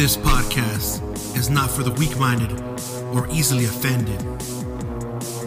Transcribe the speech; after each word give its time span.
This 0.00 0.16
podcast 0.16 1.36
is 1.36 1.50
not 1.50 1.70
for 1.70 1.82
the 1.82 1.90
weak 1.90 2.18
minded 2.18 2.58
or 3.12 3.28
easily 3.28 3.66
offended. 3.66 4.18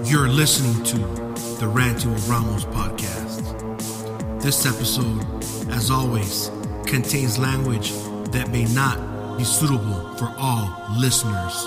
You're 0.07 0.28
listening 0.28 0.84
to 0.84 0.98
the 1.60 1.68
with 2.05 2.29
Ramos 2.29 2.63
podcast. 2.66 3.42
This 4.44 4.68
episode, 4.68 5.26
as 5.71 5.89
always, 5.89 6.52
contains 6.86 7.39
language 7.39 7.94
that 8.30 8.52
may 8.52 8.66
not 8.66 9.39
be 9.39 9.44
suitable 9.44 10.16
for 10.18 10.31
all 10.38 10.85
listeners. 10.99 11.66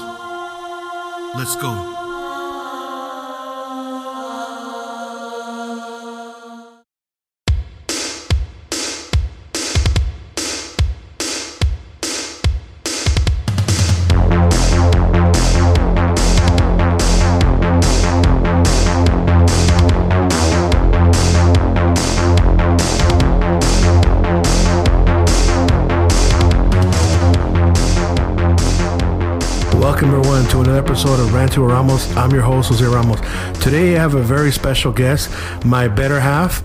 Let's 1.34 1.56
go. 1.56 1.95
Episode 30.96 31.20
of 31.20 31.28
Rantu 31.28 31.68
Ramos. 31.68 32.16
I'm 32.16 32.30
your 32.30 32.40
host 32.40 32.70
Jose 32.70 32.82
Ramos. 32.82 33.20
Today 33.62 33.96
I 33.96 34.00
have 34.00 34.14
a 34.14 34.22
very 34.22 34.50
special 34.50 34.92
guest, 34.92 35.30
my 35.62 35.88
better 35.88 36.18
half, 36.18 36.62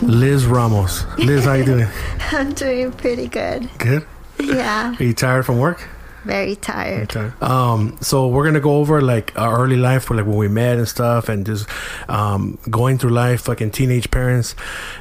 Liz 0.00 0.46
Ramos. 0.46 1.04
Liz, 1.18 1.46
how 1.46 1.54
you 1.54 1.64
doing? 1.64 1.88
I'm 2.30 2.52
doing 2.52 2.92
pretty 2.92 3.26
good. 3.26 3.68
Good. 3.78 4.06
Yeah, 4.38 4.94
Are 4.96 5.02
you 5.02 5.12
tired 5.12 5.44
from 5.46 5.58
work? 5.58 5.88
very 6.24 6.54
tired. 6.54 7.16
Um, 7.42 7.98
so 8.00 8.28
we're 8.28 8.44
gonna 8.44 8.60
go 8.60 8.76
over 8.76 9.00
like 9.02 9.36
our 9.36 9.60
early 9.60 9.76
life, 9.76 10.08
like 10.10 10.26
when 10.26 10.36
we 10.36 10.46
met 10.46 10.78
and 10.78 10.86
stuff, 10.86 11.28
and 11.28 11.44
just 11.44 11.68
um, 12.08 12.58
going 12.70 12.98
through 12.98 13.10
life, 13.10 13.40
fucking 13.40 13.72
teenage 13.72 14.12
parents, 14.12 14.54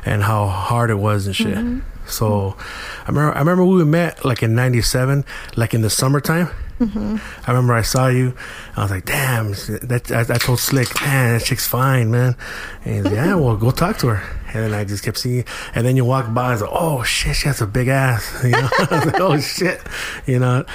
and 0.06 0.24
how 0.24 0.48
hard 0.48 0.90
it 0.90 0.96
was 0.96 1.28
and 1.28 1.36
shit. 1.36 1.84
So 2.08 2.58
I 3.04 3.09
remember, 3.09 3.36
I 3.36 3.40
remember 3.42 3.64
we 3.64 3.86
met 3.86 4.26
like 4.26 4.42
in 4.42 4.56
'97, 4.56 5.24
like 5.56 5.76
in 5.76 5.84
the 5.84 5.90
summertime. 5.92 6.50
I 6.82 7.48
remember 7.48 7.74
I 7.74 7.84
saw 7.84 8.08
you. 8.08 8.34
I 8.76 8.82
was 8.82 8.92
like, 8.92 9.06
"Damn!" 9.06 9.52
That 9.52 10.12
I, 10.12 10.22
I 10.22 10.38
told 10.38 10.60
Slick, 10.60 10.90
"Man, 11.02 11.38
that 11.38 11.46
chick's 11.46 11.68
fine, 11.68 12.10
man." 12.10 12.36
And 12.84 12.96
he's 12.96 13.06
like, 13.06 13.14
"Yeah, 13.14 13.36
well, 13.36 13.56
go 13.56 13.70
talk 13.72 13.98
to 14.00 14.08
her." 14.08 14.24
And 14.48 14.64
then 14.66 14.74
I 14.74 14.84
just 14.84 15.04
kept 15.04 15.20
seeing, 15.20 15.46
and 15.76 15.86
then 15.86 15.96
you 15.96 16.06
walk 16.06 16.34
by, 16.34 16.54
and 16.54 16.62
like, 16.62 16.70
"Oh 16.74 17.04
shit, 17.04 17.36
she 17.36 17.48
has 17.48 17.62
a 17.62 17.68
big 17.68 17.88
ass," 17.88 18.40
you 18.44 18.50
know. 18.52 18.70
I 18.80 18.88
was 18.90 19.06
like, 19.06 19.20
"Oh 19.20 19.40
shit," 19.40 19.82
you 20.26 20.40
know. 20.40 20.66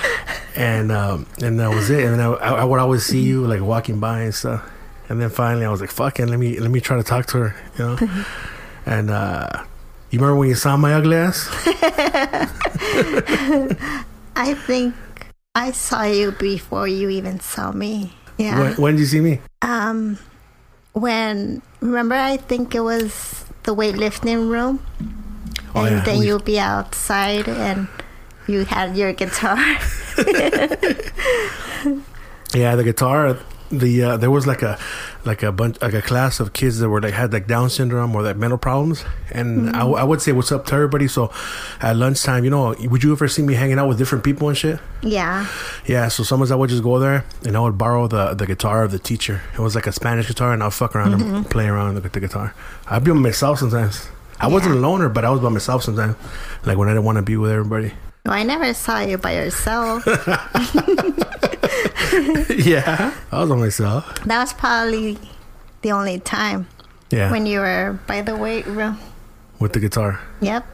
And 0.55 0.93
um, 0.93 1.27
and 1.43 1.59
that 1.59 1.71
was 1.71 1.91
it. 1.91 2.05
And 2.05 2.15
then 2.15 2.21
I, 2.21 2.35
I 2.35 2.65
would 2.65 2.79
always 2.79 3.05
see 3.05 3.23
you 3.23 3.47
like 3.47 3.61
walking 3.61 3.99
by 3.99 4.23
and 4.23 4.35
stuff. 4.35 4.63
And 5.09 5.21
then 5.21 5.31
finally, 5.31 5.65
I 5.65 5.71
was 5.71 5.81
like, 5.81 5.91
"Fucking, 5.91 6.29
let 6.29 6.39
me 6.39 6.61
let 6.61 6.71
me 6.71 6.81
try 6.81 6.97
to 6.97 7.03
talk 7.03 7.27
to 7.27 7.39
her," 7.39 7.57
you 7.79 7.85
know. 7.85 7.99
and 8.87 9.11
uh, 9.11 9.49
you 10.11 10.21
remember 10.21 10.37
when 10.37 10.49
you 10.51 10.55
saw 10.55 10.77
my 10.77 10.95
ugly 10.95 11.17
ass? 11.17 11.49
I 14.37 14.55
think 14.55 14.95
I 15.57 15.73
saw 15.73 16.05
you 16.05 16.33
before 16.33 16.87
you 16.87 17.09
even 17.09 17.41
saw 17.41 17.73
me. 17.73 18.13
Yeah. 18.37 18.61
When, 18.61 18.73
when 18.77 18.93
did 18.95 19.01
you 19.01 19.07
see 19.07 19.21
me? 19.21 19.41
Um, 19.63 20.19
when 20.93 21.63
remember, 21.81 22.15
I 22.15 22.37
think 22.37 22.75
it 22.75 22.81
was 22.85 23.45
the 23.65 23.75
weightlifting 23.75 24.51
room, 24.53 24.85
Oh, 25.75 25.85
and 25.85 25.97
yeah. 25.97 26.05
then 26.05 26.19
We- 26.21 26.27
you'll 26.27 26.39
be 26.45 26.61
outside 26.61 27.49
and 27.49 27.89
you 28.47 28.65
had 28.69 28.97
your 28.97 29.13
guitar. 29.15 29.57
Yeah, 32.55 32.77
the 32.77 32.85
guitar. 32.85 33.37
The 33.71 34.03
uh, 34.03 34.17
there 34.17 34.31
was 34.31 34.47
like 34.47 34.63
a 34.63 34.79
like 35.25 35.43
a 35.43 35.51
bunch 35.51 35.81
like 35.83 35.95
a 35.95 36.03
class 36.03 36.39
of 36.39 36.53
kids 36.53 36.79
that 36.79 36.89
were 36.89 37.01
like 37.01 37.15
had 37.15 37.33
like 37.33 37.47
Down 37.47 37.69
syndrome 37.69 38.15
or 38.15 38.23
like 38.23 38.37
mental 38.37 38.59
problems, 38.59 39.05
and 39.33 39.75
I, 39.75 39.85
I 39.87 40.05
would 40.05 40.23
say 40.23 40.33
what's 40.33 40.53
up 40.53 40.67
to 40.67 40.75
everybody. 40.75 41.09
So 41.09 41.33
at 41.81 41.97
lunchtime, 41.97 42.45
you 42.45 42.51
know, 42.51 42.75
would 42.79 43.03
you 43.03 43.13
ever 43.13 43.27
see 43.27 43.43
me 43.43 43.55
hanging 43.55 43.79
out 43.79 43.89
with 43.89 43.99
different 43.99 44.25
people 44.25 44.49
and 44.49 44.57
shit? 44.57 44.79
yeah. 45.03 45.47
Yeah, 45.85 46.09
so 46.09 46.23
sometimes 46.23 46.51
I 46.51 46.57
would 46.57 46.71
just 46.71 46.83
go 46.83 46.99
there 46.99 47.25
and 47.45 47.57
I 47.57 47.61
would 47.61 47.77
borrow 47.77 48.07
the 48.07 48.35
the 48.35 48.47
guitar 48.47 48.85
of 48.85 48.93
the 48.93 48.99
teacher. 48.99 49.43
It 49.55 49.61
was 49.61 49.75
like 49.75 49.87
a 49.87 49.93
Spanish 49.93 50.29
guitar, 50.29 50.53
and 50.53 50.63
I'll 50.63 50.71
fuck 50.71 50.95
around 50.95 51.21
and 51.21 51.51
play 51.51 51.67
around 51.67 51.95
with 51.95 52.13
the 52.13 52.21
guitar. 52.21 52.55
I'd 52.89 53.05
be 53.05 53.11
by 53.11 53.17
myself 53.19 53.59
sometimes. 53.59 54.09
I 54.39 54.49
wasn't 54.49 54.77
a 54.77 54.79
loner, 54.79 55.09
but 55.09 55.25
I 55.25 55.31
was 55.31 55.41
by 55.41 55.49
myself 55.49 55.83
sometimes. 55.83 56.15
Like 56.65 56.77
when 56.79 56.89
I 56.89 56.93
didn't 56.93 57.05
want 57.05 57.17
to 57.17 57.23
be 57.23 57.37
with 57.37 57.51
everybody. 57.51 57.93
No, 58.27 58.33
I 58.33 58.43
never 58.43 58.75
saw 58.75 59.01
you 59.01 59.19
by 59.19 59.35
yourself. 59.35 60.05
yeah, 62.59 63.13
I 63.33 63.41
was 63.41 63.49
by 63.51 63.57
myself. 63.57 64.15
that 64.25 64.39
was 64.41 64.53
probably 64.53 65.19
the 65.83 65.93
only 65.93 66.19
time 66.21 66.67
Yeah, 67.11 67.31
when 67.31 67.47
you 67.47 67.61
were 67.61 67.99
by 68.07 68.23
the 68.23 68.37
weight 68.37 68.67
room. 68.67 68.99
with 69.61 69.73
the 69.73 69.81
guitar. 69.81 70.21
Yep. 70.41 70.65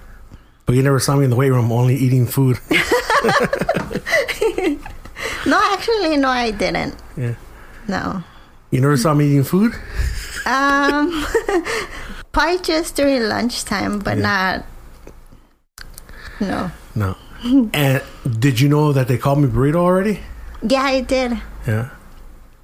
But 0.66 0.76
you 0.76 0.82
never 0.82 1.00
saw 1.00 1.16
me 1.16 1.24
in 1.24 1.30
the 1.30 1.36
weight 1.36 1.50
room, 1.50 1.70
only 1.72 1.96
eating 1.96 2.26
food. 2.26 2.58
No, 5.46 5.58
actually, 5.72 6.16
no, 6.16 6.28
I 6.28 6.50
didn't. 6.52 6.94
Yeah. 7.16 7.34
No. 7.88 8.22
You 8.70 8.80
never 8.80 8.96
saw 8.96 9.12
me 9.14 9.26
eating 9.26 9.42
food? 9.44 9.72
Um, 10.46 11.24
probably 12.32 12.58
just 12.60 12.94
during 12.96 13.22
lunchtime, 13.28 13.98
but 13.98 14.18
not. 14.18 14.64
No. 16.40 16.70
No. 16.94 17.16
and 17.74 18.02
did 18.38 18.60
you 18.60 18.68
know 18.68 18.92
that 18.92 19.08
they 19.08 19.18
called 19.18 19.40
me 19.40 19.48
burrito 19.48 19.76
already? 19.76 20.20
Yeah, 20.62 20.82
I 20.82 21.00
did 21.00 21.38
Yeah. 21.66 21.90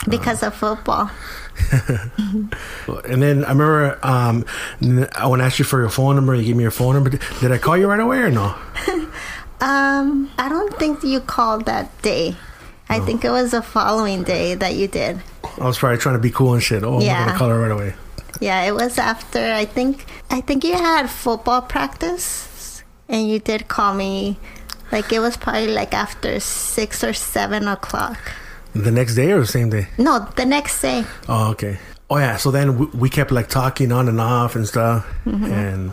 because 0.08 0.42
of 0.42 0.54
football. 0.54 1.10
And 3.04 3.20
then 3.22 3.44
I 3.44 3.48
remember 3.50 3.98
um, 4.02 4.44
I 5.16 5.26
want 5.26 5.40
to 5.40 5.44
ask 5.46 5.58
you 5.58 5.64
for 5.64 5.80
your 5.80 5.90
phone 5.90 6.14
number. 6.14 6.34
You 6.34 6.44
gave 6.44 6.56
me 6.56 6.62
your 6.62 6.70
phone 6.70 6.94
number. 6.94 7.10
Did 7.40 7.52
I 7.52 7.58
call 7.58 7.76
you 7.76 7.86
right 7.88 8.00
away 8.00 8.18
or 8.18 8.30
no? 8.30 8.54
Um, 9.60 10.30
I 10.38 10.48
don't 10.48 10.72
think 10.78 11.02
you 11.02 11.18
called 11.18 11.64
that 11.66 11.90
day. 12.00 12.36
I 12.88 13.00
think 13.00 13.24
it 13.24 13.30
was 13.30 13.50
the 13.50 13.60
following 13.60 14.22
day 14.22 14.54
that 14.54 14.76
you 14.76 14.86
did. 14.86 15.20
I 15.60 15.64
was 15.64 15.78
probably 15.78 15.98
trying 15.98 16.14
to 16.14 16.20
be 16.20 16.30
cool 16.30 16.54
and 16.54 16.62
shit. 16.62 16.84
Oh, 16.84 17.00
I'm 17.00 17.04
gonna 17.04 17.36
call 17.36 17.48
her 17.48 17.58
right 17.58 17.72
away. 17.72 17.94
Yeah, 18.40 18.62
it 18.62 18.72
was 18.72 18.98
after 18.98 19.40
I 19.52 19.64
think 19.64 20.06
I 20.30 20.42
think 20.42 20.62
you 20.62 20.74
had 20.74 21.10
football 21.10 21.60
practice, 21.60 22.84
and 23.08 23.28
you 23.28 23.40
did 23.40 23.66
call 23.66 23.94
me. 23.94 24.38
Like 24.90 25.12
it 25.12 25.20
was 25.20 25.36
probably 25.36 25.68
like 25.68 25.92
after 25.94 26.40
six 26.40 27.04
or 27.04 27.12
seven 27.12 27.68
o'clock. 27.68 28.18
The 28.74 28.90
next 28.90 29.14
day 29.14 29.32
or 29.32 29.40
the 29.40 29.46
same 29.46 29.70
day? 29.70 29.88
No, 29.98 30.28
the 30.36 30.44
next 30.44 30.80
day. 30.80 31.04
Oh, 31.28 31.50
okay. 31.50 31.78
Oh 32.10 32.16
yeah. 32.18 32.36
So 32.36 32.50
then 32.50 32.78
we, 32.78 32.86
we 32.86 33.10
kept 33.10 33.30
like 33.30 33.48
talking 33.48 33.92
on 33.92 34.08
and 34.08 34.20
off 34.20 34.56
and 34.56 34.66
stuff. 34.66 35.06
And 35.24 35.92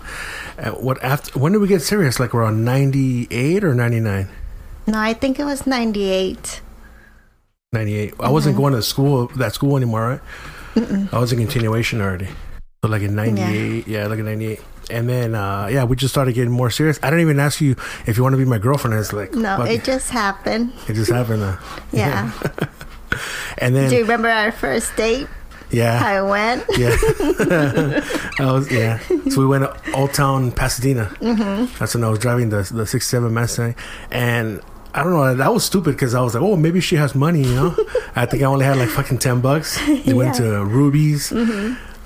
uh, 0.57 0.72
what 0.72 1.01
after? 1.03 1.38
When 1.38 1.51
did 1.51 1.59
we 1.59 1.67
get 1.67 1.81
serious? 1.81 2.19
Like 2.19 2.33
around 2.33 2.63
ninety 2.63 3.28
eight 3.31 3.63
or 3.63 3.73
ninety 3.73 4.00
nine? 4.00 4.29
No, 4.88 5.00
I 5.00 5.13
think 5.13 5.39
it 5.39 5.45
was 5.45 5.66
ninety 5.67 6.09
eight. 6.09 6.62
98. 7.73 8.13
I 8.22 8.29
wasn't 8.29 8.56
going 8.56 8.73
to 8.73 8.81
school 8.81 9.27
that 9.35 9.53
school 9.53 9.75
anymore, 9.75 10.22
right? 10.75 11.13
I 11.13 11.19
was 11.19 11.33
in 11.33 11.39
continuation 11.39 12.00
already. 12.00 12.27
So 12.81 12.89
like 12.89 13.01
in 13.01 13.16
98, 13.16 13.88
yeah, 13.88 14.07
like 14.07 14.19
in 14.19 14.25
98. 14.25 14.62
And 14.90 15.09
then 15.09 15.35
uh 15.35 15.68
yeah, 15.72 15.84
we 15.84 15.96
just 15.96 16.13
started 16.13 16.34
getting 16.35 16.51
more 16.51 16.69
serious. 16.69 17.00
I 17.01 17.09
didn't 17.09 17.22
even 17.22 17.40
ask 17.40 17.59
you 17.62 17.75
if 18.06 18.18
you 18.18 18.23
want 18.23 18.34
to 18.34 18.38
be 18.38 18.46
my 18.46 18.57
girlfriend. 18.59 18.97
It's 19.00 19.13
like 19.13 19.34
No, 19.34 19.63
it 19.63 19.84
just 19.84 20.09
happened. 20.12 20.73
it 20.88 20.94
just 20.94 21.12
happened. 21.12 21.44
Uh, 21.44 21.57
Yeah. 21.91 22.31
and 23.57 23.75
then 23.75 23.90
Do 23.90 23.95
you 23.95 24.01
remember 24.03 24.29
our 24.29 24.51
first 24.51 24.95
date? 24.95 25.28
yeah. 25.72 25.97
How 26.00 26.25
it 26.25 26.29
went? 26.29 26.63
Yeah, 26.78 26.95
I 28.40 28.51
was 28.51 28.72
yeah. 28.72 29.00
So 29.29 29.40
we 29.40 29.47
went 29.47 29.63
to 29.63 29.91
Old 29.94 30.13
Town 30.13 30.51
Pasadena. 30.51 31.06
Mm-hmm. 31.19 31.75
That's 31.80 31.95
when 31.95 32.04
I 32.04 32.10
was 32.10 32.19
driving 32.19 32.50
the 32.50 32.62
the 32.71 32.86
six 32.86 33.07
seven 33.07 33.33
Mustang, 33.33 33.75
and 34.12 34.62
I 34.94 35.04
don't 35.04 35.13
know. 35.13 35.33
That 35.36 35.54
was 35.54 35.65
stupid 35.65 35.92
because 35.95 36.13
I 36.13 36.21
was 36.21 36.36
like, 36.36 36.44
oh, 36.44 36.56
maybe 36.56 36.80
she 36.81 36.95
has 36.98 37.15
money, 37.15 37.42
you 37.44 37.56
know. 37.56 37.75
I 38.15 38.25
think 38.25 38.44
I 38.44 38.45
only 38.45 38.65
had 38.65 38.77
like 38.77 38.89
fucking 38.89 39.18
ten 39.19 39.42
bucks. 39.42 39.80
We 39.88 40.13
went 40.13 40.36
to 40.36 40.63
Ruby's. 40.63 41.31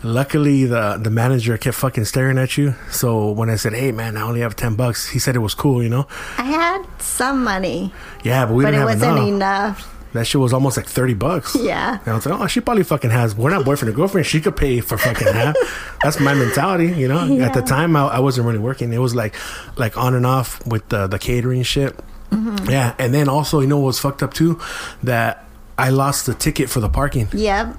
Luckily, 0.02 0.66
the 0.66 0.98
the 1.02 1.10
manager 1.10 1.58
kept 1.58 1.76
fucking 1.76 2.06
staring 2.06 2.38
at 2.38 2.58
you. 2.58 2.76
So 2.90 3.32
when 3.32 3.50
I 3.50 3.56
said, 3.56 3.74
"Hey, 3.74 3.92
man, 3.92 4.16
I 4.16 4.22
only 4.22 4.40
have 4.40 4.56
ten 4.56 4.76
bucks," 4.76 5.10
he 5.10 5.20
said 5.20 5.36
it 5.36 5.40
was 5.40 5.54
cool, 5.54 5.84
you 5.84 5.90
know. 5.90 6.08
I 6.38 6.44
had 6.44 6.86
some 7.02 7.44
money, 7.44 7.92
Yeah, 8.24 8.46
but 8.46 8.54
we 8.56 8.64
but 8.64 8.70
it 8.74 8.78
didn't 8.78 8.88
have 8.90 9.02
wasn't 9.02 9.28
enough. 9.28 9.80
enough. 9.80 9.96
That 10.14 10.26
shit 10.26 10.40
was 10.42 10.54
almost 10.54 10.78
like 10.78 10.86
thirty 10.88 11.14
bucks. 11.14 11.56
Yeah. 11.60 12.00
And 12.00 12.08
I 12.08 12.16
was 12.16 12.26
like, 12.26 12.40
oh, 12.40 12.48
she 12.48 12.62
probably 12.62 12.84
fucking 12.84 13.12
has. 13.12 13.36
We're 13.36 13.50
not 13.52 13.66
boyfriend 13.66 13.94
or 13.94 13.96
girlfriend. 13.98 14.26
She 14.26 14.40
could 14.42 14.56
pay 14.56 14.80
for 14.80 14.98
fucking 14.98 15.28
half. 15.28 15.56
That's 16.02 16.20
my 16.20 16.34
mentality, 16.34 16.88
you 17.00 17.08
know. 17.10 17.40
At 17.42 17.54
the 17.54 17.62
time, 17.62 17.96
I, 17.96 18.08
I 18.08 18.20
wasn't 18.20 18.48
really 18.48 18.58
working. 18.60 18.92
It 18.94 18.98
was 19.00 19.14
like, 19.14 19.36
like 19.78 19.98
on 19.98 20.16
and 20.16 20.26
off 20.26 20.66
with 20.66 20.88
the 20.90 21.08
the 21.08 21.20
catering 21.20 21.62
shit. 21.64 21.96
Mm-hmm. 22.32 22.70
Yeah, 22.70 22.96
and 22.98 23.14
then 23.14 23.28
also, 23.28 23.60
you 23.60 23.68
know, 23.68 23.78
what 23.80 23.88
was 23.88 24.00
fucked 24.00 24.24
up 24.24 24.34
too, 24.34 24.60
that 25.04 25.46
I 25.78 25.90
lost 25.90 26.26
the 26.26 26.34
ticket 26.34 26.70
for 26.70 26.80
the 26.80 26.90
parking. 26.90 27.28
Yep. 27.34 27.78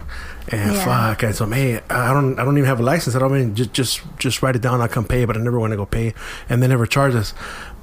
And 0.52 0.73
Yeah. 0.75 0.85
fuck, 0.85 1.23
I 1.25 1.32
told 1.32 1.50
him, 1.50 1.52
hey, 1.52 1.81
I 1.91 2.12
don't, 2.12 2.38
I 2.38 2.44
don't 2.44 2.56
even 2.58 2.67
have 2.67 2.81
a 2.81 2.82
license. 2.82 3.14
I 3.14 3.20
don't 3.20 3.32
mean 3.32 3.55
just, 3.55 3.73
just, 3.73 4.00
just 4.19 4.43
write 4.43 4.56
it 4.56 4.62
down. 4.62 4.81
I'll 4.81 4.88
come 4.88 5.05
pay, 5.05 5.25
but 5.25 5.37
I 5.37 5.41
never 5.41 5.61
want 5.61 5.73
to 5.73 5.76
go 5.76 5.87
pay, 5.87 6.12
and 6.49 6.62
they 6.62 6.67
never 6.67 6.87
charge 6.87 7.14
us. 7.14 7.35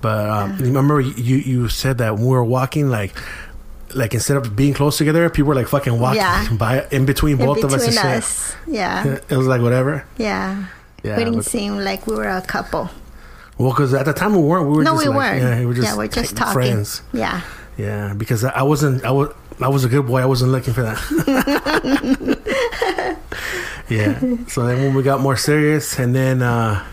But 0.02 0.30
um, 0.30 0.58
you 0.60 0.66
remember 0.66 1.00
you, 1.00 1.38
you 1.38 1.70
said 1.70 1.98
that 2.00 2.16
when 2.16 2.24
we 2.24 2.30
were 2.32 2.44
walking, 2.44 2.90
like, 2.90 3.16
like 3.96 4.14
instead 4.14 4.36
of 4.38 4.56
being 4.56 4.74
close 4.74 4.98
together, 4.98 5.30
people 5.30 5.48
were 5.48 5.56
like 5.56 5.68
fucking 5.70 5.98
walking 6.00 6.18
Yeah. 6.18 6.48
by 6.60 6.86
in 6.92 7.06
between 7.06 7.40
In 7.40 7.46
both 7.46 7.64
of 7.64 7.74
us 7.74 7.84
and 7.86 7.96
between 7.96 8.12
shit. 8.14 8.18
us. 8.24 8.56
Yeah. 8.68 9.20
It 9.30 9.38
was 9.38 9.48
like 9.48 9.62
whatever. 9.62 10.06
Yeah. 10.18 10.66
Yeah, 11.04 11.18
we 11.18 11.24
didn't 11.24 11.44
seem 11.44 11.78
like 11.78 12.06
we 12.06 12.16
were 12.16 12.28
a 12.28 12.42
couple. 12.42 12.90
Well, 13.58 13.70
because 13.72 13.94
at 13.94 14.06
the 14.06 14.14
time 14.14 14.36
we 14.36 14.42
weren't. 14.42 14.68
We 14.68 14.78
were 14.78 14.84
no, 14.84 14.92
just 14.96 15.06
we 15.06 15.10
like, 15.10 15.18
weren't. 15.18 15.42
Yeah, 15.42 15.60
we 15.60 15.66
were 15.68 15.74
just, 15.74 15.88
yeah, 15.88 15.96
we're 15.98 16.08
just 16.08 16.36
talking. 16.36 16.54
friends. 16.54 17.02
Yeah. 17.14 17.42
Yeah, 17.78 18.14
because 18.14 18.44
I 18.44 18.64
wasn't. 18.64 19.06
I 19.06 19.12
was. 19.12 19.34
I 19.60 19.70
was 19.70 19.84
a 19.86 19.90
good 19.90 20.06
boy. 20.06 20.22
I 20.22 20.26
wasn't 20.26 20.52
looking 20.52 20.74
for 20.74 20.84
that. 20.84 21.00
yeah. 23.90 24.20
So 24.48 24.66
then 24.68 24.82
when 24.82 24.94
we 24.94 25.04
got 25.04 25.22
more 25.22 25.38
serious, 25.38 25.98
and 25.98 26.14
then 26.16 26.42
uh, 26.42 26.86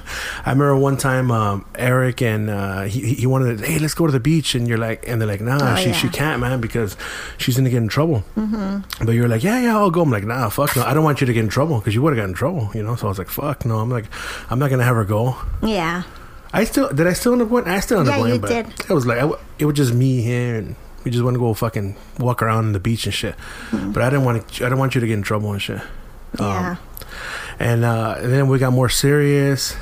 I 0.47 0.51
remember 0.51 0.77
one 0.77 0.97
time 0.97 1.31
um, 1.31 1.67
Eric 1.75 2.23
and 2.23 2.49
uh, 2.49 2.83
he 2.83 3.15
he 3.15 3.27
wanted, 3.27 3.59
to, 3.59 3.67
hey, 3.67 3.79
let's 3.79 3.95
go 3.95 4.07
to 4.07 4.13
the 4.13 4.21
beach, 4.21 4.55
and 4.55 4.69
you're 4.69 4.79
like, 4.79 5.07
and 5.09 5.21
they're 5.21 5.29
like, 5.29 5.41
nah, 5.41 5.75
Oh, 5.75 5.77
she 5.77 5.89
yeah. 5.89 5.93
she 5.95 6.09
can't, 6.09 6.41
man, 6.41 6.61
because 6.61 6.97
she's 7.37 7.57
gonna 7.57 7.71
get 7.71 7.79
in 7.83 7.89
trouble. 7.89 8.23
Mm-hmm. 8.37 9.05
But 9.05 9.13
you're 9.13 9.29
like, 9.29 9.43
yeah, 9.45 9.61
yeah, 9.61 9.77
I'll 9.77 9.91
go. 9.91 10.03
I'm 10.03 10.11
like, 10.11 10.25
nah, 10.25 10.49
fuck 10.49 10.75
no, 10.77 10.83
I 10.85 10.95
don't 10.95 11.05
want 11.05 11.21
you 11.21 11.27
to 11.27 11.33
get 11.33 11.43
in 11.45 11.51
trouble 11.51 11.79
because 11.79 11.95
you 11.95 12.03
would 12.03 12.17
have 12.17 12.23
got 12.23 12.29
in 12.29 12.35
trouble, 12.35 12.71
you 12.75 12.83
know. 12.83 12.97
So 12.97 13.07
I 13.07 13.11
was 13.11 13.19
like, 13.19 13.29
fuck 13.29 13.65
no, 13.67 13.79
I'm 13.81 13.91
like, 13.91 14.07
I'm 14.51 14.59
not 14.59 14.71
gonna 14.71 14.85
have 14.85 14.97
her 14.97 15.05
go. 15.05 15.37
Yeah. 15.63 16.05
I 16.53 16.63
still 16.65 16.89
did. 16.91 17.07
I 17.09 17.13
still 17.15 17.33
end 17.33 17.43
up 17.43 17.49
going. 17.51 17.67
I 17.67 17.81
still 17.81 17.99
end 17.99 18.09
up 18.09 18.15
Yeah, 18.15 18.21
going, 18.21 18.35
you 18.35 18.41
but 18.41 18.49
did. 18.49 18.67
it 18.89 18.95
was 18.95 19.05
like 19.07 19.19
I 19.19 19.29
it 19.59 19.65
was 19.67 19.75
just 19.77 19.93
me 19.93 20.23
here, 20.23 20.55
and 20.55 20.77
we 21.05 21.11
just 21.11 21.23
want 21.23 21.35
to 21.35 21.39
go 21.41 21.53
fucking 21.55 21.97
walk 22.19 22.43
around 22.43 22.73
the 22.73 22.81
beach 22.81 23.05
and 23.05 23.15
shit. 23.15 23.35
Hmm. 23.71 23.93
But 23.93 24.03
I 24.03 24.11
didn't 24.11 24.25
want 24.25 24.49
to. 24.49 24.65
I 24.65 24.69
didn't 24.69 24.79
want 24.79 24.95
you 24.95 25.01
to 25.01 25.07
get 25.07 25.15
in 25.15 25.23
trouble 25.23 25.53
and 25.53 25.61
shit. 25.63 25.81
Um, 25.81 25.87
Yeah. 26.39 26.77
And, 27.61 27.85
uh, 27.85 28.17
and 28.19 28.33
then 28.33 28.49
we 28.49 28.59
got 28.59 28.73
more 28.73 28.89
serious, 28.89 29.77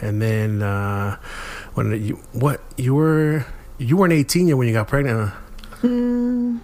and 0.00 0.22
then 0.22 0.62
uh, 0.62 1.16
when 1.74 2.02
you 2.02 2.14
what 2.32 2.62
you 2.78 2.94
were 2.94 3.44
you 3.76 3.98
weren't 3.98 4.14
eighteen 4.14 4.48
yet 4.48 4.56
when 4.56 4.66
you 4.66 4.72
got 4.72 4.88
pregnant. 4.88 5.28
Huh? 5.30 5.86
Mm, 5.86 6.60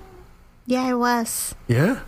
yeah, 0.64 0.84
I 0.84 0.94
was. 0.94 1.54
Yeah, 1.66 2.00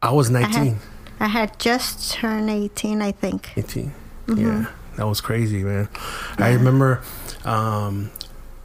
I 0.00 0.12
was 0.12 0.30
I 0.32 0.40
had, 0.40 0.52
nineteen. 0.52 0.76
I 1.18 1.26
had 1.26 1.58
just 1.58 2.12
turned 2.12 2.48
18, 2.48 3.02
I 3.02 3.10
think. 3.10 3.50
18. 3.56 3.92
Mm-hmm. 4.28 4.40
Yeah, 4.40 4.66
that 4.96 5.06
was 5.08 5.20
crazy, 5.20 5.64
man. 5.64 5.88
I 6.38 6.52
remember 6.52 7.02
um, 7.44 8.12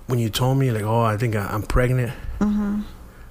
when 0.05 0.19
you 0.19 0.29
told 0.29 0.59
me 0.59 0.69
like, 0.69 0.83
"Oh, 0.83 1.01
I 1.01 1.17
think 1.17 1.35
I, 1.35 1.47
I'm 1.47 1.63
pregnant." 1.63 2.13
Mm-hmm. 2.43 2.81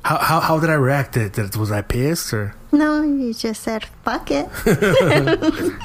How, 0.04 0.16
how 0.18 0.40
how 0.40 0.58
did 0.58 0.68
I 0.68 0.74
react? 0.74 1.14
Did, 1.14 1.32
did, 1.32 1.54
was 1.54 1.70
I 1.70 1.80
pissed 1.82 2.32
or? 2.32 2.54
No, 2.72 3.02
you 3.02 3.32
just 3.34 3.62
said, 3.62 3.84
fuck 4.04 4.30
it. 4.30 4.48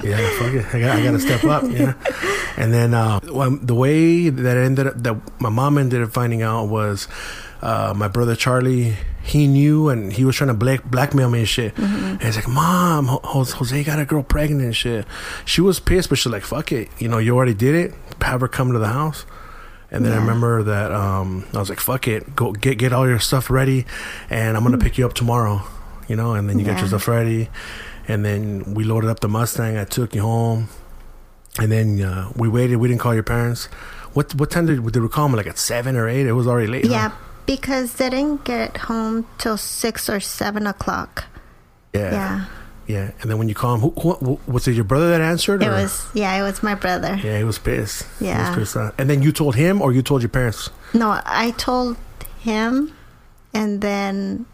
Yeah, 0.04 0.30
fuck 0.40 0.54
it. 0.54 0.66
I 0.74 0.80
got 0.80 0.96
I 0.98 1.04
got 1.04 1.12
to 1.12 1.20
step 1.20 1.44
up. 1.44 1.64
Yeah, 1.70 1.94
and 2.58 2.74
then 2.74 2.94
uh, 2.94 3.20
the 3.20 3.76
way 3.76 4.30
that 4.30 4.58
ended 4.58 4.88
up 4.88 5.04
that 5.04 5.42
my 5.42 5.50
mom 5.50 5.78
ended 5.78 6.02
up 6.02 6.12
finding 6.12 6.42
out 6.42 6.66
was 6.66 7.08
uh, 7.62 7.94
my 7.96 8.08
brother 8.08 8.36
Charlie. 8.36 8.96
He 9.22 9.46
knew 9.46 9.90
and 9.90 10.14
he 10.14 10.24
was 10.24 10.38
trying 10.38 10.48
to 10.48 10.54
black, 10.54 10.86
blackmail 10.86 11.30
me 11.30 11.40
and 11.40 11.48
shit. 11.48 11.78
And 11.78 12.24
he's 12.24 12.38
like, 12.38 12.48
"Mom, 12.48 13.08
Jose 13.08 13.84
got 13.84 14.00
a 14.00 14.06
girl 14.06 14.24
pregnant 14.24 14.62
and 14.64 14.76
shit." 14.76 15.06
She 15.44 15.60
was 15.60 15.82
pissed, 15.82 16.08
but 16.08 16.18
she's 16.18 16.32
like, 16.32 16.44
"Fuck 16.44 16.72
it, 16.72 16.88
you 16.98 17.10
know, 17.10 17.18
you 17.18 17.36
already 17.36 17.54
did 17.54 17.76
it. 17.76 17.94
Have 18.22 18.40
her 18.40 18.48
come 18.48 18.72
to 18.72 18.80
the 18.80 18.88
house." 18.88 19.26
And 19.90 20.04
then 20.06 20.12
I 20.12 20.18
remember 20.18 20.64
that 20.64 20.92
um, 20.92 21.46
I 21.54 21.60
was 21.60 21.70
like, 21.70 21.80
"Fuck 21.80 22.08
it, 22.10 22.36
go 22.36 22.52
get 22.52 22.78
get 22.78 22.92
all 22.92 23.08
your 23.08 23.20
stuff 23.20 23.50
ready, 23.50 23.86
and 24.30 24.58
I'm 24.58 24.64
gonna 24.64 24.78
pick 24.78 24.98
you 24.98 25.06
up 25.06 25.14
tomorrow." 25.14 25.62
You 26.10 26.16
know, 26.16 26.34
and 26.34 26.50
then 26.50 26.60
you 26.60 26.66
get 26.66 26.74
Yeah. 26.76 26.80
your 26.80 26.88
stuff 26.90 27.08
ready, 27.08 27.50
and 28.08 28.24
then 28.26 28.74
we 28.74 28.84
loaded 28.84 29.10
up 29.10 29.20
the 29.22 29.30
Mustang. 29.30 29.78
I 29.78 29.86
took 29.86 30.14
you 30.16 30.22
home, 30.22 30.68
and 31.60 31.72
then 31.72 32.02
uh, 32.02 32.32
we 32.36 32.50
waited. 32.50 32.78
We 32.78 32.88
didn't 32.90 33.00
call 33.02 33.14
your 33.14 33.24
parents. 33.24 33.66
What 34.14 34.34
what 34.36 34.52
time 34.52 34.66
did, 34.66 34.84
did 34.92 35.02
we 35.02 35.08
call 35.10 35.28
them? 35.30 35.36
Like 35.38 35.48
at 35.48 35.58
seven 35.58 35.96
or 35.96 36.08
eight? 36.10 36.26
It 36.28 36.34
was 36.34 36.48
already 36.48 36.68
late. 36.68 36.86
huh? 36.86 36.92
Yeah, 36.92 37.12
because 37.46 37.94
they 37.94 38.10
didn't 38.10 38.44
get 38.44 38.76
home 38.92 39.26
till 39.38 39.56
6 39.58 40.10
or 40.10 40.20
7 40.20 40.68
o'clock. 40.68 41.26
yeah, 41.94 42.12
Yeah. 42.12 42.46
Yeah. 42.88 43.12
And 43.22 43.30
then 43.30 43.38
when 43.38 43.50
you 43.50 43.56
call 43.56 43.76
him, 43.76 43.82
who, 43.82 43.92
who, 44.14 44.40
was 44.48 44.68
it 44.68 44.74
your 44.74 44.84
brother 44.86 45.10
that 45.10 45.22
answered? 45.22 45.62
It 45.62 45.68
or- 45.68 45.72
was, 45.72 46.06
yeah, 46.14 46.34
it 46.40 46.44
was 46.44 46.64
my 46.64 46.74
brother. 46.76 47.20
Yeah, 47.24 47.38
he 47.38 47.44
was 47.44 47.60
pissed. 47.60 48.04
He 48.20 48.26
was 48.26 48.34
Yeah. 48.34 48.56
pissed 48.56 48.78
off. 48.78 48.94
And 48.98 49.10
then 49.10 49.22
you 49.22 49.32
told 49.32 49.56
him, 49.56 49.82
or 49.82 49.92
you 49.94 50.02
told 50.02 50.22
your 50.22 50.30
parents? 50.30 50.70
No, 50.94 51.20
I 51.26 51.52
told 51.58 51.98
him, 52.40 52.94
and 53.54 53.82
then 53.82 54.46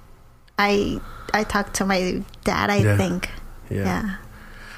I 0.57 0.99
I 1.33 1.43
talked 1.43 1.75
to 1.75 1.85
my 1.85 2.23
dad. 2.43 2.69
I 2.69 2.77
Yeah. 2.77 2.97
think. 2.97 3.29
Yeah. 3.69 3.85
Yeah. 3.85 4.01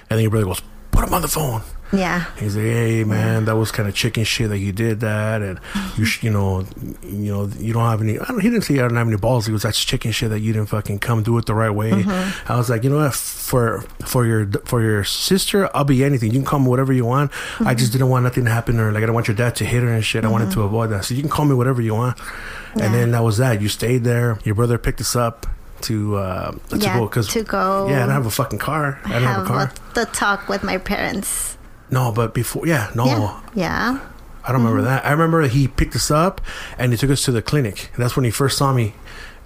And 0.10 0.18
then 0.18 0.22
your 0.22 0.32
brother 0.32 0.46
goes, 0.46 0.62
"Put 0.92 1.08
him 1.08 1.14
on 1.14 1.22
the 1.22 1.28
phone." 1.28 1.62
Yeah. 1.94 2.26
He's 2.38 2.56
like, 2.56 2.66
"Hey, 2.66 3.04
man, 3.04 3.46
that 3.46 3.56
was 3.56 3.72
kind 3.72 3.88
of 3.88 3.96
chicken 3.96 4.24
shit 4.24 4.50
that 4.50 4.58
you 4.58 4.72
did 4.72 5.00
that, 5.02 5.42
and 5.42 5.60
you, 5.98 6.06
sh- 6.06 6.24
you 6.24 6.30
know, 6.30 6.66
you 7.04 7.32
know, 7.32 7.46
you 7.58 7.74
don't 7.74 7.84
have 7.84 8.02
any." 8.02 8.20
I 8.20 8.26
don't, 8.26 8.40
he 8.40 8.50
didn't 8.50 8.64
say 8.64 8.76
I 8.76 8.88
don't 8.88 8.96
have 8.96 9.08
any 9.08 9.18
balls. 9.18 9.46
He 9.46 9.52
was 9.54 9.64
that's 9.64 9.84
chicken 9.84 10.12
shit 10.12 10.30
that 10.30 10.40
you 10.40 10.54
didn't 10.54 10.70
fucking 10.70 11.00
come 11.00 11.24
do 11.24 11.38
it 11.38 11.46
the 11.46 11.54
right 11.54 11.70
way. 11.70 11.92
Mm-hmm. 11.92 12.52
I 12.52 12.58
was 12.58 12.70
like, 12.70 12.84
you 12.84 12.90
know 12.90 12.98
what? 12.98 13.14
For 13.14 13.82
for 14.06 14.26
your 14.26 14.48
for 14.66 14.82
your 14.82 15.04
sister, 15.04 15.70
I'll 15.76 15.84
be 15.84 16.04
anything. 16.04 16.32
You 16.32 16.40
can 16.40 16.46
call 16.46 16.60
me 16.60 16.68
whatever 16.68 16.92
you 16.92 17.06
want. 17.06 17.32
I 17.60 17.76
just 17.76 17.92
didn't 17.92 18.10
want 18.10 18.24
nothing 18.24 18.46
to 18.46 18.52
happen, 18.52 18.80
or 18.80 18.92
like 18.92 19.04
I 19.04 19.06
don't 19.06 19.16
want 19.16 19.28
your 19.28 19.38
dad 19.38 19.56
to 19.58 19.66
hit 19.66 19.84
her 19.84 19.94
and 19.94 20.04
shit. 20.04 20.26
I 20.26 20.30
wanted 20.30 20.52
to 20.52 20.64
avoid 20.64 20.90
that. 20.90 21.06
So 21.06 21.14
you 21.14 21.22
can 21.22 21.30
call 21.30 21.46
me 21.46 21.54
whatever 21.54 21.82
you 21.82 21.94
want. 21.94 22.18
Mm-hmm. 22.18 22.80
Yeah. 22.80 22.86
And 22.86 22.94
then 22.94 23.12
that 23.12 23.24
was 23.24 23.38
that. 23.38 23.62
You 23.62 23.70
stayed 23.70 24.04
there. 24.04 24.40
Your 24.44 24.56
brother 24.56 24.78
picked 24.78 25.02
us 25.02 25.16
up 25.16 25.48
to 25.82 26.18
uh, 26.18 26.52
to 26.70 26.78
yeah. 26.78 27.00
go 27.00 27.06
because 27.06 27.28
to 27.30 27.44
go. 27.44 27.88
yeah, 27.90 27.98
I 27.98 28.00
don't 28.00 28.10
have 28.10 28.26
a 28.26 28.32
fucking 28.32 28.60
car. 28.60 29.00
I 29.06 29.14
don't 29.14 29.24
have, 29.24 29.46
a 29.46 29.48
car. 29.48 29.72
the 29.94 30.06
talk 30.06 30.50
with 30.50 30.64
my 30.64 30.78
parents. 30.78 31.58
No, 31.92 32.12
but 32.12 32.34
before, 32.34 32.66
yeah, 32.68 32.90
no, 32.96 33.06
Yeah. 33.06 33.40
Yeah. 33.54 34.00
I 34.44 34.52
don't 34.52 34.62
remember 34.64 34.84
that. 34.84 35.06
I 35.06 35.12
remember 35.12 35.42
he 35.48 35.68
picked 35.68 35.96
us 35.96 36.12
up 36.12 36.40
and 36.78 36.92
he 36.92 36.98
took 36.98 37.10
us 37.10 37.24
to 37.26 37.32
the 37.32 37.42
clinic. 37.42 37.90
That's 37.98 38.16
when 38.16 38.26
he 38.26 38.32
first 38.32 38.58
saw 38.60 38.74
me, 38.74 38.94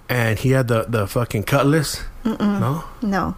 and 0.08 0.38
he 0.38 0.50
had 0.50 0.68
the 0.68 0.84
the 0.88 1.06
fucking 1.06 1.44
cutlass. 1.44 2.02
No, 2.24 2.84
No, 3.00 3.34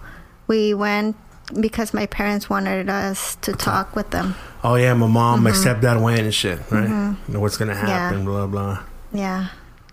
we 0.48 0.74
went 0.74 1.14
because 1.60 1.94
my 1.94 2.06
parents 2.06 2.50
wanted 2.50 2.88
us 2.90 3.36
to 3.42 3.52
talk 3.52 3.94
with 3.94 4.10
them. 4.10 4.34
oh 4.64 4.74
yeah, 4.74 4.92
my 4.94 5.06
mom, 5.06 5.42
my 5.44 5.50
Mm-hmm. 5.52 5.62
stepdad 5.86 6.02
went 6.02 6.20
and 6.20 6.34
shit. 6.34 6.58
Right, 6.70 6.88
you 6.88 7.16
know 7.34 7.38
what's 7.40 7.56
gonna 7.56 7.76
happen? 7.78 8.24
Blah 8.24 8.46
blah. 8.48 8.82
Yeah. 9.12 9.48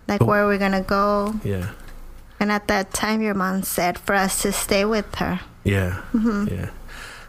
Like 0.08 0.20
But- 0.20 0.28
where 0.28 0.46
we're 0.48 0.58
gonna 0.58 0.82
go. 0.82 1.36
Yeah, 1.44 1.70
And 2.40 2.52
at 2.52 2.66
that 2.68 2.94
time, 2.98 3.22
your 3.22 3.36
mom 3.36 3.62
said 3.62 4.00
for 4.00 4.16
us 4.16 4.42
to 4.42 4.52
stay 4.52 4.86
with 4.86 5.06
her. 5.22 5.42
yeah, 5.64 6.02
Mm-hmm. 6.18 6.48
yeah. 6.50 6.70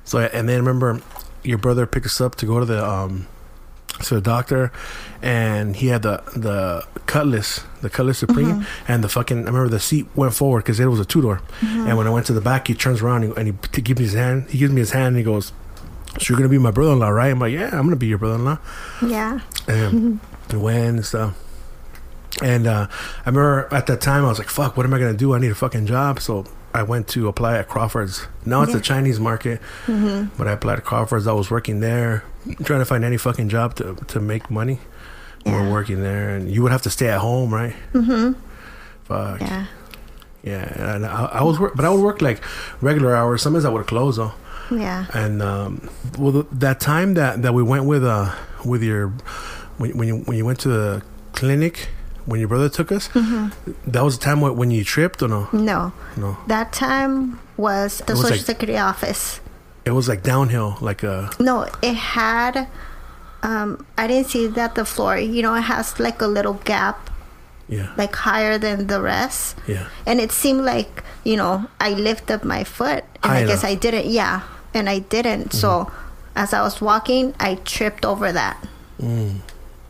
So 0.05 0.21
and 0.21 0.49
then 0.49 0.65
remember, 0.65 1.01
your 1.43 1.59
brother 1.59 1.87
picked 1.87 2.07
us 2.07 2.21
up 2.21 2.35
to 2.37 2.47
go 2.47 2.59
to 2.61 2.65
the 2.67 2.85
um 2.87 3.27
to 4.05 4.15
the 4.15 4.21
doctor, 4.21 4.73
and 5.21 5.77
he 5.77 5.89
had 5.89 6.03
the 6.03 6.23
the 6.37 6.87
cutlass, 7.07 7.61
the 7.83 7.91
cutlass 7.91 8.19
supreme, 8.19 8.47
Mm-hmm. 8.63 8.93
and 8.93 9.05
the 9.05 9.09
fucking. 9.09 9.39
I 9.39 9.47
remember 9.47 9.69
the 9.69 9.81
seat 9.81 10.07
went 10.15 10.33
forward 10.35 10.63
because 10.65 10.81
it 10.81 10.87
was 10.87 11.01
a 11.01 11.05
two 11.05 11.21
door, 11.23 11.43
Mm-hmm. 11.61 11.87
and 11.89 11.99
when 11.99 12.07
I 12.07 12.11
went 12.11 12.27
to 12.27 12.33
the 12.33 12.41
back, 12.41 12.69
he 12.69 12.75
turns 12.75 13.03
around 13.03 13.25
and, 13.25 13.47
he 13.47 13.53
t- 13.73 13.83
gives 13.83 13.99
me 14.01 14.05
his 14.07 14.15
hand. 14.15 14.49
He 14.51 14.59
gives 14.59 14.73
me 14.73 14.81
his 14.81 14.93
hand 14.93 15.09
and 15.09 15.17
he 15.19 15.23
goes, 15.23 15.53
"So 16.19 16.27
you're 16.29 16.39
gonna 16.39 16.49
be 16.49 16.59
my 16.59 16.71
brother-in-law, 16.71 17.09
right?" 17.11 17.31
I'm 17.31 17.39
like, 17.41 17.53
"Yeah, 17.53 17.67
I'm 17.73 17.83
gonna 17.85 17.97
be 17.97 18.07
your 18.07 18.19
brother-in-law." 18.19 18.59
Yeah. 19.07 19.41
And 19.69 20.21
we 20.53 20.59
went 20.59 20.97
and 20.97 21.05
stuff. 21.07 21.37
And 22.43 22.67
uh, 22.67 22.87
I 23.27 23.29
remember 23.29 23.69
at 23.73 23.87
that 23.89 24.01
time 24.01 24.25
I 24.25 24.29
was 24.29 24.39
like, 24.39 24.49
"Fuck, 24.49 24.77
what 24.77 24.87
am 24.87 24.95
I 24.95 24.99
gonna 24.99 25.13
do? 25.15 25.35
I 25.35 25.39
need 25.39 25.51
a 25.51 25.55
fucking 25.55 25.87
job." 25.87 26.21
So 26.21 26.47
I 26.73 26.83
went 26.85 27.09
to 27.09 27.27
apply 27.29 27.59
at 27.59 27.69
Crawford's. 27.69 28.27
Now 28.47 28.63
it's 28.63 28.75
a 28.75 28.81
Chinese 28.81 29.19
market, 29.19 29.61
Mm-hmm. 29.87 30.37
but 30.39 30.47
I 30.49 30.53
applied 30.53 30.79
at 30.79 30.85
Crawford's. 30.85 31.27
I 31.27 31.33
was 31.33 31.51
working 31.51 31.81
there, 31.81 32.23
trying 32.65 32.81
to 32.81 32.85
find 32.85 33.05
any 33.05 33.17
fucking 33.17 33.49
job 33.49 33.75
to 33.77 33.95
to 34.09 34.21
make 34.21 34.51
money. 34.51 34.79
We're 35.47 35.71
working 35.73 36.03
there, 36.03 36.31
and 36.37 36.51
you 36.51 36.63
would 36.63 36.71
have 36.73 36.83
to 36.83 36.91
stay 36.91 37.09
at 37.09 37.19
home, 37.21 37.53
right? 37.53 37.75
Mm-hmm. 37.95 38.35
Fuck. 39.05 39.41
Yeah. 39.41 39.67
Yeah, 40.43 40.95
and 40.97 41.05
I, 41.07 41.25
I 41.27 41.43
was 41.43 41.59
work, 41.61 41.75
but 41.77 41.85
I 41.85 41.91
would 41.91 42.01
work 42.03 42.23
like 42.23 42.43
regular 42.81 43.15
hours. 43.15 43.43
Sometimes 43.43 43.65
I 43.65 43.69
would 43.71 43.87
close 43.87 44.17
though. 44.17 44.33
Yeah. 44.71 45.07
And 45.13 45.43
um, 45.43 45.89
well, 46.19 46.33
th- 46.33 46.47
that 46.53 46.81
time 46.81 47.15
that, 47.15 47.43
that 47.43 47.53
we 47.53 47.63
went 47.63 47.85
with 47.85 48.05
uh 48.05 48.35
with 48.65 48.83
your 48.83 49.09
when 49.79 49.97
when 49.99 50.09
you 50.09 50.17
when 50.27 50.37
you 50.39 50.45
went 50.47 50.61
to 50.61 50.69
the 50.69 51.03
clinic 51.33 51.89
when 52.27 52.41
your 52.41 52.49
brother 52.49 52.69
took 52.69 52.91
us, 52.93 53.09
that 53.87 54.03
was 54.03 54.19
the 54.19 54.25
time 54.25 54.41
when, 54.41 54.71
you 54.71 54.85
tripped 54.85 55.23
or 55.23 55.29
no? 55.29 55.49
No. 55.53 55.93
No, 56.17 56.37
That 56.47 56.73
time 56.73 57.39
was 57.57 58.03
the 58.07 58.13
was 58.13 58.23
Social 58.23 58.37
like- 58.37 58.47
Security 58.47 58.79
office. 58.79 59.41
it 59.85 59.91
was 59.93 60.09
like 60.09 60.23
downhill, 60.23 60.77
like 60.81 61.03
uh 61.05 61.31
No, 61.39 61.67
it 61.83 61.95
had. 61.95 62.69
Um, 63.43 63.87
I 63.97 64.07
didn't 64.07 64.29
see 64.29 64.47
that 64.49 64.75
the 64.75 64.85
floor. 64.85 65.17
You 65.17 65.41
know, 65.43 65.55
it 65.55 65.63
has 65.63 65.99
like 65.99 66.21
a 66.21 66.27
little 66.27 66.61
gap, 66.65 67.09
yeah, 67.69 67.89
like 67.97 68.15
higher 68.15 68.59
than 68.59 68.87
the 68.89 69.01
rest. 69.01 69.57
yeah, 69.67 69.87
And 70.07 70.21
it 70.21 70.31
seemed 70.33 70.63
like 70.65 71.03
you 71.25 71.37
know 71.37 71.65
I 71.81 71.91
lifted 71.97 72.45
my 72.45 72.65
foot, 72.65 73.05
and 73.23 73.33
High 73.33 73.41
I 73.41 73.47
guess. 73.47 73.65
I 73.65 73.75
didn't. 73.75 74.07
Yeah, 74.13 74.43
and 74.75 74.89
I 74.91 74.99
didn't. 75.01 75.53
So 75.55 75.91
as 76.37 76.53
I 76.53 76.61
was 76.61 76.81
walking, 76.83 77.33
I 77.41 77.55
tripped 77.65 78.05
over 78.05 78.31
that. 78.33 78.61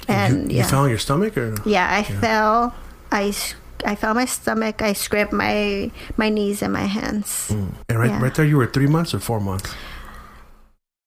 And 0.09 0.50
you, 0.50 0.59
yeah, 0.59 0.64
you 0.64 0.69
fell 0.71 0.83
on 0.83 0.88
your 0.88 0.99
stomach 0.99 1.37
or 1.37 1.54
yeah, 1.66 1.88
I 1.95 2.02
fell. 2.02 2.75
I 3.12 3.33
I 3.85 3.95
felt 3.95 4.16
my 4.16 4.26
stomach. 4.26 4.83
I 4.83 4.92
scraped 4.92 5.33
my 5.33 5.90
my 6.16 6.28
knees 6.28 6.62
and 6.62 6.73
my 6.73 6.87
hands. 6.87 7.50
And 7.50 7.99
right, 7.99 8.11
Yeah. 8.11 8.23
right 8.23 8.35
there, 8.35 8.45
you 8.45 8.57
were 8.57 8.66
three 8.66 8.87
months 8.88 9.14
or 9.14 9.21
four 9.21 9.40
months. 9.40 9.73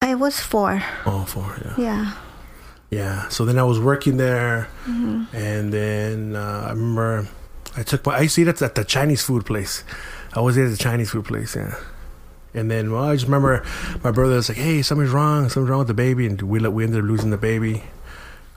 I 0.01 0.15
was 0.15 0.39
four. 0.39 0.83
Oh, 1.05 1.23
four. 1.25 1.55
Yeah. 1.63 1.73
Yeah. 1.77 2.11
Yeah. 2.91 3.29
So 3.29 3.45
then 3.45 3.57
I 3.57 3.63
was 3.63 3.79
working 3.79 4.17
there, 4.17 4.67
Mm-hmm. 4.85 5.35
and 5.35 5.73
then 5.73 6.35
uh, 6.35 6.65
I 6.67 6.69
remember 6.71 7.27
I 7.77 7.83
took 7.83 8.05
my. 8.05 8.15
I 8.17 8.27
see 8.27 8.43
that's 8.43 8.61
at, 8.61 8.69
at 8.71 8.75
the 8.75 8.83
Chinese 8.83 9.23
food 9.23 9.45
place. 9.45 9.83
I 10.33 10.41
was 10.41 10.57
at 10.57 10.69
the 10.69 10.77
Chinese 10.77 11.09
food 11.11 11.25
place. 11.25 11.55
Yeah. 11.55 11.75
And 12.55 12.69
then, 12.69 12.91
well, 12.91 13.05
I 13.05 13.13
just 13.15 13.25
remember 13.25 13.65
my 14.03 14.11
brother 14.11 14.35
was 14.35 14.49
like, 14.49 14.57
"Hey, 14.59 14.81
something's 14.83 15.09
wrong. 15.11 15.49
Something's 15.49 15.69
wrong 15.69 15.79
with 15.79 15.87
the 15.87 15.95
baby," 15.95 16.27
and 16.27 16.39
we 16.41 16.59
we 16.59 16.83
ended 16.83 16.99
up 17.03 17.09
losing 17.09 17.31
the 17.31 17.37
baby, 17.37 17.81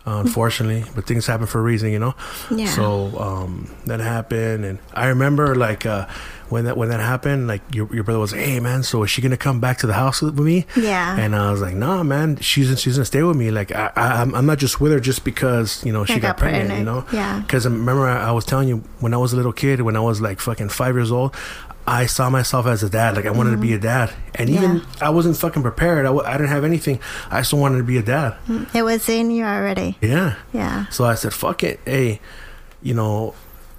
unfortunately. 0.07 0.85
but 0.95 1.07
things 1.07 1.27
happen 1.27 1.47
for 1.47 1.59
a 1.59 1.63
reason, 1.63 1.91
you 1.91 1.99
know. 1.99 2.15
Yeah. 2.51 2.67
So 2.67 3.19
um, 3.19 3.75
that 3.87 4.01
happened, 4.01 4.65
and 4.65 4.79
I 4.95 5.07
remember 5.09 5.55
like 5.55 5.85
uh, 5.85 6.07
when 6.49 6.65
that 6.67 6.77
when 6.77 6.89
that 6.91 7.01
happened, 7.01 7.49
like 7.49 7.63
your 7.75 7.93
your 7.95 8.05
brother 8.05 8.21
was 8.21 8.33
like, 8.33 8.43
"Hey, 8.43 8.61
man, 8.61 8.83
so 8.83 9.03
is 9.03 9.11
she 9.11 9.21
gonna 9.21 9.37
come 9.37 9.61
back 9.61 9.79
to 9.79 9.87
the 9.87 9.95
house 9.95 10.23
with 10.23 10.39
me?" 10.39 10.67
Yeah. 10.77 11.17
And 11.19 11.35
I 11.35 11.51
was 11.51 11.61
like, 11.61 11.75
"Nah, 11.75 12.03
man, 12.03 12.37
she's 12.37 12.81
she's 12.81 12.97
gonna 12.97 13.05
stay 13.05 13.23
with 13.23 13.37
me. 13.37 13.51
Like, 13.51 13.73
I, 13.73 13.91
I 13.97 14.23
I'm 14.23 14.35
I'm 14.35 14.47
not 14.47 14.59
just 14.59 14.81
with 14.81 14.93
her 14.93 15.01
just 15.01 15.25
because 15.25 15.85
you 15.85 15.93
know 15.93 16.05
she 16.05 16.15
got, 16.15 16.23
got 16.23 16.37
pregnant, 16.39 16.79
you 16.79 16.85
know? 16.85 17.05
Yeah. 17.13 17.41
Because 17.41 17.65
remember, 17.65 18.07
I, 18.07 18.29
I 18.29 18.33
was 18.33 18.45
telling 18.45 18.69
you 18.69 18.85
when 19.01 19.13
I 19.13 19.17
was 19.17 19.33
a 19.33 19.37
little 19.37 19.53
kid, 19.53 19.81
when 19.83 19.97
I 19.97 20.01
was 20.01 20.21
like 20.21 20.41
fucking 20.41 20.69
five 20.69 20.95
years 20.95 21.11
old. 21.11 21.35
I 21.87 22.07
saw 22.07 22.29
myself 22.31 22.67
as 22.67 22.83
a 22.83 22.91
dad, 22.91 23.15
like 23.17 23.27
I 23.27 23.31
wanted 23.31 23.53
to 23.53 23.57
be 23.59 23.73
a 23.73 23.77
mm-hmm. 23.77 23.83
dad, 23.83 24.13
and 24.35 24.51
even 24.51 24.71
Mm-hmm. 24.71 24.99
Yeah. 24.99 25.07
I 25.07 25.11
wasn't 25.11 25.37
fucking 25.37 25.63
prepared. 25.63 26.01
I, 26.01 26.09
w- 26.09 26.27
I 26.27 26.33
didn't 26.33 26.49
have 26.49 26.65
anything. 26.65 26.99
I 27.31 27.43
still 27.43 27.61
wanted 27.61 27.79
to 27.79 27.85
be 27.85 27.97
a 27.97 28.03
dad. 28.03 28.37
Mm, 28.49 28.75
it 28.75 28.83
was 28.83 29.09
in 29.09 29.31
you 29.31 29.45
already. 29.45 29.97
Yeah. 30.01 30.35
Yeah. 30.53 30.87
So 30.89 31.05
I 31.05 31.15
said, 31.15 31.33
"Fuck 31.33 31.63
it, 31.63 31.81
hey, 31.85 32.21
you 32.83 32.95
know." 32.95 33.35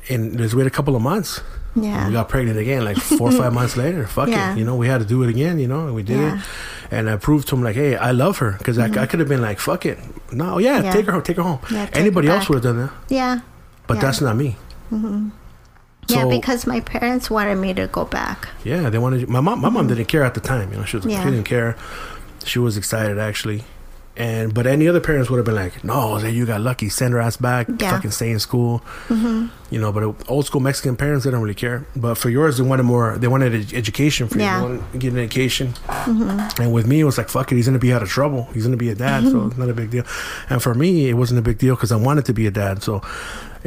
And 0.09 0.37
just 0.37 0.55
wait 0.55 0.65
a 0.65 0.69
couple 0.69 0.95
of 0.95 1.01
months. 1.01 1.41
Yeah. 1.75 2.07
We 2.07 2.13
got 2.13 2.29
pregnant 2.29 2.57
again, 2.57 2.85
like 2.85 2.95
four 2.95 3.27
or 3.27 3.33
five 3.33 3.53
months 3.59 3.75
later. 3.75 4.07
Fuck 4.07 4.29
Yeah. 4.29 4.53
it, 4.53 4.57
you 4.57 4.63
know. 4.63 4.77
We 4.77 4.87
had 4.87 4.99
to 4.99 5.05
do 5.05 5.21
it 5.23 5.29
again, 5.29 5.59
you 5.59 5.67
know, 5.67 5.85
and 5.87 5.93
we 5.95 6.01
did 6.01 6.17
Yeah. 6.17 6.37
it. 6.37 6.43
And 6.91 7.09
I 7.09 7.17
proved 7.17 7.49
to 7.49 7.55
him 7.55 7.63
like, 7.63 7.75
hey, 7.75 7.97
I 7.97 8.11
love 8.11 8.37
her 8.37 8.55
because 8.57 8.77
I, 8.79 8.85
I 8.85 8.87
mm-hmm. 8.87 9.05
could 9.05 9.19
have 9.19 9.27
been 9.27 9.41
like, 9.41 9.59
fuck 9.59 9.85
it, 9.85 9.99
no, 10.31 10.59
yeah, 10.59 10.93
take 10.93 11.05
her 11.07 11.11
home, 11.11 11.23
take 11.23 11.35
her 11.35 11.43
home. 11.43 11.59
Take 11.67 11.97
Anybody 11.97 12.29
her 12.29 12.35
else 12.35 12.47
would 12.47 12.63
have 12.63 12.63
done 12.63 12.77
that, 12.87 12.93
Yeah. 13.09 13.41
but 13.85 13.99
that's 13.99 14.21
not 14.21 14.37
me. 14.37 14.55
Mm-hmm. 14.91 15.29
Yeah, 16.09 16.23
So- 16.23 16.29
because 16.29 16.67
my 16.67 16.79
parents 16.81 17.29
wanted 17.29 17.55
me 17.55 17.73
to 17.73 17.87
go 17.87 18.05
back. 18.05 18.49
Yeah, 18.63 18.89
they 18.89 18.97
wanted 18.97 19.27
my 19.29 19.39
mom. 19.39 19.61
My 19.61 19.69
mom 19.69 19.87
mm-hmm. 19.87 19.95
didn't 19.95 20.07
care 20.07 20.23
at 20.23 20.33
the 20.33 20.41
time. 20.41 20.71
You 20.71 20.79
know, 20.79 20.85
she 20.85 20.97
was 20.97 21.05
Yeah. 21.05 21.23
she 21.23 21.31
didn't 21.31 21.45
care. 21.45 21.75
She 22.45 22.59
was 22.59 22.77
excited 22.77 23.17
actually, 23.19 23.63
and 24.15 24.53
but 24.53 24.65
any 24.65 24.87
other 24.87 25.01
parents 25.01 25.29
would 25.29 25.37
have 25.37 25.45
been 25.45 25.55
like, 25.55 25.83
"No, 25.83 26.17
you 26.17 26.45
got 26.45 26.61
lucky. 26.61 26.87
Send 26.89 27.13
her 27.13 27.19
ass 27.19 27.35
back. 27.37 27.67
Yeah. 27.67 27.91
Fucking 27.91 28.11
stay 28.11 28.31
in 28.31 28.39
school." 28.39 28.81
Mm-hmm. 29.09 29.47
You 29.69 29.81
know, 29.81 29.91
but 29.91 30.03
old 30.29 30.45
school 30.45 30.61
Mexican 30.61 30.95
parents 30.95 31.25
they 31.25 31.31
don't 31.31 31.41
really 31.41 31.53
care. 31.53 31.85
But 31.93 32.15
for 32.15 32.29
yours, 32.29 32.57
they 32.57 32.63
wanted 32.63 32.83
more. 32.83 33.17
They 33.17 33.27
wanted 33.27 33.53
ed- 33.53 33.73
education 33.73 34.29
for 34.29 34.37
you. 34.37 34.43
Yeah. 34.45 34.57
They 34.57 34.63
wanted 34.63 34.91
to 34.93 34.97
get 34.97 35.13
an 35.13 35.19
education. 35.19 35.73
Mm-hmm. 35.87 36.61
And 36.61 36.71
with 36.71 36.87
me, 36.87 37.01
it 37.01 37.03
was 37.03 37.17
like, 37.17 37.27
"Fuck 37.29 37.51
it, 37.51 37.55
he's 37.55 37.67
gonna 37.67 37.79
be 37.79 37.91
out 37.91 38.01
of 38.01 38.09
trouble. 38.09 38.47
He's 38.53 38.63
gonna 38.63 38.77
be 38.77 38.89
a 38.89 38.95
dad, 38.95 39.27
so 39.27 39.47
it's 39.47 39.57
not 39.57 39.69
a 39.69 39.73
big 39.73 39.91
deal." 39.91 40.05
And 40.49 40.63
for 40.63 40.73
me, 40.73 41.09
it 41.09 41.13
wasn't 41.13 41.39
a 41.39 41.43
big 41.43 41.57
deal 41.57 41.75
because 41.75 41.91
I 41.91 41.97
wanted 41.97 42.23
to 42.25 42.33
be 42.33 42.47
a 42.47 42.51
dad. 42.51 42.81
So. 42.83 43.01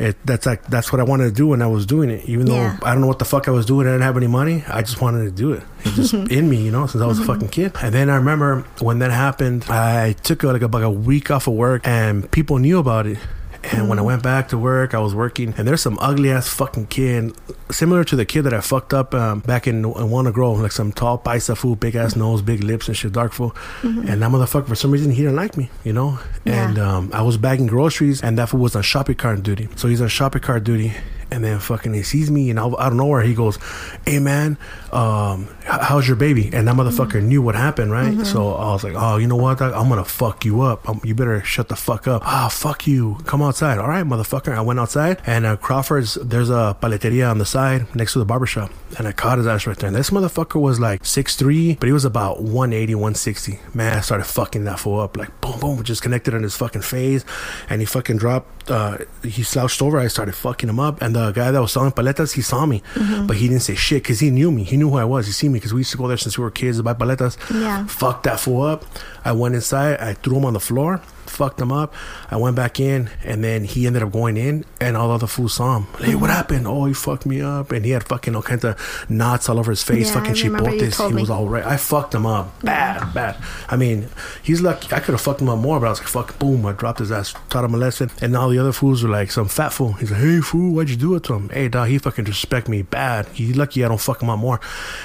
It, 0.00 0.16
that's 0.24 0.46
like 0.46 0.64
that's 0.66 0.90
what 0.92 1.00
I 1.00 1.04
wanted 1.04 1.24
to 1.24 1.32
do 1.32 1.46
when 1.48 1.60
I 1.60 1.66
was 1.66 1.84
doing 1.84 2.08
it. 2.10 2.24
Even 2.26 2.46
though 2.46 2.54
Yeah. 2.54 2.78
I 2.82 2.92
don't 2.92 3.02
know 3.02 3.06
what 3.06 3.18
the 3.18 3.24
fuck 3.26 3.48
I 3.48 3.50
was 3.50 3.66
doing 3.66 3.86
I 3.86 3.90
didn't 3.90 4.02
have 4.02 4.16
any 4.16 4.28
money 4.28 4.64
I 4.66 4.80
just 4.80 5.00
wanted 5.02 5.24
to 5.26 5.30
do 5.30 5.52
it. 5.52 5.62
It 5.84 5.92
just 5.94 6.14
in 6.38 6.48
me 6.48 6.56
you 6.64 6.70
know 6.70 6.86
since 6.86 7.02
I 7.02 7.06
was 7.06 7.18
a 7.18 7.24
fucking 7.24 7.48
kid. 7.48 7.72
And 7.82 7.92
then 7.94 8.08
I 8.08 8.16
remember 8.16 8.64
when 8.80 8.98
that 9.00 9.10
happened 9.10 9.64
I 9.68 10.12
took 10.14 10.42
like 10.42 10.62
about 10.62 10.82
a 10.82 10.90
week 10.90 11.30
off 11.30 11.46
of 11.46 11.54
work 11.54 11.82
and 11.86 12.30
people 12.30 12.58
knew 12.58 12.78
about 12.78 13.06
it 13.06 13.18
and 13.62 13.88
when 13.88 13.98
I 13.98 14.02
went 14.02 14.22
back 14.22 14.48
to 14.48 14.58
work, 14.58 14.94
I 14.94 14.98
was 14.98 15.14
working, 15.14 15.54
and 15.56 15.68
there's 15.68 15.82
some 15.82 15.98
ugly 16.00 16.30
ass 16.30 16.48
fucking 16.48 16.86
kid, 16.86 17.34
similar 17.70 18.04
to 18.04 18.16
the 18.16 18.24
kid 18.24 18.42
that 18.42 18.54
I 18.54 18.60
fucked 18.60 18.94
up 18.94 19.14
um, 19.14 19.40
back 19.40 19.66
in, 19.66 19.84
in 19.84 20.10
Wanna 20.10 20.32
Grow, 20.32 20.52
like 20.52 20.72
some 20.72 20.92
tall 20.92 21.18
paisa 21.18 21.56
fool, 21.56 21.76
big 21.76 21.94
ass 21.94 22.16
nose, 22.16 22.40
big 22.42 22.64
lips, 22.64 22.88
and 22.88 22.96
shit, 22.96 23.12
dark 23.12 23.32
fool. 23.32 23.54
And 23.82 24.22
that 24.22 24.30
motherfucker, 24.30 24.68
for 24.68 24.74
some 24.74 24.90
reason, 24.90 25.10
he 25.10 25.22
didn't 25.22 25.36
like 25.36 25.56
me, 25.56 25.68
you 25.84 25.92
know. 25.92 26.18
Yeah. 26.44 26.68
And 26.68 26.78
um, 26.78 27.10
I 27.12 27.22
was 27.22 27.36
bagging 27.36 27.66
groceries, 27.66 28.22
and 28.22 28.38
that 28.38 28.48
fool 28.48 28.60
was 28.60 28.74
on 28.74 28.82
shopping 28.82 29.16
cart 29.16 29.42
duty. 29.42 29.68
So 29.76 29.88
he's 29.88 30.00
on 30.00 30.08
shopping 30.08 30.42
cart 30.42 30.64
duty, 30.64 30.94
and 31.30 31.44
then 31.44 31.58
fucking 31.60 31.94
he 31.94 32.02
sees 32.02 32.30
me, 32.30 32.50
and 32.50 32.58
I 32.58 32.68
don't 32.68 32.96
know 32.96 33.06
where 33.06 33.22
he 33.22 33.34
goes, 33.34 33.58
"Hey 34.06 34.18
man, 34.18 34.58
um, 34.92 35.48
how's 35.64 36.06
your 36.06 36.16
baby?" 36.16 36.50
And 36.52 36.68
that 36.68 36.74
motherfucker 36.74 37.22
knew 37.22 37.42
what 37.42 37.54
happened, 37.54 37.92
right? 37.92 38.26
So 38.26 38.54
I 38.54 38.72
was 38.72 38.84
like, 38.84 38.94
"Oh, 38.96 39.16
you 39.16 39.26
know 39.26 39.36
what? 39.36 39.60
I'm 39.60 39.88
gonna 39.88 40.04
fuck 40.04 40.44
you 40.44 40.62
up. 40.62 40.88
Um, 40.88 41.00
you 41.04 41.14
better 41.14 41.42
shut 41.44 41.68
the 41.68 41.76
fuck 41.76 42.06
up. 42.08 42.22
Ah, 42.24 42.48
fuck 42.48 42.86
you. 42.86 43.18
Come 43.26 43.42
outside. 43.42 43.78
All 43.78 43.88
right, 43.88 44.04
motherfucker." 44.04 44.54
I 44.56 44.60
went 44.60 44.80
outside, 44.80 45.22
and 45.26 45.46
uh, 45.46 45.56
Crawford's 45.56 46.14
there's 46.14 46.50
a 46.50 46.76
paleteria 46.80 47.30
on 47.30 47.38
the 47.38 47.46
side 47.46 47.94
next 47.94 48.12
to 48.14 48.18
the 48.18 48.24
barbershop, 48.24 48.70
and 48.98 49.06
I 49.06 49.12
caught 49.12 49.38
his 49.38 49.46
ass 49.46 49.66
right 49.66 49.76
there. 49.76 49.88
And 49.88 49.96
this 49.96 50.10
motherfucker 50.10 50.60
was 50.60 50.80
like 50.80 51.02
6'3", 51.02 51.78
but 51.78 51.86
he 51.86 51.92
was 51.92 52.04
about 52.04 52.42
180, 52.42 52.94
160. 52.94 53.60
Man, 53.74 53.96
I 53.96 54.00
started 54.00 54.24
fucking 54.24 54.64
that 54.64 54.80
fool 54.80 55.00
up, 55.00 55.16
like 55.16 55.40
boom, 55.40 55.60
boom, 55.60 55.82
just 55.82 56.02
connected 56.02 56.34
on 56.34 56.42
his 56.42 56.56
fucking 56.56 56.82
face, 56.82 57.24
and 57.68 57.80
he 57.80 57.86
fucking 57.86 58.18
dropped. 58.18 58.70
Uh, 58.70 58.98
he 59.22 59.42
slouched 59.42 59.82
over. 59.82 59.98
I 59.98 60.08
started 60.08 60.34
fucking 60.34 60.68
him 60.68 60.80
up, 60.80 61.00
and 61.02 61.14
the 61.14 61.19
guy 61.32 61.50
that 61.50 61.60
was 61.60 61.72
selling 61.72 61.92
paletas, 61.92 62.32
he 62.32 62.42
saw 62.42 62.64
me, 62.66 62.82
mm-hmm. 62.94 63.26
but 63.26 63.36
he 63.36 63.48
didn't 63.48 63.62
say 63.62 63.74
shit 63.74 64.02
because 64.02 64.20
he 64.20 64.30
knew 64.30 64.50
me. 64.50 64.64
He 64.64 64.76
knew 64.76 64.90
who 64.90 64.96
I 64.96 65.04
was. 65.04 65.26
He 65.26 65.32
seen 65.32 65.52
me 65.52 65.58
because 65.58 65.74
we 65.74 65.80
used 65.80 65.92
to 65.92 65.98
go 65.98 66.08
there 66.08 66.16
since 66.16 66.38
we 66.38 66.44
were 66.44 66.50
kids 66.50 66.78
to 66.78 66.82
buy 66.82 66.94
paletas. 66.94 67.36
Yeah. 67.52 67.86
Fucked 67.86 68.24
that 68.24 68.40
fool 68.40 68.62
up. 68.62 68.84
I 69.24 69.32
went 69.32 69.54
inside. 69.54 70.00
I 70.00 70.14
threw 70.14 70.38
him 70.38 70.44
on 70.44 70.54
the 70.54 70.60
floor. 70.60 71.00
Fucked 71.30 71.60
him 71.60 71.70
up. 71.72 71.94
I 72.30 72.36
went 72.36 72.56
back 72.56 72.80
in, 72.80 73.08
and 73.24 73.42
then 73.42 73.64
he 73.64 73.86
ended 73.86 74.02
up 74.02 74.10
going 74.12 74.36
in, 74.36 74.64
and 74.80 74.96
all 74.96 75.08
the 75.08 75.14
other 75.14 75.26
fools 75.26 75.54
saw 75.54 75.78
him. 75.78 75.86
Hey, 75.98 76.14
what 76.16 76.28
happened? 76.28 76.66
Oh, 76.66 76.84
he 76.86 76.92
fucked 76.92 77.24
me 77.24 77.40
up, 77.40 77.70
and 77.70 77.84
he 77.84 77.92
had 77.92 78.04
fucking 78.04 78.34
all 78.34 78.42
kinds 78.42 78.64
of 78.64 78.76
knots 79.08 79.48
all 79.48 79.58
over 79.58 79.70
his 79.70 79.82
face. 79.82 80.08
Yeah, 80.08 80.14
fucking 80.14 80.36
I 80.36 80.42
remember 80.42 80.74
you 80.74 80.82
chipotes. 80.82 81.08
He 81.08 81.14
me. 81.14 81.22
was 81.22 81.30
all 81.30 81.48
right. 81.48 81.64
I 81.64 81.76
fucked 81.76 82.14
him 82.14 82.26
up 82.26 82.60
bad, 82.62 83.14
bad. 83.14 83.36
I 83.68 83.76
mean, 83.76 84.08
he's 84.42 84.60
lucky. 84.60 84.92
I 84.92 85.00
could 85.00 85.12
have 85.12 85.20
fucked 85.20 85.40
him 85.40 85.48
up 85.48 85.58
more, 85.58 85.78
but 85.80 85.86
I 85.86 85.90
was 85.90 86.00
like, 86.00 86.08
fuck, 86.08 86.38
boom. 86.38 86.66
I 86.66 86.72
dropped 86.72 86.98
his 86.98 87.12
ass, 87.12 87.34
taught 87.48 87.64
him 87.64 87.74
a 87.74 87.78
lesson, 87.78 88.10
and 88.20 88.36
all 88.36 88.48
the 88.48 88.58
other 88.58 88.72
fools 88.72 89.02
were 89.02 89.08
like, 89.08 89.30
some 89.30 89.48
fat 89.48 89.72
fool. 89.72 89.92
He's 89.94 90.10
like, 90.10 90.20
hey, 90.20 90.40
fool, 90.40 90.74
why'd 90.74 90.90
you 90.90 90.96
do 90.96 91.14
it 91.14 91.22
to 91.24 91.34
him? 91.34 91.48
Hey, 91.50 91.68
dog, 91.68 91.88
he 91.88 91.98
fucking 91.98 92.24
disrespect 92.24 92.68
me 92.68 92.82
bad. 92.82 93.26
He's 93.28 93.56
lucky 93.56 93.84
I 93.84 93.88
don't 93.88 94.00
fuck 94.00 94.22
him 94.22 94.30
up 94.30 94.38
more. 94.38 94.60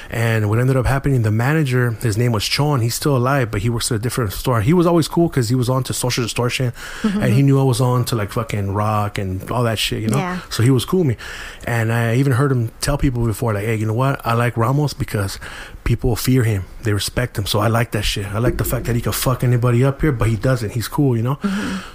And 0.09 0.49
what 0.49 0.59
ended 0.59 0.75
up 0.77 0.85
happening, 0.85 1.21
the 1.21 1.31
manager, 1.31 1.91
his 1.91 2.17
name 2.17 2.31
was 2.31 2.45
Chon. 2.45 2.81
He's 2.81 2.95
still 2.95 3.15
alive, 3.15 3.51
but 3.51 3.61
he 3.61 3.69
works 3.69 3.91
at 3.91 3.95
a 3.95 3.99
different 3.99 4.33
store. 4.33 4.61
He 4.61 4.73
was 4.73 4.87
always 4.87 5.07
cool 5.07 5.27
because 5.27 5.49
he 5.49 5.55
was 5.55 5.69
on 5.69 5.83
to 5.83 5.93
social 5.93 6.14
distortion, 6.23 6.71
mm-hmm. 7.01 7.21
and 7.21 7.33
he 7.33 7.41
knew 7.41 7.59
I 7.59 7.63
was 7.63 7.81
on 7.81 8.05
to 8.05 8.15
like 8.15 8.31
fucking 8.31 8.73
rock 8.73 9.17
and 9.17 9.49
all 9.51 9.63
that 9.63 9.79
shit, 9.79 10.01
you 10.01 10.09
know. 10.09 10.17
Yeah. 10.17 10.41
So 10.49 10.63
he 10.63 10.69
was 10.69 10.85
cool 10.85 10.99
with 10.99 11.07
me. 11.09 11.17
And 11.65 11.91
I 11.91 12.15
even 12.15 12.33
heard 12.33 12.51
him 12.51 12.71
tell 12.81 12.97
people 12.97 13.25
before, 13.25 13.53
like, 13.53 13.65
hey, 13.65 13.75
you 13.75 13.85
know 13.85 13.93
what? 13.93 14.25
I 14.25 14.33
like 14.33 14.57
Ramos 14.57 14.93
because 14.93 15.39
people 15.85 16.15
fear 16.17 16.43
him. 16.43 16.65
They 16.81 16.91
respect 16.91 17.37
him. 17.37 17.45
So 17.45 17.59
I 17.59 17.67
like 17.67 17.91
that 17.91 18.01
shit. 18.03 18.25
I 18.25 18.39
like 18.39 18.57
the 18.57 18.65
fact 18.65 18.85
that 18.87 18.95
he 18.95 19.01
can 19.01 19.13
fuck 19.13 19.43
anybody 19.43 19.83
up 19.85 20.01
here, 20.01 20.11
but 20.11 20.27
he 20.27 20.35
doesn't. 20.35 20.71
He's 20.71 20.87
cool, 20.89 21.15
you 21.15 21.23
know? 21.23 21.39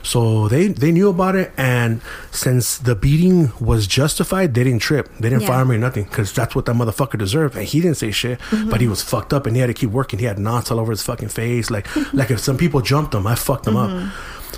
So 0.02 0.49
they, 0.49 0.68
they 0.68 0.90
knew 0.92 1.11
about 1.11 1.35
it. 1.37 1.52
And 1.59 2.00
since 2.30 2.78
the 2.78 2.94
beating 2.94 3.52
was 3.61 3.87
justified, 3.87 4.54
they 4.54 4.64
didn't 4.64 4.80
trip. 4.80 5.11
They 5.20 5.28
didn't 5.28 5.42
Yeah. 5.42 5.49
fire 5.49 5.64
me 5.66 5.75
or 5.75 5.78
nothing 5.78 6.04
because 6.04 6.32
that's 6.32 6.54
what 6.54 6.64
that 6.66 6.75
motherfucker 6.76 7.18
deserved. 7.18 7.56
And 7.56 7.66
he 7.66 7.80
didn't 7.80 7.99
say 7.99 8.11
shit, 8.12 8.40
but 8.70 8.80
he 8.80 8.88
was 8.88 9.02
fucked 9.02 9.35
up 9.35 9.44
and 9.47 9.54
he 9.54 9.61
had 9.61 9.66
to 9.66 9.75
keep 9.75 9.90
working. 9.90 10.18
He 10.20 10.25
had 10.25 10.38
knots 10.38 10.70
all 10.70 10.80
over 10.80 10.92
his 10.92 11.02
fucking 11.02 11.28
face. 11.28 11.70
Like, 11.70 11.87
like 12.14 12.30
if 12.30 12.40
some 12.40 12.56
people 12.56 12.80
jumped 12.80 13.12
him, 13.14 13.26
I 13.26 13.35
fucked 13.35 13.66
him 13.66 13.76
up. 13.76 13.90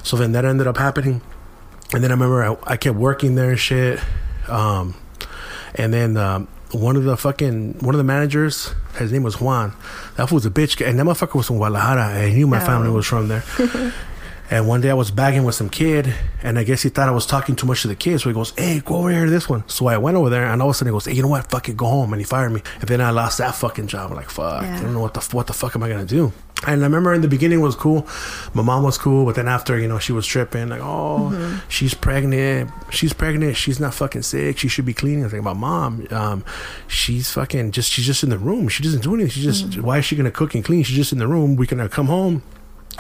So 0.05 0.17
then 0.17 0.33
that 0.33 0.45
ended 0.45 0.67
up 0.67 0.77
happening. 0.77 1.21
And 1.95 2.05
then 2.05 2.11
I 2.11 2.15
remember 2.15 2.45
I, 2.45 2.73
I 2.73 2.77
kept 2.77 2.97
working 2.97 3.35
there 3.35 3.51
and 3.51 3.59
shit. 3.59 3.99
Um, 4.49 4.95
and 5.75 5.93
then 5.93 6.17
um, 6.19 6.49
one 6.73 6.97
of 6.97 7.05
the 7.05 7.17
fucking 7.17 7.75
one 7.81 7.95
of 7.95 7.99
the 7.99 8.05
managers, 8.05 8.75
his 8.99 9.13
name 9.13 9.23
was 9.23 9.41
Juan. 9.41 9.73
That 10.17 10.29
fool 10.29 10.37
was 10.37 10.47
a 10.47 10.51
bitch, 10.51 10.85
and 10.87 10.99
that 10.99 11.05
motherfucker 11.05 11.35
was 11.35 11.47
from 11.47 11.57
Guadalajara, 11.57 12.09
and 12.19 12.31
he 12.31 12.37
knew 12.39 12.47
my 12.47 12.61
family 12.61 12.89
Oh. 12.89 12.93
was 12.93 13.07
from 13.07 13.29
there. 13.29 13.45
and 14.51 14.67
one 14.69 14.81
day 14.81 14.91
I 14.91 14.95
was 14.95 15.11
bagging 15.11 15.45
with 15.45 15.55
some 15.55 15.69
kid, 15.69 16.13
and 16.43 16.59
I 16.59 16.65
guess 16.65 16.83
he 16.83 16.89
thought 16.89 17.09
I 17.09 17.13
was 17.13 17.27
talking 17.27 17.57
too 17.57 17.67
much 17.67 17.83
to 17.83 17.89
the 17.89 17.95
kid, 17.95 18.21
so 18.21 18.29
he 18.31 18.35
goes, 18.35 18.53
"Hey, 18.57 18.81
go 18.85 18.97
over 18.97 19.11
here 19.11 19.25
to 19.27 19.31
this 19.31 19.49
one." 19.49 19.65
So 19.69 19.87
I 19.87 19.99
went 19.99 20.17
over 20.17 20.31
there, 20.31 20.47
and 20.47 20.61
all 20.63 20.69
of 20.69 20.75
a 20.75 20.79
sudden 20.79 20.93
he 20.93 20.95
goes, 20.95 21.05
"Hey, 21.07 21.13
you 21.15 21.23
know 21.23 21.29
what? 21.29 21.51
Fuck 21.51 21.69
it, 21.69 21.77
go 21.77 21.87
home." 21.87 22.13
And 22.13 22.21
he 22.21 22.25
fired 22.25 22.53
me, 22.53 22.63
and 22.81 22.89
then 22.89 23.01
I 23.01 23.11
lost 23.11 23.39
that 23.39 23.55
fucking 23.55 23.87
job. 23.89 24.11
I'm 24.11 24.17
like, 24.17 24.31
"Fuck, 24.31 24.63
Yeah. 24.63 24.79
I 24.79 24.83
don't 24.83 24.95
know 24.95 25.01
what 25.01 25.15
the 25.15 25.21
what 25.37 25.47
the 25.47 25.53
fuck 25.53 25.77
am 25.77 25.83
I 25.83 25.89
gonna 25.89 26.05
do." 26.07 26.33
And 26.67 26.81
I 26.83 26.85
remember 26.85 27.13
in 27.13 27.23
the 27.23 27.29
beginning 27.29 27.59
it 27.61 27.63
was 27.63 27.75
cool. 27.75 28.07
My 28.55 28.63
mom 28.63 28.85
was 28.85 28.97
cool, 28.97 29.25
but 29.25 29.35
then 29.35 29.49
after, 29.49 29.79
you 29.79 29.89
know, 29.89 29.99
she 29.99 30.13
was 30.13 30.27
tripping, 30.27 30.69
like, 30.69 30.81
oh, 30.83 31.61
she's 31.69 31.95
pregnant. 31.95 32.71
She's 32.91 33.13
pregnant. 33.13 33.57
She's 33.57 33.81
not 33.81 33.95
fucking 33.95 34.23
sick. 34.23 34.59
She 34.59 34.69
should 34.69 34.87
be 34.87 34.95
cleaning. 34.95 35.25
I 35.25 35.29
like, 35.29 35.43
my 35.43 35.53
mom, 35.53 36.07
um, 36.11 36.45
she's 36.87 37.31
fucking 37.31 37.73
just, 37.73 37.91
she's 37.91 38.07
just 38.07 38.23
in 38.23 38.31
the 38.31 38.39
room. 38.39 38.69
She 38.69 38.83
doesn't 38.83 39.03
do 39.03 39.15
anything. 39.15 39.31
She 39.31 39.43
just, 39.43 39.79
why 39.81 39.99
is 39.99 40.05
she 40.05 40.15
going 40.15 40.25
to 40.25 40.31
cook 40.31 40.55
and 40.55 40.65
clean? 40.65 40.83
She's 40.85 40.97
just 40.97 41.13
in 41.13 41.19
the 41.19 41.27
room. 41.27 41.57
We 41.57 41.67
can 41.67 41.81
uh, 41.81 41.89
come 41.89 42.07
home. 42.07 42.43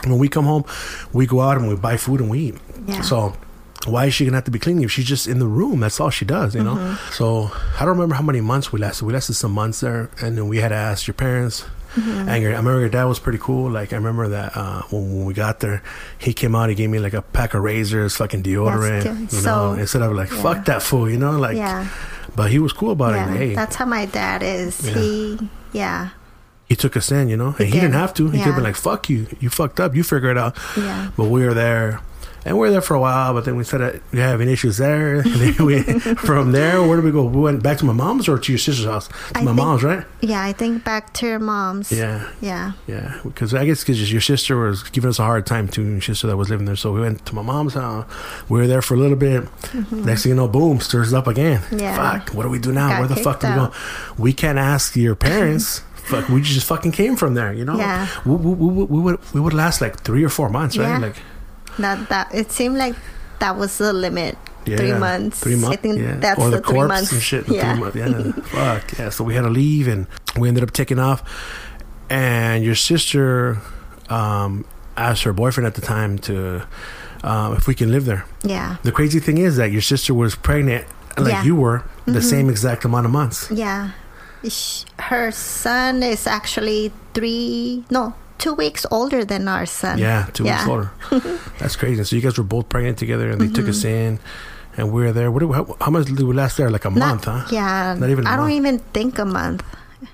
When 0.04 0.18
we 0.18 0.28
come 0.28 0.46
home, 0.46 0.64
we 1.12 1.26
go 1.26 1.40
out 1.40 1.56
and 1.58 1.68
we 1.68 1.76
buy 1.76 1.96
food 1.96 2.20
and 2.20 2.30
we 2.30 2.40
eat. 2.40 2.54
Yeah. 2.86 3.02
So, 3.02 3.36
why 3.86 4.06
is 4.06 4.14
she 4.14 4.24
gonna 4.24 4.36
have 4.36 4.44
to 4.44 4.50
be 4.50 4.58
cleaning 4.58 4.84
if 4.84 4.90
she's 4.90 5.04
just 5.04 5.26
in 5.26 5.38
the 5.38 5.46
room? 5.46 5.80
That's 5.80 6.00
all 6.00 6.10
she 6.10 6.24
does, 6.24 6.54
you 6.54 6.62
know. 6.62 6.76
Mm-hmm. 6.76 7.12
So 7.12 7.50
I 7.78 7.80
don't 7.80 7.94
remember 7.94 8.14
how 8.14 8.22
many 8.22 8.40
months 8.40 8.72
we 8.72 8.80
lasted. 8.80 9.04
We 9.04 9.12
lasted 9.12 9.34
some 9.34 9.52
months 9.52 9.80
there, 9.80 10.10
and 10.20 10.36
then 10.36 10.48
we 10.48 10.58
had 10.58 10.68
to 10.68 10.74
ask 10.74 11.06
your 11.06 11.14
parents. 11.14 11.64
And 11.96 12.42
your, 12.42 12.52
I 12.52 12.56
remember 12.56 12.80
your 12.80 12.88
dad 12.88 13.04
was 13.04 13.18
pretty 13.18 13.38
cool. 13.38 13.70
Like 13.70 13.92
I 13.92 13.96
remember 13.96 14.28
that 14.28 14.56
uh, 14.56 14.82
when, 14.90 15.16
when 15.18 15.24
we 15.26 15.34
got 15.34 15.60
there, 15.60 15.82
he 16.18 16.32
came 16.32 16.54
out. 16.54 16.68
He 16.68 16.74
gave 16.74 16.88
me 16.90 16.98
like 16.98 17.12
a 17.14 17.22
pack 17.22 17.54
of 17.54 17.62
razors, 17.62 18.16
fucking 18.16 18.42
deodorant. 18.42 19.20
You 19.32 19.40
So- 19.40 19.74
know, 19.74 19.80
instead 19.80 20.02
of 20.02 20.12
like 20.12 20.30
yeah. 20.30 20.42
fuck 20.42 20.64
that 20.66 20.82
fool. 20.82 21.10
You 21.10 21.18
know, 21.18 21.32
like. 21.38 21.56
yeah, 21.56 21.88
But 22.34 22.50
he 22.50 22.58
was 22.58 22.72
cool 22.72 22.92
about 22.92 23.12
yeah. 23.14 23.32
it. 23.34 23.36
Hey, 23.36 23.54
That's 23.54 23.76
how 23.76 23.84
my 23.84 24.06
dad 24.06 24.42
is. 24.42 24.80
Yeah. 24.86 24.94
He, 24.94 25.38
yeah, 25.72 26.08
he 26.66 26.76
took 26.76 26.96
us 26.96 27.10
in. 27.12 27.28
You 27.28 27.36
know, 27.36 27.48
and 27.58 27.66
he, 27.66 27.72
did. 27.72 27.80
didn't 27.80 27.94
have 27.94 28.14
to. 28.14 28.30
He 28.30 28.38
could 28.38 28.46
have 28.46 28.54
been 28.56 28.64
like, 28.64 28.76
"Fuck 28.76 29.10
you, 29.10 29.26
you 29.40 29.50
fucked 29.50 29.78
up. 29.80 29.94
You 29.94 30.02
figure 30.02 30.30
it 30.30 30.38
out." 30.38 30.56
yeah. 30.76 31.10
But 31.16 31.24
we 31.28 31.44
were 31.44 31.52
there, 31.54 32.00
and 32.44 32.56
we 32.56 32.60
were 32.60 32.70
there 32.70 32.80
for 32.80 32.94
a 32.94 33.00
while. 33.00 33.32
But 33.34 33.44
then 33.44 33.56
we 33.56 33.64
started 33.64 34.02
we 34.12 34.18
having 34.18 34.48
issues 34.48 34.76
there. 34.78 35.20
And 35.22 35.40
then 35.40 35.66
we, 35.66 35.82
from 36.16 36.52
there, 36.52 36.82
where 36.82 36.96
did 36.96 37.04
we 37.04 37.12
go? 37.12 37.24
We 37.24 37.40
went 37.40 37.62
back 37.62 37.78
to 37.78 37.84
my 37.84 37.92
mom's 37.92 38.28
or 38.28 38.38
to 38.38 38.52
your 38.52 38.58
sister's 38.58 38.86
house? 38.86 39.08
To 39.08 39.14
I 39.34 39.40
my 39.42 39.46
think- 39.46 39.56
mom's, 39.56 39.82
right? 39.82 40.04
Yeah, 40.20 40.42
I 40.42 40.52
think 40.52 40.84
back 40.84 41.12
to 41.14 41.26
your 41.26 41.38
mom's. 41.38 41.90
Yeah, 41.92 42.28
Yeah. 42.40 42.72
yeah. 42.86 43.18
Because 43.24 43.54
I 43.54 43.64
guess 43.66 43.80
because 43.80 44.10
your 44.12 44.20
sister 44.20 44.56
was 44.58 44.82
giving 44.84 45.08
us 45.10 45.18
a 45.18 45.24
hard 45.24 45.46
time 45.46 45.68
too. 45.68 45.82
Your 45.84 46.00
sister 46.00 46.26
that 46.28 46.36
was 46.36 46.48
living 46.50 46.66
there, 46.66 46.76
so 46.76 46.92
we 46.92 47.00
went 47.00 47.24
to 47.26 47.34
my 47.34 47.42
mom's 47.42 47.74
house. 47.74 48.06
We 48.48 48.58
were 48.60 48.66
there 48.66 48.82
for 48.82 48.94
a 48.94 48.98
little 48.98 49.16
bit. 49.16 49.44
Next 49.92 50.22
thing 50.22 50.30
you 50.30 50.36
know, 50.36 50.48
boom, 50.48 50.80
stirs 50.80 51.12
up 51.12 51.26
again. 51.26 51.60
Mm-hmm. 51.60 51.78
Yeah. 51.80 51.96
Fuck. 52.18 52.34
What 52.34 52.42
do 52.44 52.48
we 52.50 52.58
do 52.58 52.72
now? 52.72 52.88
Got 52.88 52.98
Where 53.00 53.08
the 53.08 53.16
fuck 53.16 53.40
do 53.40 53.48
we 53.48 53.54
go? 53.54 53.72
We 54.18 54.32
can't 54.32 54.58
ask 54.58 54.96
your 54.96 55.14
parents. 55.14 55.82
Fuck, 56.02 56.28
we 56.28 56.42
just 56.42 56.66
fucking 56.66 56.90
came 56.90 57.14
from 57.14 57.34
there, 57.34 57.52
you 57.52 57.64
know. 57.64 57.76
Yeah. 57.76 58.08
We, 58.26 58.34
we, 58.34 58.52
we, 58.54 58.84
we 58.84 59.00
would 59.00 59.20
we 59.32 59.40
would 59.40 59.54
last 59.54 59.80
like 59.80 60.00
three 60.00 60.24
or 60.24 60.28
four 60.28 60.48
months, 60.50 60.76
right? 60.76 60.88
Yeah. 60.88 60.98
Like 60.98 61.16
That 61.78 62.08
that 62.08 62.34
it 62.34 62.52
seemed 62.52 62.76
like 62.76 62.94
that 63.38 63.56
was 63.56 63.78
the 63.78 63.92
limit. 63.92 64.36
Yeah, 64.64 64.76
three 64.76 64.92
months. 64.92 65.40
Three 65.40 65.56
months. 65.56 65.76
I 65.76 65.80
think 65.80 65.98
yeah. 65.98 66.14
that's 66.16 66.38
or 66.40 66.50
the, 66.50 66.60
the 66.60 66.62
three 66.62 66.84
months. 66.86 67.12
and 67.12 67.22
shit. 67.22 67.48
Yeah. 67.48 67.74
Months. 67.74 67.96
Yeah. 67.96 68.32
Fuck. 68.32 68.98
Yeah. 68.98 69.08
So 69.10 69.24
we 69.24 69.34
had 69.34 69.42
to 69.42 69.50
leave, 69.50 69.88
and 69.88 70.06
we 70.38 70.48
ended 70.48 70.62
up 70.62 70.70
taking 70.70 70.98
off. 70.98 71.22
And 72.08 72.62
your 72.62 72.74
sister 72.76 73.58
um, 74.08 74.64
asked 74.96 75.24
her 75.24 75.32
boyfriend 75.32 75.66
at 75.66 75.74
the 75.74 75.80
time 75.80 76.18
to 76.20 76.66
um, 77.22 77.54
if 77.54 77.66
we 77.66 77.74
can 77.74 77.90
live 77.90 78.04
there. 78.04 78.24
Yeah. 78.42 78.76
The 78.82 78.92
crazy 78.92 79.20
thing 79.20 79.38
is 79.38 79.56
that 79.56 79.70
your 79.70 79.80
sister 79.82 80.14
was 80.14 80.34
pregnant, 80.34 80.86
like 81.16 81.28
Yeah. 81.28 81.38
Mm-hmm. 81.38 81.46
you 81.46 81.56
were, 81.56 81.84
the 82.06 82.22
same 82.22 82.50
exact 82.50 82.84
amount 82.84 83.06
of 83.06 83.12
months. 83.12 83.50
Yeah. 83.50 83.92
Her 84.98 85.30
son 85.30 86.02
is 86.02 86.26
actually 86.26 86.92
three, 87.14 87.84
no, 87.90 88.14
two 88.42 88.54
weeks 88.54 88.84
older 88.90 89.24
than 89.24 89.46
our 89.48 89.66
son. 89.66 89.98
Yeah, 89.98 90.26
two 90.34 90.44
weeks 90.44 90.66
older. 90.66 90.90
That's 91.60 91.76
crazy. 91.76 92.02
So 92.04 92.16
you 92.16 92.22
guys 92.22 92.36
were 92.38 92.44
both 92.56 92.68
pregnant 92.68 92.98
together, 92.98 93.30
and 93.30 93.40
they 93.40 93.48
took 93.48 93.68
us 93.68 93.84
in, 93.84 94.18
and 94.76 94.92
we 94.92 95.02
were 95.02 95.12
there. 95.12 95.30
What? 95.30 95.40
Do 95.40 95.52
how, 95.52 95.64
how 95.80 95.90
much 95.90 96.06
did 96.06 96.20
we 96.20 96.34
last 96.34 96.56
there? 96.58 96.70
Like 96.70 96.84
a 96.84 96.90
Not- 96.90 96.98
month, 97.08 97.24
huh? 97.26 97.46
Yeah. 97.50 97.94
Not 97.98 98.10
even 98.10 98.26
a 98.26 98.30
I 98.30 98.36
don't 98.36 98.46
month. 98.50 98.60
even 98.60 98.78
think 98.92 99.18
a 99.18 99.24
month. 99.24 99.62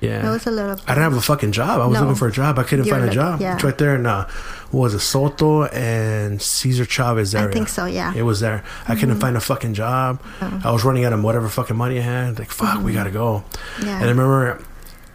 Yeah. 0.05 0.29
It 0.29 0.31
was 0.31 0.47
a 0.47 0.51
little. 0.53 0.77
I 0.87 0.93
didn't 0.95 1.05
have 1.11 1.17
a 1.17 1.21
fucking 1.33 1.53
job. 1.53 1.81
I 1.81 1.87
was 1.87 1.95
No. 1.97 2.03
looking 2.03 2.17
for 2.23 2.29
a 2.29 2.33
job. 2.33 2.59
I 2.59 2.63
couldn't 2.63 2.85
You're 2.85 2.95
find 2.99 3.09
a 3.09 3.13
job. 3.13 3.41
yeah. 3.41 3.55
It's 3.55 3.65
right 3.65 3.77
there 3.79 3.95
in 3.97 4.05
uh, 4.05 4.29
what 4.71 4.81
was 4.83 4.95
it, 4.95 5.01
Soto 5.01 5.65
and 5.65 6.43
Cesar 6.43 6.85
Chavez 6.85 7.35
area. 7.35 7.49
I 7.49 7.53
think 7.53 7.69
so. 7.69 7.87
Yeah. 7.87 8.13
It 8.15 8.23
was 8.23 8.41
there. 8.41 8.63
I 8.63 8.93
Mm-hmm. 8.93 9.01
couldn't 9.01 9.21
find 9.21 9.37
a 9.39 9.41
fucking 9.41 9.73
job. 9.73 10.21
Oh. 10.43 10.61
I 10.63 10.71
was 10.73 10.85
running 10.85 11.07
out 11.07 11.15
of 11.15 11.25
whatever 11.25 11.49
fucking 11.49 11.75
money 11.77 11.97
I 11.99 12.03
had. 12.03 12.39
Like 12.39 12.51
fuck, 12.51 12.85
we 12.85 12.93
gotta 12.93 13.11
go. 13.11 13.43
Mm-hmm. 13.79 13.87
Yeah. 13.87 13.95
And 13.97 14.05
I 14.05 14.09
remember, 14.09 14.63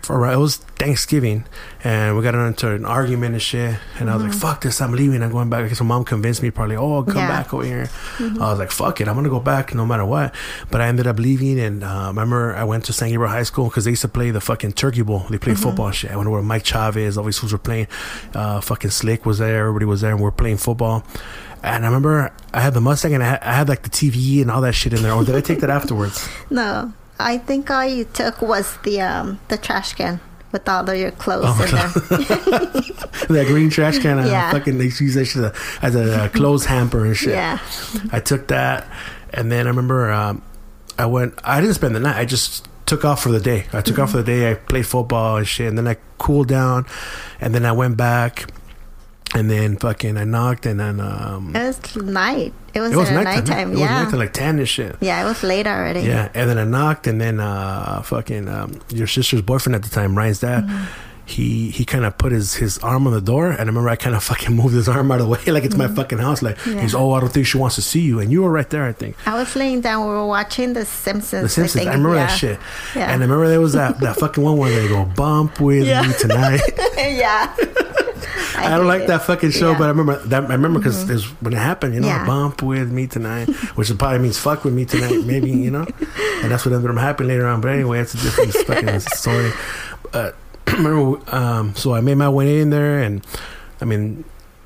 for 0.04 0.30
it 0.30 0.38
was 0.38 0.58
Thanksgiving, 0.58 1.46
and 1.84 2.16
we 2.18 2.24
got 2.24 2.36
into 2.36 2.70
an 2.72 2.86
argument 2.86 3.34
and 3.34 3.42
shit. 3.42 3.80
And 4.00 4.10
I 4.10 4.16
was 4.16 4.24
like, 4.24 4.34
"Fuck 4.34 4.62
this! 4.62 4.82
I'm 4.82 4.92
leaving. 4.92 5.24
I'm 5.24 5.32
going 5.32 5.50
back." 5.50 5.64
Because 5.64 5.80
my 5.82 5.88
mom 5.88 6.04
convinced 6.04 6.44
me, 6.44 6.52
probably, 6.52 6.76
"Oh, 6.76 7.04
come 7.04 7.16
Mm-hmm. 7.16 7.18
Yeah. 7.20 7.24
Mm-hmm. 7.24 7.44
back 7.44 7.54
over 7.54 7.64
here." 7.64 7.90
I 8.20 8.50
was 8.52 8.60
like, 8.60 8.72
"Fuck 8.72 9.00
it! 9.02 9.08
I'm 9.08 9.16
gonna 9.16 9.30
go 9.30 9.40
back 9.40 9.74
no 9.74 9.86
matter 9.86 10.06
what." 10.06 10.36
But 10.70 10.82
I 10.82 10.88
ended 10.88 11.08
up 11.08 11.18
leaving, 11.20 11.60
and 11.60 11.84
uh, 11.84 12.06
remember, 12.08 12.54
I 12.56 12.64
went 12.66 12.86
to 12.86 12.94
San 12.94 13.10
Gabriel 13.10 13.32
High 13.32 13.44
School 13.44 13.70
because 13.70 13.86
they 13.86 13.92
used 13.92 14.02
to 14.04 14.08
play 14.10 14.30
the 14.32 14.42
fucking 14.42 14.74
Turkey 14.74 15.02
Bowl. 15.04 15.20
They 15.30 15.38
played 15.38 15.56
Mm-hmm. 15.56 15.64
football 15.64 15.92
shit. 15.92 16.12
I 16.12 16.18
went 16.18 16.30
where 16.30 16.42
Mike 16.42 16.66
Chavez, 16.66 17.18
all 17.18 17.24
these 17.24 17.40
fools 17.40 17.54
were 17.54 17.58
playing. 17.60 17.88
Uh, 18.36 18.60
fucking 18.62 18.92
Slick 18.92 19.26
was 19.26 19.38
there. 19.40 19.62
Everybody 19.68 19.86
was 19.86 20.02
there, 20.02 20.12
and 20.12 20.20
we 20.20 20.28
are 20.28 20.32
playing 20.32 20.58
football. 20.58 21.04
And 21.64 21.86
I 21.86 21.88
remember 21.88 22.34
I 22.54 22.60
had 22.60 22.74
the 22.74 22.82
Mustang, 22.82 23.14
and 23.14 23.24
I 23.24 23.28
had, 23.28 23.42
I 23.44 23.54
had 23.54 23.70
like 23.70 23.84
the 23.84 23.90
TV 23.90 24.42
and 24.42 24.52
all 24.52 24.60
that 24.62 24.74
shit 24.74 24.92
in 24.92 25.02
there. 25.02 25.14
Or 25.14 25.24
did 25.24 25.34
I 25.34 25.40
take 25.40 25.60
that 25.62 25.70
afterwards? 25.70 26.28
no, 26.50 26.92
I 27.20 27.38
think 27.38 27.70
all 27.72 27.86
you 27.86 28.06
took 28.06 28.42
was 28.42 28.78
the 28.84 29.02
um 29.02 29.40
the 29.48 29.58
trash 29.58 29.94
can 29.94 30.20
with 30.52 30.68
all 30.70 30.88
of 30.90 30.98
your 30.98 31.12
clothes 31.12 31.46
Oh 31.48 31.64
in 31.64 31.72
there. 31.72 31.88
that 33.30 33.46
green 33.48 33.70
trash 33.70 34.00
can. 34.00 34.20
I 34.20 34.28
Yeah. 34.28 34.52
fucking 34.52 34.78
they 34.78 34.86
use 34.86 35.16
that 35.16 35.26
shit 35.26 35.52
as 35.82 35.96
a 35.96 36.30
clothes 36.34 36.66
hamper 36.66 37.06
and 37.06 37.16
shit. 37.18 37.34
Yeah. 37.34 37.60
I 38.12 38.20
took 38.20 38.48
that, 38.50 38.88
and 39.34 39.52
then 39.52 39.66
I 39.68 39.70
remember 39.70 40.12
um, 40.12 40.42
I 40.98 41.06
went. 41.06 41.34
I 41.44 41.62
didn't 41.62 41.76
spend 41.76 41.96
the 41.96 42.00
night. 42.00 42.18
I 42.18 42.26
just 42.26 42.68
took 42.86 43.06
off 43.06 43.24
for 43.24 43.30
the 43.30 43.40
day. 43.40 43.66
I 43.74 43.82
took 43.82 43.98
off 44.00 44.12
for 44.12 44.18
the 44.18 44.24
day. 44.24 44.52
I 44.52 44.56
played 44.56 44.86
football 44.86 45.38
and 45.38 45.48
shit, 45.48 45.68
and 45.68 45.78
then 45.78 45.88
I 45.88 45.98
cooled 46.18 46.48
down, 46.50 46.86
and 47.42 47.54
then 47.56 47.66
I 47.66 47.72
went 47.72 47.98
back, 47.98 48.52
and 49.34 49.50
then 49.50 49.78
fucking 49.78 50.18
I 50.18 50.24
knocked, 50.26 50.66
and 50.66 50.80
then 50.80 51.00
um, 51.00 51.56
It 51.56 51.60
was 51.66 51.96
night. 51.96 52.54
It 52.74 52.80
was, 52.82 52.92
it 52.92 52.96
was 52.98 53.12
nighttime. 53.12 53.36
nighttime. 53.46 53.68
It 53.70 53.72
was 53.72 53.80
yeah. 53.80 54.04
nighttime, 54.04 54.20
like 54.20 54.34
ten 54.34 54.60
and 54.60 54.68
shit. 54.70 54.96
yeah, 55.02 55.22
it 55.22 55.26
was 55.26 55.44
late 55.44 55.68
already. 55.68 56.02
Yeah, 56.02 56.30
and 56.34 56.50
then 56.50 56.58
I 56.58 56.64
knocked, 56.66 57.08
and 57.08 57.20
then 57.22 57.40
uh, 57.40 58.02
fucking 58.04 58.48
um, 58.48 58.80
your 58.90 59.08
sister's 59.08 59.42
boyfriend 59.42 59.76
at 59.76 59.84
the 59.84 59.90
time, 59.90 60.18
Ryan's 60.18 60.40
dad. 60.40 60.66
Mm-hmm. 60.66 60.86
He 61.26 61.70
he 61.70 61.86
kind 61.86 62.04
of 62.04 62.18
put 62.18 62.34
his, 62.34 62.54
his 62.56 62.78
arm 62.80 63.08
on 63.08 63.14
the 63.14 63.22
door, 63.22 63.48
and 63.50 63.58
I 63.62 63.64
remember 63.64 63.88
I 63.88 63.96
kind 63.96 64.14
of 64.14 64.22
fucking 64.32 64.54
moved 64.54 64.74
his 64.76 64.90
arm 64.90 65.10
out 65.10 65.22
of 65.22 65.28
the 65.28 65.32
way, 65.32 65.40
like 65.54 65.64
it's 65.64 65.78
my 65.78 65.88
fucking 65.88 66.18
house. 66.18 66.42
Like 66.42 66.58
Mm-hmm. 66.58 66.74
Yeah. 66.76 66.82
he's, 66.82 66.94
oh, 66.96 67.14
I 67.14 67.22
don't 67.22 67.32
think 67.32 67.48
she 67.48 67.58
wants 67.58 67.76
to 67.76 67.82
see 67.82 68.02
you, 68.02 68.20
and 68.20 68.30
you 68.30 68.42
were 68.44 68.52
right 68.52 68.70
there, 68.70 68.84
I 68.84 68.92
think. 68.92 69.16
I 69.26 69.36
was 69.36 69.56
laying 69.56 69.80
down. 69.80 70.06
We 70.06 70.14
were 70.14 70.28
watching 70.28 70.74
The 70.74 70.86
Simpsons. 70.86 71.44
The 71.44 71.48
Simpsons. 71.50 71.82
I, 71.82 71.92
think. 71.92 71.96
remember 71.96 72.16
yeah. 72.18 72.26
that 72.28 72.36
shit, 72.36 72.60
Yeah. 72.94 73.04
and 73.14 73.22
I 73.24 73.26
remember 73.26 73.48
there 73.48 73.62
was 73.62 73.72
that 73.74 74.00
that 74.02 74.18
fucking 74.18 74.44
one 74.44 74.58
where 74.58 74.70
they 74.76 74.88
go 74.90 75.06
bump 75.06 75.62
with 75.62 75.88
Yeah. 75.88 76.02
me 76.06 76.14
tonight. 76.20 76.60
yeah. 76.98 77.56
I, 78.58 78.78
don't 78.78 78.88
like 78.88 79.04
it. 79.04 79.08
that 79.08 79.24
fucking 79.24 79.52
show, 79.52 79.72
Yeah. 79.72 79.76
Mm-hmm. 79.76 79.80
but 79.80 79.86
I 79.86 79.90
remember 79.90 80.18
that. 80.28 80.44
I 80.50 80.54
remember 80.54 80.80
because 80.80 81.24
when 81.42 81.54
it 81.54 81.58
happened, 81.58 81.94
you 81.96 82.02
know, 82.02 82.08
Yeah. 82.08 82.26
bump 82.26 82.62
with 82.62 82.92
me 82.92 83.08
tonight, 83.08 83.50
which 83.76 83.96
probably 83.98 84.20
means 84.20 84.38
fuck 84.38 84.64
with 84.64 84.74
me 84.74 84.86
tonight, 84.86 85.24
maybe 85.26 85.50
you 85.52 85.72
know, 85.72 85.86
and 86.42 86.52
that's 86.52 86.66
what 86.66 86.74
ended 86.74 86.90
up 86.90 86.98
happening 86.98 87.30
later 87.30 87.48
on. 87.48 87.62
But 87.62 87.70
anyway, 87.72 88.00
it's 88.00 88.14
a 88.14 88.18
different 88.18 88.54
fucking 88.68 89.00
story. 89.02 89.52
Uh, 90.14 90.32
remember, 90.68 91.20
um, 91.36 91.76
so 91.76 91.94
I 91.94 92.02
made 92.02 92.16
my 92.16 92.30
way 92.30 92.60
in 92.60 92.70
there, 92.70 93.00
and 93.00 93.26
I 93.82 93.86
mean. 93.86 94.26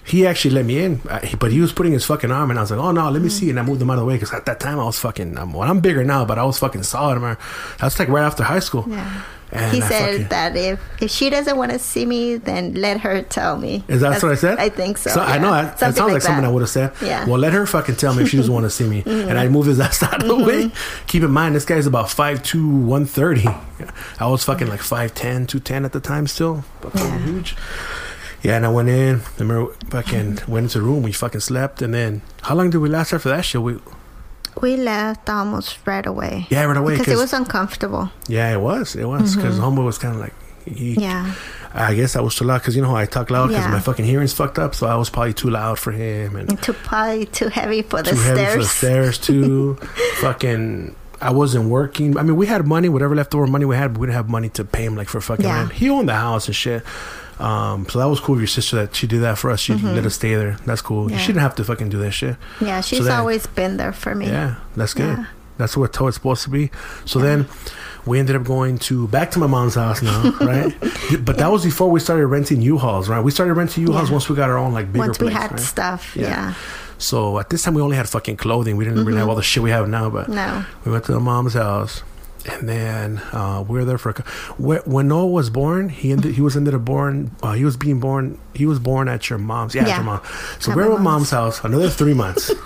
He 0.10 0.26
actually 0.26 0.52
let 0.52 0.64
me 0.64 0.82
in, 0.82 1.02
but 1.38 1.52
he 1.52 1.60
was 1.60 1.74
putting 1.74 1.92
his 1.92 2.06
fucking 2.06 2.32
arm, 2.32 2.50
and 2.50 2.58
I 2.58 2.62
was 2.62 2.72
like, 2.72 2.80
"Oh 2.80 2.94
no, 2.94 3.10
let 3.10 3.22
me 3.22 3.28
Mm-hmm. 3.28 3.28
see." 3.28 3.50
And 3.50 3.60
I 3.60 3.62
moved 3.64 3.82
him 3.82 3.90
out 3.90 3.96
of 3.96 4.00
the 4.00 4.06
way 4.06 4.14
because 4.16 4.32
at 4.32 4.46
that 4.46 4.58
time 4.58 4.80
I 4.80 4.86
was 4.86 4.98
fucking. 4.98 5.38
Um, 5.38 5.52
well, 5.52 5.70
I'm 5.70 5.82
bigger 5.82 6.02
now, 6.06 6.24
but 6.24 6.40
I 6.40 6.46
was 6.46 6.58
fucking 6.60 6.84
solid. 6.84 7.20
Man. 7.20 7.36
That's 7.78 8.00
like 8.00 8.08
right 8.08 8.24
after 8.24 8.42
high 8.46 8.60
school. 8.60 8.86
Yeah. 8.88 9.24
And 9.52 9.74
he 9.74 9.82
I 9.82 9.88
said 9.88 10.12
fucking- 10.12 10.28
that 10.30 10.56
if 10.58 10.80
if 11.02 11.10
she 11.10 11.30
doesn't 11.30 11.56
want 11.56 11.72
to 11.72 11.80
see 11.80 12.06
me, 12.06 12.36
then 12.36 12.74
let 12.74 13.00
her 13.02 13.22
tell 13.22 13.58
me. 13.58 13.84
Is 13.88 14.02
that 14.02 14.10
That's- 14.10 14.24
what 14.24 14.32
I 14.34 14.36
said? 14.36 14.60
I 14.60 14.68
think 14.70 14.98
so. 14.98 15.12
I 15.22 15.38
know 15.38 15.52
yeah. 15.54 15.62
that, 15.64 15.80
sounds 15.80 15.98
like, 16.00 16.22
something 16.22 16.44
I 16.44 16.50
would 16.50 16.62
have 16.64 16.70
said. 16.70 16.92
Yeah. 17.02 17.22
Mm-hmm. 17.22 17.30
Well, 17.32 17.40
let 17.40 17.54
her 17.54 17.66
fucking 17.66 17.96
tell 17.96 18.14
me 18.14 18.24
if 18.24 18.30
she 18.30 18.38
doesn't 18.38 18.54
want 18.54 18.66
to 18.66 18.70
see 18.70 18.88
me, 18.88 19.04
and 19.06 19.38
I 19.40 19.48
move 19.48 19.66
his 19.68 19.80
ass 19.80 20.04
out 20.04 20.22
of 20.22 20.28
the 20.28 20.36
way. 20.36 20.72
Keep 21.08 21.24
in 21.24 21.32
mind, 21.32 21.56
this 21.56 21.64
guy's 21.66 21.86
about 21.88 22.08
5'2", 22.08 22.86
130. 22.86 23.48
I 24.20 24.28
was 24.28 24.44
fucking 24.44 24.68
like 24.68 24.82
5'10", 24.82 25.48
210 25.48 25.86
at 25.86 25.94
the 25.94 26.00
time 26.02 26.28
still. 26.28 26.66
Fucking 26.82 27.00
Yeah. 27.02 27.18
huge. 27.20 27.56
Yeah, 28.44 28.58
and 28.58 28.66
I 28.66 28.70
went 28.70 28.90
in. 28.90 29.22
I 29.22 29.40
remember 29.40 29.74
fucking 29.90 30.40
went 30.48 30.66
into 30.66 30.80
the 30.80 30.84
room. 30.86 31.04
We 31.04 31.12
fucking 31.12 31.40
slept, 31.42 31.82
and 31.82 31.94
then 31.94 32.22
how 32.44 32.54
long 32.56 32.70
did 32.70 32.78
we 32.80 32.90
last 32.90 33.14
after 33.14 33.30
that 33.30 33.42
shit? 33.46 33.62
We 33.62 33.80
We 34.62 34.78
left 34.78 35.30
almost 35.30 35.80
right 35.86 36.06
away. 36.06 36.48
yeah, 36.50 36.64
right 36.66 36.78
away. 36.78 36.98
because 36.98 37.14
it 37.14 37.18
was 37.18 37.34
uncomfortable. 37.34 38.10
yeah, 38.28 38.52
it 38.54 38.60
was. 38.62 38.96
It 38.96 39.06
was 39.06 39.36
because 39.36 39.56
mm-hmm. 39.60 39.64
homeboy 39.80 39.86
was 39.86 39.98
kind 39.98 40.16
of 40.16 40.22
like 40.22 40.34
he. 40.66 40.94
Yeah. 40.96 41.34
I 41.74 41.94
guess 41.94 42.16
I 42.16 42.22
was 42.22 42.34
too 42.34 42.46
loud 42.46 42.60
because 42.60 42.76
you 42.76 42.82
know 42.82 42.88
how 42.90 42.96
I 42.96 43.06
talk 43.06 43.30
loud 43.30 43.50
because 43.50 43.66
Yeah. 43.66 43.72
my 43.72 43.80
fucking 43.80 44.06
hearing's 44.06 44.34
fucked 44.34 44.58
up. 44.58 44.74
So 44.74 44.88
I 44.88 44.96
was 44.96 45.10
probably 45.10 45.34
too 45.34 45.50
loud 45.52 45.78
for 45.78 45.92
him 45.92 46.36
and 46.36 46.50
And 46.50 46.62
too 46.64 46.74
probably 46.74 47.26
too 47.28 47.50
heavy 47.50 47.84
for 47.84 48.02
the 48.02 48.12
too 48.12 48.16
stairs. 48.18 48.38
heavy 48.40 48.52
for 48.54 48.58
the 48.64 48.66
stairs 48.68 49.18
too. 49.20 49.76
fucking, 50.22 50.96
I 51.22 51.32
wasn't 51.32 51.70
working. 51.70 52.18
I 52.18 52.24
mean, 52.24 52.36
we 52.36 52.48
had 52.48 52.66
money, 52.66 52.90
whatever 52.90 53.16
leftover 53.16 53.46
money 53.48 53.66
we 53.66 53.76
had, 53.76 53.94
but 53.94 54.00
we 54.00 54.08
didn't 54.08 54.16
have 54.16 54.30
money 54.30 54.50
to 54.50 54.64
pay 54.66 54.86
him 54.86 54.96
like 54.96 55.10
for 55.10 55.22
fucking 55.22 55.46
Yeah. 55.46 55.60
rent. 55.60 55.74
He 55.74 55.90
owned 55.90 56.10
the 56.10 56.16
house 56.16 56.48
and 56.48 56.56
shit. 56.56 56.84
Um, 57.40 57.88
so 57.90 58.00
that 58.00 58.06
was 58.06 58.20
cool 58.20 58.36
of 58.36 58.42
your 58.42 58.48
sister 58.48 58.78
that 58.78 58.96
she 58.96 59.06
did 59.08 59.22
that 59.22 59.38
for 59.38 59.52
us. 59.52 59.60
She 59.60 59.74
let 59.76 60.06
us 60.06 60.16
stay 60.16 60.34
there. 60.36 60.58
That's 60.66 60.82
cool. 60.82 61.04
You 61.04 61.08
Mm-hmm. 61.10 61.14
Yeah. 61.14 61.20
shouldn't 61.22 61.42
have 61.42 61.56
to 61.56 61.64
fucking 61.64 61.90
do 61.90 62.00
that 62.00 62.12
shit. 62.12 62.36
Yeah, 62.60 62.82
she's 62.82 63.06
then- 63.06 63.20
always 63.20 63.46
been 63.48 63.78
there 63.78 63.94
for 63.94 64.16
me. 64.16 64.28
Yeah, 64.28 64.56
that's 64.76 64.94
good. 64.94 65.18
Yeah. 65.18 65.26
That's 65.58 65.76
what 65.76 65.96
how 65.96 66.06
it's 66.08 66.18
supposed 66.18 66.44
to 66.44 66.50
be. 66.52 66.70
So 67.06 67.18
then 67.20 67.48
we 68.06 68.20
ended 68.20 68.36
up 68.36 68.44
going 68.44 68.78
to 68.80 69.08
back 69.08 69.32
to 69.32 69.40
my 69.40 69.48
mom's 69.48 69.74
house 69.76 70.02
now, 70.04 70.32
right? 70.42 70.72
but 71.26 71.38
that 71.38 71.52
was 71.52 71.64
before 71.66 71.90
we 71.90 72.00
started 72.00 72.28
renting 72.28 72.62
U-Hauls, 72.62 73.10
right? 73.10 73.22
We 73.24 73.32
started 73.32 73.54
renting 73.56 73.88
U-Hauls 73.88 74.10
Yeah. 74.10 74.14
once 74.14 74.30
we 74.30 74.36
got 74.36 74.50
our 74.52 74.58
own 74.58 74.72
like 74.74 74.92
bigger 74.94 75.06
Once 75.06 75.20
we 75.20 75.28
place, 75.28 75.38
had 75.38 75.52
right? 75.52 75.60
stuff. 75.60 76.16
Yeah. 76.16 76.28
Yeah. 76.30 76.54
So 77.00 77.40
at 77.40 77.50
this 77.50 77.64
time 77.64 77.74
we 77.74 77.82
only 77.82 77.98
had 77.98 78.08
fucking 78.08 78.38
clothing. 78.38 78.78
We 78.78 78.86
didn't 78.86 79.04
really 79.06 79.18
have 79.20 79.30
all 79.30 79.36
the 79.36 79.42
shit 79.44 79.62
we 79.64 79.72
have 79.72 79.88
now, 79.90 80.10
but 80.12 80.30
No. 80.30 80.64
we 80.86 80.92
went 80.92 81.06
to 81.06 81.14
my 81.14 81.20
mom's 81.20 81.54
house, 81.56 82.04
and 82.48 82.68
then 82.70 83.18
uh, 83.32 83.64
we 83.68 83.78
were 83.78 83.86
there 83.86 83.98
for 83.98 84.10
a. 84.12 84.22
When, 84.62 84.80
when 84.80 85.08
Noah 85.08 85.28
was 85.28 85.50
born, 85.50 85.90
he 85.90 86.12
ended, 86.12 86.36
he 86.36 86.42
was 86.42 86.56
ended 86.58 86.74
up 86.74 86.86
born. 86.86 87.32
Uh, 87.44 87.54
he 87.54 87.66
was 87.66 87.78
being 87.78 88.00
born. 88.00 88.40
He 88.54 88.66
was 88.66 88.80
born 88.80 89.08
at 89.08 89.30
your 89.30 89.40
mom's. 89.40 89.76
Yeah, 89.76 89.82
at 89.84 89.88
Yeah. 89.90 89.96
your 89.98 90.06
mom. 90.06 90.22
So 90.60 90.72
At 90.72 90.78
we 90.78 90.84
were 90.84 90.88
at 90.94 91.02
mom's. 91.02 91.04
mom's 91.04 91.30
house 91.32 91.64
another 91.64 91.90
three 91.90 92.14
months. 92.14 92.52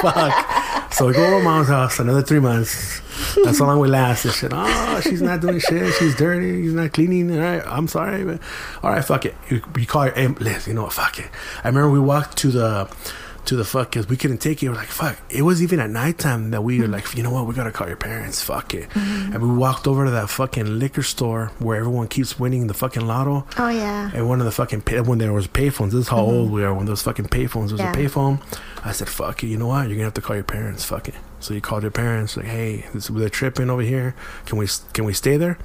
Fuck. 0.00 0.92
So 0.92 1.06
we 1.06 1.12
go 1.12 1.24
over 1.24 1.42
mom's 1.42 1.68
house 1.68 1.98
another 1.98 2.22
three 2.22 2.40
months. 2.40 3.00
That's 3.44 3.58
how 3.58 3.66
long 3.66 3.78
we 3.80 3.88
last. 3.88 4.24
And 4.24 4.34
shit. 4.34 4.52
Oh, 4.54 5.00
she's 5.02 5.22
not 5.22 5.40
doing 5.40 5.58
shit. 5.60 5.94
She's 5.94 6.14
dirty. 6.16 6.62
She's 6.62 6.72
not 6.74 6.92
cleaning. 6.92 7.30
All 7.36 7.42
right, 7.42 7.62
I'm 7.66 7.86
sorry, 7.88 8.24
but 8.24 8.40
all 8.82 8.90
right, 8.92 9.04
fuck 9.04 9.26
it. 9.26 9.34
You, 9.48 9.62
you 9.76 9.86
call 9.86 10.02
her. 10.02 10.10
Hey, 10.10 10.26
Liz, 10.28 10.66
you 10.66 10.74
know 10.74 10.84
what? 10.84 10.92
Fuck 10.92 11.18
it. 11.18 11.30
I 11.62 11.68
remember 11.68 11.90
we 11.90 12.00
walked 12.00 12.36
to 12.38 12.50
the 12.50 12.90
to 13.48 13.56
the 13.56 13.64
fuck 13.64 13.90
because 13.90 14.06
we 14.08 14.16
couldn't 14.16 14.38
take 14.38 14.62
it. 14.62 14.68
We're 14.68 14.74
like, 14.74 14.88
fuck. 14.88 15.18
It 15.30 15.40
was 15.40 15.62
even 15.62 15.80
at 15.80 15.88
nighttime 15.88 16.50
that 16.50 16.62
we 16.62 16.78
were 16.78 16.84
mm-hmm. 16.84 16.92
like, 16.92 17.16
you 17.16 17.22
know 17.22 17.30
what? 17.30 17.46
We 17.46 17.54
gotta 17.54 17.72
call 17.72 17.86
your 17.86 17.96
parents. 17.96 18.42
Fuck 18.42 18.74
it. 18.74 18.90
Mm-hmm. 18.90 19.32
And 19.32 19.42
we 19.42 19.56
walked 19.56 19.86
over 19.86 20.04
to 20.04 20.10
that 20.10 20.28
fucking 20.28 20.78
liquor 20.78 21.02
store 21.02 21.50
where 21.58 21.78
everyone 21.78 22.08
keeps 22.08 22.38
winning 22.38 22.66
the 22.66 22.74
fucking 22.74 23.06
lotto. 23.06 23.46
Oh 23.56 23.68
yeah. 23.68 24.10
And 24.12 24.28
one 24.28 24.40
of 24.40 24.44
the 24.44 24.52
fucking 24.52 24.82
pay, 24.82 25.00
when 25.00 25.18
there 25.18 25.32
was 25.32 25.48
payphones. 25.48 25.92
This 25.92 26.00
is 26.00 26.08
how 26.08 26.18
mm-hmm. 26.18 26.34
old 26.34 26.50
we 26.50 26.62
are. 26.62 26.74
When 26.74 26.84
those 26.84 27.00
fucking 27.00 27.28
payphones, 27.28 27.68
there 27.68 27.76
was 27.76 27.80
Yeah. 27.80 27.92
a 27.92 27.96
payphone. 27.96 28.42
I 28.84 28.92
said, 28.92 29.08
"Fuck 29.08 29.42
it, 29.42 29.46
you 29.46 29.56
know 29.56 29.68
what? 29.68 29.88
You're 29.88 29.96
gonna 29.96 30.04
have 30.04 30.14
to 30.14 30.20
call 30.20 30.36
your 30.36 30.44
parents. 30.44 30.84
Fuck 30.84 31.08
it." 31.08 31.14
So 31.40 31.54
you 31.54 31.62
called 31.62 31.82
your 31.82 31.90
parents, 31.90 32.36
like, 32.36 32.46
"Hey, 32.46 32.84
this, 32.92 33.08
they're 33.08 33.30
tripping 33.30 33.70
over 33.70 33.82
here. 33.82 34.14
Can 34.44 34.58
we 34.58 34.68
can 34.92 35.04
we 35.06 35.14
stay 35.14 35.38
there?" 35.38 35.56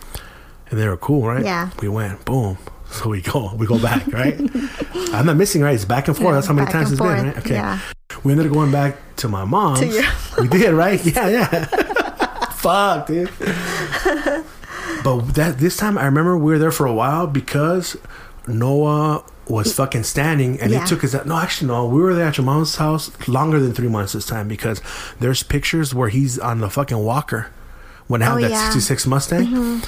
And 0.72 0.80
they 0.80 0.88
were 0.88 0.98
cool, 0.98 1.28
right? 1.28 1.44
Yeah. 1.44 1.70
We 1.82 1.90
went, 1.90 2.24
boom. 2.26 2.58
So 2.94 3.10
we 3.10 3.22
go, 3.22 3.54
we 3.56 3.66
go 3.66 3.80
back, 3.80 4.06
right? 4.14 4.40
I'm 5.14 5.26
not 5.26 5.36
missing, 5.36 5.62
right? 5.64 5.74
It's 5.74 5.84
back 5.86 6.08
and 6.08 6.16
forth. 6.16 6.28
Yeah, 6.28 6.34
That's 6.36 6.48
how 6.48 6.54
many 6.54 6.72
times 6.72 6.92
it's 6.92 7.02
been, 7.02 7.08
right? 7.28 7.38
Okay. 7.40 7.56
Yeah. 7.56 7.80
We 8.24 8.32
ended 8.34 8.48
up 8.48 8.54
going 8.54 8.72
back 8.72 8.98
to 9.18 9.28
my 9.28 9.46
mom's. 9.46 9.80
To 9.80 9.88
your- 9.88 10.04
we 10.42 10.48
did, 10.48 10.74
right? 10.74 11.04
Yeah, 11.04 11.28
yeah. 11.28 11.66
Fuck, 12.52 13.08
dude. 13.08 13.32
But 15.04 15.22
that 15.36 15.58
this 15.58 15.76
time, 15.76 15.98
I 15.98 16.06
remember 16.06 16.38
we 16.38 16.52
were 16.54 16.60
there 16.60 16.72
for 16.72 16.86
a 16.86 16.94
while 16.94 17.28
because 17.28 17.98
Noah 18.48 19.24
was 19.50 19.74
fucking 19.74 20.04
standing, 20.04 20.60
and 20.62 20.72
Yeah. 20.72 20.82
he 20.82 20.88
took 20.88 21.02
his. 21.02 21.14
No, 21.26 21.38
actually, 21.38 21.68
no. 21.68 21.86
We 21.88 22.02
were 22.02 22.14
there 22.14 22.28
at 22.28 22.38
your 22.38 22.46
mom's 22.46 22.76
house 22.78 23.12
longer 23.28 23.60
than 23.60 23.74
three 23.74 23.90
months 23.90 24.14
this 24.14 24.26
time 24.26 24.48
because 24.48 24.82
there's 25.20 25.44
pictures 25.44 25.94
where 25.94 26.08
he's 26.10 26.40
on 26.40 26.60
the 26.60 26.70
fucking 26.70 26.98
walker 27.00 27.48
when 28.08 28.22
I 28.22 28.26
had 28.26 28.38
Oh, 28.38 28.42
that 28.42 28.52
yeah. 28.52 28.70
'66 28.70 29.06
Mustang. 29.08 29.82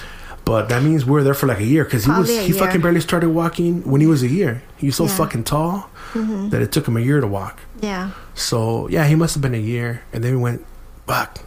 But 0.45 0.69
that 0.69 0.83
means 0.83 1.05
we 1.05 1.11
were 1.13 1.23
there 1.23 1.33
for 1.33 1.47
like 1.47 1.59
a 1.59 1.63
year 1.65 1.83
because 1.83 2.05
he 2.05 2.11
was 2.11 2.29
he 2.29 2.51
fucking 2.51 2.81
barely 2.81 3.01
started 3.01 3.29
walking 3.29 3.81
when 3.89 3.99
he 3.99 4.07
was 4.07 4.21
a 4.21 4.27
year. 4.27 4.61
He 4.77 4.85
was 4.87 4.95
so 4.95 5.03
Yeah. 5.05 5.09
Mm-hmm. 5.09 5.17
fucking 5.17 5.43
tall 5.45 5.89
that 6.13 6.61
it 6.61 6.71
took 6.71 6.87
him 6.87 6.95
a 6.97 7.01
year 7.01 7.19
to 7.19 7.27
walk. 7.27 7.59
Yeah. 7.81 8.11
So 8.35 8.87
yeah, 8.89 9.05
he 9.07 9.15
must 9.15 9.33
have 9.35 9.41
been 9.41 9.55
a 9.55 9.65
year, 9.73 10.03
and 10.13 10.23
then 10.23 10.31
we 10.35 10.41
went, 10.41 10.65
fuck, 11.07 11.39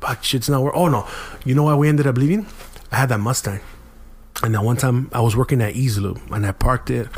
fuck, 0.00 0.22
shit's 0.24 0.48
not 0.48 0.62
work. 0.62 0.72
Oh 0.76 0.88
no, 0.88 1.06
you 1.44 1.54
know 1.54 1.64
why 1.64 1.74
we 1.74 1.88
ended 1.88 2.06
up 2.06 2.16
leaving? 2.16 2.46
I 2.92 2.96
had 2.96 3.08
that 3.08 3.18
Mustang, 3.18 3.60
and 4.42 4.54
that 4.54 4.62
one 4.62 4.76
time 4.76 5.10
I 5.12 5.20
was 5.20 5.34
working 5.36 5.60
at 5.60 5.74
EZ 5.76 5.98
Lube, 5.98 6.20
and 6.30 6.46
I 6.46 6.52
parked 6.52 6.90
it, 6.90 7.08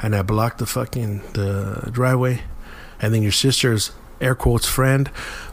and 0.00 0.16
I 0.16 0.22
blocked 0.22 0.58
the 0.58 0.66
fucking 0.66 1.20
the 1.34 1.90
driveway, 1.92 2.42
and 3.00 3.12
then 3.12 3.22
your 3.22 3.32
sister's 3.32 3.92
air 4.20 4.34
quotes 4.34 4.66
friend, 4.66 5.10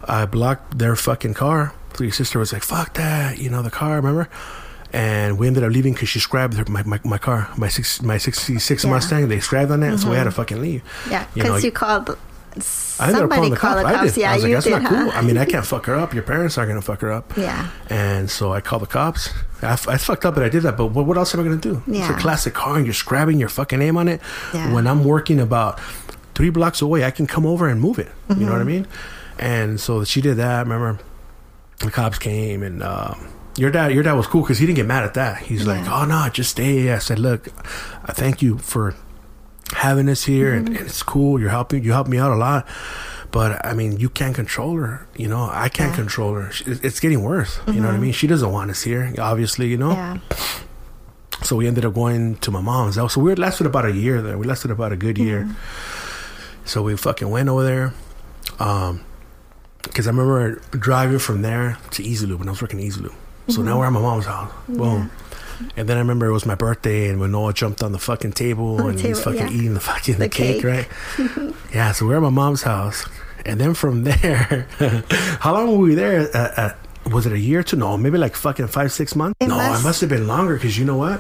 I 0.08 0.25
blocked 0.25 0.77
their 0.79 0.95
fucking 0.95 1.34
car. 1.34 1.73
So 1.95 2.06
your 2.06 2.13
sister 2.13 2.39
was 2.39 2.53
like, 2.53 2.63
fuck 2.63 2.93
that, 2.95 3.38
you 3.39 3.49
know 3.49 3.62
the 3.62 3.69
car, 3.69 3.97
remember? 3.97 4.29
And 4.93 5.39
we 5.39 5.47
ended 5.47 5.63
up 5.63 5.71
leaving 5.71 5.93
because 5.93 6.10
she 6.10 6.19
scrapped 6.19 6.53
her, 6.53 6.65
my, 6.69 6.84
my, 6.84 6.99
my 7.03 7.17
car, 7.17 7.49
my 7.58 7.67
six 7.67 8.01
my 8.03 8.19
sixty 8.19 8.60
six 8.60 8.84
Yeah. 8.84 8.91
Mustang. 8.91 9.27
They 9.27 9.39
scrapped 9.39 9.71
on 9.71 9.82
it, 9.82 9.97
so 9.97 10.10
we 10.12 10.15
had 10.15 10.25
to 10.25 10.32
fucking 10.32 10.62
leave. 10.62 10.84
Yeah. 11.10 11.25
You 11.36 11.41
know, 11.43 11.49
Because 11.49 11.63
you, 11.63 11.71
called. 11.71 12.10
I 12.99 13.08
ended 13.08 13.23
up 13.23 13.32
Somebody 13.32 13.36
calling 13.36 13.49
the 13.49 13.58
called 13.58 13.82
cops. 13.82 13.89
the 13.91 13.97
I 13.97 14.06
did. 14.06 14.17
Yeah, 14.17 14.32
I 14.32 14.36
was 14.36 14.43
like, 14.43 14.53
that's 14.53 14.65
did. 14.65 14.84
not 14.84 14.89
cool. 14.89 15.12
I 15.12 15.21
mean, 15.21 15.38
I 15.39 15.45
can't 15.45 15.65
fuck 15.65 15.88
her 15.88 15.95
up. 15.95 16.13
Your 16.13 16.21
parents 16.21 16.56
aren't 16.60 16.69
gonna 16.69 16.84
fuck 16.84 17.01
her 17.01 17.12
up. 17.12 17.36
Yeah. 17.36 17.71
And 17.89 18.29
so 18.29 18.53
I 18.53 18.62
called 18.62 18.84
the 18.84 18.88
cops. 18.88 19.32
I, 19.63 19.71
f- 19.71 19.88
I 19.89 19.97
fucked 19.97 20.23
up 20.25 20.36
that 20.36 20.43
I 20.43 20.49
did 20.49 20.62
that, 20.62 20.77
but 20.77 20.88
what, 20.88 21.08
what 21.08 21.17
else 21.17 21.34
am 21.34 21.39
I 21.41 21.43
gonna 21.45 21.58
do? 21.58 21.82
Yeah. 21.88 22.01
It's 22.01 22.15
a 22.15 22.21
classic 22.21 22.53
car, 22.53 22.75
and 22.77 22.86
you're 22.86 22.93
scrabbing 22.93 23.39
your 23.39 23.49
fucking 23.49 23.79
name 23.79 23.97
on 23.97 24.08
it. 24.08 24.21
Yeah. 24.53 24.71
When 24.71 24.86
I'm 24.86 25.03
working 25.03 25.39
about 25.39 25.79
three 26.36 26.51
blocks 26.51 26.84
away, 26.84 27.03
I 27.03 27.10
can 27.10 27.25
come 27.25 27.47
over 27.47 27.67
and 27.67 27.82
move 27.82 27.97
it. 27.97 28.12
You 28.29 28.36
know 28.45 28.51
what 28.51 28.60
Mm-hmm. 28.60 28.62
I 28.62 28.63
mean? 28.63 28.88
And 29.39 29.79
so 29.79 30.03
she 30.03 30.21
did 30.21 30.38
that. 30.38 30.67
Remember, 30.67 30.99
the 31.79 31.89
cops 31.89 32.19
came 32.19 32.62
and. 32.62 32.84
Um, 32.84 33.29
your 33.57 33.71
dad, 33.71 33.91
your 33.91 34.03
dad 34.03 34.13
was 34.13 34.27
cool 34.27 34.41
because 34.41 34.57
he 34.57 34.65
didn't 34.65 34.77
get 34.77 34.85
mad 34.85 35.03
at 35.03 35.13
that. 35.13 35.43
He's 35.43 35.67
like, 35.67 35.87
"Oh 35.87 36.05
no, 36.05 36.27
just 36.29 36.51
stay." 36.51 36.91
I 36.91 36.99
said, 36.99 37.19
"Look, 37.19 37.49
I 38.03 38.11
thank 38.11 38.41
you 38.41 38.57
for 38.57 38.95
having 39.73 40.09
us 40.09 40.23
here, 40.23 40.53
and, 40.53 40.67
mm-hmm. 40.67 40.77
and 40.77 40.85
it's 40.85 41.03
cool. 41.03 41.39
You're 41.39 41.49
helping. 41.49 41.83
You 41.83 41.91
helped 41.91 42.09
me 42.09 42.17
out 42.17 42.31
a 42.31 42.35
lot, 42.35 42.67
but 43.31 43.63
I 43.65 43.73
mean, 43.73 43.99
you 43.99 44.09
can't 44.09 44.35
control 44.35 44.77
her. 44.77 45.07
You 45.15 45.27
know, 45.27 45.49
I 45.51 45.69
can't 45.69 45.91
Yeah. 45.91 45.95
control 45.95 46.33
her. 46.33 46.51
It's 46.65 46.99
getting 46.99 47.21
worse. 47.21 47.59
You 47.67 47.73
know 47.73 47.81
what 47.81 47.87
I 47.89 47.91
mm-hmm. 47.93 48.01
mean? 48.01 48.13
She 48.13 48.27
doesn't 48.27 48.51
want 48.51 48.71
us 48.71 48.83
here, 48.83 49.13
obviously. 49.19 49.67
You 49.67 49.77
know. 49.77 49.91
Yeah. 49.91 50.17
So 51.43 51.57
we 51.57 51.67
ended 51.67 51.83
up 51.83 51.93
going 51.93 52.37
to 52.37 52.51
my 52.51 52.61
mom's. 52.61 52.95
house 52.95 53.13
So 53.13 53.21
we 53.21 53.35
lasted 53.35 53.67
about 53.67 53.85
a 53.85 53.91
year 53.91 54.21
there. 54.21 54.37
We 54.37 54.47
lasted 54.47 54.71
about 54.71 54.93
a 54.93 54.95
good 54.95 55.17
year. 55.17 55.41
Mm-hmm. 55.41 56.65
So 56.65 56.81
we 56.81 56.95
fucking 56.95 57.29
went 57.29 57.49
over 57.49 57.63
there. 57.63 57.93
Um, 58.59 59.03
because 59.81 60.07
I 60.07 60.11
remember 60.11 60.61
driving 60.71 61.19
from 61.19 61.41
there 61.41 61.77
to 61.91 62.09
EZ 62.09 62.23
Lube 62.23 62.39
when 62.39 62.47
I 62.47 62.51
was 62.51 62.61
working 62.61 62.79
EZ 62.79 62.99
Lube. 62.99 63.13
So 63.49 63.62
now 63.62 63.79
we're 63.79 63.86
at 63.86 63.91
my 63.91 64.01
mom's 64.01 64.25
house. 64.25 64.51
Boom. 64.67 65.12
And 65.77 65.88
then 65.88 65.97
I 65.97 65.99
remember 65.99 66.25
it 66.25 66.32
was 66.32 66.45
my 66.45 66.56
birthday, 66.56 67.10
and 67.10 67.19
when 67.19 67.32
Noah 67.32 67.53
jumped 67.53 67.84
on 67.84 67.91
the 67.91 67.99
fucking 67.99 68.34
table 68.34 68.77
the 68.77 68.88
and 68.88 68.99
he's 68.99 69.19
table, 69.19 69.32
fucking 69.38 69.51
yeah. 69.53 69.58
eating 69.58 69.73
the 69.73 69.79
fucking 69.79 70.17
the, 70.17 70.29
cake, 70.29 70.62
cake. 70.62 70.63
right? 70.63 71.53
yeah. 71.73 71.91
So 71.91 72.06
we're 72.06 72.15
at 72.15 72.21
my 72.21 72.29
mom's 72.29 72.63
house, 72.63 73.06
and 73.45 73.60
then 73.60 73.73
from 73.73 74.03
there, 74.03 74.67
how 75.39 75.53
long 75.53 75.71
were 75.71 75.77
we 75.77 75.95
there? 75.95 76.29
Uh, 76.36 76.53
uh, 76.58 77.10
was 77.12 77.25
it 77.25 77.34
a 77.34 77.39
year 77.39 77.63
two? 77.63 77.77
No, 77.77 77.97
maybe 77.97 78.17
like 78.17 78.36
fucking 78.36 78.67
five, 78.67 78.91
six 78.91 79.15
months. 79.15 79.38
It 79.39 79.47
no, 79.47 79.58
must- 79.58 79.82
it 79.82 79.84
must 79.84 80.01
have 80.01 80.10
been 80.10 80.27
longer. 80.27 80.56
Because 80.56 80.77
you 80.77 80.86
know 80.86 80.97
what? 80.97 81.19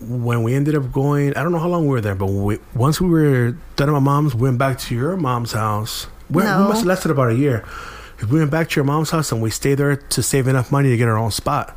When 0.00 0.42
we 0.44 0.54
ended 0.54 0.76
up 0.76 0.92
going, 0.92 1.34
I 1.36 1.42
don't 1.42 1.50
know 1.50 1.58
how 1.58 1.68
long 1.68 1.82
we 1.82 1.88
were 1.88 2.00
there, 2.00 2.14
but 2.14 2.26
we, 2.26 2.58
once 2.74 3.00
we 3.00 3.08
were 3.08 3.56
done 3.74 3.88
at 3.88 3.92
my 3.92 3.98
mom's, 3.98 4.32
we 4.34 4.42
went 4.42 4.58
back 4.58 4.78
to 4.78 4.94
your 4.94 5.16
mom's 5.16 5.52
house. 5.52 6.06
We, 6.30 6.42
we 6.42 6.48
must 6.48 6.78
have 6.80 6.86
lasted 6.86 7.10
about 7.10 7.30
a 7.30 7.34
year. 7.34 7.64
We 8.26 8.38
went 8.38 8.50
back 8.50 8.68
to 8.70 8.76
your 8.76 8.84
mom's 8.84 9.10
house 9.10 9.30
and 9.30 9.40
we 9.40 9.50
stayed 9.50 9.76
there 9.76 9.94
to 9.96 10.22
save 10.22 10.48
enough 10.48 10.72
money 10.72 10.90
to 10.90 10.96
get 10.96 11.06
our 11.08 11.16
own 11.16 11.30
spot. 11.30 11.76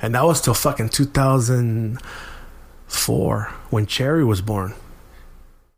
And 0.00 0.14
that 0.14 0.24
was 0.24 0.40
till 0.40 0.54
fucking 0.54 0.90
2004 0.90 3.52
when 3.70 3.86
Cherry 3.86 4.24
was 4.24 4.40
born. 4.40 4.74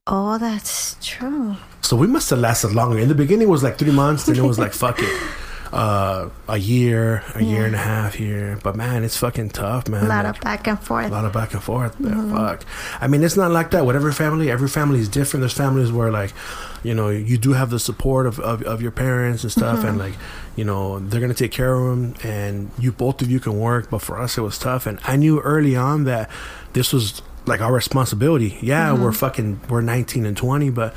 Oh, 0.06 0.36
that's 0.36 0.98
true. 1.02 1.56
So 1.80 1.96
we 1.96 2.06
must 2.06 2.28
have 2.30 2.38
lasted 2.38 2.72
longer. 2.72 2.98
In 2.98 3.08
the 3.08 3.14
beginning, 3.14 3.48
it 3.48 3.50
was 3.50 3.62
like 3.62 3.78
three 3.78 3.92
months, 3.92 4.26
then 4.26 4.36
it 4.36 4.42
was 4.42 4.58
like 4.58 4.74
fuck 4.74 4.98
it, 5.00 5.22
uh, 5.74 6.30
a 6.46 6.56
year, 6.56 7.24
a 7.34 7.42
year 7.42 7.66
and 7.66 7.74
a 7.74 7.78
half 7.78 8.14
here. 8.14 8.60
But 8.62 8.76
man, 8.76 9.02
it's 9.02 9.16
fucking 9.16 9.50
tough, 9.50 9.88
man. 9.88 10.06
A 10.06 10.08
lot 10.08 10.24
Like, 10.24 10.36
of 10.36 10.40
back 10.40 10.66
and 10.68 10.78
forth. 10.78 11.06
a 11.06 11.08
lot 11.08 11.24
of 11.24 11.32
back 11.32 11.52
and 11.52 11.62
forth. 11.62 11.98
man. 11.98 12.14
Mm-hmm. 12.14 12.36
Fuck. 12.36 12.64
I 13.00 13.08
mean, 13.08 13.24
it's 13.24 13.36
not 13.36 13.50
like 13.50 13.72
that 13.72 13.84
Whatever 13.84 14.12
family. 14.12 14.52
Every 14.52 14.68
family 14.68 15.00
is 15.00 15.08
different. 15.08 15.42
There's 15.42 15.52
families 15.52 15.90
where, 15.90 16.12
like, 16.12 16.32
you 16.84 16.94
know, 16.94 17.08
you 17.08 17.36
do 17.36 17.54
have 17.54 17.70
the 17.70 17.80
support 17.80 18.26
of, 18.26 18.38
of, 18.38 18.62
of 18.62 18.82
your 18.82 18.92
parents 18.92 19.42
and 19.42 19.50
stuff, 19.50 19.80
and 19.80 19.98
mm-hmm. 19.98 19.98
like, 19.98 20.14
you 20.54 20.64
know, 20.64 21.00
they're 21.00 21.20
gonna 21.20 21.34
take 21.34 21.50
care 21.50 21.74
of 21.74 21.90
them, 21.90 22.14
and 22.22 22.70
you 22.78 22.92
both 22.92 23.20
of 23.20 23.28
you 23.28 23.40
can 23.40 23.58
work. 23.58 23.90
But 23.90 23.98
for 23.98 24.20
us, 24.20 24.38
it 24.38 24.42
was 24.42 24.58
tough, 24.58 24.86
and 24.86 25.00
I 25.02 25.16
knew 25.16 25.40
early 25.40 25.74
on 25.74 26.04
that 26.04 26.30
this 26.72 26.92
was 26.92 27.20
like 27.46 27.60
our 27.60 27.72
responsibility. 27.72 28.58
Yeah, 28.62 28.92
we're 28.92 29.10
mm-hmm. 29.10 29.12
fucking 29.12 29.60
we're 29.68 29.80
19 29.80 30.24
and 30.24 30.36
20, 30.36 30.70
but 30.70 30.94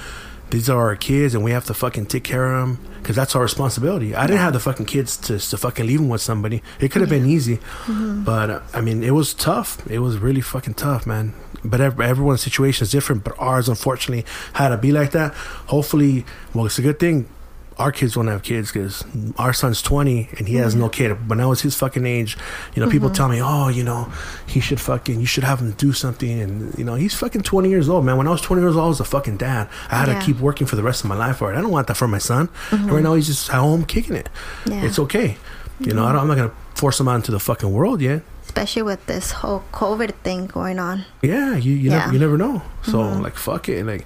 these 0.51 0.69
are 0.69 0.81
our 0.87 0.95
kids, 0.95 1.33
and 1.33 1.43
we 1.43 1.49
have 1.51 1.65
to 1.65 1.73
fucking 1.73 2.05
take 2.05 2.23
care 2.23 2.53
of 2.53 2.67
them 2.67 2.86
because 3.07 3.15
that's 3.15 3.37
our 3.37 3.41
responsibility. 3.41 4.13
I 4.13 4.27
didn't 4.27 4.41
have 4.41 4.51
the 4.51 4.59
fucking 4.59 4.85
kids 4.85 5.15
to 5.15 5.39
to 5.39 5.57
fucking 5.57 5.87
leave 5.87 5.99
them 5.99 6.09
with 6.09 6.19
somebody. 6.19 6.61
It 6.81 6.91
could 6.91 6.99
have 6.99 7.09
been 7.09 7.25
easy, 7.25 7.59
but 7.87 8.49
uh, 8.49 8.59
I 8.73 8.81
mean, 8.81 9.01
it 9.01 9.11
was 9.11 9.33
tough. 9.33 9.79
It 9.89 9.99
was 9.99 10.17
really 10.17 10.41
fucking 10.41 10.73
tough, 10.73 11.07
man. 11.07 11.33
But 11.63 11.79
ev- 11.79 12.01
everyone's 12.01 12.41
situation 12.41 12.83
is 12.83 12.91
different. 12.91 13.23
But 13.23 13.35
ours, 13.39 13.69
unfortunately, 13.69 14.25
had 14.53 14.69
to 14.69 14.77
be 14.77 14.91
like 14.91 15.11
that. 15.11 15.33
Hopefully, 15.67 16.25
well, 16.53 16.65
it's 16.65 16.79
a 16.79 16.81
good 16.81 16.99
thing. 16.99 17.29
Our 17.77 17.91
kids 17.91 18.17
won't 18.17 18.29
have 18.29 18.41
kids 18.41 18.71
because 18.71 19.03
our 19.37 19.53
son's 19.53 19.81
20 19.81 20.29
and 20.37 20.47
he 20.47 20.55
has 20.55 20.73
no 20.73 20.85
mm-hmm. 20.85 20.91
kid. 20.93 21.29
When 21.29 21.39
I 21.39 21.45
was 21.45 21.61
his 21.61 21.75
fucking 21.75 22.05
age, 22.05 22.37
you 22.73 22.83
know, 22.83 22.89
people 22.89 23.09
mm-hmm. 23.09 23.15
tell 23.15 23.29
me, 23.29 23.39
oh, 23.41 23.67
you 23.67 23.83
know, 23.83 24.11
he 24.47 24.59
should 24.59 24.81
fucking, 24.81 25.19
you 25.19 25.27
should 25.27 25.43
have 25.43 25.59
him 25.59 25.71
do 25.73 25.93
something. 25.93 26.39
And, 26.41 26.77
you 26.77 26.83
know, 26.83 26.95
he's 26.95 27.13
fucking 27.13 27.43
20 27.43 27.69
years 27.69 27.87
old, 27.87 28.03
man. 28.03 28.17
When 28.17 28.27
I 28.27 28.31
was 28.31 28.41
20 28.41 28.61
years 28.61 28.75
old, 28.75 28.85
I 28.85 28.87
was 28.87 28.99
a 28.99 29.05
fucking 29.05 29.37
dad. 29.37 29.69
I 29.91 29.95
had 29.97 30.07
Yeah. 30.07 30.19
to 30.19 30.25
keep 30.25 30.39
working 30.39 30.65
for 30.65 30.75
the 30.75 30.83
rest 30.83 31.03
of 31.03 31.09
my 31.09 31.15
life 31.15 31.37
for 31.37 31.53
it. 31.53 31.57
I 31.57 31.61
don't 31.61 31.71
want 31.71 31.87
that 31.87 31.97
for 31.97 32.07
my 32.07 32.17
son. 32.17 32.49
And 32.71 32.81
right 32.81 32.93
mm-hmm. 32.93 33.03
now, 33.03 33.13
he's 33.13 33.27
just 33.27 33.49
at 33.49 33.59
home 33.59 33.85
kicking 33.85 34.15
it. 34.15 34.29
Yeah. 34.65 34.83
It's 34.83 34.97
okay. 34.99 35.37
You 35.79 35.93
know, 35.93 36.05
I 36.05 36.11
don't, 36.11 36.21
I'm 36.21 36.27
not 36.27 36.37
going 36.37 36.49
to 36.49 36.55
force 36.73 36.99
him 36.99 37.07
out 37.07 37.15
into 37.15 37.31
the 37.31 37.39
fucking 37.39 37.71
world 37.71 38.01
yet. 38.01 38.23
Especially 38.43 38.81
with 38.81 39.05
this 39.05 39.31
whole 39.31 39.63
COVID 39.71 40.13
thing 40.23 40.47
going 40.47 40.79
on. 40.79 41.05
Yeah, 41.21 41.55
you 41.55 41.73
you, 41.73 41.91
Yeah. 41.91 41.99
Never, 41.99 42.13
you 42.13 42.19
never 42.19 42.37
know. 42.37 42.61
So 42.83 43.01
like 43.01 43.35
fuck 43.35 43.69
it, 43.69 43.85
like 43.85 44.05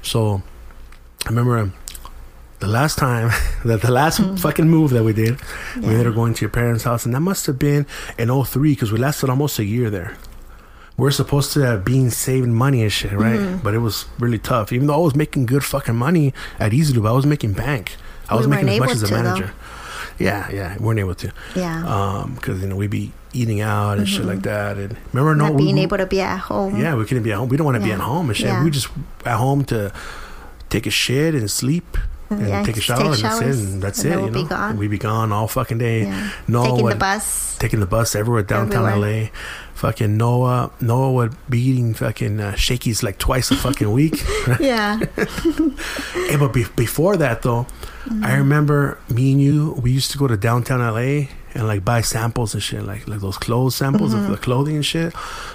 so. 0.00 0.42
I 1.26 1.30
remember 1.30 1.58
um, 1.58 1.72
the 2.64 2.70
last 2.70 2.98
time 2.98 3.30
that 3.64 3.82
the 3.82 3.90
last 3.90 4.20
mm. 4.20 4.38
fucking 4.38 4.68
move 4.68 4.90
that 4.90 5.04
we 5.04 5.12
did, 5.12 5.38
we 5.76 5.88
ended 5.88 6.06
up 6.06 6.14
going 6.14 6.34
to 6.34 6.40
your 6.40 6.50
parents' 6.50 6.84
house, 6.84 7.04
and 7.04 7.14
that 7.14 7.20
must 7.20 7.46
have 7.46 7.58
been 7.58 7.86
in 8.18 8.44
03 8.44 8.72
because 8.72 8.90
we 8.92 8.98
lasted 8.98 9.30
almost 9.30 9.58
a 9.58 9.64
year 9.64 9.90
there. 9.90 10.16
We're 10.96 11.10
supposed 11.10 11.52
to 11.54 11.60
have 11.60 11.84
been 11.84 12.10
saving 12.10 12.54
money 12.54 12.82
and 12.82 12.92
shit, 12.92 13.12
right? 13.12 13.38
Mm-hmm. 13.38 13.64
But 13.64 13.74
it 13.74 13.80
was 13.80 14.06
really 14.18 14.38
tough. 14.38 14.72
Even 14.72 14.86
though 14.86 14.94
I 14.94 14.98
was 14.98 15.16
making 15.16 15.46
good 15.46 15.64
fucking 15.64 15.96
money 15.96 16.32
at 16.60 16.72
EZ 16.72 16.94
Lube, 16.94 17.06
I 17.06 17.12
was 17.12 17.26
making 17.26 17.54
bank. 17.54 17.96
I 18.28 18.34
We 18.34 18.38
was 18.38 18.48
making 18.48 18.68
as 18.68 18.78
much 18.78 18.90
as 18.90 19.02
a 19.02 19.06
to, 19.06 19.14
though. 19.14 19.22
manager. 19.22 19.54
Yeah, 20.18 20.48
yeah, 20.50 20.78
we 20.78 20.84
weren't 20.86 21.00
able 21.00 21.16
to. 21.16 21.32
Yeah. 21.56 21.84
Um, 21.84 22.36
because 22.36 22.62
you 22.62 22.68
know 22.68 22.76
we'd 22.76 22.90
be 22.90 23.12
eating 23.32 23.60
out 23.60 23.98
and 23.98 24.08
shit 24.08 24.24
like 24.24 24.38
mm-hmm. 24.38 24.42
that. 24.42 24.76
And 24.76 24.96
remember, 25.12 25.34
Not 25.34 25.54
we- 25.54 25.64
being 25.64 25.74
we- 25.74 25.82
able 25.82 25.98
to 25.98 26.06
be 26.06 26.20
at 26.20 26.38
home. 26.38 26.80
yeah, 26.80 26.94
we 26.94 27.04
couldn't 27.04 27.24
be 27.24 27.32
at 27.32 27.38
home. 27.38 27.48
We 27.48 27.56
don't 27.56 27.64
want 27.64 27.78
to 27.78 27.84
be 27.84 27.90
at 27.90 27.98
home 27.98 28.28
and 28.28 28.36
shit. 28.36 28.46
Yeah. 28.46 28.62
We 28.62 28.70
just 28.70 28.88
at 29.24 29.36
home 29.36 29.64
to 29.66 29.92
take 30.70 30.86
a 30.86 30.90
shit 30.90 31.34
and 31.34 31.50
sleep 31.50 31.98
and 32.30 32.48
Yeah, 32.48 32.62
take 32.64 32.76
a 32.76 32.80
shower, 32.80 33.14
take 33.14 33.24
and 33.24 33.24
that's 33.24 33.40
it. 33.40 33.46
And 33.46 33.82
that's 33.82 34.04
and 34.04 34.12
it. 34.14 34.20
You 34.20 34.26
know, 34.30 34.42
be 34.42 34.48
gone. 34.48 34.76
we'd 34.78 34.90
be 34.90 34.98
gone 34.98 35.32
all 35.32 35.46
fucking 35.48 35.78
day. 35.78 36.04
Yeah. 36.04 36.30
No 36.48 36.64
Taking 36.64 36.82
one- 36.82 36.92
the 36.92 36.98
bus. 36.98 37.56
taking 37.58 37.80
the 37.80 37.86
bus 37.86 38.14
everywhere 38.14 38.42
downtown 38.42 38.86
Everywhere. 38.88 39.24
LA. 39.24 39.28
Fucking 39.74 40.16
Noah, 40.16 40.70
Noah 40.80 41.12
would 41.12 41.36
be 41.50 41.60
eating 41.60 41.94
fucking 41.94 42.40
uh, 42.40 42.54
Shakey's 42.54 43.02
like 43.02 43.18
twice 43.18 43.50
a 43.50 43.56
fucking 43.56 43.92
week. 43.92 44.22
Yeah. 44.60 44.98
hey, 46.14 46.36
but 46.36 46.52
be- 46.52 46.66
before 46.76 47.16
that 47.16 47.42
though, 47.42 47.66
Mm-hmm. 48.04 48.22
I 48.22 48.34
remember 48.36 48.98
me 49.08 49.32
and 49.32 49.40
you. 49.40 49.72
We 49.82 49.90
used 49.90 50.10
to 50.10 50.18
go 50.18 50.26
to 50.28 50.36
downtown 50.36 50.80
LA 50.80 51.28
and 51.54 51.66
like 51.66 51.84
buy 51.84 52.00
samples 52.00 52.54
and 52.54 52.62
shit, 52.62 52.82
like 52.84 53.06
like 53.08 53.20
those 53.20 53.38
clothes 53.38 53.74
samples 53.76 54.12
of 54.14 54.28
the 54.28 54.36
clothing 54.36 54.76
and 54.76 54.84
shit, 54.86 55.14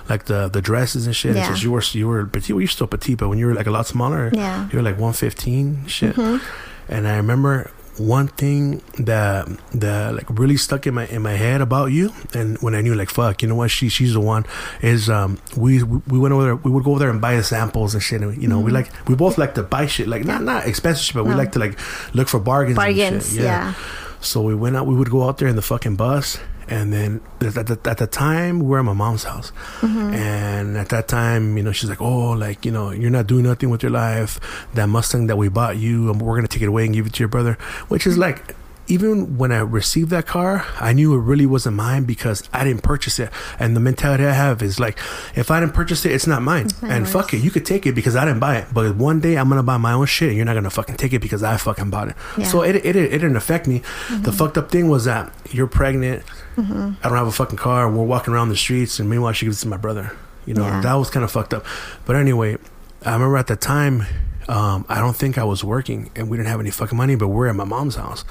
like 0.09 0.25
the 0.25 0.47
the 0.49 0.61
dresses 0.61 1.05
and 1.05 1.15
shit. 1.15 1.31
Mm-hmm. 1.31 1.39
Yeah. 1.39 1.49
just 1.49 1.63
you 1.63 1.71
were 1.71 1.83
you 1.91 2.07
were 2.07 2.25
petite. 2.25 2.51
Well, 2.55 2.61
you're 2.61 2.67
still 2.69 2.87
petite, 2.87 3.17
but 3.17 3.29
when 3.29 3.37
you 3.37 3.47
were 3.47 3.53
like 3.53 3.67
a 3.67 3.71
lot 3.71 3.85
smaller, 3.87 4.31
Yeah. 4.33 4.67
you 4.71 4.77
were 4.79 4.83
like 4.83 4.95
115 4.97 5.87
shit. 5.87 6.15
Mhm. 6.15 6.41
And 6.87 7.07
I 7.07 7.17
remember 7.17 7.69
one 7.97 8.29
thing 8.29 8.81
that 8.97 9.45
that 9.73 10.15
like 10.15 10.29
really 10.39 10.55
stuck 10.55 10.87
in 10.87 10.93
my 10.93 11.05
in 11.07 11.21
my 11.21 11.33
head 11.33 11.59
about 11.59 11.87
you 11.91 12.13
and 12.33 12.57
when 12.61 12.73
I 12.73 12.79
knew 12.79 12.95
like 12.95 13.09
fuck 13.09 13.41
you 13.41 13.49
know 13.49 13.55
what 13.55 13.71
she 13.71 13.89
she's 13.89 14.13
the 14.13 14.21
one 14.21 14.45
is 14.81 15.09
um 15.09 15.37
we 15.57 15.83
we 15.83 16.17
went 16.17 16.31
over 16.33 16.43
there 16.43 16.55
we 16.55 16.71
would 16.71 16.85
go 16.85 16.91
over 16.91 16.99
there 16.99 17.09
and 17.09 17.19
buy 17.19 17.35
the 17.35 17.43
samples 17.43 17.93
and 17.95 18.01
shit 18.01 18.21
and 18.21 18.41
you 18.41 18.47
know 18.47 18.61
we 18.61 18.71
like 18.71 18.87
we 19.09 19.15
both 19.15 19.37
like 19.37 19.53
to 19.55 19.63
buy 19.63 19.85
shit 19.85 20.07
like 20.07 20.23
not 20.23 20.41
not 20.43 20.65
expensive 20.65 21.03
shit 21.03 21.15
but 21.15 21.25
we 21.25 21.33
like 21.35 21.51
to 21.51 21.59
like 21.59 21.77
look 22.15 22.29
for 22.29 22.39
bargains 22.39 22.77
and 22.77 22.95
Bargains. 22.95 23.33
shit. 23.33 23.43
Yeah. 23.43 23.73
So 24.21 24.41
we 24.41 24.55
went 24.55 24.75
out 24.75 24.87
we 24.87 24.95
would 24.95 25.09
go 25.09 25.23
out 25.23 25.37
there 25.37 25.47
in 25.47 25.55
the 25.55 25.61
fucking 25.61 25.95
bus 25.95 26.37
and 26.67 26.93
then 26.93 27.19
at 27.41 27.65
the, 27.65 27.79
at 27.85 27.97
the 27.97 28.05
time 28.07 28.59
we 28.59 28.67
were 28.67 28.79
at 28.79 28.85
my 28.85 28.93
mom's 28.93 29.23
house. 29.23 29.51
Mm-hmm. 29.81 30.13
and 30.13 30.77
at 30.77 30.89
that 30.89 31.07
time 31.07 31.57
you 31.57 31.63
know 31.63 31.71
she's 31.71 31.89
like 31.89 32.01
oh 32.01 32.31
like 32.31 32.65
you 32.65 32.71
know 32.71 32.91
you're 32.91 33.09
not 33.09 33.27
doing 33.27 33.43
nothing 33.43 33.69
with 33.69 33.81
your 33.81 33.91
life. 33.91 34.39
That 34.75 34.87
mustang 34.87 35.27
that 35.27 35.37
we 35.37 35.49
bought 35.49 35.77
you 35.77 36.11
we're 36.13 36.35
gonna 36.35 36.47
take 36.47 36.61
it 36.61 36.67
away 36.67 36.85
and 36.85 36.93
give 36.93 37.07
it 37.07 37.13
to 37.13 37.19
your 37.19 37.29
brother 37.29 37.53
which 37.87 38.05
is 38.05 38.17
like 38.17 38.55
even 38.89 39.37
when 39.37 39.51
I 39.51 39.59
received 39.59 40.09
that 40.09 40.25
car, 40.25 40.65
I 40.79 40.93
knew 40.93 41.13
it 41.13 41.19
really 41.19 41.45
wasn't 41.45 41.75
mine 41.77 42.03
because 42.05 42.43
I 42.51 42.63
didn't 42.63 42.81
purchase 42.83 43.19
it. 43.19 43.29
And 43.59 43.75
the 43.75 43.79
mentality 43.79 44.25
I 44.25 44.31
have 44.33 44.61
is 44.61 44.79
like, 44.79 44.97
if 45.35 45.51
I 45.51 45.59
didn't 45.59 45.73
purchase 45.75 46.03
it, 46.05 46.11
it's 46.11 46.25
not 46.27 46.41
mine. 46.41 46.67
not 46.81 46.91
and 46.91 47.05
yours. 47.05 47.11
fuck 47.13 47.33
it, 47.33 47.37
you 47.37 47.51
could 47.51 47.65
take 47.65 47.85
it 47.85 47.93
because 47.93 48.15
I 48.15 48.25
didn't 48.25 48.39
buy 48.39 48.57
it. 48.57 48.67
But 48.73 48.95
one 48.95 49.19
day 49.19 49.37
I'm 49.37 49.47
gonna 49.47 49.63
buy 49.63 49.77
my 49.77 49.93
own 49.93 50.07
shit, 50.07 50.29
and 50.29 50.37
you're 50.37 50.45
not 50.45 50.55
gonna 50.55 50.69
fucking 50.69 50.97
take 50.97 51.13
it 51.13 51.19
because 51.19 51.43
I 51.43 51.57
fucking 51.57 51.89
bought 51.89 52.09
it. 52.09 52.15
Yeah. 52.37 52.45
So 52.45 52.63
it, 52.63 52.75
it 52.77 52.95
it 52.95 53.09
didn't 53.09 53.35
affect 53.37 53.67
me. 53.67 53.79
Mm-hmm. 53.79 54.23
The 54.23 54.31
fucked 54.31 54.57
up 54.57 54.71
thing 54.71 54.89
was 54.89 55.05
that 55.05 55.31
you're 55.51 55.67
pregnant. 55.67 56.23
Mm-hmm. 56.57 56.93
I 57.03 57.07
don't 57.09 57.17
have 57.17 57.27
a 57.27 57.31
fucking 57.31 57.57
car. 57.57 57.87
And 57.87 57.97
We're 57.97 58.03
walking 58.05 58.33
around 58.33 58.49
the 58.49 58.57
streets, 58.57 58.99
and 58.99 59.09
meanwhile 59.09 59.33
she 59.33 59.45
gives 59.45 59.59
it 59.59 59.63
to 59.63 59.67
my 59.69 59.77
brother. 59.77 60.11
You 60.45 60.55
know 60.55 60.65
Yeah. 60.65 60.81
that 60.81 60.93
was 60.95 61.09
kind 61.11 61.23
of 61.23 61.31
fucked 61.31 61.53
up. 61.53 61.63
But 62.05 62.15
anyway, 62.15 62.57
I 63.05 63.13
remember 63.13 63.37
at 63.37 63.47
the 63.47 63.55
time. 63.55 64.03
Um, 64.49 64.83
I 64.89 64.97
don't 64.99 65.15
think 65.15 65.37
I 65.37 65.43
was 65.43 65.63
working, 65.63 66.09
and 66.15 66.27
we 66.29 66.35
didn't 66.35 66.49
have 66.49 66.59
any 66.59 66.71
fucking 66.71 66.97
money. 66.97 67.15
But 67.15 67.27
we're 67.27 67.47
at 67.47 67.55
my 67.55 67.65
mom's 67.65 67.95
house, 67.95 68.25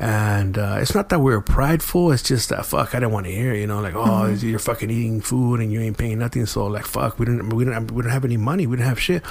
and 0.00 0.58
uh, 0.58 0.78
it's 0.80 0.94
not 0.94 1.08
that 1.10 1.20
we 1.20 1.32
were 1.32 1.40
prideful. 1.40 2.10
It's 2.12 2.22
just 2.22 2.48
that 2.48 2.66
fuck, 2.66 2.94
I 2.94 2.98
didn't 3.00 3.12
want 3.12 3.26
to 3.26 3.32
hear, 3.32 3.54
you 3.54 3.66
know, 3.66 3.80
like 3.80 3.94
oh, 3.94 4.26
you're 4.26 4.58
fucking 4.58 4.90
eating 4.90 5.20
food 5.20 5.60
and 5.60 5.72
you 5.72 5.80
ain't 5.80 5.96
paying 5.98 6.18
nothing. 6.18 6.46
So 6.46 6.66
like 6.66 6.84
fuck, 6.86 7.18
we 7.18 7.26
didn't, 7.26 7.50
we 7.50 7.64
didn't, 7.64 7.90
we 7.92 8.02
didn't 8.02 8.12
have 8.12 8.24
any 8.24 8.36
money. 8.36 8.66
We 8.66 8.76
didn't 8.76 8.88
have 8.88 9.00
shit. 9.00 9.22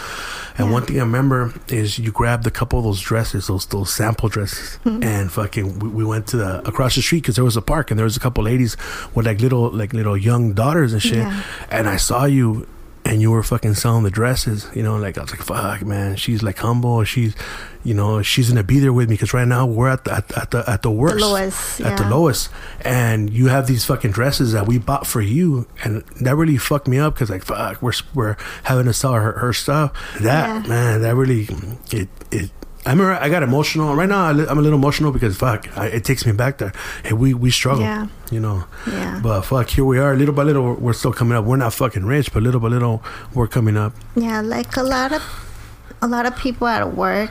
And 0.58 0.68
Yeah. 0.68 0.74
one 0.74 0.84
thing 0.86 0.98
I 0.98 1.02
remember 1.04 1.54
is 1.68 2.00
you 2.00 2.12
grabbed 2.12 2.48
a 2.48 2.52
couple 2.52 2.80
of 2.80 2.86
those 2.86 3.02
dresses, 3.02 3.48
those 3.48 3.66
those 3.68 3.92
sample 3.94 4.30
dresses, 4.30 4.80
and 4.86 5.32
fucking 5.32 5.80
we, 5.80 5.90
we 5.90 6.06
went 6.06 6.28
to 6.28 6.38
the 6.38 6.68
across 6.68 6.96
the 6.96 7.02
street 7.02 7.24
because 7.24 7.36
there 7.36 7.44
was 7.46 7.58
a 7.58 7.62
park 7.62 7.92
and 7.92 7.98
there 8.00 8.06
was 8.06 8.16
a 8.18 8.22
couple 8.22 8.44
ladies 8.44 8.78
with 9.14 9.26
like 9.26 9.42
little 9.42 9.70
like 9.70 9.94
little 9.94 10.16
young 10.18 10.54
daughters 10.54 10.94
and 10.94 11.02
shit. 11.02 11.18
Yeah. 11.28 11.44
And 11.70 11.90
I 11.90 11.98
saw 11.98 12.26
you. 12.26 12.68
And 13.04 13.20
you 13.20 13.32
were 13.32 13.42
fucking 13.44 13.74
selling 13.74 14.04
the 14.04 14.12
dresses, 14.12 14.68
you 14.76 14.84
know. 14.84 14.96
Like 14.96 15.18
I 15.18 15.22
was 15.22 15.32
like, 15.32 15.42
"Fuck, 15.42 15.82
man, 15.84 16.16
she's 16.16 16.44
like 16.44 16.60
humble. 16.60 17.04
She's, 17.04 17.34
you 17.84 17.94
know, 17.96 18.22
she's 18.22 18.50
gonna 18.50 18.64
be 18.64 18.80
there 18.80 18.94
with 18.94 19.10
me 19.10 19.16
because 19.16 19.34
right 19.34 19.48
now 19.48 19.66
we're 19.66 19.90
at 19.90 20.06
the 20.06 20.14
at, 20.14 20.38
at 20.38 20.52
the 20.52 20.64
at 20.70 20.82
the 20.84 20.92
worst, 20.92 21.20
lowest, 21.20 21.82
at 21.82 21.98
the 21.98 22.08
lowest. 22.08 22.50
And 22.82 23.30
you 23.32 23.48
have 23.48 23.66
these 23.66 23.84
fucking 23.86 24.12
dresses 24.12 24.54
that 24.54 24.68
we 24.68 24.78
bought 24.78 25.08
for 25.08 25.20
you, 25.20 25.68
and 25.84 26.04
that 26.22 26.36
really 26.36 26.58
fucked 26.58 26.88
me 26.88 27.00
up 27.00 27.16
because 27.16 27.30
like, 27.32 27.44
fuck, 27.44 27.82
we're 27.82 27.94
we're 28.14 28.38
having 28.64 28.86
to 28.86 28.94
sell 28.94 29.14
her 29.14 29.32
her 29.40 29.52
stuff. 29.52 29.92
That 30.22 30.64
Yeah. 30.64 30.70
man, 30.70 31.02
that 31.02 31.16
really 31.16 31.50
it 31.92 32.08
it. 32.32 32.52
I 32.86 32.90
remember 32.92 33.14
I 33.14 33.30
got 33.30 33.44
emotional. 33.44 33.94
Right 33.96 34.10
now, 34.10 34.26
I'm 34.26 34.40
a 34.58 34.62
little 34.62 34.80
emotional 34.80 35.12
because 35.12 35.38
fuck, 35.38 35.68
I, 35.78 35.88
it 35.88 36.04
takes 36.04 36.26
me 36.26 36.32
back 36.32 36.58
there. 36.58 36.74
And 37.04 37.20
we 37.20 37.34
we 37.36 37.52
struggle, 37.52 37.84
Yeah. 37.84 38.08
you 38.32 38.40
know. 38.40 38.64
Yeah. 38.88 39.20
But 39.22 39.42
fuck, 39.44 39.70
here 39.70 39.86
we 39.86 40.00
are. 40.00 40.16
Little 40.16 40.34
by 40.34 40.44
little, 40.44 40.64
we're- 40.64 40.78
we're 40.80 40.94
still 40.94 41.14
coming 41.14 41.38
up. 41.38 41.46
We're 41.46 41.58
not 41.58 41.74
fucking 41.74 42.06
rich, 42.06 42.34
but 42.34 42.42
little 42.42 42.60
by 42.60 42.70
little, 42.70 43.04
we're 43.36 43.48
coming 43.48 43.78
up. 43.78 43.94
Yeah, 44.16 44.42
like 44.42 44.76
a 44.78 44.84
lot 44.84 45.12
of 45.14 45.22
a 46.02 46.08
lot 46.08 46.26
of 46.26 46.36
people 46.36 46.66
at 46.68 46.96
work, 46.96 47.30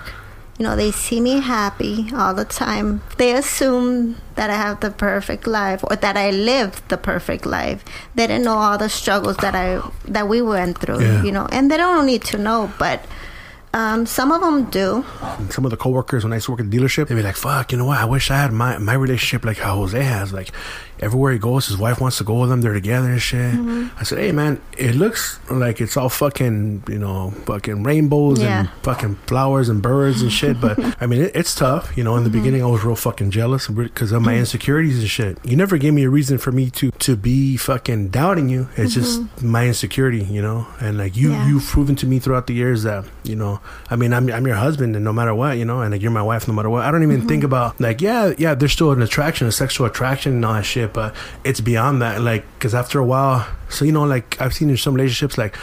you 0.56 0.62
know, 0.64 0.76
they 0.76 0.92
see 0.92 1.20
me 1.20 1.40
happy 1.40 2.08
all 2.14 2.32
the 2.32 2.44
time. 2.44 3.00
They 3.18 3.34
assume 3.34 4.16
that 4.36 4.50
I 4.50 4.54
have 4.54 4.78
the 4.78 4.92
perfect 4.92 5.48
life 5.48 5.82
or 5.90 5.96
that 5.96 6.16
I 6.16 6.30
lived 6.30 6.88
the 6.90 6.96
perfect 6.96 7.44
life. 7.44 7.84
They 8.14 8.28
didn't 8.28 8.44
know 8.44 8.58
all 8.58 8.78
the 8.78 8.88
struggles 8.88 9.36
that 9.38 9.56
I 9.56 9.82
that 10.04 10.28
we 10.28 10.40
went 10.42 10.78
through, 10.78 11.00
Yeah. 11.02 11.24
you 11.24 11.32
know, 11.32 11.46
and 11.50 11.68
they 11.68 11.76
don't 11.76 12.06
need 12.06 12.22
to 12.30 12.38
know, 12.38 12.70
but 12.78 13.02
um, 13.72 14.04
some 14.06 14.32
of 14.32 14.40
them 14.40 14.64
do. 14.70 15.04
Some 15.50 15.64
of 15.64 15.70
the 15.70 15.76
coworkers 15.76 16.24
when 16.24 16.32
I 16.32 16.36
used 16.36 16.46
to 16.46 16.52
work 16.52 16.60
at 16.60 16.70
the 16.70 16.76
dealership, 16.76 17.08
they'd 17.08 17.14
be 17.14 17.22
like, 17.22 17.36
"Fuck, 17.36 17.72
you 17.72 17.78
know 17.78 17.84
what? 17.84 17.98
I 17.98 18.04
wish 18.04 18.30
I 18.30 18.36
had 18.36 18.52
my 18.52 18.78
my 18.78 18.94
relationship 18.94 19.44
like 19.44 19.58
how 19.58 19.76
Jose 19.76 20.02
has. 20.02 20.32
Like 20.32 20.50
everywhere 21.00 21.32
he 21.32 21.38
goes, 21.38 21.66
his 21.66 21.76
wife 21.76 22.00
wants 22.00 22.18
to 22.18 22.24
go 22.24 22.40
with 22.40 22.50
him. 22.52 22.60
They're 22.60 22.72
together 22.74 23.10
and 23.10 23.20
shit." 23.22 23.54
Mm-hmm. 23.54 23.98
I 23.98 24.02
said, 24.04 24.18
"Hey, 24.18 24.32
man, 24.32 24.60
it 24.78 24.94
looks 24.94 25.38
like 25.50 25.80
it's 25.80 25.96
all 25.96 26.08
fucking, 26.08 26.84
you 26.88 26.98
know, 26.98 27.30
fucking 27.46 27.82
rainbows 27.82 28.40
and 28.40 28.68
fucking 28.82 29.16
flowers 29.26 29.68
and 29.68 29.82
birds 29.82 30.22
and 30.22 30.32
shit. 30.32 30.60
But 30.60 30.78
I 31.00 31.06
mean, 31.06 31.22
it, 31.22 31.32
it's 31.34 31.54
tough. 31.54 31.96
You 31.96 32.04
know, 32.04 32.16
in 32.16 32.24
the 32.24 32.30
Mm-hmm. 32.30 32.38
beginning, 32.38 32.62
I 32.62 32.66
was 32.66 32.84
real 32.84 32.94
fucking 32.96 33.30
jealous 33.32 33.66
because 33.68 34.12
of 34.12 34.22
my 34.22 34.36
insecurities 34.36 34.98
and 35.00 35.08
shit. 35.10 35.38
You 35.44 35.56
never 35.56 35.78
gave 35.78 35.92
me 35.94 36.04
a 36.04 36.10
reason 36.10 36.38
for 36.38 36.52
me 36.52 36.70
to 36.70 36.90
to 36.92 37.16
be 37.16 37.56
fucking 37.56 38.08
doubting 38.10 38.48
you. 38.48 38.68
It's 38.76 38.94
just 38.94 39.42
my 39.42 39.66
insecurity, 39.66 40.24
you 40.24 40.42
know. 40.42 40.66
And 40.80 40.96
like 40.98 41.16
you, 41.16 41.30
Mm-hmm. 41.30 41.40
Yeah. 41.42 41.48
you've 41.48 41.64
proven 41.66 41.94
to 41.96 42.06
me 42.06 42.18
throughout 42.18 42.46
the 42.46 42.54
years 42.54 42.82
that 42.84 43.04
you 43.24 43.36
know. 43.36 43.60
I 43.90 43.96
mean, 43.96 44.12
I'm 44.12 44.30
I'm 44.30 44.46
your 44.46 44.56
husband, 44.56 44.94
and 44.96 45.04
no 45.04 45.12
matter 45.12 45.34
what, 45.34 45.58
you 45.58 45.64
know, 45.64 45.80
and 45.80 45.92
like 45.92 46.02
you're 46.02 46.10
my 46.10 46.22
wife, 46.22 46.46
no 46.48 46.54
matter 46.54 46.70
what. 46.70 46.84
I 46.84 46.90
don't 46.90 47.02
even 47.02 47.18
Mm-hmm. 47.20 47.28
think 47.28 47.44
about 47.44 47.80
like, 47.80 48.00
yeah, 48.00 48.32
yeah, 48.38 48.54
there's 48.54 48.72
still 48.72 48.92
an 48.92 49.02
attraction, 49.02 49.46
a 49.46 49.52
sexual 49.52 49.86
attraction, 49.86 50.34
and 50.34 50.44
all 50.44 50.54
that 50.54 50.64
shit. 50.64 50.89
But 50.92 51.14
it's 51.44 51.60
beyond 51.60 52.02
that. 52.02 52.20
Like, 52.20 52.44
because 52.54 52.74
after 52.74 52.98
a 52.98 53.04
while, 53.04 53.46
so 53.68 53.84
you 53.84 53.92
know, 53.92 54.04
like 54.04 54.40
I've 54.40 54.54
seen 54.54 54.70
in 54.70 54.76
some 54.76 54.94
relationships, 54.94 55.38
like 55.38 55.56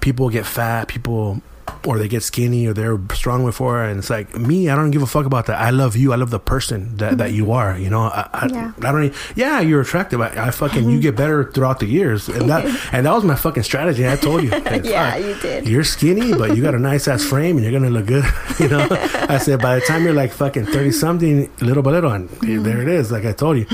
people 0.00 0.28
get 0.28 0.46
fat, 0.46 0.88
people 0.88 1.42
or 1.86 1.98
they 1.98 2.08
get 2.08 2.22
skinny 2.22 2.66
or 2.66 2.72
they're 2.72 2.98
strong 3.12 3.44
before 3.44 3.82
and 3.84 3.98
it's 3.98 4.10
like 4.10 4.34
me 4.36 4.68
i 4.68 4.74
don't 4.74 4.90
give 4.90 5.02
a 5.02 5.06
fuck 5.06 5.26
about 5.26 5.46
that. 5.46 5.60
I 5.60 5.70
love 5.70 5.96
you. 5.96 6.12
I 6.12 6.16
love 6.16 6.30
the 6.30 6.38
person 6.38 6.96
that, 6.96 7.18
that 7.18 7.28
mm-hmm. 7.28 7.36
you 7.36 7.52
are 7.52 7.78
you 7.78 7.90
know? 7.90 8.02
I, 8.02 8.28
I, 8.32 8.46
Yeah. 8.46 8.72
I 8.78 8.92
don't 8.92 9.04
e- 9.04 9.12
yeah 9.34 9.60
you're 9.60 9.80
attractive. 9.80 10.20
I, 10.20 10.46
I 10.46 10.50
fucking 10.50 10.84
you 10.84 10.90
mm-hmm. 10.90 11.00
get 11.00 11.16
better 11.16 11.44
throughout 11.44 11.80
the 11.80 11.86
years 11.86 12.28
and 12.28 12.48
that 12.48 12.64
and 12.92 13.06
that 13.06 13.12
was 13.12 13.24
my 13.24 13.34
fucking 13.34 13.62
strategy 13.62 14.08
i 14.08 14.16
told 14.16 14.42
you. 14.42 14.50
Yeah, 14.84 15.12
fuck, 15.12 15.20
you 15.20 15.34
did. 15.40 15.68
you're 15.68 15.84
skinny 15.84 16.34
but 16.34 16.56
you 16.56 16.62
got 16.62 16.74
a 16.74 16.78
nice 16.78 17.06
ass 17.08 17.22
frame 17.24 17.56
and 17.56 17.64
you're 17.64 17.72
gonna 17.72 17.90
look 17.90 18.06
good 18.06 18.24
you 18.58 18.68
know? 18.68 18.86
I 18.90 19.38
said 19.38 19.60
by 19.60 19.76
the 19.76 19.84
time 19.86 20.04
you're 20.04 20.14
like 20.14 20.32
fucking 20.32 20.66
30 20.66 20.90
something 20.92 21.50
little 21.60 21.82
by 21.82 21.92
little 21.92 22.12
and 22.12 22.28
there 22.28 22.58
mm-hmm. 22.58 22.80
it 22.80 22.88
is 22.88 23.12
like 23.12 23.24
i 23.24 23.32
told 23.32 23.58
you 23.58 23.66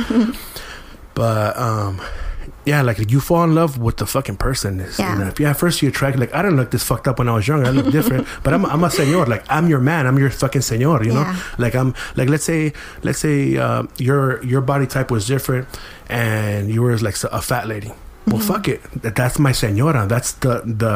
but 1.21 1.57
um 1.69 2.01
yeah, 2.67 2.83
like 2.89 2.99
you 3.13 3.21
fall 3.21 3.43
in 3.49 3.55
love 3.55 3.73
with 3.87 3.97
the 3.97 4.07
fucking 4.15 4.37
person. 4.47 4.81
Is, 4.81 4.99
Yeah. 4.99 5.13
You 5.13 5.19
know, 5.21 5.29
if 5.33 5.41
you 5.41 5.47
at 5.47 5.57
first 5.57 5.77
you 5.83 5.89
attract 5.89 6.19
like 6.23 6.33
I 6.35 6.41
didn't 6.43 6.57
look 6.61 6.71
this 6.71 6.85
fucked 6.91 7.07
up 7.11 7.17
when 7.19 7.29
I 7.29 7.35
was 7.39 7.47
younger. 7.49 7.67
I 7.67 7.73
look 7.79 7.91
different, 7.99 8.27
but 8.45 8.51
I'm 8.55 8.65
I'm 8.73 8.83
a 8.85 8.91
senor. 8.91 9.25
Like 9.35 9.45
I'm 9.57 9.67
your 9.73 9.81
man. 9.91 10.03
I'm 10.09 10.19
your 10.19 10.31
fucking 10.43 10.63
senor. 10.71 10.99
You 11.07 11.13
know, 11.17 11.25
Yeah. 11.29 11.37
like 11.65 11.75
I'm 11.81 11.91
like 12.19 12.29
let's 12.33 12.45
say 12.53 12.73
let's 13.07 13.19
say 13.27 13.57
uh, 13.67 13.83
your 14.09 14.43
your 14.53 14.61
body 14.73 14.87
type 14.87 15.09
was 15.17 15.27
different, 15.27 15.65
and 16.09 16.71
you 16.75 16.81
were 16.85 16.97
like 16.99 17.17
a 17.25 17.41
fat 17.43 17.67
lady. 17.69 17.93
Well, 18.27 18.39
fuck 18.53 18.69
it. 18.69 18.81
That's 19.03 19.39
my 19.47 19.53
senora. 19.53 20.07
That's 20.07 20.33
the 20.45 20.55
the 20.83 20.95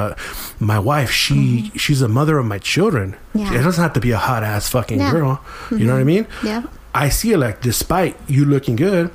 my 0.61 0.79
wife. 0.79 1.11
She 1.11 1.71
she's 1.85 2.03
a 2.03 2.09
mother 2.19 2.37
of 2.39 2.47
my 2.47 2.59
children. 2.59 3.17
Yeah. 3.35 3.55
It 3.57 3.63
doesn't 3.67 3.83
have 3.83 3.95
to 3.95 4.01
be 4.01 4.13
a 4.13 4.23
hot 4.29 4.43
ass 4.45 4.69
fucking 4.69 5.01
Yeah. 5.01 5.11
girl. 5.11 5.33
You 5.73 5.85
know 5.87 5.95
what 5.97 6.01
I 6.07 6.09
mean? 6.15 6.27
Yeah. 6.45 6.63
I 6.95 7.09
see 7.09 7.33
it 7.35 7.39
like 7.39 7.57
despite 7.61 8.15
you 8.29 8.45
looking 8.45 8.77
good, 8.77 9.11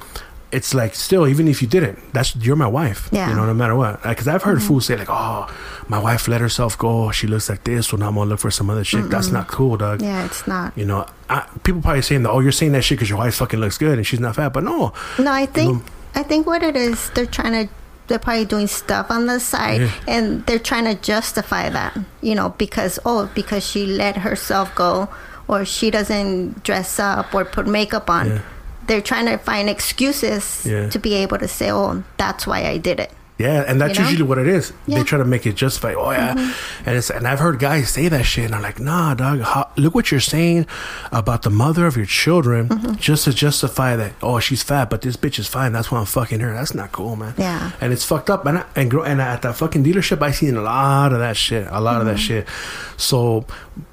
it's 0.52 0.74
like 0.74 0.96
still 0.96 1.28
even 1.28 1.48
if 1.48 1.62
you 1.62 1.68
didn't, 1.68 2.00
that's 2.14 2.36
you're 2.36 2.56
my 2.56 2.68
wife. 2.68 3.10
Yeah. 3.12 3.30
You 3.30 3.36
know, 3.36 3.46
no 3.46 3.54
matter 3.54 3.76
what. 3.76 4.02
Because 4.04 4.28
I've 4.28 4.44
heard 4.44 4.58
mm-hmm. 4.58 4.68
fools 4.68 4.86
say 4.86 4.98
like, 4.98 5.10
"Oh, 5.10 5.54
my 5.88 6.00
wife 6.00 6.28
let 6.28 6.42
herself 6.42 6.78
go. 6.78 7.12
She 7.12 7.28
looks 7.28 7.50
like 7.50 7.64
this, 7.64 7.88
so 7.88 7.98
now 7.98 8.08
I'm 8.08 8.16
gonna 8.16 8.30
look 8.30 8.40
for 8.40 8.52
some 8.52 8.70
other 8.70 8.84
shit." 8.84 9.10
That's 9.10 9.32
not 9.32 9.48
cool, 9.48 9.78
dog. 9.78 10.02
Yeah, 10.02 10.26
it's 10.26 10.48
not. 10.48 10.78
You 10.78 10.86
know, 10.86 11.06
I, 11.30 11.48
people 11.64 11.82
probably 11.82 12.02
saying 12.02 12.24
that, 12.24 12.32
"Oh, 12.32 12.40
you're 12.40 12.52
saying 12.52 12.72
that 12.74 12.84
shit 12.84 12.98
because 12.98 13.10
your 13.10 13.20
wife 13.20 13.36
fucking 13.36 13.60
looks 13.60 13.78
good 13.78 13.98
and 13.98 14.06
she's 14.06 14.20
not 14.20 14.36
fat," 14.36 14.54
but 14.54 14.64
no. 14.64 14.94
No, 15.18 15.32
I 15.32 15.46
think 15.46 15.74
know- 15.74 15.84
I 16.16 16.24
think 16.24 16.48
what 16.48 16.64
it 16.64 16.76
is, 16.76 17.10
they're 17.12 17.26
trying 17.26 17.68
to 17.68 17.74
they're 18.08 18.20
probably 18.20 18.46
doing 18.46 18.68
stuff 18.68 19.12
on 19.12 19.28
the 19.28 19.40
side 19.40 19.82
Yeah. 19.82 19.92
and 20.08 20.46
they're 20.48 20.58
trying 20.58 20.86
to 20.86 20.96
justify 20.96 21.70
that, 21.70 21.96
you 22.22 22.34
know, 22.34 22.50
because 22.58 23.00
oh, 23.06 23.30
because 23.36 23.64
she 23.66 23.86
let 23.86 24.18
herself 24.18 24.74
go 24.74 25.10
or 25.48 25.64
she 25.64 25.92
doesn't 25.92 26.64
dress 26.64 27.00
up 27.00 27.34
or 27.34 27.46
put 27.46 27.68
makeup 27.68 28.10
on. 28.10 28.28
Yeah. 28.28 28.42
They're 28.90 29.06
trying 29.06 29.28
to 29.28 29.38
find 29.38 29.70
excuses 29.70 30.66
Yeah. 30.66 30.90
to 30.90 30.98
be 30.98 31.14
able 31.14 31.38
to 31.38 31.48
say, 31.48 31.70
"Oh, 31.72 32.02
that's 32.18 32.48
why 32.48 32.66
I 32.66 32.78
did 32.82 33.00
it." 33.00 33.12
Yeah, 33.40 33.64
and 33.66 33.80
that's 33.80 33.98
You 33.98 34.04
know? 34.04 34.10
usually 34.10 34.28
what 34.28 34.38
it 34.38 34.48
is. 34.50 34.74
They 34.86 35.02
try 35.04 35.18
to 35.18 35.24
make 35.24 35.48
it 35.48 35.56
justify. 35.56 35.94
Oh 35.94 36.12
yeah, 36.12 36.34
mm-hmm. 36.36 36.90
and 36.90 36.98
it's 36.98 37.10
and 37.10 37.26
I've 37.26 37.40
heard 37.40 37.58
guys 37.58 37.90
say 37.90 38.10
that 38.10 38.24
shit, 38.24 38.44
and 38.44 38.54
I'm 38.54 38.62
like, 38.62 38.82
nah, 38.82 39.14
dog. 39.14 39.40
How, 39.40 39.70
look 39.78 39.96
what 39.96 40.12
you're 40.12 40.20
saying 40.20 40.66
about 41.14 41.44
the 41.44 41.50
mother 41.50 41.88
of 41.88 41.96
your 41.96 42.06
children, 42.06 42.68
mm-hmm. 42.68 42.96
just 42.96 43.24
to 43.24 43.34
justify 43.34 43.96
that. 43.96 44.12
Oh, 44.22 44.42
she's 44.42 44.62
fat, 44.62 44.90
but 44.90 45.04
this 45.04 45.16
bitch 45.16 45.40
is 45.40 45.48
fine. 45.48 45.72
That's 45.72 45.90
why 45.90 46.00
I'm 46.00 46.06
fucking 46.06 46.42
her. 46.42 46.52
That's 46.52 46.76
not 46.76 46.92
cool, 46.92 47.16
man. 47.16 47.34
Yeah. 47.38 47.72
and 47.80 47.94
it's 47.94 48.04
fucked 48.04 48.30
up. 48.30 48.46
And 48.46 48.58
I, 48.58 48.66
and 48.76 48.92
and 48.92 49.22
at 49.22 49.44
that 49.44 49.56
fucking 49.56 49.86
dealership, 49.86 50.22
I 50.22 50.32
seen 50.32 50.58
a 50.58 50.62
lot 50.62 51.14
of 51.14 51.20
that 51.20 51.38
shit. 51.38 51.66
A 51.70 51.80
lot 51.80 52.02
of 52.02 52.08
that 52.08 52.18
mm-hmm. 52.18 52.44
shit. 52.44 52.48
So 52.98 53.46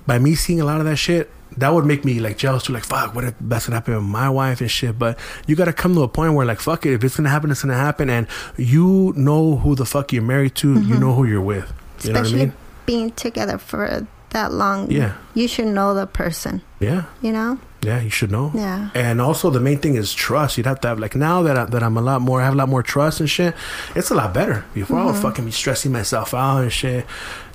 by 0.09 0.19
me 0.19 0.35
seeing 0.35 0.61
a 0.61 0.65
lot 0.65 0.81
of 0.81 0.87
that 0.87 0.97
shit. 0.97 1.31
That 1.59 1.71
would 1.71 1.87
make 1.87 2.05
me 2.05 2.21
like 2.21 2.39
jealous 2.39 2.65
too, 2.65 2.73
like 2.73 2.85
fuck, 2.85 3.15
what 3.15 3.25
if 3.25 3.35
that's 3.41 3.67
gonna 3.67 3.77
happen 3.77 3.95
with 3.95 4.05
my 4.05 4.29
wife 4.29 4.61
and 4.61 4.71
shit. 4.71 4.99
But 4.99 5.19
you 5.47 5.57
gotta 5.57 5.73
come 5.73 5.95
to 5.95 6.03
a 6.03 6.09
point 6.09 6.35
where 6.35 6.45
like 6.45 6.61
fuck 6.61 6.85
it, 6.87 6.93
if 6.93 7.05
it's 7.05 7.17
gonna 7.17 7.31
happen, 7.31 7.51
it's 7.51 7.63
gonna 7.63 7.75
happen, 7.75 8.11
and 8.11 8.27
you 8.57 9.13
know 9.17 9.57
who 9.57 9.75
the 9.75 9.87
fuck 9.87 10.13
you're 10.13 10.23
married 10.23 10.55
to, 10.57 10.75
you 10.75 10.81
mm-hmm. 10.81 11.01
know 11.01 11.15
who 11.15 11.25
you're 11.25 11.41
with. 11.41 11.73
You 12.03 12.13
know 12.13 12.21
what 12.21 12.27
I 12.27 12.27
Especially 12.27 12.47
mean? 12.47 12.53
being 12.85 13.11
together 13.13 13.59
for 13.59 14.07
that 14.31 14.53
long. 14.53 14.91
Yeah. 14.91 15.17
You 15.35 15.49
should 15.49 15.67
know 15.67 15.95
the 15.95 16.07
person, 16.07 16.63
Yeah, 16.81 17.05
you 17.23 17.33
know? 17.33 17.59
Yeah, 17.87 18.01
you 18.01 18.11
should 18.11 18.31
know. 18.31 18.51
Yeah. 18.55 18.91
And 18.95 19.21
also 19.21 19.51
the 19.51 19.61
main 19.61 19.79
thing 19.79 19.95
is 19.95 20.13
trust. 20.13 20.57
You'd 20.57 20.67
have 20.67 20.81
to 20.81 20.89
have 20.89 20.99
like 20.99 21.15
now 21.15 21.43
that 21.43 21.57
I, 21.57 21.65
that 21.67 21.83
I'm 21.83 21.97
a 21.97 22.03
lot 22.03 22.21
more, 22.21 22.41
I 22.41 22.45
have 22.45 22.55
a 22.55 22.57
lot 22.57 22.69
more 22.69 22.83
trust 22.83 23.21
and 23.21 23.31
shit. 23.31 23.55
It's 23.95 24.11
a 24.11 24.15
lot 24.15 24.35
better. 24.35 24.65
Before 24.75 24.99
I 24.99 25.05
would 25.05 25.15
mm-hmm. 25.15 25.23
fucking 25.23 25.45
be 25.45 25.51
stressing 25.53 25.93
myself 25.93 26.35
out 26.35 26.63
and 26.63 26.73
shit. 26.73 27.07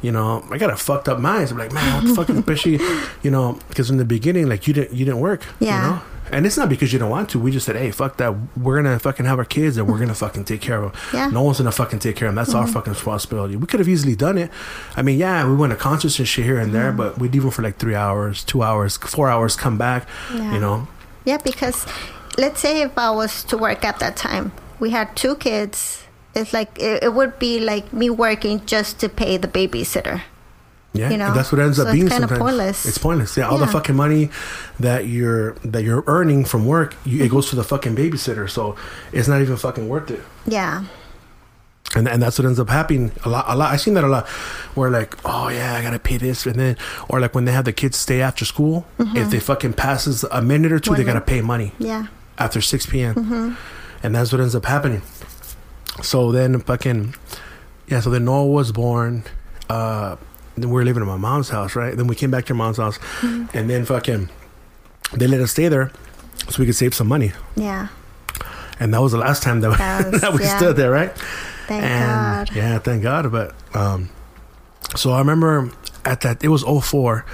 You 0.02 0.12
know, 0.12 0.44
I 0.50 0.58
got 0.58 0.72
a 0.72 0.78
fucked 0.78 1.10
up 1.10 1.20
mind. 1.20 1.52
I'm 1.52 1.58
like, 1.58 1.74
man, 1.74 1.96
what 1.96 2.08
the 2.08 2.16
fuck, 2.16 2.30
especially, 2.30 2.80
you 3.22 3.30
know, 3.30 3.60
because 3.70 3.92
in 3.92 3.98
the 3.98 4.06
beginning, 4.06 4.48
like 4.48 4.68
you 4.68 4.74
didn't 4.74 4.96
you 4.96 5.06
didn't 5.06 5.20
work. 5.20 5.44
Yeah. 5.60 5.76
You 5.76 5.92
know? 5.92 6.02
And 6.32 6.46
it's 6.46 6.58
not 6.58 6.70
because 6.70 6.94
you 6.94 7.00
don't 7.00 7.10
want 7.10 7.30
to. 7.32 7.40
We 7.40 7.52
just 7.52 7.66
said, 7.66 7.76
hey, 7.76 7.92
fuck 7.92 8.18
that. 8.18 8.34
We're 8.58 8.82
gonna 8.82 8.98
fucking 9.00 9.26
have 9.26 9.38
our 9.38 9.46
kids 9.46 9.78
and 9.78 9.88
we're 9.88 10.00
gonna 10.00 10.16
fucking 10.16 10.46
take 10.46 10.62
care 10.62 10.82
of 10.82 10.94
them. 10.94 11.02
Yeah. 11.14 11.30
No 11.30 11.44
one's 11.44 11.58
gonna 11.58 11.72
fucking 11.72 12.00
take 12.00 12.16
care 12.16 12.28
of 12.28 12.36
them. 12.36 12.44
That's 12.44 12.56
our 12.56 12.64
mm-hmm. 12.64 12.74
fucking 12.74 12.94
responsibility. 12.94 13.56
We 13.58 13.68
could 13.68 13.80
have 13.80 13.90
easily 13.90 14.16
done 14.16 14.38
it. 14.38 14.50
I 14.96 15.02
mean, 15.02 15.20
yeah, 15.20 15.48
we 15.48 15.56
went 15.56 15.72
to 15.72 15.78
concerts 15.78 16.18
and 16.20 16.28
shit 16.28 16.46
here 16.46 16.58
and 16.58 16.74
there, 16.74 16.90
mm-hmm. 16.90 16.98
but 16.98 17.20
we'd 17.20 17.34
leave 17.34 17.44
them 17.44 17.52
for 17.52 17.62
like 17.62 17.78
three 17.78 17.96
hours, 17.96 18.44
two 18.44 18.64
hours, 18.64 18.98
four 18.98 19.30
hours, 19.30 19.56
come 19.56 19.78
back. 19.78 20.08
Yeah. 20.34 20.54
You 20.54 20.60
know. 20.60 20.88
Yeah, 21.26 21.38
because 21.38 21.86
let's 22.38 22.60
say 22.60 22.82
if 22.82 22.98
I 22.98 23.12
was 23.12 23.44
to 23.46 23.58
work 23.58 23.84
at 23.84 24.00
that 24.00 24.16
time, 24.16 24.52
we 24.80 24.92
had 24.92 25.16
two 25.16 25.36
kids. 25.36 26.04
It's 26.34 26.54
like 26.54 26.80
it, 26.80 27.04
it 27.04 27.14
would 27.14 27.40
be 27.40 27.60
like 27.60 27.92
me 27.92 28.10
working 28.10 28.66
just 28.66 29.00
to 29.02 29.10
pay 29.10 29.38
the 29.38 29.48
babysitter. 29.48 30.22
Yeah, 30.94 31.10
You 31.10 31.18
know? 31.18 31.34
that's 31.34 31.52
what 31.54 31.60
it 31.60 31.64
ends 31.64 31.78
So 31.78 31.84
up 31.84 31.88
it's 31.90 31.94
being. 31.96 32.08
kinda 32.10 32.28
sometimes 32.28 32.40
pointless. 32.40 32.86
It's 32.86 32.98
pointless. 32.98 33.38
Yeah, 33.38 33.48
all 33.48 33.58
the 33.58 33.68
fucking 33.68 33.96
money 33.96 34.30
that 34.80 35.08
you're 35.08 35.54
that 35.64 35.84
you're 35.84 36.04
earning 36.08 36.44
from 36.44 36.66
work, 36.66 36.96
you, 37.06 37.24
it 37.24 37.30
goes 37.32 37.50
to 37.52 37.56
the 37.56 37.64
fucking 37.64 37.96
babysitter. 37.96 38.50
So 38.50 38.76
it's 39.14 39.28
not 39.30 39.40
even 39.42 39.56
fucking 39.56 39.88
worth 39.88 40.12
it. 40.12 40.22
Yeah. 40.46 40.84
And 41.96 42.08
and 42.08 42.22
that's 42.22 42.38
what 42.40 42.46
ends 42.46 42.60
up 42.60 42.70
happening 42.70 43.12
a 43.26 43.30
lot. 43.30 43.46
A 43.48 43.56
lot. 43.56 43.72
I've 43.74 43.80
seen 43.82 43.94
that 43.96 44.04
a 44.04 44.08
lot. 44.08 44.28
Where 44.76 44.90
like, 44.90 45.16
oh 45.26 45.48
yeah, 45.50 45.76
I 45.76 45.82
gotta 45.82 46.00
pay 46.00 46.18
this, 46.18 46.46
and 46.46 46.56
then 46.56 46.78
or 47.10 47.20
like 47.22 47.34
when 47.36 47.46
they 47.46 47.52
have 47.54 47.66
the 47.66 47.74
kids 47.74 47.98
stay 47.98 48.22
after 48.22 48.44
school, 48.46 48.86
if 49.00 49.30
they 49.30 49.40
fucking 49.40 49.74
passes 49.74 50.24
a 50.32 50.42
minute 50.42 50.72
or 50.72 50.80
two, 50.80 50.92
Mm-hmm. 50.92 51.00
One 51.00 51.06
they 51.06 51.14
gotta 51.14 51.26
pay 51.26 51.42
money 51.42 51.72
Yeah. 51.80 52.08
after 52.38 52.60
6 52.62 52.86
p.m. 52.88 53.16
Mm-hmm. 53.16 53.54
And 54.04 54.16
that's 54.16 54.32
what 54.32 54.40
ends 54.42 54.56
up 54.56 54.66
happening. 54.66 55.02
So 56.02 56.32
then 56.32 56.60
fucking, 56.62 57.14
yeah, 57.88 58.00
so 58.00 58.10
then 58.10 58.26
Noah 58.26 58.48
was 58.48 58.72
born. 58.72 59.24
Uh, 59.70 60.16
then 60.58 60.70
we 60.70 60.76
were 60.76 60.84
living 60.86 61.02
at 61.04 61.08
my 61.08 61.18
mom's 61.18 61.50
house, 61.50 61.76
right? 61.76 61.96
Then 61.96 62.08
we 62.08 62.16
came 62.16 62.32
back 62.32 62.46
to 62.46 62.50
your 62.50 62.58
mom's 62.58 62.78
house. 62.78 62.98
Mm-hmm. 63.22 63.58
And 63.58 63.70
then 63.70 63.86
fucking, 63.86 64.30
they 65.14 65.28
let 65.28 65.42
us 65.42 65.52
stay 65.52 65.68
there 65.68 65.92
so 66.50 66.60
we 66.60 66.66
could 66.66 66.76
save 66.76 66.94
some 66.94 67.08
money. 67.08 67.32
Yeah. 67.56 67.88
And 68.80 68.94
that 68.94 69.02
was 69.02 69.12
the 69.12 69.18
last 69.20 69.44
time 69.44 69.62
that, 69.62 69.78
That 69.78 70.12
was- 70.12 70.22
that 70.22 70.34
we 70.34 70.42
yeah. 70.44 70.58
stood 70.58 70.76
there, 70.76 70.92
right? 70.92 71.12
Thank 71.68 71.84
and 71.84 72.48
God. 72.48 72.56
yeah, 72.56 72.80
thank 72.80 73.04
God. 73.04 73.32
But 73.32 73.54
um, 73.74 74.10
so 74.96 75.12
I 75.12 75.20
remember 75.20 75.72
at 76.04 76.22
that 76.22 76.44
it 76.44 76.48
was 76.50 76.64
04 76.64 77.26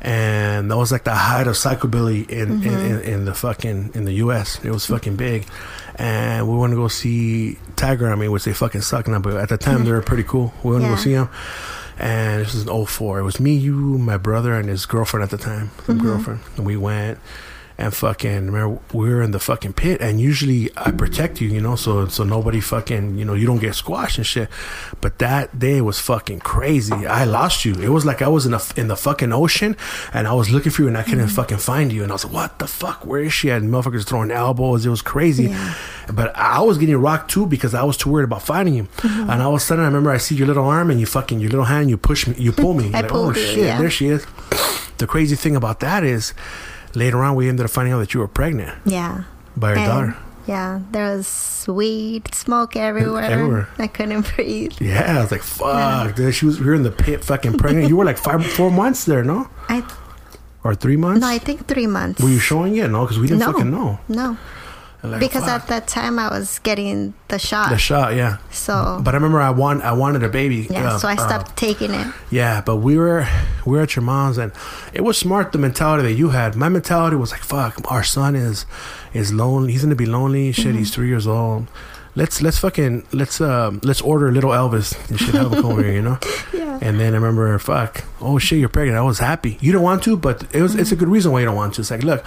and 0.00 0.70
that 0.70 0.76
was 0.76 0.90
like 0.92 1.04
the 1.04 1.14
height 1.14 1.46
of 1.46 1.54
psychobilly 1.54 2.28
in, 2.28 2.62
in, 2.62 2.74
in, 2.74 3.00
in 3.00 3.24
the 3.24 3.32
fucking 3.34 3.92
in 3.94 4.04
the 4.04 4.12
U.S. 4.14 4.62
It 4.62 4.70
was 4.70 4.84
fucking 4.84 5.16
big, 5.16 5.46
and 5.96 6.46
we 6.46 6.54
want 6.54 6.72
to 6.72 6.76
go 6.76 6.88
see 6.88 7.58
Tiger 7.76 8.08
Army, 8.10 8.28
which 8.28 8.44
they 8.44 8.52
fucking 8.52 8.82
suck 8.82 9.08
now, 9.08 9.18
but 9.20 9.36
at 9.36 9.48
the 9.48 9.56
time 9.56 9.84
they 9.84 9.92
were 9.92 10.02
pretty 10.02 10.24
cool. 10.24 10.52
We 10.62 10.72
want 10.72 10.82
to 10.82 10.88
Yeah. 10.90 10.94
go 10.96 11.00
see 11.00 11.14
them. 11.14 11.28
And 11.98 12.44
this 12.44 12.54
was 12.54 12.66
in 12.66 12.86
04. 12.86 13.20
It 13.20 13.22
was 13.22 13.38
me, 13.38 13.54
you, 13.54 13.74
my 13.74 14.16
brother, 14.16 14.54
and 14.54 14.68
his 14.68 14.86
girlfriend 14.86 15.22
at 15.22 15.30
the 15.30 15.38
time. 15.38 15.70
Some 15.86 15.98
mm-hmm. 15.98 16.06
girlfriend. 16.06 16.40
And 16.56 16.66
we 16.66 16.76
went 16.76 17.18
and 17.76 17.92
fucking 17.92 18.50
remember 18.50 18.80
we 18.92 19.08
were 19.08 19.22
in 19.22 19.32
the 19.32 19.40
fucking 19.40 19.72
pit 19.72 20.00
and 20.00 20.20
usually 20.20 20.70
I 20.76 20.92
protect 20.92 21.40
you, 21.40 21.48
you 21.48 21.60
know, 21.60 21.74
so 21.74 22.06
so 22.06 22.22
nobody 22.22 22.60
fucking 22.60 23.18
you 23.18 23.24
know, 23.24 23.34
you 23.34 23.46
don't 23.46 23.58
get 23.58 23.74
squashed 23.74 24.18
and 24.18 24.26
shit. 24.26 24.48
But 25.00 25.18
that 25.18 25.58
day 25.58 25.80
was 25.80 25.98
fucking 25.98 26.40
crazy. 26.40 26.94
I 27.06 27.24
lost 27.24 27.64
you. 27.64 27.74
It 27.74 27.88
was 27.88 28.06
like 28.06 28.22
I 28.22 28.28
was 28.28 28.46
in 28.46 28.54
a 28.54 28.60
in 28.76 28.88
the 28.88 28.96
fucking 28.96 29.32
ocean 29.32 29.76
and 30.12 30.28
I 30.28 30.34
was 30.34 30.50
looking 30.50 30.70
for 30.70 30.82
you 30.82 30.88
and 30.88 30.96
I 30.96 31.02
couldn't 31.02 31.28
fucking 31.28 31.58
find 31.58 31.92
you 31.92 32.02
and 32.02 32.12
I 32.12 32.14
was 32.14 32.24
like, 32.24 32.34
What 32.34 32.58
the 32.60 32.68
fuck? 32.68 33.04
Where 33.04 33.22
is 33.22 33.32
she? 33.32 33.48
And 33.50 33.70
motherfuckers 33.70 34.06
throwing 34.06 34.30
elbows. 34.30 34.86
It 34.86 34.90
was 34.90 35.02
crazy. 35.02 35.44
Yeah. 35.44 35.74
But 36.12 36.36
I 36.36 36.60
was 36.60 36.78
getting 36.78 36.96
rocked 36.96 37.30
too 37.30 37.46
because 37.46 37.74
I 37.74 37.82
was 37.82 37.96
too 37.96 38.10
worried 38.10 38.24
about 38.24 38.42
finding 38.42 38.74
you. 38.74 38.84
Mm-hmm. 38.84 39.30
And 39.30 39.42
all 39.42 39.50
of 39.50 39.56
a 39.56 39.60
sudden 39.60 39.82
I 39.82 39.88
remember 39.88 40.10
I 40.10 40.18
see 40.18 40.36
your 40.36 40.46
little 40.46 40.66
arm 40.66 40.90
and 40.90 41.00
you 41.00 41.06
fucking 41.06 41.40
your 41.40 41.50
little 41.50 41.64
hand, 41.64 41.90
you 41.90 41.96
push 41.96 42.28
me 42.28 42.36
you 42.38 42.52
pull 42.52 42.74
me. 42.74 42.90
I 42.94 43.00
like, 43.00 43.10
pulled 43.10 43.30
oh 43.30 43.32
shit, 43.32 43.58
yeah. 43.58 43.78
there 43.78 43.90
she 43.90 44.08
is. 44.08 44.24
The 44.98 45.08
crazy 45.08 45.34
thing 45.34 45.56
about 45.56 45.80
that 45.80 46.04
is 46.04 46.34
later 46.96 47.18
on 47.22 47.34
we 47.34 47.48
ended 47.48 47.64
up 47.64 47.70
finding 47.70 47.92
out 47.94 47.98
that 48.00 48.14
you 48.14 48.20
were 48.20 48.28
pregnant 48.28 48.76
Yeah. 48.84 49.24
by 49.56 49.70
your 49.70 49.78
And, 49.78 49.86
daughter. 49.86 50.16
Yeah. 50.46 50.80
There 50.90 51.16
was 51.16 51.64
weed, 51.68 52.34
smoke 52.34 52.76
everywhere. 52.76 53.22
Everywhere. 53.24 53.68
I 53.78 53.86
couldn't 53.86 54.26
breathe. 54.36 54.72
Yeah, 54.80 55.18
I 55.18 55.22
was 55.22 55.30
like, 55.32 55.42
fuck. 55.42 56.14
dude, 56.16 56.34
She 56.34 56.44
was 56.46 56.60
we 56.60 56.66
were 56.66 56.74
in 56.74 56.82
the 56.82 56.90
pit 56.90 57.24
fucking 57.24 57.56
pregnant. 57.58 57.88
You 57.88 57.96
were 57.96 58.04
like 58.04 58.18
five 58.18 58.44
four 58.44 58.70
months 58.70 59.04
there, 59.04 59.24
no? 59.24 59.48
I 59.68 59.82
Or 60.62 60.74
three 60.74 60.96
months? 60.96 61.20
no, 61.22 61.28
I 61.28 61.38
think 61.38 61.66
three 61.66 61.86
months. 61.86 62.20
were 62.22 62.28
you 62.28 62.38
showing 62.38 62.76
it? 62.76 62.88
No, 62.90 63.02
because 63.04 63.18
we 63.18 63.26
didn't 63.26 63.40
No. 63.40 63.52
fucking 63.52 63.70
know. 63.70 63.98
No, 64.08 64.36
like, 65.04 65.20
because 65.20 65.44
fuck. 65.44 65.62
at 65.62 65.68
that 65.68 65.86
time 65.86 66.18
I 66.18 66.28
was 66.28 66.58
getting 66.60 67.14
the 67.28 67.38
shot. 67.38 67.70
the 67.70 67.78
shot, 67.78 68.14
yeah. 68.14 68.38
so 68.50 69.00
But 69.02 69.14
I 69.14 69.16
remember 69.16 69.40
I 69.40 69.50
want 69.50 69.82
I 69.82 69.92
wanted 69.92 70.22
a 70.22 70.28
baby. 70.28 70.66
yeah, 70.70 70.94
uh, 70.94 70.98
so 70.98 71.08
I 71.08 71.14
uh, 71.14 71.16
stopped 71.16 71.56
taking 71.56 71.92
it. 71.92 72.06
Yeah, 72.30 72.60
but 72.60 72.76
we 72.76 72.96
were 72.96 73.26
we 73.66 73.72
were 73.72 73.82
at 73.82 73.96
your 73.96 74.02
mom's, 74.02 74.38
and 74.38 74.52
it 74.92 75.02
was 75.02 75.18
smart 75.18 75.52
the 75.52 75.58
mentality 75.58 76.02
that 76.04 76.14
you 76.14 76.30
had. 76.30 76.56
My 76.56 76.68
mentality 76.68 77.16
was 77.16 77.30
like, 77.32 77.42
"Fuck, 77.42 77.80
our 77.90 78.02
son 78.04 78.34
is 78.34 78.66
is 79.12 79.32
lonely. 79.32 79.72
He's 79.72 79.82
gonna 79.82 79.94
be 79.94 80.06
lonely. 80.06 80.52
Shit, 80.52 80.74
he's 80.74 80.94
three 80.94 81.08
years 81.08 81.26
old. 81.26 81.68
Let's 82.16 82.40
let's 82.40 82.58
fucking 82.58 83.06
let's 83.12 83.40
um 83.40 83.80
let's 83.82 84.00
order 84.00 84.30
little 84.30 84.52
Elvis 84.52 84.94
and 85.10 85.18
shit 85.18 85.34
have 85.34 85.52
him 85.52 85.62
come 85.62 85.72
over 85.72 85.82
here, 85.82 85.92
you 85.92 86.02
know." 86.02 86.18
Yeah. 86.54 86.78
And 86.80 87.00
then 87.00 87.14
I 87.14 87.16
remember, 87.16 87.58
fuck, 87.58 88.04
oh 88.20 88.38
shit, 88.38 88.58
you're 88.58 88.68
pregnant. 88.68 88.98
I 88.98 89.02
was 89.02 89.18
happy. 89.18 89.58
You 89.60 89.72
don't 89.72 89.82
want 89.82 90.02
to, 90.04 90.16
but 90.16 90.44
it 90.54 90.62
was 90.62 90.74
it's 90.74 90.92
a 90.92 90.96
good 90.96 91.08
reason 91.08 91.30
why 91.32 91.40
you 91.40 91.46
don't 91.46 91.56
want 91.56 91.74
to. 91.74 91.80
It's 91.82 91.90
like, 91.90 92.02
look, 92.02 92.24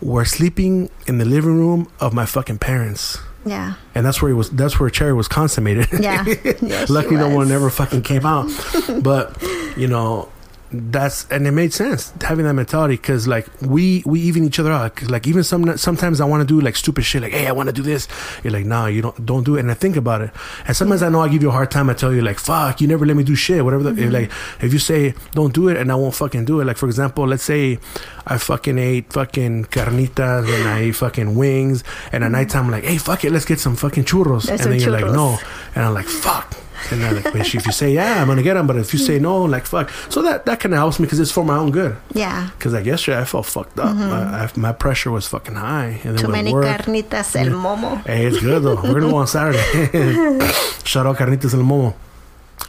we're 0.00 0.24
sleeping 0.24 0.90
in 1.06 1.18
the 1.18 1.24
living 1.24 1.56
room 1.58 1.88
of 2.00 2.12
my 2.12 2.26
fucking 2.26 2.58
parents. 2.58 3.18
Yeah, 3.46 3.74
And 3.94 4.04
that's 4.04 4.20
where 4.20 4.28
he 4.28 4.34
was. 4.34 4.50
That's 4.50 4.78
where 4.78 4.90
Cherry 4.90 5.14
was 5.14 5.26
consummated. 5.26 5.88
yeah. 5.98 6.24
yeah 6.60 6.84
Luckily, 6.90 7.16
no 7.16 7.34
one 7.34 7.50
ever 7.50 7.70
fucking 7.70 8.02
came 8.02 8.26
out. 8.26 8.50
but 9.02 9.42
you 9.78 9.86
know, 9.88 10.28
that's 10.72 11.26
and 11.30 11.46
it 11.46 11.50
made 11.50 11.72
sense 11.72 12.12
having 12.20 12.44
that 12.44 12.54
mentality 12.54 12.94
because 12.94 13.26
like 13.26 13.46
we 13.60 14.02
we 14.06 14.20
even 14.20 14.44
each 14.44 14.58
other 14.60 14.70
out. 14.70 14.94
'Cause, 14.94 15.10
like 15.10 15.26
even 15.26 15.42
some 15.42 15.76
sometimes 15.76 16.20
I 16.20 16.24
want 16.24 16.42
to 16.42 16.46
do 16.46 16.60
like 16.60 16.76
stupid 16.76 17.04
shit. 17.04 17.22
Like 17.22 17.32
hey, 17.32 17.46
I 17.48 17.52
want 17.52 17.68
to 17.68 17.72
do 17.72 17.82
this. 17.82 18.06
You're 18.44 18.52
like 18.52 18.66
nah, 18.66 18.86
you 18.86 19.02
don't 19.02 19.26
don't 19.26 19.42
do 19.44 19.56
it. 19.56 19.60
And 19.60 19.70
I 19.70 19.74
think 19.74 19.96
about 19.96 20.20
it. 20.20 20.30
And 20.66 20.76
sometimes 20.76 21.02
I 21.02 21.08
know 21.08 21.20
I 21.20 21.28
give 21.28 21.42
you 21.42 21.48
a 21.48 21.52
hard 21.52 21.70
time. 21.70 21.90
I 21.90 21.94
tell 21.94 22.12
you 22.12 22.22
like 22.22 22.38
fuck, 22.38 22.80
you 22.80 22.86
never 22.86 23.04
let 23.04 23.16
me 23.16 23.24
do 23.24 23.34
shit. 23.34 23.64
Whatever. 23.64 23.82
The, 23.90 24.02
if, 24.02 24.12
like 24.12 24.30
if 24.60 24.72
you 24.72 24.78
say 24.78 25.14
don't 25.32 25.52
do 25.52 25.68
it 25.68 25.76
and 25.76 25.90
I 25.90 25.96
won't 25.96 26.14
fucking 26.14 26.44
do 26.44 26.60
it. 26.60 26.66
Like 26.66 26.76
for 26.76 26.86
example, 26.86 27.26
let's 27.26 27.42
say 27.42 27.78
I 28.26 28.38
fucking 28.38 28.78
ate 28.78 29.12
fucking 29.12 29.64
carnitas 29.66 30.48
and 30.54 30.68
I 30.68 30.80
ate 30.80 30.96
fucking 30.96 31.34
wings. 31.34 31.82
And 32.12 32.22
at 32.22 32.30
nighttime 32.30 32.66
I'm 32.66 32.70
like 32.70 32.84
hey 32.84 32.98
fuck 32.98 33.24
it, 33.24 33.32
let's 33.32 33.44
get 33.44 33.58
some 33.58 33.74
fucking 33.76 34.04
churros. 34.04 34.46
There's 34.46 34.60
and 34.60 34.72
then 34.72 34.80
some 34.80 34.90
you're 34.92 35.00
like 35.00 35.12
no. 35.12 35.38
And 35.74 35.84
I'm 35.84 35.94
like, 35.94 36.06
fuck. 36.06 36.54
And 36.90 37.00
then 37.02 37.22
like, 37.22 37.34
if 37.54 37.66
you 37.66 37.72
say 37.72 37.92
yeah, 37.92 38.20
I'm 38.20 38.26
gonna 38.28 38.42
get 38.42 38.54
them. 38.54 38.66
But 38.66 38.76
if 38.76 38.92
you 38.92 38.98
say 38.98 39.18
no, 39.18 39.42
like 39.44 39.66
fuck. 39.66 39.90
So 40.08 40.22
that 40.22 40.46
that 40.46 40.60
kind 40.60 40.74
of 40.74 40.78
helps 40.78 40.98
me 40.98 41.06
because 41.06 41.20
it's 41.20 41.30
for 41.32 41.44
my 41.44 41.56
own 41.56 41.70
good. 41.70 41.96
Yeah, 42.14 42.50
Because 42.56 42.72
like 42.72 42.84
yesterday, 42.86 43.18
I 43.20 43.24
felt 43.24 43.46
fucked 43.46 43.78
up. 43.78 43.96
I, 43.96 44.44
I, 44.44 44.50
my 44.58 44.72
pressure 44.72 45.10
was 45.10 45.26
fucking 45.28 45.54
high. 45.56 46.00
And 46.04 46.16
then 46.18 46.24
too 46.26 46.28
many 46.32 46.52
work, 46.52 46.64
carnitas 46.66 47.36
el 47.36 47.52
momo. 47.52 48.04
Hey, 48.06 48.26
it's 48.26 48.40
good 48.40 48.62
though. 48.62 48.76
We're 48.76 49.00
gonna 49.00 49.10
go 49.12 49.16
on 49.16 49.26
Saturday. 49.26 49.60
Shout 50.84 51.06
out 51.06 51.16
Carnitas 51.16 51.54
El 51.54 51.60
Momo. 51.60 51.94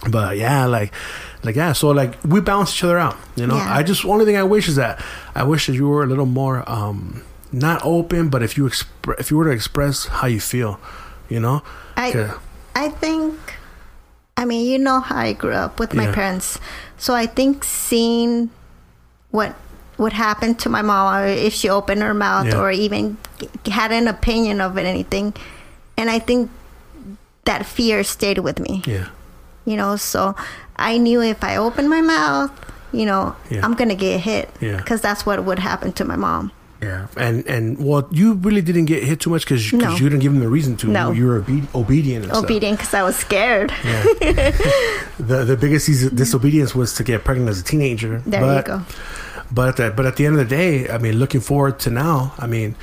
But 0.10 0.38
yeah, 0.38 0.66
like, 0.66 0.94
like 1.44 1.56
yeah. 1.56 1.74
So 1.74 1.90
like 1.92 2.16
we 2.24 2.42
balance 2.42 2.74
each 2.76 2.84
other 2.84 2.98
out. 3.00 3.18
You 3.36 3.48
know, 3.48 3.56
Yeah. 3.56 3.74
I 3.78 3.84
just 3.84 4.06
only 4.06 4.26
thing 4.26 4.36
I 4.38 4.44
wish 4.44 4.68
is 4.68 4.76
that 4.76 5.04
I 5.36 5.44
wish 5.44 5.68
that 5.68 5.74
you 5.74 5.88
were 5.88 6.04
a 6.04 6.08
little 6.08 6.26
more 6.26 6.64
um 6.70 7.24
not 7.52 7.82
open, 7.84 8.30
but 8.30 8.42
if 8.44 8.58
you 8.58 8.64
expre- 8.66 9.20
if 9.20 9.30
you 9.32 9.38
were 9.38 9.46
to 9.46 9.52
express 9.52 10.06
how 10.08 10.28
you 10.28 10.40
feel, 10.40 10.80
you 11.30 11.40
know. 11.40 11.62
I 11.98 12.32
I 12.74 12.88
think, 12.90 13.36
I 14.38 14.46
mean, 14.46 14.66
you 14.70 14.78
know 14.80 15.00
how 15.00 15.18
I 15.18 15.34
grew 15.34 15.54
up 15.54 15.80
with 15.80 15.94
my 15.94 16.06
Yeah. 16.06 16.14
parents, 16.14 16.58
so 16.98 17.14
I 17.14 17.26
think 17.26 17.64
seeing 17.64 18.50
what 19.30 19.56
would 19.98 20.14
happen 20.14 20.56
to 20.56 20.70
my 20.70 20.82
mom, 20.82 21.26
if 21.26 21.54
she 21.54 21.70
opened 21.70 22.02
her 22.02 22.14
mouth, 22.14 22.48
Yeah. 22.48 22.58
or 22.60 22.72
even 22.72 23.18
had 23.70 23.92
an 23.92 24.08
opinion 24.08 24.60
of 24.62 24.78
it, 24.78 24.86
anything, 24.86 25.34
and 25.98 26.10
I 26.10 26.18
think 26.20 26.50
that 27.46 27.66
fear 27.66 28.04
stayed 28.04 28.40
with 28.40 28.60
me. 28.60 28.82
Yeah. 28.86 29.08
You 29.66 29.78
know, 29.78 29.96
so 29.96 30.36
I 30.76 30.98
knew 30.98 31.22
if 31.22 31.44
I 31.44 31.56
opened 31.58 31.90
my 31.90 32.02
mouth, 32.02 32.52
you 32.92 33.06
know, 33.06 33.36
Yeah. 33.50 33.62
I'm 33.64 33.74
gonna 33.76 33.96
get 33.96 34.22
hit. 34.22 34.50
Yeah. 34.60 34.78
Because 34.78 35.02
that's 35.02 35.26
what 35.26 35.44
would 35.46 35.60
happen 35.60 35.92
to 35.94 36.06
my 36.06 36.16
mom. 36.16 36.52
Yeah, 36.82 37.08
and 37.16 37.46
and 37.46 37.78
well, 37.78 38.08
you 38.12 38.34
really 38.34 38.62
didn't 38.62 38.86
get 38.86 39.04
hit 39.04 39.20
too 39.20 39.30
much 39.30 39.46
because 39.46 39.72
No. 39.72 39.92
you 39.92 40.10
didn't 40.10 40.22
give 40.22 40.34
them 40.34 40.42
the 40.42 40.50
reason 40.50 40.78
to. 40.78 40.88
No. 40.88 41.12
you 41.12 41.28
were 41.28 41.38
obe- 41.38 41.76
obedient. 41.76 42.26
And. 42.26 42.34
Obedient 42.34 42.80
because 42.80 42.94
I 42.96 43.04
was 43.04 43.16
scared. 43.16 43.72
Yeah. 43.86 44.04
the 45.20 45.46
the 45.46 45.58
biggest 45.60 46.16
disobedience 46.16 46.74
was 46.74 46.94
to 46.96 47.04
get 47.04 47.24
pregnant 47.24 47.50
as 47.50 47.60
a 47.60 47.64
teenager. 47.64 48.24
There 48.26 48.42
but, 48.42 48.68
you 48.68 48.74
go. 48.74 48.86
But 49.52 49.70
at 49.70 49.78
the, 49.78 49.92
but 49.92 50.06
at 50.06 50.16
the 50.16 50.26
end 50.26 50.40
of 50.40 50.50
the 50.50 50.56
day, 50.56 50.90
I 50.90 50.98
mean, 50.98 51.20
looking 51.20 51.42
forward 51.42 51.80
to 51.82 51.92
now. 51.92 52.34
I 52.40 52.48
mean, 52.48 52.76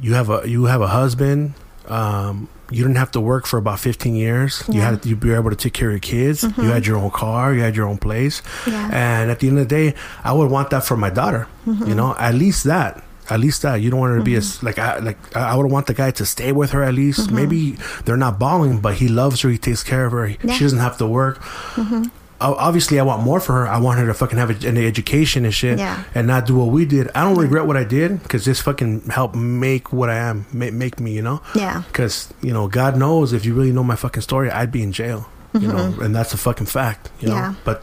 you 0.00 0.14
have 0.14 0.30
a 0.30 0.48
you 0.48 0.64
have 0.64 0.80
a 0.80 0.88
husband. 0.88 1.54
Um, 1.86 2.48
you 2.70 2.82
didn't 2.82 2.96
have 2.96 3.12
to 3.12 3.20
work 3.20 3.46
for 3.46 3.56
about 3.56 3.80
15 3.80 4.14
years. 4.14 4.62
You 4.68 4.80
had 4.80 5.06
you 5.06 5.16
were 5.16 5.36
able 5.36 5.50
to 5.50 5.56
take 5.56 5.72
care 5.72 5.88
of 5.88 5.92
your 5.92 6.00
kids. 6.00 6.42
You 6.42 6.50
mm-hmm. 6.50 6.68
had 6.68 6.86
your 6.86 6.98
own 6.98 7.10
car. 7.10 7.54
You 7.54 7.60
had 7.60 7.76
your 7.76 7.86
own 7.86 7.98
place. 7.98 8.42
Yeah. 8.66 8.90
And 8.92 9.30
at 9.30 9.40
the 9.40 9.48
end 9.48 9.58
of 9.58 9.68
the 9.68 9.74
day, 9.74 9.94
I 10.22 10.32
would 10.32 10.50
want 10.50 10.70
that 10.70 10.84
for 10.84 10.96
my 10.96 11.08
daughter. 11.08 11.46
Mm-hmm. 11.66 11.86
You 11.86 11.94
know, 11.94 12.14
at 12.18 12.34
least 12.34 12.64
that. 12.64 13.04
At 13.30 13.40
least 13.40 13.62
that 13.62 13.76
you 13.82 13.90
don't 13.90 14.00
want 14.00 14.12
her 14.12 14.18
to 14.18 14.24
be 14.24 14.34
as 14.36 14.56
mm-hmm. 14.56 14.66
like 14.66 14.78
I 14.78 14.98
like 14.98 15.36
I 15.36 15.54
would 15.56 15.70
want 15.70 15.86
the 15.86 15.94
guy 15.94 16.10
to 16.12 16.24
stay 16.24 16.52
with 16.52 16.70
her 16.70 16.82
at 16.82 16.94
least. 16.94 17.20
Mm-hmm. 17.26 17.36
Maybe 17.36 17.60
they're 18.04 18.16
not 18.16 18.38
balling, 18.38 18.80
but 18.80 18.94
he 18.94 19.08
loves 19.08 19.40
her. 19.42 19.48
He 19.50 19.58
takes 19.58 19.82
care 19.82 20.06
of 20.06 20.12
her. 20.12 20.28
Yeah. 20.28 20.52
She 20.54 20.64
doesn't 20.64 20.78
have 20.78 20.96
to 20.98 21.06
work. 21.06 21.38
Mm-hmm. 21.76 22.04
O- 22.40 22.54
Obviously, 22.54 23.00
I 23.00 23.02
want 23.02 23.22
more 23.24 23.40
for 23.40 23.52
her. 23.54 23.66
I 23.66 23.78
want 23.80 23.98
her 23.98 24.06
to 24.06 24.14
fucking 24.14 24.38
have 24.38 24.50
an 24.64 24.76
education 24.78 25.44
and 25.44 25.52
shit, 25.52 25.78
Yeah. 25.78 26.04
and 26.14 26.26
not 26.28 26.46
do 26.46 26.54
what 26.56 26.68
we 26.68 26.84
did. 26.86 27.10
I 27.14 27.24
don't 27.24 27.36
regret 27.36 27.66
what 27.66 27.76
I 27.76 27.82
did 27.84 28.22
because 28.22 28.44
this 28.44 28.60
fucking 28.60 29.08
helped 29.10 29.34
make 29.34 29.92
what 29.92 30.08
I 30.08 30.14
am, 30.16 30.46
make, 30.52 30.72
make 30.72 31.00
me, 31.00 31.12
you 31.12 31.22
know. 31.22 31.42
Yeah. 31.56 31.82
Because 31.88 32.32
you 32.40 32.52
know, 32.52 32.68
God 32.68 32.96
knows 32.96 33.32
if 33.32 33.44
you 33.44 33.54
really 33.54 33.72
know 33.72 33.82
my 33.82 33.96
fucking 33.96 34.22
story, 34.22 34.50
I'd 34.50 34.70
be 34.70 34.82
in 34.82 34.92
jail. 34.92 35.28
You 35.58 35.66
know, 35.66 35.96
and 36.00 36.14
that's 36.14 36.32
a 36.32 36.36
fucking 36.36 36.66
fact. 36.66 37.10
You 37.20 37.28
know, 37.30 37.34
Yeah. 37.34 37.54
but 37.64 37.82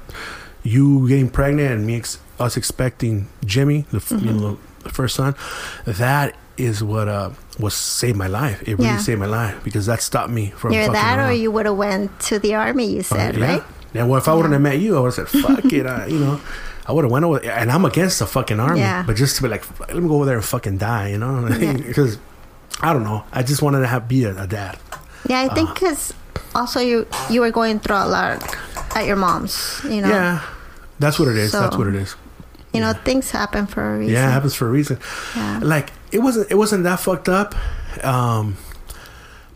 you 0.64 1.08
getting 1.10 1.30
pregnant 1.30 1.72
and 1.72 1.86
me 1.86 1.98
ex- 1.98 2.20
us 2.40 2.56
expecting 2.56 3.28
Jimmy, 3.44 3.86
the 3.92 3.98
you 3.98 4.18
Mm-hmm. 4.18 4.40
know 4.40 4.58
the 4.86 4.90
first 4.92 5.16
son, 5.16 5.36
that 5.86 6.36
is 6.58 6.82
what 6.82 7.08
uh 7.10 7.30
was 7.60 7.74
saved 7.74 8.18
my 8.18 8.28
life. 8.28 8.62
It 8.64 8.76
really 8.78 8.86
Yeah. 8.86 8.98
saved 9.00 9.20
my 9.20 9.26
life 9.28 9.56
because 9.64 9.86
that 9.88 10.02
stopped 10.02 10.30
me 10.30 10.52
from 10.56 10.72
fucking 10.74 10.94
that 10.94 11.20
or 11.20 11.32
you 11.34 11.52
would 11.52 11.66
have 11.66 11.76
went 11.76 12.18
to 12.32 12.40
the 12.40 12.56
army, 12.56 12.86
you 12.96 13.04
said, 13.04 13.36
Uh, 13.36 13.40
yeah. 13.40 13.52
right? 13.52 13.64
Yeah. 13.94 14.04
Well, 14.06 14.18
if 14.18 14.28
I 14.28 14.34
wouldn't 14.34 14.54
have 14.54 14.62
met 14.62 14.80
you, 14.80 14.96
I 14.96 15.00
would 15.02 15.14
have 15.14 15.30
said, 15.30 15.42
"Fuck 15.42 15.66
it," 15.72 15.86
I, 15.86 16.08
you 16.08 16.20
know. 16.20 16.40
I 16.88 16.92
would 16.92 17.04
have 17.04 17.12
went 17.12 17.26
over, 17.26 17.40
and 17.44 17.72
I'm 17.72 17.84
against 17.86 18.20
the 18.20 18.28
fucking 18.28 18.60
army, 18.60 18.80
Yeah. 18.80 19.04
but 19.08 19.16
just 19.16 19.38
to 19.38 19.42
be 19.44 19.48
like, 19.50 19.64
let 19.80 19.96
me 19.96 20.08
go 20.08 20.16
over 20.18 20.26
there 20.26 20.36
and 20.36 20.46
fucking 20.46 20.78
die, 20.78 21.10
you 21.10 21.18
know, 21.18 21.48
because 21.88 22.20
I 22.82 22.94
don't 22.94 23.04
know. 23.04 23.24
I 23.34 23.42
just 23.42 23.62
wanted 23.64 23.80
to 23.82 23.88
have 23.88 24.08
be 24.08 24.24
a, 24.26 24.36
a 24.38 24.46
dad. 24.48 24.78
Yeah, 25.28 25.42
I 25.42 25.48
think 25.56 25.74
because 25.74 26.14
also 26.54 26.80
you 26.80 27.08
you 27.30 27.42
were 27.42 27.52
going 27.52 27.80
through 27.80 27.96
a 27.98 28.06
lot 28.08 28.44
at 28.96 29.06
your 29.08 29.16
mom's, 29.16 29.82
you 29.86 30.02
know. 30.02 30.10
Yeah, 30.10 30.42
that's 31.00 31.18
what 31.18 31.28
it 31.30 31.38
is. 31.38 31.52
that's 31.54 31.76
what 31.78 31.88
it 31.88 31.96
is. 31.96 32.16
You 32.76 32.82
know, 32.82 32.94
things 32.94 33.32
happen 33.32 33.66
for 33.68 33.96
a 33.96 33.98
reason. 34.00 34.14
Yeah, 34.14 34.30
it 34.30 34.32
happens 34.32 34.54
for 34.56 34.68
a 34.68 34.72
reason. 34.72 35.00
Yeah. 35.36 35.60
Like 35.64 35.92
it 36.12 36.20
wasn't 36.20 36.52
it 36.52 36.56
wasn't 36.56 36.84
that 36.84 37.00
fucked 37.00 37.30
up, 37.30 37.56
um, 38.04 38.58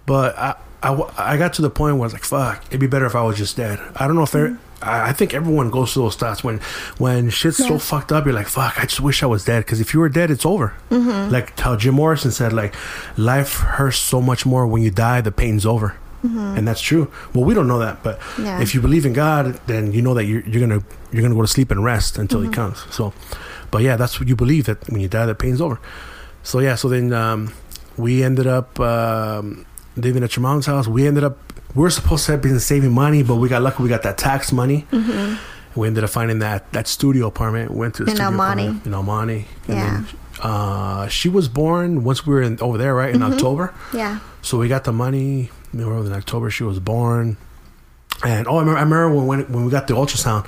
but 0.05 0.37
I, 0.37 0.55
I 0.81 1.03
I 1.17 1.37
got 1.37 1.53
to 1.53 1.61
the 1.61 1.69
point 1.69 1.95
where 1.95 2.03
I 2.03 2.07
was 2.07 2.13
like, 2.13 2.23
fuck, 2.23 2.63
it'd 2.67 2.79
be 2.79 2.87
better 2.87 3.05
if 3.05 3.15
I 3.15 3.21
was 3.23 3.37
just 3.37 3.55
dead. 3.57 3.79
I 3.95 4.07
don't 4.07 4.15
know 4.15 4.23
if 4.23 4.31
there. 4.31 4.57
I 4.81 5.09
I 5.09 5.13
think 5.13 5.33
everyone 5.33 5.69
goes 5.69 5.93
through 5.93 6.03
those 6.03 6.15
thoughts 6.15 6.43
when 6.43 6.59
when 6.97 7.29
shit's 7.29 7.57
so 7.57 7.65
Mm-hmm. 7.65 7.77
Fucked 7.77 8.11
up. 8.11 8.25
You're 8.25 8.33
like, 8.33 8.47
fuck, 8.47 8.79
I 8.79 8.83
just 8.85 9.01
wish 9.01 9.21
I 9.23 9.25
was 9.25 9.43
dead. 9.45 9.65
Because 9.65 9.81
if 9.81 9.93
you 9.93 9.99
were 9.99 10.09
dead, 10.09 10.31
it's 10.31 10.45
over. 10.45 10.73
Mm-hmm. 10.89 11.31
Like 11.31 11.59
how 11.59 11.75
Jim 11.75 11.95
Morrison 11.95 12.31
said, 12.31 12.53
like 12.53 12.73
life 13.17 13.55
hurts 13.57 13.97
so 13.97 14.21
much 14.21 14.45
more 14.45 14.65
when 14.65 14.81
you 14.81 14.91
die. 14.91 15.21
The 15.21 15.31
pain's 15.31 15.65
over. 15.65 15.95
And 16.23 16.67
that's 16.67 16.81
true. 16.81 17.09
Well, 17.33 17.45
we 17.45 17.53
don't 17.53 17.67
know 17.67 17.79
that, 17.79 18.03
but 18.03 18.19
Mm-hmm. 18.19 18.45
Yeah. 18.45 18.61
if 18.61 18.73
you 18.75 18.81
believe 18.81 19.05
in 19.05 19.13
God, 19.13 19.59
then 19.67 19.91
you 19.93 20.01
know 20.01 20.13
that 20.13 20.25
you're, 20.25 20.41
you're 20.41 20.59
gonna 20.67 20.83
you're 21.11 21.21
gonna 21.21 21.35
go 21.35 21.41
to 21.41 21.47
sleep 21.47 21.71
and 21.71 21.83
rest 21.83 22.17
until 22.17 22.39
Mm-hmm. 22.41 22.49
He 22.49 22.55
comes. 22.55 22.85
So, 22.91 23.13
but 23.71 23.81
yeah, 23.81 23.95
that's 23.95 24.19
what 24.19 24.27
you 24.27 24.35
believe 24.35 24.65
that 24.65 24.89
when 24.89 24.99
you 25.01 25.07
die, 25.07 25.25
that 25.25 25.39
pain's 25.39 25.61
over. 25.61 25.79
So 26.43 26.59
yeah, 26.59 26.75
so 26.75 26.89
then 26.89 27.13
um, 27.13 27.53
we 27.97 28.23
ended 28.23 28.47
up 28.47 28.79
um, 28.79 29.65
living 29.95 30.23
at 30.23 30.35
your 30.35 30.41
mom's 30.43 30.65
house. 30.65 30.87
We 30.87 31.07
ended 31.07 31.23
up 31.23 31.37
we 31.75 31.83
were 31.83 31.89
supposed 31.91 32.25
to 32.25 32.31
have 32.33 32.41
been 32.41 32.59
saving 32.59 32.91
money, 32.91 33.21
but 33.23 33.35
we 33.35 33.47
got 33.47 33.61
lucky. 33.61 33.83
We 33.83 33.89
got 33.89 34.01
that 34.03 34.17
tax 34.17 34.51
money. 34.51 34.87
We 35.75 35.87
ended 35.87 36.03
up 36.03 36.09
finding 36.09 36.39
that 36.39 36.71
that 36.73 36.87
studio 36.87 37.27
apartment. 37.27 37.71
Went 37.71 37.95
to 37.95 38.03
the 38.03 38.09
In 38.11 38.15
studio 38.17 38.31
El 38.31 38.37
Monte. 38.37 38.63
apartment 38.63 38.85
in 38.87 38.93
El 38.93 39.03
Monte. 39.03 39.45
And 39.67 39.77
Yeah. 39.77 39.91
then, 39.93 40.05
uh, 40.41 41.07
she 41.07 41.29
was 41.29 41.47
born 41.47 42.03
once 42.03 42.25
we 42.25 42.33
were 42.33 42.41
in, 42.41 42.57
over 42.59 42.77
there, 42.77 42.95
right 42.95 43.13
in 43.13 43.21
October. 43.21 43.71
Yeah. 43.93 44.19
So 44.41 44.57
we 44.57 44.67
got 44.67 44.83
the 44.85 44.91
money. 44.93 45.51
Were 45.73 46.05
in 46.05 46.13
October. 46.13 46.49
She 46.49 46.63
was 46.63 46.79
born, 46.79 47.37
and 48.25 48.47
oh, 48.47 48.57
I 48.57 48.59
remember, 48.59 48.77
I 48.77 48.83
remember 48.83 49.15
when, 49.15 49.27
when 49.27 49.53
when 49.53 49.65
we 49.65 49.71
got 49.71 49.87
the 49.87 49.93
ultrasound, 49.93 50.47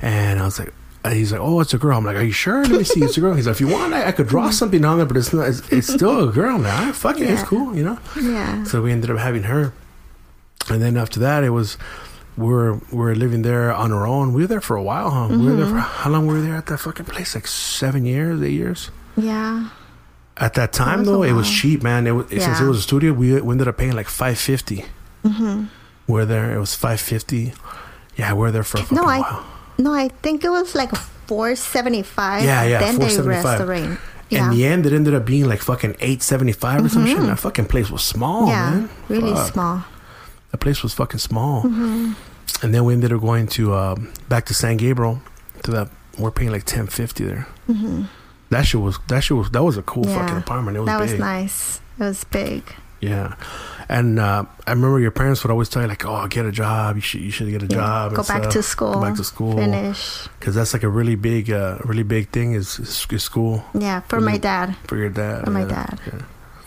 and 0.00 0.40
I 0.40 0.44
was 0.44 0.58
like, 0.58 0.72
he's 1.10 1.32
like, 1.32 1.40
oh, 1.40 1.60
it's 1.60 1.74
a 1.74 1.78
girl. 1.78 1.98
I'm 1.98 2.04
like, 2.04 2.16
are 2.16 2.22
you 2.22 2.32
sure? 2.32 2.62
Let 2.64 2.70
me 2.70 2.84
see. 2.84 3.02
It's 3.02 3.16
a 3.16 3.20
girl. 3.20 3.34
He's 3.34 3.46
like, 3.46 3.56
if 3.56 3.60
you 3.60 3.68
want, 3.68 3.92
I, 3.92 4.08
I 4.08 4.12
could 4.12 4.28
draw 4.28 4.50
something 4.50 4.84
on 4.84 4.98
there, 4.98 5.06
but 5.06 5.16
it's 5.16 5.32
not. 5.32 5.48
It's, 5.48 5.60
it's 5.70 5.92
still 5.92 6.28
a 6.28 6.32
girl. 6.32 6.58
Now, 6.58 6.86
right, 6.86 6.94
fuck 6.94 7.20
it, 7.20 7.28
it's 7.28 7.42
cool, 7.42 7.76
you 7.76 7.84
know. 7.84 7.98
Yeah. 8.20 8.64
So 8.64 8.82
we 8.82 8.92
ended 8.92 9.10
up 9.10 9.18
having 9.18 9.44
her, 9.44 9.72
and 10.70 10.80
then 10.80 10.96
after 10.96 11.20
that, 11.20 11.44
it 11.44 11.50
was 11.50 11.76
we 12.36 12.46
were 12.46 12.74
we 12.90 12.98
were 12.98 13.14
living 13.14 13.42
there 13.42 13.72
on 13.72 13.92
our 13.92 14.06
own. 14.06 14.32
We 14.32 14.42
were 14.42 14.48
there 14.48 14.60
for 14.60 14.76
a 14.76 14.82
while, 14.82 15.10
huh? 15.10 15.28
We 15.30 15.36
were 15.36 15.56
there 15.56 15.66
mm-hmm. 15.66 15.74
for 15.74 15.80
how 15.80 16.10
long 16.10 16.26
were 16.26 16.34
we 16.34 16.40
there 16.42 16.56
at 16.56 16.66
that 16.66 16.78
fucking 16.78 17.06
place? 17.06 17.34
Like 17.34 17.46
seven 17.46 18.06
years, 18.06 18.42
eight 18.42 18.52
years. 18.52 18.90
Yeah. 19.16 19.68
At 20.36 20.54
that 20.54 20.72
time, 20.72 21.00
a 21.00 21.04
though, 21.04 21.22
it 21.22 21.32
was 21.32 21.48
cheap, 21.50 21.82
man. 21.82 22.06
It 22.06 22.12
was, 22.12 22.28
Since 22.28 22.60
it 22.60 22.64
was 22.64 22.78
a 22.78 22.82
studio, 22.82 23.12
we, 23.12 23.40
we 23.40 23.52
ended 23.52 23.68
up 23.68 23.76
paying 23.76 23.92
like 23.92 24.08
five 24.08 24.38
fifty. 24.38 24.86
Mm-hmm. 25.24 25.66
We're 26.06 26.24
there. 26.24 26.54
It 26.54 26.58
was 26.58 26.74
five 26.74 27.00
fifty. 27.00 27.52
Yeah, 28.16 28.32
we're 28.32 28.50
there 28.50 28.64
for 28.64 28.78
No, 28.94 29.04
I 29.04 29.20
while. 29.20 29.44
no, 29.78 29.92
I 29.94 30.08
think 30.08 30.44
it 30.44 30.50
was 30.50 30.74
like 30.74 30.94
four 31.26 31.54
seventy 31.54 32.02
five. 32.02 32.44
Yeah, 32.44 32.64
yeah, 32.64 32.78
Then 32.80 32.98
they 32.98 33.06
$4.75. 33.08 33.26
restaurate. 33.26 33.98
In 34.30 34.50
the 34.50 34.64
end, 34.64 34.86
it 34.86 34.94
ended 34.94 35.12
up 35.14 35.26
being 35.26 35.46
like 35.46 35.60
fucking 35.60 35.96
eight 36.00 36.22
seventy 36.22 36.52
five 36.52 36.82
or 36.84 36.88
some 36.88 37.06
shit. 37.06 37.20
That 37.20 37.38
fucking 37.38 37.66
place 37.66 37.90
was 37.90 38.02
small, 38.02 38.48
yeah, 38.48 38.70
man. 38.70 38.90
really 39.08 39.32
Fuck. 39.34 39.52
small. 39.52 39.84
The 40.50 40.58
place 40.58 40.82
was 40.82 40.94
fucking 40.94 41.18
small. 41.20 41.62
Mm-hmm. 41.62 42.12
And 42.62 42.74
then 42.74 42.84
we 42.84 42.94
ended 42.94 43.12
up 43.12 43.20
going 43.20 43.46
to 43.48 43.74
um, 43.74 44.12
back 44.28 44.46
to 44.46 44.54
San 44.54 44.76
Gabriel 44.78 45.20
to 45.64 45.70
that. 45.72 45.88
We're 46.18 46.30
paying 46.30 46.50
like 46.50 46.64
ten 46.64 46.86
fifty 46.86 47.24
there. 47.24 47.46
hmm 47.66 48.04
That 48.52 48.64
shit 48.68 48.80
was 48.80 48.98
that 49.08 49.20
shit 49.24 49.36
was 49.36 49.50
that 49.50 49.62
was 49.64 49.76
a 49.76 49.82
cool 49.82 50.06
Yeah, 50.06 50.18
fucking 50.20 50.36
apartment. 50.44 50.76
It 50.76 50.80
was 50.80 50.86
That 50.88 51.00
big. 51.00 51.10
was 51.10 51.18
nice. 51.18 51.80
It 51.98 52.04
was 52.04 52.24
big. 52.24 52.62
Yeah, 53.00 53.34
and 53.88 54.20
uh, 54.20 54.44
I 54.64 54.70
remember 54.70 55.00
your 55.00 55.10
parents 55.10 55.42
would 55.42 55.50
always 55.50 55.68
tell 55.68 55.82
you 55.82 55.88
like, 55.88 56.04
"Oh, 56.06 56.24
get 56.28 56.46
a 56.46 56.52
job. 56.52 56.94
You 56.94 57.02
should 57.02 57.20
you 57.20 57.32
should 57.34 57.50
get 57.50 57.62
a 57.62 57.66
Yeah. 57.66 57.80
job. 57.82 58.12
Go 58.14 58.22
and 58.22 58.28
back 58.28 58.42
stuff. 58.46 58.52
to 58.52 58.62
school. 58.62 58.94
Go 58.94 59.00
back 59.02 59.16
to 59.16 59.24
school. 59.24 59.56
Finish. 59.56 60.28
because 60.38 60.54
that's 60.54 60.72
like 60.72 60.84
a 60.84 60.88
really 60.88 61.16
big, 61.16 61.50
uh, 61.50 61.78
really 61.84 62.04
big 62.04 62.30
thing 62.30 62.52
is, 62.54 62.78
is, 62.78 63.06
is 63.10 63.22
school 63.24 63.64
Yeah, 63.74 64.00
for 64.06 64.20
my 64.20 64.38
dad. 64.38 64.76
for 64.86 64.96
your 64.96 65.10
dad. 65.10 65.42
For 65.44 65.50
my 65.50 65.64
dad. 65.64 65.98
Yeah. 66.06 66.22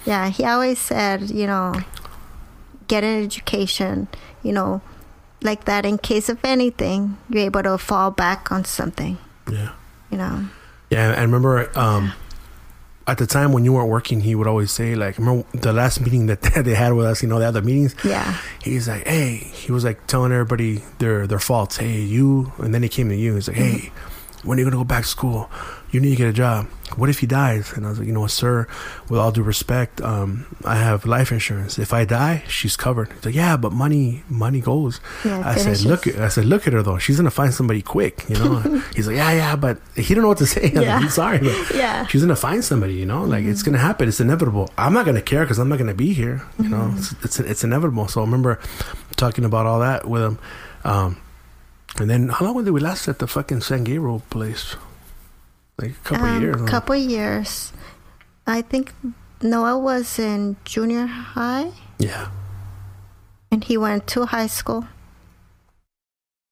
Yeah, 0.06 0.24
he 0.30 0.44
always 0.44 0.78
said, 0.78 1.30
you 1.32 1.48
know, 1.48 1.72
get 2.92 3.04
an 3.06 3.24
education, 3.24 4.08
you 4.44 4.52
know, 4.52 4.82
like 5.42 5.64
that 5.72 5.86
in 5.86 5.98
case 5.98 6.28
of 6.28 6.38
anything, 6.44 7.16
you're 7.30 7.46
able 7.48 7.64
to 7.64 7.78
fall 7.78 8.12
back 8.12 8.52
on 8.52 8.66
something, 8.66 9.18
Yeah. 9.50 9.72
you 10.12 10.18
know. 10.18 10.46
Yeah, 10.90 11.10
and 11.10 11.20
I 11.20 11.22
remember 11.22 11.78
um, 11.78 12.14
at 13.08 13.18
the 13.18 13.28
time 13.28 13.54
when 13.54 13.66
you 13.66 13.74
weren't 13.74 13.90
working, 13.90 14.22
he 14.22 14.36
would 14.36 14.48
always 14.48 14.72
say 14.72 14.96
like, 14.96 15.18
remember 15.18 15.46
the 15.54 15.74
last 15.74 16.02
meeting 16.02 16.28
that 16.28 16.42
they 16.64 16.76
had 16.76 16.94
with 16.94 17.06
us, 17.06 17.22
you 17.22 17.30
know, 17.30 17.40
the 17.40 17.46
other 17.46 17.62
meetings. 17.62 17.96
Yeah. 18.04 18.38
He's 18.64 18.88
like, 18.88 19.06
hey, 19.08 19.36
he 19.36 19.72
was 19.72 19.84
like 19.84 20.08
telling 20.08 20.32
everybody 20.32 20.84
their 21.00 21.28
their 21.28 21.40
faults. 21.40 21.78
Hey, 21.78 22.00
you, 22.02 22.54
and 22.58 22.74
then 22.74 22.84
he 22.84 22.90
came 22.90 23.10
to 23.10 23.16
you. 23.16 23.36
He's 23.36 23.48
like, 23.48 23.58
hey, 23.58 23.92
when 24.46 24.58
are 24.58 24.62
you 24.62 24.66
gonna 24.66 24.78
go 24.78 24.84
back 24.88 25.04
to 25.04 25.10
school? 25.10 25.50
You 25.91 26.02
need 26.02 26.10
to 26.12 26.16
get 26.18 26.28
a 26.30 26.34
job. 26.34 26.68
What 26.98 27.10
if 27.10 27.20
he 27.20 27.26
dies? 27.28 27.72
And 27.74 27.86
I 27.86 27.89
was 27.89 28.00
like, 28.00 28.08
you 28.08 28.14
know, 28.14 28.28
sir, 28.28 28.68
with 29.10 29.20
all 29.20 29.32
due 29.32 29.43
respect, 29.43 30.02
um, 30.02 30.46
I 30.66 30.76
have 30.76 31.06
life 31.06 31.32
insurance. 31.32 31.80
If 31.80 31.93
I 31.93 32.04
die, 32.06 32.43
she's 32.48 32.76
covered. 32.76 33.12
He's 33.14 33.26
like, 33.26 33.36
yeah, 33.36 33.56
but 33.58 33.72
money, 33.72 34.24
money 34.30 34.60
goes. 34.60 35.00
Yeah. 35.24 35.41
I 35.46 35.56
said, 35.56 35.82
look, 35.82 36.06
I 36.08 36.28
said, 36.28 36.46
look 36.46 36.68
at 36.68 36.74
her 36.74 36.84
though. 36.84 36.98
She's 36.98 37.18
gonna 37.18 37.32
find 37.32 37.54
somebody 37.54 37.82
quick, 37.82 38.24
you 38.30 38.36
know. 38.36 38.60
He's 38.96 39.08
like, 39.08 39.16
yeah, 39.16 39.32
yeah, 39.32 39.56
but 39.56 39.80
he 39.96 40.14
don't 40.14 40.22
know 40.24 40.28
what 40.30 40.38
to 40.39 40.46
say. 40.46 40.70
I'm, 40.76 40.82
Yeah. 40.82 40.96
like, 40.96 41.04
I'm 41.06 41.10
sorry, 41.10 41.38
but 41.39 41.72
Yeah. 41.76 42.06
she's 42.08 42.22
gonna 42.22 42.36
find 42.36 42.64
somebody, 42.64 42.96
you 42.96 43.06
know. 43.06 43.24
Like 43.24 43.46
it's 43.46 43.64
gonna 43.64 43.78
happen. 43.80 44.08
It's 44.10 44.20
inevitable. 44.20 44.70
I'm 44.78 44.93
not 44.93 45.06
gonna 45.06 45.22
care 45.22 45.41
because 45.43 45.60
I'm 45.60 45.70
not 45.70 45.80
gonna 45.80 45.93
be 45.96 46.14
here. 46.14 46.43
You 46.62 46.70
know, 46.70 46.93
it's, 46.98 47.14
it's 47.24 47.39
it's 47.39 47.64
inevitable. 47.64 48.08
So 48.10 48.22
I 48.22 48.26
remember 48.26 48.60
talking 49.16 49.46
about 49.46 49.66
all 49.66 49.80
that 49.80 50.08
with 50.08 50.22
him. 50.24 50.39
Um, 50.84 51.18
and 51.98 52.10
then 52.10 52.30
how 52.30 52.46
long 52.46 52.64
did 52.64 52.72
we 52.74 52.80
last 52.82 53.08
at 53.08 53.20
the 53.20 53.28
fucking 53.28 53.62
San 53.62 53.84
Gabriel 53.84 54.22
place? 54.30 54.76
Like 55.80 55.91
a 55.91 56.04
couple 56.08 56.26
Um, 56.28 56.41
years. 56.41 56.56
huh? 56.62 56.68
Couple 56.68 56.96
years. 56.96 57.74
I 58.48 58.62
think 58.62 58.93
Noah 59.41 59.78
was 59.80 60.20
in 60.20 60.56
junior 60.66 61.06
high 61.08 61.72
Yeah. 62.00 62.28
and 63.52 63.64
he 63.64 63.78
went 63.78 64.08
to 64.08 64.26
high 64.28 64.48
school. 64.48 64.86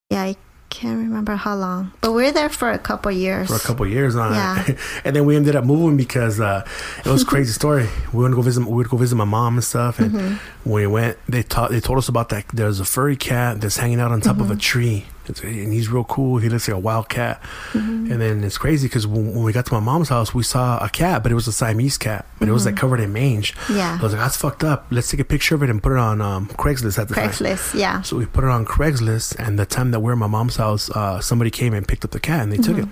Yeah, 0.10 0.24
I 0.24 0.36
can't 0.70 0.98
remember 0.98 1.36
how 1.36 1.56
long, 1.56 1.92
but 2.02 2.14
we 2.14 2.24
were 2.24 2.32
there 2.32 2.50
for 2.50 2.72
a 2.72 2.80
couple 2.80 3.12
years. 3.12 3.48
for 3.48 3.56
a 3.56 3.60
couple 3.60 3.86
years 3.88 4.16
on 4.16 4.34
Yeah. 4.34 4.66
and 5.06 5.16
then 5.16 5.26
we 5.26 5.36
ended 5.36 5.56
up 5.56 5.66
moving 5.66 5.98
because 5.98 6.40
uh 6.40 6.66
it 7.06 7.10
was 7.10 7.22
a 7.22 7.26
crazy 7.26 7.52
story 7.62 7.88
we 8.12 8.24
went 8.24 8.32
to 8.34 8.36
go 8.36 8.42
visit 8.42 8.66
we 8.66 8.74
would 8.74 8.90
go 8.90 8.98
visit 8.98 9.16
my 9.16 9.24
mom 9.26 9.54
and 9.56 9.64
stuff 9.64 10.00
and 10.00 10.12
Mm-hmm. 10.12 10.36
when 10.70 10.82
we 10.82 10.88
went 10.88 11.18
they 11.30 11.44
taught 11.44 11.70
they 11.70 11.80
told 11.80 12.00
us 12.00 12.10
about 12.10 12.30
that 12.30 12.46
there's 12.54 12.80
a 12.80 12.86
furry 12.86 13.16
cat 13.16 13.62
that's 13.62 13.78
hanging 13.78 14.00
out 14.00 14.12
on 14.12 14.20
top 14.22 14.40
of 14.40 14.50
a 14.50 14.54
Mm-hmm. 14.54 14.60
tree 14.60 15.06
It's- 15.30 15.44
and 15.44 15.72
he's 15.72 15.88
real 15.90 16.04
cool 16.04 16.38
he 16.40 16.50
looks 16.50 16.68
like 16.68 16.76
a 16.76 16.80
wild 16.80 17.08
cat 17.10 17.42
Mm-hmm. 17.74 18.12
and 18.12 18.22
then 18.22 18.44
it's 18.44 18.58
crazy 18.58 18.88
because 18.88 19.06
when, 19.08 19.34
when 19.34 19.44
we 19.44 19.54
got 19.54 19.66
to 19.68 19.74
my 19.74 19.80
mom's 19.80 20.10
house 20.10 20.34
we 20.34 20.44
saw 20.44 20.78
a 20.84 20.90
cat 20.90 21.24
but 21.24 21.32
it 21.32 21.36
was 21.36 21.48
a 21.48 21.52
siamese 21.52 21.98
cat 21.98 22.26
but 22.40 22.48
it 22.48 22.52
was 22.52 22.66
like 22.66 22.76
covered 22.76 23.00
in 23.00 23.12
mange 23.14 23.54
Mm-hmm. 23.56 23.78
Yeah. 23.78 23.98
i 24.00 24.04
was 24.04 24.12
like 24.14 24.22
that's 24.22 24.38
fucked 24.38 24.64
up 24.64 24.86
let's 24.92 25.10
take 25.10 25.20
a 25.20 25.26
picture 25.26 25.56
of 25.56 25.64
it 25.64 25.70
and 25.70 25.82
put 25.82 25.92
it 25.94 25.98
on 25.98 26.22
um 26.22 26.48
craigslist 26.50 27.00
at 27.00 27.08
the 27.08 27.16
time 27.16 27.30
Craigslist, 27.30 27.74
yeah. 27.80 28.02
so 28.02 28.18
we 28.18 28.26
put 28.26 28.44
it 28.44 28.50
on 28.50 28.66
Craigslist, 28.66 29.36
and 29.40 29.58
the 29.58 29.66
time 29.66 29.92
that 29.92 30.00
we 30.02 30.10
are 30.10 30.14
at 30.14 30.18
my 30.20 30.28
mom's 30.28 30.58
house, 30.58 30.90
uh, 30.92 31.20
somebody 31.22 31.50
came 31.52 31.74
and 31.74 31.88
picked 31.88 32.04
up 32.06 32.12
the 32.12 32.20
cat, 32.20 32.42
and 32.44 32.52
they 32.52 32.58
took 32.58 32.78
it. 32.78 32.88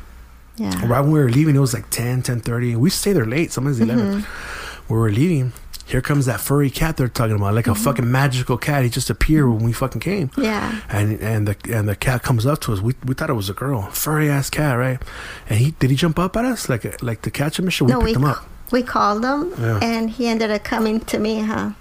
Yeah. 0.57 0.69
Right 0.85 1.01
when 1.01 1.11
we 1.11 1.19
were 1.19 1.29
leaving, 1.29 1.55
it 1.55 1.59
was 1.59 1.73
like 1.73 1.89
10, 1.89 2.21
10.30. 2.23 2.75
We 2.75 2.89
stayed 2.89 3.13
there 3.13 3.25
late. 3.25 3.51
Sometimes 3.51 3.79
11. 3.79 4.25
We 4.89 4.95
were 4.97 5.11
leaving. 5.11 5.53
Here 5.91 6.01
comes 6.01 6.25
that 6.25 6.39
furry 6.39 6.69
cat 6.69 6.95
they're 6.95 7.09
talking 7.09 7.35
about, 7.35 7.53
like 7.53 7.67
a 7.67 7.71
mm-hmm. 7.71 7.83
fucking 7.83 8.09
magical 8.09 8.57
cat. 8.57 8.85
He 8.85 8.89
just 8.89 9.09
appeared 9.09 9.49
when 9.49 9.63
we 9.63 9.73
fucking 9.73 9.99
came. 9.99 10.31
Yeah. 10.37 10.79
And 10.89 11.19
and 11.19 11.49
the 11.49 11.57
and 11.75 11.89
the 11.89 11.97
cat 11.97 12.23
comes 12.23 12.45
up 12.45 12.61
to 12.61 12.71
us. 12.71 12.79
We, 12.79 12.95
we 13.03 13.13
thought 13.13 13.29
it 13.29 13.33
was 13.33 13.49
a 13.49 13.53
girl, 13.53 13.81
furry 13.91 14.29
ass 14.29 14.49
cat, 14.49 14.77
right? 14.77 15.01
And 15.49 15.59
he 15.59 15.71
did 15.71 15.89
he 15.89 15.97
jump 15.97 16.17
up 16.17 16.37
at 16.37 16.45
us 16.45 16.69
like 16.69 17.03
like 17.03 17.23
to 17.23 17.31
catch 17.31 17.59
him 17.59 17.67
shit? 17.67 17.87
We 17.87 17.91
no, 17.91 17.99
picked 17.99 18.07
we 18.07 18.23
him 18.23 18.25
up. 18.25 18.47
we 18.71 18.83
called 18.83 19.25
him, 19.25 19.53
Yeah. 19.59 19.79
and 19.81 20.09
he 20.09 20.29
ended 20.29 20.49
up 20.49 20.63
coming 20.63 21.01
to 21.01 21.19
me, 21.19 21.41
huh? 21.41 21.71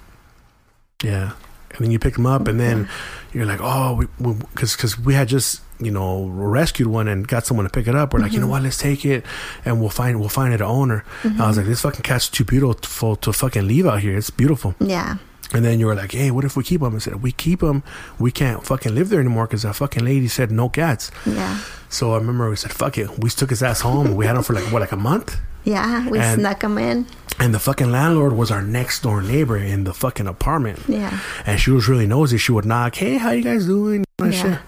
Yeah. 1.05 1.33
And 1.71 1.79
then 1.79 1.93
you 1.93 2.01
pick 2.01 2.19
him 2.19 2.27
up, 2.27 2.49
and 2.49 2.59
then 2.59 2.89
you're 3.33 3.47
like, 3.47 3.61
oh, 3.63 3.95
we 3.95 4.35
because 4.35 4.75
because 4.75 4.99
we 4.99 5.15
had 5.15 5.29
just 5.29 5.63
you 5.81 5.91
know 5.91 6.27
rescued 6.27 6.89
one 6.89 7.09
and 7.09 7.27
got 7.27 7.47
someone 7.47 7.65
to 7.65 7.71
pick 7.71 7.89
it 7.89 7.95
up. 7.95 8.13
We're 8.13 8.21
like, 8.21 8.33
you 8.33 8.39
know 8.39 8.45
mm-hmm. 8.45 8.53
what, 8.53 8.63
let's 8.63 8.79
take 8.79 9.05
it, 9.05 9.25
and 9.65 9.81
we'll 9.81 9.91
find 9.91 10.21
we'll 10.21 10.29
find 10.29 10.53
it 10.55 10.61
an 10.61 10.67
owner. 10.67 11.05
I 11.25 11.29
was 11.29 11.35
mm-hmm. 11.35 11.57
like, 11.59 11.67
this 11.67 11.81
fucking 11.83 12.03
cat's 12.03 12.29
too 12.29 12.45
beautiful 12.45 13.17
to 13.17 13.33
fucking 13.33 13.67
leave 13.67 13.87
out 13.87 14.01
here. 14.01 14.17
It's 14.17 14.31
beautiful. 14.31 14.75
Yeah. 14.81 15.17
And 15.53 15.65
then 15.65 15.81
you 15.81 15.87
were 15.87 15.97
like, 15.97 16.13
hey, 16.13 16.31
what 16.31 16.45
if 16.45 16.57
we 16.57 16.63
keep 16.63 16.81
them? 16.81 16.95
I 16.95 16.99
said, 16.99 17.23
we 17.23 17.33
keep 17.33 17.61
them, 17.61 17.83
we 18.21 18.31
can't 18.31 18.65
fucking 18.65 18.95
live 18.95 19.09
there 19.09 19.19
anymore 19.19 19.47
because 19.47 19.63
that 19.63 19.75
fucking 19.75 20.05
lady 20.05 20.29
said 20.29 20.53
no 20.53 20.69
cats. 20.69 21.11
Yeah. 21.27 21.61
So 21.89 22.13
I 22.13 22.19
remember 22.19 22.49
we 22.49 22.55
said, 22.55 22.73
fuck 22.73 22.97
it. 22.99 23.19
We 23.19 23.31
took 23.31 23.51
his 23.51 23.63
ass 23.63 23.81
home. 23.81 24.15
We 24.15 24.27
had 24.27 24.37
him 24.37 24.45
for 24.45 24.53
like 24.53 24.73
what, 24.73 24.81
like 24.81 24.93
a 24.93 24.97
month. 24.97 25.41
Yeah. 25.65 26.09
We 26.09 26.21
And- 26.21 26.41
snuck 26.41 26.63
him 26.63 26.79
in. 26.79 27.07
And 27.41 27.55
the 27.55 27.59
fucking 27.59 27.91
landlord 27.91 28.35
was 28.35 28.51
our 28.51 28.63
next 28.63 29.03
door 29.03 29.23
neighbor 29.23 29.57
in 29.57 29.85
the 29.85 29.95
fucking 29.95 30.27
apartment. 30.27 30.81
Yeah. 30.87 31.19
And 31.47 31.59
she 31.59 31.71
was 31.71 31.89
really 31.89 32.07
nosy. 32.07 32.37
She 32.37 32.53
would 32.53 32.67
knock, 32.67 32.97
hey, 32.97 33.17
how 33.17 33.31
you 33.31 33.43
guys 33.43 33.67
doing? 33.67 34.05
And 34.19 34.35
Yeah. 34.35 34.43
shit. 34.43 34.59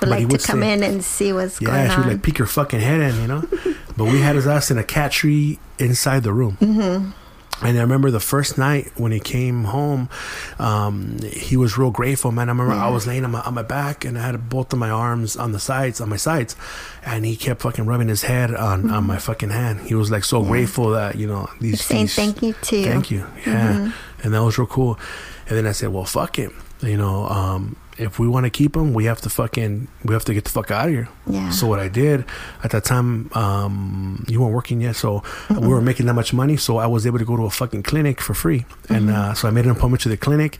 Would 0.00 0.08
But 0.10 0.18
he 0.20 0.26
like 0.26 0.40
to 0.40 0.46
come 0.46 0.60
say- 0.60 0.72
in 0.72 0.82
and 0.82 1.04
see 1.04 1.32
what's 1.32 1.60
Yeah, 1.60 1.66
going 1.68 1.78
on. 1.80 1.86
Yeah, 1.86 1.94
she 1.94 2.00
would 2.00 2.08
like 2.08 2.22
peek 2.22 2.38
her 2.38 2.46
fucking 2.46 2.80
head 2.80 3.00
in, 3.00 3.20
you 3.20 3.26
know. 3.26 3.42
but 3.96 4.04
we 4.04 4.20
had 4.20 4.36
his 4.36 4.46
ass 4.46 4.70
in 4.70 4.78
a 4.78 4.84
cat 4.84 5.10
tree 5.12 5.58
inside 5.78 6.22
the 6.22 6.32
room. 6.32 6.56
Mm-hmm. 6.60 7.10
And 7.66 7.76
I 7.76 7.80
remember 7.80 8.12
the 8.12 8.20
first 8.20 8.56
night 8.56 8.92
when 8.96 9.10
he 9.10 9.18
came 9.18 9.64
home, 9.64 10.08
um, 10.60 11.18
he 11.24 11.56
was 11.56 11.76
real 11.76 11.90
grateful, 11.90 12.30
man. 12.30 12.48
I 12.48 12.52
remember 12.52 12.72
I 12.72 12.88
was 12.88 13.04
laying 13.08 13.24
on 13.24 13.32
my, 13.32 13.40
on 13.40 13.54
my 13.54 13.62
back 13.64 14.04
and 14.04 14.16
I 14.16 14.22
had 14.26 14.48
both 14.48 14.72
of 14.72 14.78
my 14.78 14.90
arms 14.90 15.36
on 15.36 15.50
the 15.50 15.58
sides, 15.58 16.00
on 16.00 16.08
my 16.08 16.16
sides, 16.16 16.54
and 17.04 17.26
he 17.26 17.34
kept 17.34 17.62
fucking 17.62 17.84
rubbing 17.84 18.06
his 18.06 18.22
head 18.22 18.54
on, 18.54 18.88
on 18.92 19.02
my 19.04 19.18
fucking 19.18 19.50
hand. 19.50 19.80
He 19.80 19.96
was 19.96 20.08
like 20.08 20.22
so 20.22 20.44
grateful 20.44 20.90
that 20.90 21.16
you 21.16 21.26
know 21.26 21.50
these 21.60 21.84
saying 21.84 22.02
these- 22.04 22.14
thank 22.14 22.42
you 22.42 22.52
to 22.52 22.76
you. 22.76 22.84
Thank 22.84 23.10
you. 23.10 23.26
Yeah. 23.44 23.90
And 24.22 24.32
that 24.34 24.44
was 24.44 24.56
real 24.56 24.68
cool. 24.68 24.96
And 25.48 25.56
then 25.58 25.66
I 25.66 25.72
said, 25.72 25.88
well, 25.88 26.04
fuck 26.04 26.38
it. 26.38 26.52
You 26.80 26.96
know, 26.96 27.26
um, 27.26 27.74
if 27.98 28.18
we 28.18 28.28
want 28.28 28.44
to 28.44 28.50
keep 28.50 28.76
him, 28.76 28.94
we 28.94 29.06
have 29.06 29.20
to 29.22 29.28
fucking, 29.28 29.88
we 30.04 30.14
have 30.14 30.24
to 30.26 30.34
get 30.34 30.44
the 30.44 30.50
fuck 30.50 30.70
out 30.70 30.86
of 30.86 30.94
here. 30.94 31.08
Yeah. 31.26 31.50
So 31.50 31.66
what 31.66 31.80
I 31.80 31.88
did 31.88 32.24
at 32.62 32.70
that 32.70 32.84
time, 32.84 33.30
um, 33.34 34.24
you 34.28 34.40
weren't 34.40 34.54
working 34.54 34.80
yet, 34.80 34.96
so 34.96 35.22
we 35.50 35.66
weren't 35.66 35.84
making 35.84 36.06
that 36.06 36.14
much 36.14 36.32
money. 36.32 36.56
So 36.56 36.78
I 36.78 36.86
was 36.86 37.06
able 37.06 37.18
to 37.18 37.24
go 37.24 37.36
to 37.36 37.44
a 37.44 37.50
fucking 37.50 37.82
clinic 37.82 38.20
for 38.20 38.34
free, 38.34 38.64
and 38.88 39.10
uh, 39.10 39.34
so 39.34 39.48
I 39.48 39.50
made 39.50 39.64
an 39.64 39.72
appointment 39.72 40.02
to 40.02 40.08
the 40.08 40.16
clinic. 40.16 40.58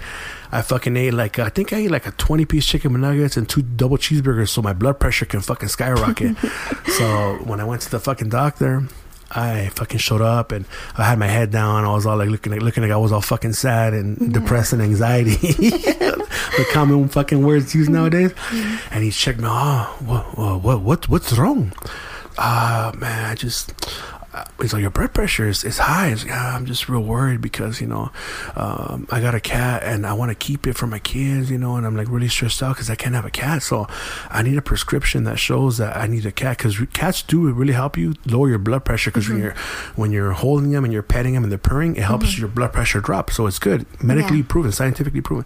I 0.51 0.62
fucking 0.62 0.97
ate 0.97 1.14
like 1.14 1.39
I 1.39 1.49
think 1.49 1.72
I 1.72 1.78
ate 1.78 1.91
like 1.91 2.07
a 2.07 2.12
twenty 2.12 2.45
piece 2.45 2.66
chicken 2.66 2.93
McNuggets 2.93 3.36
and 3.36 3.49
two 3.49 3.62
double 3.62 3.99
cheeseburgers, 3.99 4.49
so 4.49 4.61
my 4.62 4.72
blood 4.72 4.99
pressure 4.99 5.26
can 5.26 5.41
fucking 5.41 5.68
skyrocket. 5.68 6.36
so 6.99 7.34
when 7.45 7.61
I 7.61 7.64
went 7.64 7.82
to 7.82 7.91
the 7.91 8.01
fucking 8.01 8.30
doctor. 8.30 8.89
I 9.31 9.68
fucking 9.74 9.99
showed 9.99 10.22
up 10.22 10.53
and 10.53 10.64
I 10.97 11.05
had 11.05 11.18
my 11.18 11.26
head 11.26 11.51
down. 11.51 11.85
I 11.85 11.93
was 11.93 12.07
all 12.07 12.16
like 12.16 12.31
looking 12.31 12.53
like 12.53 12.62
looking 12.62 12.83
like 12.83 12.93
I 12.93 12.97
was 12.97 13.12
all 13.12 13.20
fucking 13.20 13.53
sad 13.53 13.93
and 13.93 14.33
depressed 14.33 14.72
and 14.72 14.81
anxiety. 14.81 15.37
the 15.37 16.66
common 16.72 17.09
fucking 17.09 17.45
words 17.45 17.74
used 17.74 17.91
nowadays. 17.91 18.33
And 18.91 19.05
he 19.05 19.11
checked 19.11 19.39
me. 19.41 19.47
Oh, 19.49 19.97
what, 20.05 20.62
what, 20.62 20.81
what, 20.83 21.09
what's 21.09 21.33
wrong? 21.39 21.72
Uh, 22.39 22.93
man, 22.97 23.24
I 23.31 23.35
just. 23.35 23.72
Uh, 24.39 24.45
he's 24.62 24.72
like, 24.72 24.82
your 24.82 24.91
blood 24.91 25.12
pressure 25.14 25.49
is, 25.49 25.64
is 25.64 25.78
high. 25.78 26.12
Like, 26.14 26.28
"Ah, 26.30 26.55
I'm 26.57 26.64
just 26.66 26.89
real 26.89 27.03
worried 27.03 27.41
because, 27.41 27.80
you 27.80 27.86
know, 27.86 28.11
um, 28.57 29.07
I 29.11 29.20
got 29.20 29.34
a 29.34 29.41
cat 29.41 29.82
and 29.82 30.07
I 30.07 30.12
want 30.12 30.30
to 30.30 30.34
keep 30.34 30.66
it 30.66 30.76
for 30.76 30.86
my 30.86 30.99
kids, 30.99 31.51
you 31.51 31.59
know, 31.59 31.76
and 31.76 31.86
I'm 31.86 31.97
like 31.97 32.09
really 32.09 32.28
stressed 32.28 32.62
out 32.62 32.74
because 32.76 32.91
I 32.91 32.95
can't 32.95 33.14
have 33.14 33.24
a 33.24 33.30
cat. 33.30 33.62
So 33.62 33.86
I 34.30 34.43
need 34.43 34.57
a 34.57 34.62
prescription 34.62 35.24
that 35.24 35.39
shows 35.39 35.78
that 35.78 35.97
I 35.97 36.07
need 36.07 36.24
a 36.26 36.32
cat 36.32 36.59
because 36.59 36.78
cats 36.93 37.22
do 37.22 37.51
really 37.53 37.72
help 37.72 37.97
you 37.97 38.14
lower 38.26 38.49
your 38.49 38.59
blood 38.59 38.84
pressure 38.84 39.11
because 39.11 39.28
when 39.28 39.39
you're 39.41 39.55
when 39.97 40.12
you're 40.12 40.32
holding 40.32 40.70
them 40.70 40.84
and 40.84 40.93
you're 40.93 41.03
petting 41.03 41.34
them 41.34 41.43
and 41.43 41.51
they're 41.51 41.59
purring, 41.59 41.97
it 41.97 42.03
helps 42.05 42.39
your 42.39 42.49
blood 42.49 42.72
pressure 42.72 43.01
drop. 43.01 43.30
So 43.30 43.47
it's 43.47 43.59
good, 43.59 43.86
medically 44.03 44.39
Yeah. 44.39 44.45
proven, 44.49 44.72
scientifically 44.72 45.20
proven. 45.20 45.45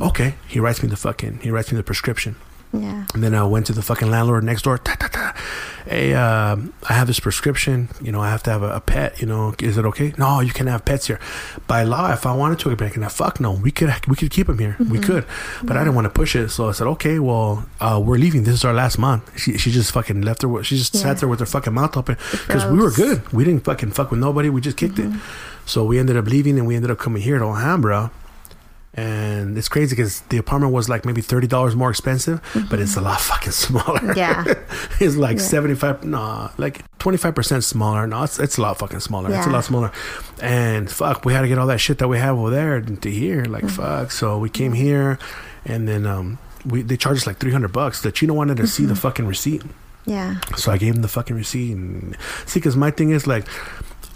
Okay, 0.00 0.34
he 0.46 0.60
writes 0.60 0.82
me 0.82 0.88
the 0.88 0.96
fucking 0.96 1.40
he 1.42 1.50
writes 1.50 1.70
me 1.72 1.76
the 1.76 1.82
prescription. 1.82 2.36
Yeah. 2.72 3.04
And 3.14 3.22
then 3.24 3.34
I 3.34 3.42
went 3.44 3.66
to 3.66 3.72
the 3.72 3.82
fucking 3.82 4.10
landlord 4.10 4.44
next 4.44 4.62
door. 4.62 4.78
Ta, 4.78 4.94
ta, 4.94 5.08
ta. 5.08 5.34
Hey, 5.86 6.14
um, 6.14 6.72
I 6.88 6.92
have 6.92 7.08
this 7.08 7.18
prescription. 7.18 7.88
You 8.00 8.12
know, 8.12 8.20
I 8.20 8.30
have 8.30 8.44
to 8.44 8.50
have 8.50 8.62
a, 8.62 8.70
a 8.76 8.80
pet. 8.80 9.20
You 9.20 9.26
know, 9.26 9.54
is 9.58 9.76
it 9.76 9.84
okay? 9.86 10.12
No, 10.16 10.38
you 10.38 10.52
can 10.52 10.68
have 10.68 10.84
pets 10.84 11.08
here. 11.08 11.18
By 11.66 11.82
law, 11.82 12.12
if 12.12 12.26
I 12.26 12.34
wanted 12.36 12.60
to, 12.60 12.76
be 12.76 12.84
like, 12.84 12.96
"No, 12.96 13.08
fuck 13.08 13.40
no. 13.40 13.52
We 13.52 13.72
could 13.72 13.92
we 14.06 14.14
could 14.14 14.30
keep 14.30 14.48
him 14.48 14.58
here. 14.58 14.76
We 14.78 15.00
could, 15.00 15.26
but 15.64 15.76
I 15.76 15.80
didn't 15.80 15.96
want 15.96 16.04
to 16.04 16.10
push 16.10 16.36
it. 16.36 16.50
So 16.50 16.68
I 16.68 16.72
said, 16.72 16.86
okay, 16.86 17.18
well, 17.18 17.66
uh, 17.80 18.00
we're 18.04 18.18
leaving. 18.18 18.44
This 18.44 18.54
is 18.54 18.64
our 18.64 18.72
last 18.74 18.98
month. 18.98 19.36
She 19.36 19.58
she 19.58 19.72
just 19.72 19.90
fucking 19.90 20.22
left 20.22 20.42
her. 20.42 20.62
She 20.62 20.76
just 20.76 20.94
Yeah. 20.94 21.00
sat 21.02 21.18
there 21.18 21.28
with 21.28 21.40
her 21.40 21.46
fucking 21.46 21.74
mouth 21.74 21.96
open 21.96 22.16
because 22.46 22.64
we 22.66 22.78
were 22.78 22.92
good. 22.92 23.26
We 23.32 23.42
didn't 23.44 23.64
fucking 23.64 23.90
fuck 23.92 24.12
with 24.12 24.20
nobody. 24.20 24.48
We 24.48 24.60
just 24.60 24.76
kicked 24.76 25.00
it. 25.00 25.10
So 25.66 25.84
we 25.84 25.98
ended 25.98 26.16
up 26.16 26.26
leaving 26.26 26.56
and 26.58 26.68
we 26.68 26.76
ended 26.76 26.90
up 26.92 26.98
coming 26.98 27.22
here 27.22 27.38
to 27.38 27.44
Alhambra. 27.44 28.12
And 28.92 29.56
it's 29.56 29.68
crazy 29.68 29.94
because 29.94 30.20
the 30.30 30.36
apartment 30.36 30.72
was 30.72 30.88
like 30.88 31.04
maybe 31.04 31.20
thirty 31.20 31.46
dollars 31.46 31.76
more 31.76 31.90
expensive, 31.90 32.40
but 32.68 32.80
it's 32.80 32.96
a 32.96 33.00
lot 33.00 33.20
fucking 33.20 33.52
smaller. 33.66 34.14
Yeah. 34.16 34.42
it's 35.00 35.14
like 35.16 35.36
Yeah. 35.36 35.42
seventy 35.42 35.76
five, 35.76 36.02
no, 36.02 36.50
like 36.58 36.82
twenty 36.98 37.16
five 37.16 37.36
percent 37.36 37.62
smaller. 37.62 38.06
No, 38.08 38.24
it's 38.24 38.40
it's 38.40 38.58
a 38.58 38.62
lot 38.62 38.78
fucking 38.78 38.98
smaller. 39.00 39.30
Yeah. 39.30 39.38
It's 39.38 39.46
a 39.46 39.50
lot 39.50 39.64
smaller. 39.64 39.92
And 40.42 40.90
fuck, 40.90 41.24
we 41.24 41.32
had 41.32 41.42
to 41.42 41.48
get 41.48 41.56
all 41.58 41.68
that 41.68 41.78
shit 41.80 41.98
that 41.98 42.08
we 42.08 42.18
have 42.18 42.36
over 42.36 42.50
there 42.50 42.80
to 42.80 43.10
here. 43.10 43.44
Like 43.44 43.62
Mm-hmm. 43.64 43.76
fuck. 43.82 44.10
So 44.10 44.38
we 44.38 44.50
came 44.50 44.72
here, 44.72 45.18
and 45.64 45.86
then 45.86 46.04
um, 46.04 46.38
we 46.66 46.82
they 46.82 46.96
charged 46.96 47.22
us 47.22 47.26
like 47.28 47.38
three 47.38 47.52
hundred 47.52 47.72
bucks. 47.72 48.02
The 48.02 48.10
Chino 48.10 48.34
wanted 48.34 48.56
to 48.56 48.66
see 48.66 48.82
Mm-hmm. 48.82 48.90
the 48.94 48.96
fucking 49.00 49.26
receipt. 49.28 49.62
Yeah. 50.06 50.40
So 50.56 50.72
I 50.72 50.78
gave 50.78 50.94
him 50.96 51.02
the 51.02 51.08
fucking 51.08 51.36
receipt 51.36 51.76
and 51.76 52.16
see, 52.46 52.58
because 52.58 52.74
my 52.74 52.90
thing 52.90 53.10
is 53.10 53.26
like, 53.28 53.46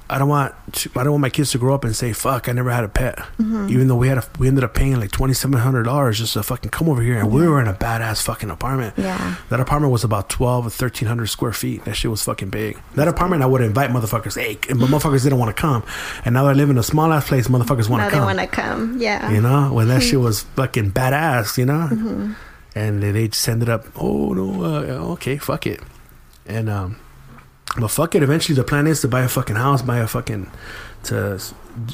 I 0.08 0.18
don't 0.18 0.28
want 0.28 0.54
to, 0.72 0.90
I 0.96 1.02
don't 1.02 1.12
want 1.12 1.22
my 1.22 1.30
kids 1.30 1.52
to 1.52 1.58
grow 1.58 1.74
up 1.74 1.84
and 1.84 1.96
say, 1.96 2.12
"Fuck, 2.12 2.48
I 2.48 2.52
never 2.52 2.70
had 2.70 2.84
a 2.84 2.88
pet." 2.88 3.16
Mm-hmm. 3.16 3.68
Even 3.70 3.88
though 3.88 3.96
we 3.96 4.08
had 4.08 4.18
a, 4.18 4.24
we 4.38 4.48
ended 4.48 4.62
up 4.62 4.74
paying 4.74 5.00
like 5.00 5.10
twenty 5.10 5.32
seven 5.32 5.58
hundred 5.58 5.84
dollars 5.84 6.18
just 6.18 6.34
to 6.34 6.42
fucking 6.42 6.70
come 6.70 6.88
over 6.88 7.00
here, 7.00 7.18
and 7.18 7.32
we 7.32 7.48
were 7.48 7.60
in 7.60 7.66
a 7.66 7.72
badass 7.74 8.22
fucking 8.22 8.50
apartment. 8.50 8.94
Yeah. 8.98 9.36
That 9.48 9.60
apartment 9.60 9.92
was 9.92 10.04
about 10.04 10.28
twelve 10.28 10.66
or 10.66 10.70
thirteen 10.70 11.08
hundred 11.08 11.28
square 11.28 11.52
feet. 11.52 11.84
That 11.86 11.94
shit 11.94 12.10
was 12.10 12.22
fucking 12.22 12.50
big. 12.50 12.78
That 12.96 13.08
apartment, 13.08 13.42
I 13.42 13.46
would 13.46 13.62
invite 13.62 13.90
motherfuckers. 13.90 14.40
Hey, 14.40 14.54
but 14.54 14.76
motherfuckers 14.90 15.22
didn't 15.22 15.38
want 15.38 15.56
to 15.56 15.60
come, 15.60 15.82
and 16.24 16.34
now 16.34 16.46
I 16.46 16.52
live 16.52 16.68
in 16.68 16.76
a 16.76 16.82
small 16.82 17.10
ass 17.12 17.28
place. 17.28 17.48
Motherfuckers 17.48 17.88
want 17.88 18.02
to 18.02 18.10
they 18.10 18.16
come. 18.16 18.26
want 18.26 18.38
to 18.38 18.46
come. 18.46 18.98
Yeah. 19.00 19.30
You 19.30 19.40
know, 19.40 19.72
when 19.72 19.88
that 19.88 20.02
shit 20.02 20.20
was 20.28 20.42
fucking 20.42 20.92
badass, 20.92 21.56
you 21.56 21.64
know? 21.66 21.88
Mm-hmm. 21.90 22.32
And 22.74 23.02
they 23.02 23.12
they 23.12 23.28
just 23.28 23.48
ended 23.48 23.68
up, 23.68 23.86
oh 23.96 24.32
no, 24.34 24.64
uh, 24.64 25.12
okay, 25.12 25.38
fuck 25.38 25.66
it. 25.66 25.80
And, 26.46 26.68
um, 26.68 26.96
but 27.78 27.88
fuck 27.88 28.14
it. 28.14 28.22
Eventually, 28.22 28.54
the 28.54 28.64
plan 28.64 28.86
is 28.86 29.00
to 29.00 29.08
buy 29.08 29.22
a 29.22 29.28
fucking 29.28 29.56
house, 29.56 29.82
buy 29.82 29.98
a 29.98 30.06
fucking, 30.06 30.50
to, 31.04 31.40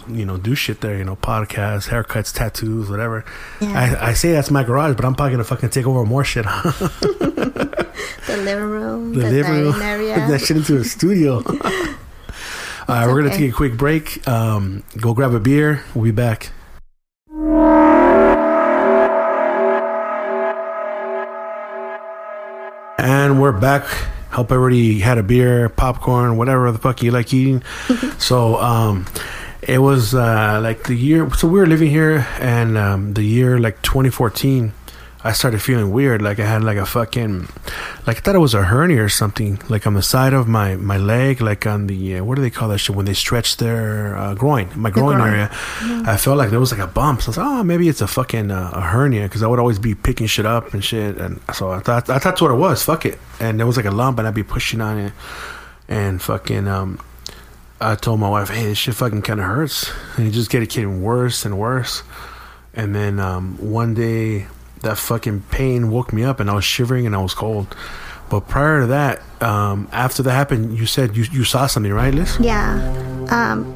you 0.09 0.27
know, 0.27 0.37
do 0.37 0.55
shit 0.55 0.81
there, 0.81 0.97
you 0.97 1.05
know, 1.05 1.17
podcasts, 1.17 1.89
haircuts, 1.89 2.35
tattoos, 2.35 2.91
whatever. 2.91 3.25
Yeah. 3.61 3.97
I, 4.01 4.11
I 4.11 4.13
say 4.13 4.33
that's 4.33 4.51
my 4.51 4.63
garage, 4.63 4.97
but 4.97 5.05
I'm 5.05 5.15
probably 5.15 5.33
gonna 5.33 5.45
fucking 5.45 5.71
take 5.71 5.87
over 5.87 6.05
more 6.05 6.25
shit. 6.25 6.45
the 6.71 8.11
living 8.29 8.65
room, 8.65 9.15
the 9.15 9.21
the, 9.21 9.31
living 9.31 9.53
room, 9.53 9.81
area. 9.81 10.15
that 10.29 10.41
shit 10.41 10.59
into 10.59 10.77
a 10.77 10.85
studio. 10.85 11.37
All 12.89 12.97
right, 12.97 13.07
we're 13.07 13.23
gonna 13.23 13.37
take 13.37 13.51
a 13.51 13.55
quick 13.55 13.77
break. 13.77 14.27
Um, 14.29 14.83
go 14.99 15.15
grab 15.15 15.33
a 15.33 15.41
beer. 15.41 15.83
We'll 15.95 16.05
be 16.05 16.11
back. 16.11 16.51
And 22.99 23.41
we're 23.41 23.53
back. 23.53 23.87
Hope 24.31 24.53
everybody 24.53 25.01
had 25.01 25.19
a 25.19 25.23
beer, 25.23 25.69
popcorn, 25.69 26.37
whatever 26.37 26.71
the 26.71 26.79
fuck 26.79 27.03
you 27.03 27.11
like 27.11 27.35
eating. 27.35 27.63
so, 28.19 28.57
um, 28.59 29.07
it 29.63 29.79
was 29.79 30.15
uh, 30.15 30.61
like 30.63 30.85
the 30.85 30.95
year. 30.95 31.31
So 31.35 31.49
we 31.49 31.59
were 31.59 31.67
living 31.67 31.91
here, 31.91 32.27
and 32.39 32.79
um, 32.79 33.15
the 33.15 33.23
year 33.23 33.59
like 33.59 33.83
2014. 33.83 34.73
I 35.23 35.33
started 35.33 35.61
feeling 35.61 35.93
weird. 35.93 36.23
Like 36.23 36.39
I 36.39 36.47
had 36.47 36.65
like 36.65 36.79
a 36.79 36.87
fucking, 36.87 37.41
like 38.07 38.17
I 38.17 38.21
thought 38.21 38.35
it 38.35 38.39
was 38.39 38.55
a 38.55 38.63
hernia 38.63 39.03
or 39.03 39.11
something. 39.11 39.61
Like 39.69 39.87
on 39.87 39.93
the 39.93 40.03
side 40.03 40.33
of 40.33 40.49
my 40.49 40.77
my 40.77 40.97
leg, 40.97 41.43
like 41.43 41.67
on 41.67 41.89
the 41.89 42.17
uh, 42.17 42.25
what 42.25 42.37
do 42.37 42.43
they 42.43 42.49
call 42.49 42.71
that 42.71 42.79
shit 42.79 42.97
when 42.97 43.05
they 43.05 43.13
stretch 43.13 43.59
their 43.59 44.17
uh, 44.17 44.35
groin, 44.35 44.71
my 44.75 44.91
groin, 44.91 45.17
groin. 45.17 45.29
area. 45.29 45.49
I 46.07 46.17
felt 46.17 46.39
like 46.39 46.49
there 46.49 46.61
was 46.61 46.73
like 46.73 46.81
a 46.81 46.87
bump. 46.87 47.21
So 47.21 47.27
I 47.27 47.29
was 47.29 47.37
like, 47.37 47.47
oh, 47.47 47.63
maybe 47.65 47.89
it's 47.89 48.01
a 48.01 48.07
fucking 48.07 48.51
uh, 48.51 48.71
a 48.73 48.81
hernia 48.81 49.25
because 49.25 49.43
I 49.43 49.47
would 49.47 49.59
always 49.59 49.79
be 49.79 49.95
picking 49.95 50.27
shit 50.27 50.47
up 50.47 50.73
and 50.73 50.83
shit. 50.83 51.19
And 51.19 51.39
so 51.53 51.71
I 51.71 51.81
thought 51.81 52.09
I 52.09 52.15
thought 52.15 52.23
that's 52.23 52.41
what 52.41 52.51
it 52.51 52.55
was. 52.55 52.83
Fuck 52.83 53.05
it. 53.05 53.19
And 53.41 53.59
there 53.59 53.67
was 53.67 53.77
like 53.77 53.87
a 53.87 53.91
lump, 53.91 54.19
and 54.19 54.27
I'd 54.27 54.35
be 54.35 54.43
pushing 54.43 54.81
on 54.81 54.99
it, 54.99 55.13
and 55.89 56.21
fucking 56.21 56.67
um. 56.67 56.99
I 57.83 57.95
told 57.95 58.21
my 58.21 58.29
wife, 58.29 58.51
"Hey, 58.51 58.65
this 58.65 58.77
shit 58.77 58.95
fucking 58.95 59.23
kind 59.23 59.41
of 59.41 59.47
hurts," 59.47 59.91
and 60.17 60.29
it 60.29 60.33
just 60.33 60.51
get 60.51 60.63
it 60.63 60.69
getting 60.69 61.03
worse 61.03 61.47
and 61.47 61.59
worse. 61.59 62.03
And 62.75 62.95
then 62.95 63.19
um, 63.19 63.57
one 63.57 63.95
day, 63.95 64.49
that 64.81 64.99
fucking 64.99 65.43
pain 65.51 65.91
woke 65.91 66.13
me 66.13 66.25
up, 66.25 66.41
and 66.41 66.51
I 66.51 66.55
was 66.55 66.65
shivering 66.65 67.07
and 67.07 67.15
I 67.15 67.23
was 67.23 67.35
cold. 67.35 67.77
But 68.31 68.47
prior 68.49 68.83
to 68.83 68.87
that, 68.87 69.21
um, 69.43 69.89
after 69.93 70.23
that 70.23 70.33
happened, 70.33 70.79
you 70.79 70.87
said 70.87 71.17
you 71.17 71.25
you 71.25 71.45
saw 71.45 71.67
something, 71.67 71.93
right, 71.93 72.15
Liz? 72.15 72.39
Yeah. 72.41 72.75
Um, 73.31 73.67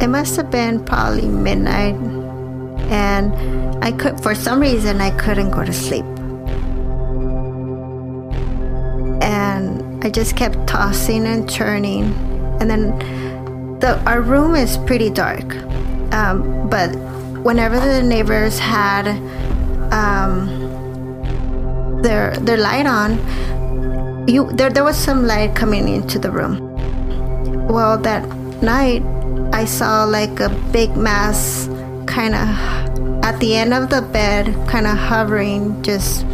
it 0.00 0.08
must 0.08 0.36
have 0.36 0.50
been 0.50 0.84
probably 0.84 1.26
midnight, 1.28 1.94
and 2.90 3.32
I 3.84 3.92
could, 3.92 4.20
for 4.20 4.34
some 4.34 4.60
reason, 4.60 5.00
I 5.00 5.10
couldn't 5.18 5.50
go 5.50 5.64
to 5.64 5.72
sleep. 5.72 6.04
And 9.22 10.04
I 10.04 10.10
just 10.10 10.36
kept 10.36 10.66
tossing 10.66 11.26
and 11.26 11.48
turning, 11.48 12.12
and 12.60 12.70
then 12.70 12.98
the 13.80 13.98
our 14.06 14.20
room 14.20 14.54
is 14.54 14.76
pretty 14.78 15.08
dark, 15.10 15.56
um, 16.12 16.68
but 16.68 16.88
whenever 17.42 17.80
the 17.80 18.02
neighbors 18.02 18.58
had 18.58 19.06
um, 19.92 20.46
their 22.02 22.36
their 22.36 22.56
light 22.56 22.86
on, 22.86 23.18
you 24.28 24.50
there 24.52 24.70
there 24.70 24.84
was 24.84 24.96
some 24.96 25.26
light 25.26 25.54
coming 25.54 25.88
into 25.88 26.18
the 26.18 26.30
room. 26.30 26.60
Well, 27.68 27.98
that 27.98 28.22
night 28.62 29.02
I 29.52 29.64
saw 29.64 30.04
like 30.04 30.40
a 30.40 30.48
big 30.72 30.96
mass 30.96 31.68
kind 32.06 32.34
of 32.34 32.48
at 33.24 33.38
the 33.40 33.56
end 33.56 33.74
of 33.74 33.90
the 33.90 34.02
bed, 34.02 34.54
kind 34.68 34.86
of 34.86 34.96
hovering, 34.96 35.82
just 35.82 36.24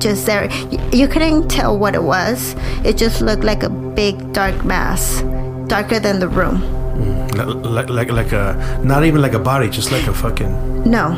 just 0.00 0.26
there. 0.26 0.50
You 0.92 1.08
couldn't 1.08 1.48
tell 1.48 1.78
what 1.78 1.94
it 1.94 2.02
was. 2.02 2.54
It 2.84 2.96
just 2.96 3.20
looked 3.20 3.44
like 3.44 3.62
a 3.62 3.68
big 3.70 4.32
dark 4.32 4.64
mass, 4.64 5.22
darker 5.66 6.00
than 6.00 6.18
the 6.18 6.28
room. 6.28 6.62
Like 7.38 7.88
like 7.88 8.10
like 8.10 8.32
a 8.32 8.80
not 8.82 9.04
even 9.04 9.20
like 9.22 9.34
a 9.34 9.38
body, 9.38 9.68
just 9.68 9.92
like 9.92 10.06
a 10.08 10.14
fucking. 10.14 10.82
No, 10.90 11.14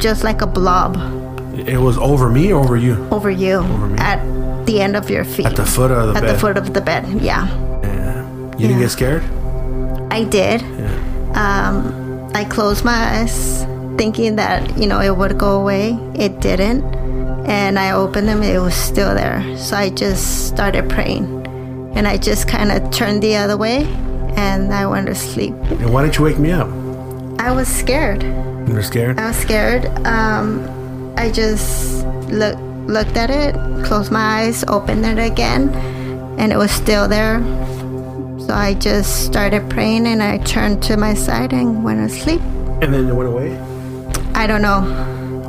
just 0.00 0.24
like 0.24 0.42
a 0.42 0.46
blob 0.46 0.96
It 1.68 1.78
was 1.80 1.96
over 1.98 2.28
me, 2.28 2.52
or 2.52 2.64
over 2.64 2.76
you, 2.76 2.94
over 3.10 3.30
you 3.30 3.54
Over 3.56 3.86
me. 3.88 3.98
at 3.98 4.20
the 4.66 4.80
end 4.80 4.96
of 4.96 5.10
your 5.10 5.24
feet. 5.24 5.46
at 5.46 5.56
the 5.56 5.64
foot 5.66 5.90
of 5.90 6.08
the 6.08 6.14
At 6.18 6.22
bed. 6.24 6.34
the 6.34 6.38
foot 6.38 6.56
of 6.56 6.72
the 6.74 6.80
bed, 6.80 7.04
yeah. 7.22 7.46
Yeah. 7.82 8.56
You 8.58 8.66
didn't 8.68 8.80
get 8.80 8.90
scared? 8.90 9.22
I 10.10 10.24
did. 10.24 10.62
Yeah. 10.62 10.92
Um, 11.34 12.30
I 12.34 12.44
closed 12.44 12.84
my 12.84 13.20
eyes 13.20 13.64
thinking 13.98 14.36
that, 14.36 14.76
you 14.78 14.86
know, 14.86 15.00
it 15.00 15.16
would 15.16 15.38
go 15.38 15.60
away. 15.60 15.98
It 16.14 16.40
didn't. 16.40 16.82
And 17.46 17.78
I 17.78 17.90
opened 17.92 18.26
them, 18.28 18.42
it 18.42 18.58
was 18.58 18.74
still 18.74 19.14
there. 19.14 19.42
So 19.58 19.76
I 19.76 19.90
just 19.90 20.48
started 20.48 20.88
praying. 20.88 21.26
And 21.94 22.08
I 22.08 22.16
just 22.16 22.48
kind 22.48 22.72
of 22.72 22.90
turned 22.90 23.22
the 23.22 23.36
other 23.36 23.56
way 23.56 23.84
and 24.36 24.72
I 24.74 24.86
went 24.86 25.06
to 25.06 25.14
sleep. 25.14 25.52
And 25.70 25.92
why 25.92 26.02
didn't 26.02 26.18
you 26.18 26.24
wake 26.24 26.38
me 26.38 26.50
up? 26.52 26.68
I 27.38 27.52
was 27.52 27.68
scared. 27.68 28.22
You 28.66 28.74
were 28.74 28.82
scared. 28.82 29.18
I 29.18 29.28
was 29.28 29.36
scared. 29.36 29.86
Um, 30.06 31.14
I 31.16 31.30
just 31.30 32.04
look, 32.28 32.56
looked 32.88 33.16
at 33.16 33.30
it, 33.30 33.54
closed 33.84 34.10
my 34.10 34.40
eyes, 34.42 34.64
opened 34.68 35.04
it 35.06 35.18
again, 35.18 35.68
and 36.38 36.52
it 36.52 36.56
was 36.56 36.70
still 36.70 37.06
there. 37.08 37.40
So 38.40 38.52
I 38.52 38.74
just 38.74 39.24
started 39.24 39.68
praying 39.70 40.06
and 40.06 40.22
I 40.22 40.38
turned 40.38 40.82
to 40.84 40.96
my 40.96 41.14
side 41.14 41.52
and 41.52 41.82
went 41.84 42.08
to 42.08 42.14
sleep. 42.14 42.40
And 42.82 42.92
then 42.92 43.08
it 43.08 43.14
went 43.14 43.28
away. 43.30 43.56
I 44.34 44.46
don't 44.46 44.60
know. 44.62 44.82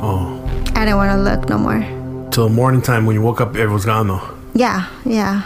Oh, 0.00 0.42
I 0.74 0.84
didn't 0.84 0.96
want 0.96 1.10
to 1.12 1.18
look 1.22 1.48
no 1.48 1.58
more. 1.58 2.30
till 2.30 2.48
morning 2.48 2.80
time 2.82 3.04
when 3.06 3.14
you 3.14 3.22
woke 3.22 3.40
up, 3.40 3.56
it 3.56 3.66
was 3.66 3.84
gone 3.84 4.08
though. 4.08 4.22
Yeah, 4.54 4.88
yeah, 5.04 5.42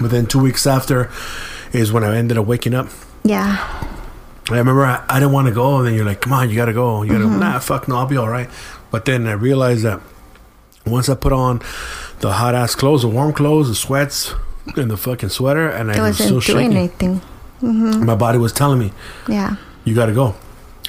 But 0.00 0.10
then 0.12 0.26
two 0.26 0.38
weeks 0.40 0.66
after 0.66 1.10
is 1.72 1.90
when 1.92 2.04
I 2.04 2.16
ended 2.16 2.38
up 2.38 2.46
waking 2.46 2.74
up. 2.74 2.88
yeah, 3.24 3.56
I 4.50 4.58
remember 4.58 4.84
I, 4.84 5.02
I 5.08 5.18
didn't 5.20 5.32
want 5.32 5.48
to 5.48 5.54
go, 5.54 5.78
and 5.78 5.86
then 5.86 5.94
you're 5.94 6.04
like, 6.04 6.20
"Come 6.20 6.32
on, 6.34 6.50
you 6.50 6.56
gotta 6.56 6.72
go." 6.74 7.02
You 7.02 7.12
gotta, 7.12 7.26
nah, 7.26 7.58
fuck 7.60 7.88
no, 7.88 7.96
I'll 7.96 8.06
be 8.06 8.16
all 8.18 8.28
right. 8.28 8.48
But 8.90 9.06
then 9.06 9.26
I 9.26 9.32
realized 9.32 9.84
that 9.84 10.00
once 10.86 11.08
I 11.08 11.14
put 11.14 11.32
on 11.32 11.62
the 12.20 12.32
hot 12.34 12.54
ass 12.54 12.74
clothes, 12.74 13.02
the 13.02 13.08
warm 13.08 13.32
clothes, 13.32 13.68
the 13.68 13.74
sweats, 13.74 14.34
and 14.76 14.90
the 14.90 14.96
fucking 14.98 15.30
sweater, 15.30 15.68
and 15.68 15.90
I 15.90 15.96
it 15.96 16.00
was 16.00 16.20
wasn't 16.20 16.42
still 16.42 16.56
doing 16.56 16.72
shaking, 16.72 17.20
anything. 17.62 18.06
my 18.06 18.14
body 18.14 18.38
was 18.38 18.52
telling 18.52 18.78
me, 18.78 18.92
Yeah, 19.28 19.56
"You 19.84 19.94
gotta 19.94 20.12
go." 20.12 20.34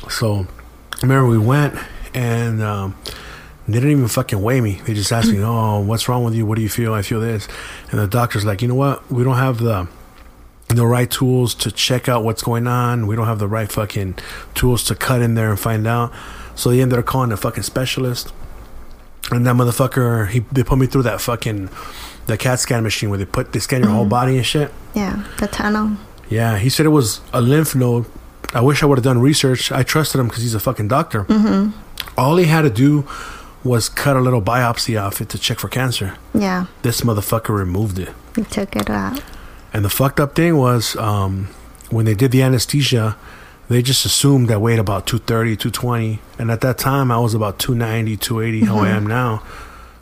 So 0.10 0.46
I 0.98 1.02
remember 1.02 1.28
we 1.28 1.38
went, 1.38 1.76
and 2.14 2.62
um, 2.62 2.96
they 3.68 3.74
didn't 3.76 3.92
even 3.92 4.08
fucking 4.10 4.42
weigh 4.42 4.60
me. 4.62 4.82
They 4.86 4.94
just 4.94 5.12
asked 5.14 5.32
me, 5.32 5.40
"Oh, 5.44 5.80
what's 5.80 6.10
wrong 6.10 6.26
with 6.26 6.36
you? 6.36 6.46
What 6.46 6.58
do 6.58 6.62
you 6.62 6.70
feel?" 6.70 6.94
I 6.94 7.02
feel 7.04 7.22
this, 7.22 7.48
and 7.90 8.00
the 8.02 8.08
doctor's 8.08 8.44
like, 8.44 8.62
"You 8.62 8.68
know 8.68 8.76
what? 8.76 9.10
We 9.10 9.24
don't 9.24 9.38
have 9.38 9.60
the." 9.60 9.88
The 10.68 10.86
right 10.86 11.10
tools 11.10 11.54
to 11.56 11.72
check 11.72 12.10
out 12.10 12.24
what's 12.24 12.42
going 12.42 12.68
on. 12.68 13.08
We 13.08 13.16
don't 13.16 13.28
have 13.28 13.40
the 13.40 13.48
right 13.48 13.72
fucking 13.72 14.16
tools 14.56 14.84
to 14.86 14.96
cut 14.96 15.22
in 15.22 15.36
there 15.36 15.50
and 15.50 15.60
find 15.60 15.86
out. 15.88 16.12
So 16.56 16.70
they 16.70 16.82
ended 16.82 17.00
up 17.00 17.06
calling 17.06 17.32
a 17.32 17.38
fucking 17.38 17.64
specialist. 17.64 18.34
And 19.32 19.46
that 19.48 19.56
motherfucker, 19.56 20.30
he 20.30 20.40
they 20.52 20.64
put 20.64 20.78
me 20.78 20.86
through 20.88 21.04
that 21.04 21.20
fucking 21.22 21.70
the 22.28 22.38
CAT 22.38 22.60
scan 22.60 22.84
machine 22.84 23.10
where 23.10 23.18
they 23.18 23.26
put 23.26 23.54
they 23.54 23.60
scan 23.60 23.82
your 23.82 23.92
whole 23.92 24.06
body 24.06 24.38
and 24.38 24.46
shit. 24.46 24.72
yeah, 24.94 25.24
the 25.40 25.48
tunnel. 25.48 25.98
Yeah, 26.30 26.58
he 26.58 26.70
said 26.70 26.86
it 26.86 26.90
was 26.90 27.22
a 27.34 27.42
lymph 27.42 27.76
node. 27.76 28.06
I 28.54 28.62
wish 28.62 28.82
I 28.84 28.86
would 28.86 28.98
have 28.98 29.04
done 29.04 29.20
research. 29.20 29.72
I 29.72 29.84
trusted 29.84 30.20
him 30.22 30.28
because 30.28 30.44
he's 30.44 30.54
a 30.56 30.60
fucking 30.60 30.88
doctor. 30.88 31.24
Mm-hmm. 31.26 31.78
All 32.18 32.38
he 32.38 32.46
had 32.46 32.62
to 32.62 32.70
do 32.70 33.08
was 33.64 33.90
cut 33.90 34.16
a 34.16 34.22
little 34.22 34.42
biopsy 34.42 35.00
off 35.02 35.20
it 35.22 35.30
to 35.30 35.40
check 35.40 35.60
for 35.60 35.68
cancer. 35.70 36.16
Yeah, 36.34 36.68
This 36.84 37.02
motherfucker 37.02 37.50
removed 37.50 37.98
it. 38.00 38.10
he 38.36 38.44
took 38.44 38.76
it 38.76 38.90
out. 38.92 39.22
And 39.76 39.84
the 39.84 39.90
fucked 39.90 40.22
up 40.22 40.36
thing 40.36 40.56
was 40.56 40.96
um, 40.96 41.50
when 41.90 42.06
they 42.06 42.14
did 42.14 42.32
the 42.32 42.42
anesthesia, 42.42 43.18
they 43.68 43.82
just 43.82 44.06
assumed 44.06 44.50
I 44.50 44.56
weighed 44.56 44.80
about 44.80 45.06
230, 45.06 45.58
220. 45.58 46.20
And 46.40 46.50
at 46.50 46.62
that 46.62 46.78
time, 46.78 47.12
I 47.12 47.20
was 47.20 47.34
about 47.34 47.60
290, 47.60 48.16
280, 48.16 48.66
how 48.68 48.78
I 48.78 48.88
am 48.88 49.06
now. 49.06 49.44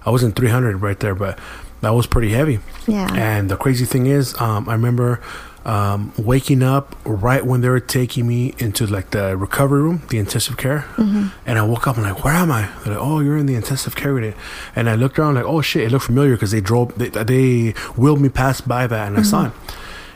I 0.06 0.12
wasn't 0.12 0.36
300 0.36 0.78
right 0.78 1.00
there, 1.00 1.16
but 1.16 1.40
that 1.82 1.90
was 1.90 2.06
pretty 2.06 2.30
heavy. 2.30 2.60
Yeah, 2.86 3.12
And 3.16 3.50
the 3.50 3.58
crazy 3.58 3.86
thing 3.86 4.06
is, 4.06 4.40
um, 4.40 4.70
I 4.70 4.74
remember 4.74 5.20
um, 5.66 6.12
waking 6.18 6.62
up 6.62 6.96
right 7.06 7.46
when 7.46 7.62
they 7.62 7.70
were 7.70 7.80
taking 7.80 8.28
me 8.28 8.54
into 8.58 8.86
like 8.86 9.12
the 9.12 9.38
recovery 9.38 9.82
room, 9.82 10.02
the 10.10 10.18
intensive 10.18 10.58
care. 10.58 10.86
And 10.98 11.58
I 11.60 11.62
woke 11.64 11.88
up 11.88 11.96
and 11.98 12.06
like, 12.06 12.24
where 12.24 12.34
am 12.34 12.52
I? 12.52 12.70
They're 12.84 12.94
like, 12.96 13.02
oh, 13.04 13.20
you're 13.22 13.38
in 13.38 13.46
the 13.46 13.56
intensive 13.56 13.96
care 13.96 14.14
unit. 14.14 14.36
And 14.76 14.90
I 14.90 14.96
looked 14.96 15.18
around 15.18 15.36
like, 15.36 15.46
oh 15.46 15.62
shit, 15.62 15.84
it 15.84 15.92
looked 15.92 16.06
familiar 16.06 16.34
because 16.36 16.52
they 16.52 16.62
drove, 16.62 16.98
they, 16.98 17.10
they 17.10 17.72
wheeled 17.96 18.20
me 18.22 18.30
past 18.30 18.68
by 18.68 18.88
that 18.88 19.08
and 19.08 19.18
I 19.18 19.22
saw 19.22 19.48
it. 19.48 19.52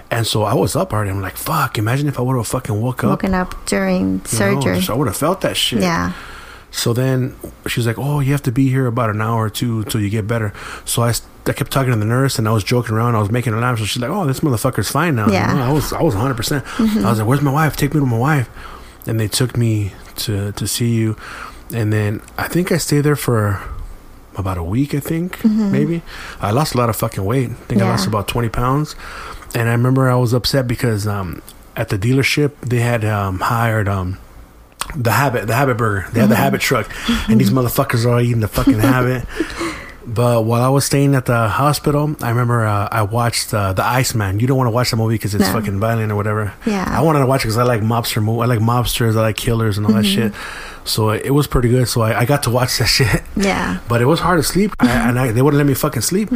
And 0.10 0.26
so 0.26 0.44
I 0.44 0.54
was 0.54 0.76
up 0.76 0.94
already. 0.94 1.12
I'm 1.12 1.22
like, 1.22 1.36
fuck, 1.38 1.78
imagine 1.78 2.08
if 2.08 2.18
I 2.18 2.22
would 2.22 2.36
have 2.38 2.48
fucking 2.48 2.82
woke 2.82 3.04
up. 3.04 3.10
woken 3.10 3.34
up 3.34 3.66
during 3.66 4.18
know, 4.18 4.24
surgery. 4.26 4.82
so 4.82 4.94
I 4.94 4.98
would 4.98 5.08
have 5.08 5.18
felt 5.18 5.42
that 5.42 5.58
shit. 5.58 5.82
Yeah, 5.82 6.14
So 6.72 6.94
then 6.94 7.36
she's 7.68 7.86
like, 7.88 7.98
"Oh, 7.98 8.20
you 8.22 8.32
have 8.32 8.44
to 8.44 8.52
be 8.52 8.70
here 8.70 8.86
about 8.88 9.10
an 9.10 9.22
hour 9.22 9.46
or 9.46 9.50
two 9.50 9.84
till 9.86 10.00
you 10.02 10.10
get 10.10 10.26
better." 10.28 10.54
So 10.86 11.02
I, 11.04 11.14
I 11.50 11.54
kept 11.54 11.72
talking 11.72 11.92
to 11.92 11.98
the 12.00 12.06
nurse 12.06 12.38
and 12.40 12.48
I 12.48 12.52
was 12.52 12.64
joking 12.64 12.96
around. 12.96 13.16
I 13.16 13.20
was 13.20 13.32
making 13.32 13.54
a 13.54 13.58
laugh. 13.60 13.80
So 13.80 13.86
she's 13.86 14.02
like, 14.02 14.12
"Oh, 14.12 14.26
this 14.26 14.42
motherfucker's 14.42 14.90
fine 14.92 15.16
now." 15.16 15.28
Yeah. 15.30 15.68
I 15.70 15.72
was 15.72 15.94
I 15.94 16.02
was 16.02 16.14
100. 16.16 16.36
percent 16.36 16.66
I 16.80 17.10
was 17.10 17.20
like, 17.20 17.28
"Where's 17.28 17.42
my 17.42 17.52
wife? 17.52 17.76
Take 17.76 17.94
me 17.94 18.00
to 18.00 18.06
my 18.06 18.18
wife." 18.18 18.50
And 19.08 19.20
they 19.20 19.28
took 19.28 19.56
me 19.58 19.94
to 20.18 20.52
to 20.52 20.68
see 20.68 20.94
you, 20.96 21.16
and 21.74 21.92
then 21.94 22.22
I 22.38 22.48
think 22.48 22.72
I 22.72 22.78
stayed 22.78 23.02
there 23.02 23.16
for 23.16 23.62
about 24.36 24.58
a 24.58 24.64
week. 24.64 24.94
I 24.94 25.00
think 25.00 25.44
maybe 25.46 26.02
I 26.42 26.52
lost 26.52 26.76
a 26.76 26.78
lot 26.78 26.90
of 26.90 26.96
fucking 26.96 27.24
weight. 27.24 27.50
I 27.50 27.54
think 27.54 27.82
I 27.82 27.90
lost 27.90 28.06
about 28.08 28.28
20 28.28 28.50
pounds, 28.50 28.96
and 29.56 29.68
I 29.70 29.72
remember 29.72 30.10
I 30.10 30.16
was 30.16 30.34
upset 30.34 30.68
because 30.68 31.08
um, 31.08 31.42
at 31.76 31.90
the 31.90 31.98
dealership 31.98 32.52
they 32.62 32.80
had 32.82 33.04
um, 33.06 33.40
hired 33.40 33.88
um, 33.88 34.18
the 34.96 35.12
habit, 35.12 35.48
the 35.48 35.56
habit 35.56 35.78
burger. 35.78 36.08
They 36.12 36.20
had 36.20 36.30
the 36.30 36.36
habit 36.36 36.62
truck, 36.62 36.92
and 37.30 37.40
these 37.40 37.50
motherfuckers 37.58 38.06
are 38.06 38.10
all 38.14 38.20
eating 38.22 38.42
the 38.42 38.48
fucking 38.48 38.80
habit. 38.80 39.26
But 40.10 40.46
while 40.46 40.62
I 40.64 40.70
was 40.70 40.86
staying 40.86 41.16
at 41.16 41.26
the 41.26 41.50
hospital, 41.50 42.16
I 42.22 42.30
remember 42.30 42.66
uh, 42.66 42.88
I 42.90 43.02
watched 43.02 43.54
uh, 43.54 43.74
the 43.74 43.84
Iceman. 43.84 44.40
You 44.40 44.48
don't 44.48 44.58
want 44.58 44.68
to 44.68 44.72
watch 44.72 44.90
the 44.92 44.96
movie 44.96 45.16
because 45.16 45.36
it's 45.36 45.46
No. 45.48 45.52
fucking 45.54 45.80
violent 45.82 46.14
or 46.14 46.16
whatever. 46.16 46.54
Yeah. 46.66 46.86
I 46.90 47.02
wanted 47.02 47.20
to 47.20 47.26
watch 47.26 47.42
it 47.42 47.48
because 47.50 47.58
I 47.58 47.64
like 47.64 47.82
mobster 47.82 48.24
mo- 48.24 48.40
I 48.40 48.46
like 48.46 48.60
mobsters. 48.60 49.18
I 49.18 49.22
like 49.22 49.36
killers 49.36 49.78
and 49.78 49.86
all 49.86 49.92
that 49.94 50.06
shit. 50.06 50.32
So 50.86 51.10
it 51.10 51.32
was 51.32 51.46
pretty 51.46 51.68
good. 51.68 51.90
So 51.90 52.02
I, 52.02 52.20
I 52.22 52.26
got 52.26 52.44
to 52.44 52.50
watch 52.50 52.78
that 52.78 52.86
shit. 52.98 53.22
yeah, 53.36 53.80
But 53.90 54.02
it 54.02 54.06
was 54.06 54.22
hard 54.22 54.40
to 54.40 54.44
sleep, 54.44 54.72
I, 54.80 54.88
and 55.10 55.20
I, 55.20 55.32
they 55.34 55.42
wouldn't 55.42 55.58
let 55.58 55.68
me 55.68 55.74
fucking 55.74 56.02
sleep. 56.04 56.30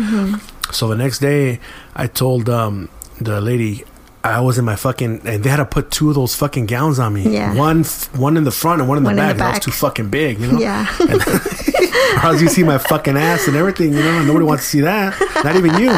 So 0.72 0.90
the 0.90 0.96
next 0.98 1.20
day, 1.20 1.60
I 1.96 2.08
told 2.08 2.50
um, 2.50 2.90
the 3.22 3.40
lady, 3.40 3.86
I 4.24 4.40
was 4.42 4.60
in 4.60 4.66
my 4.66 4.76
fucking, 4.76 5.22
and 5.26 5.44
they 5.44 5.50
had 5.50 5.58
to 5.58 5.66
put 5.66 5.90
two 5.90 6.10
of 6.10 6.16
those 6.16 6.36
fucking 6.36 6.68
gowns 6.68 7.00
on 7.00 7.14
me. 7.14 7.24
Yeah. 7.24 7.56
One, 7.56 7.84
one 8.16 8.38
in 8.38 8.44
the 8.44 8.52
front 8.52 8.80
and 8.80 8.88
one 8.88 8.98
in 9.00 9.04
the 9.04 9.08
One 9.10 9.18
in 9.18 9.18
back. 9.18 9.28
the 9.30 9.34
and 9.34 9.42
I 9.44 9.50
was 9.50 9.56
back. 9.58 9.64
too 9.64 9.72
fucking 9.72 10.10
big, 10.10 10.40
you 10.40 10.52
know. 10.52 10.60
Yeah. 10.60 10.86
or 12.24 12.28
else 12.28 12.42
you 12.42 12.48
see 12.48 12.64
my 12.64 12.78
fucking 12.78 13.18
ass 13.18 13.48
and 13.48 13.58
everything, 13.58 13.94
you 13.94 14.04
know. 14.04 14.24
Nobody 14.24 14.46
wants 14.46 14.64
to 14.66 14.70
see 14.70 14.82
that. 14.82 15.20
Not 15.44 15.56
even 15.56 15.74
you. 15.80 15.92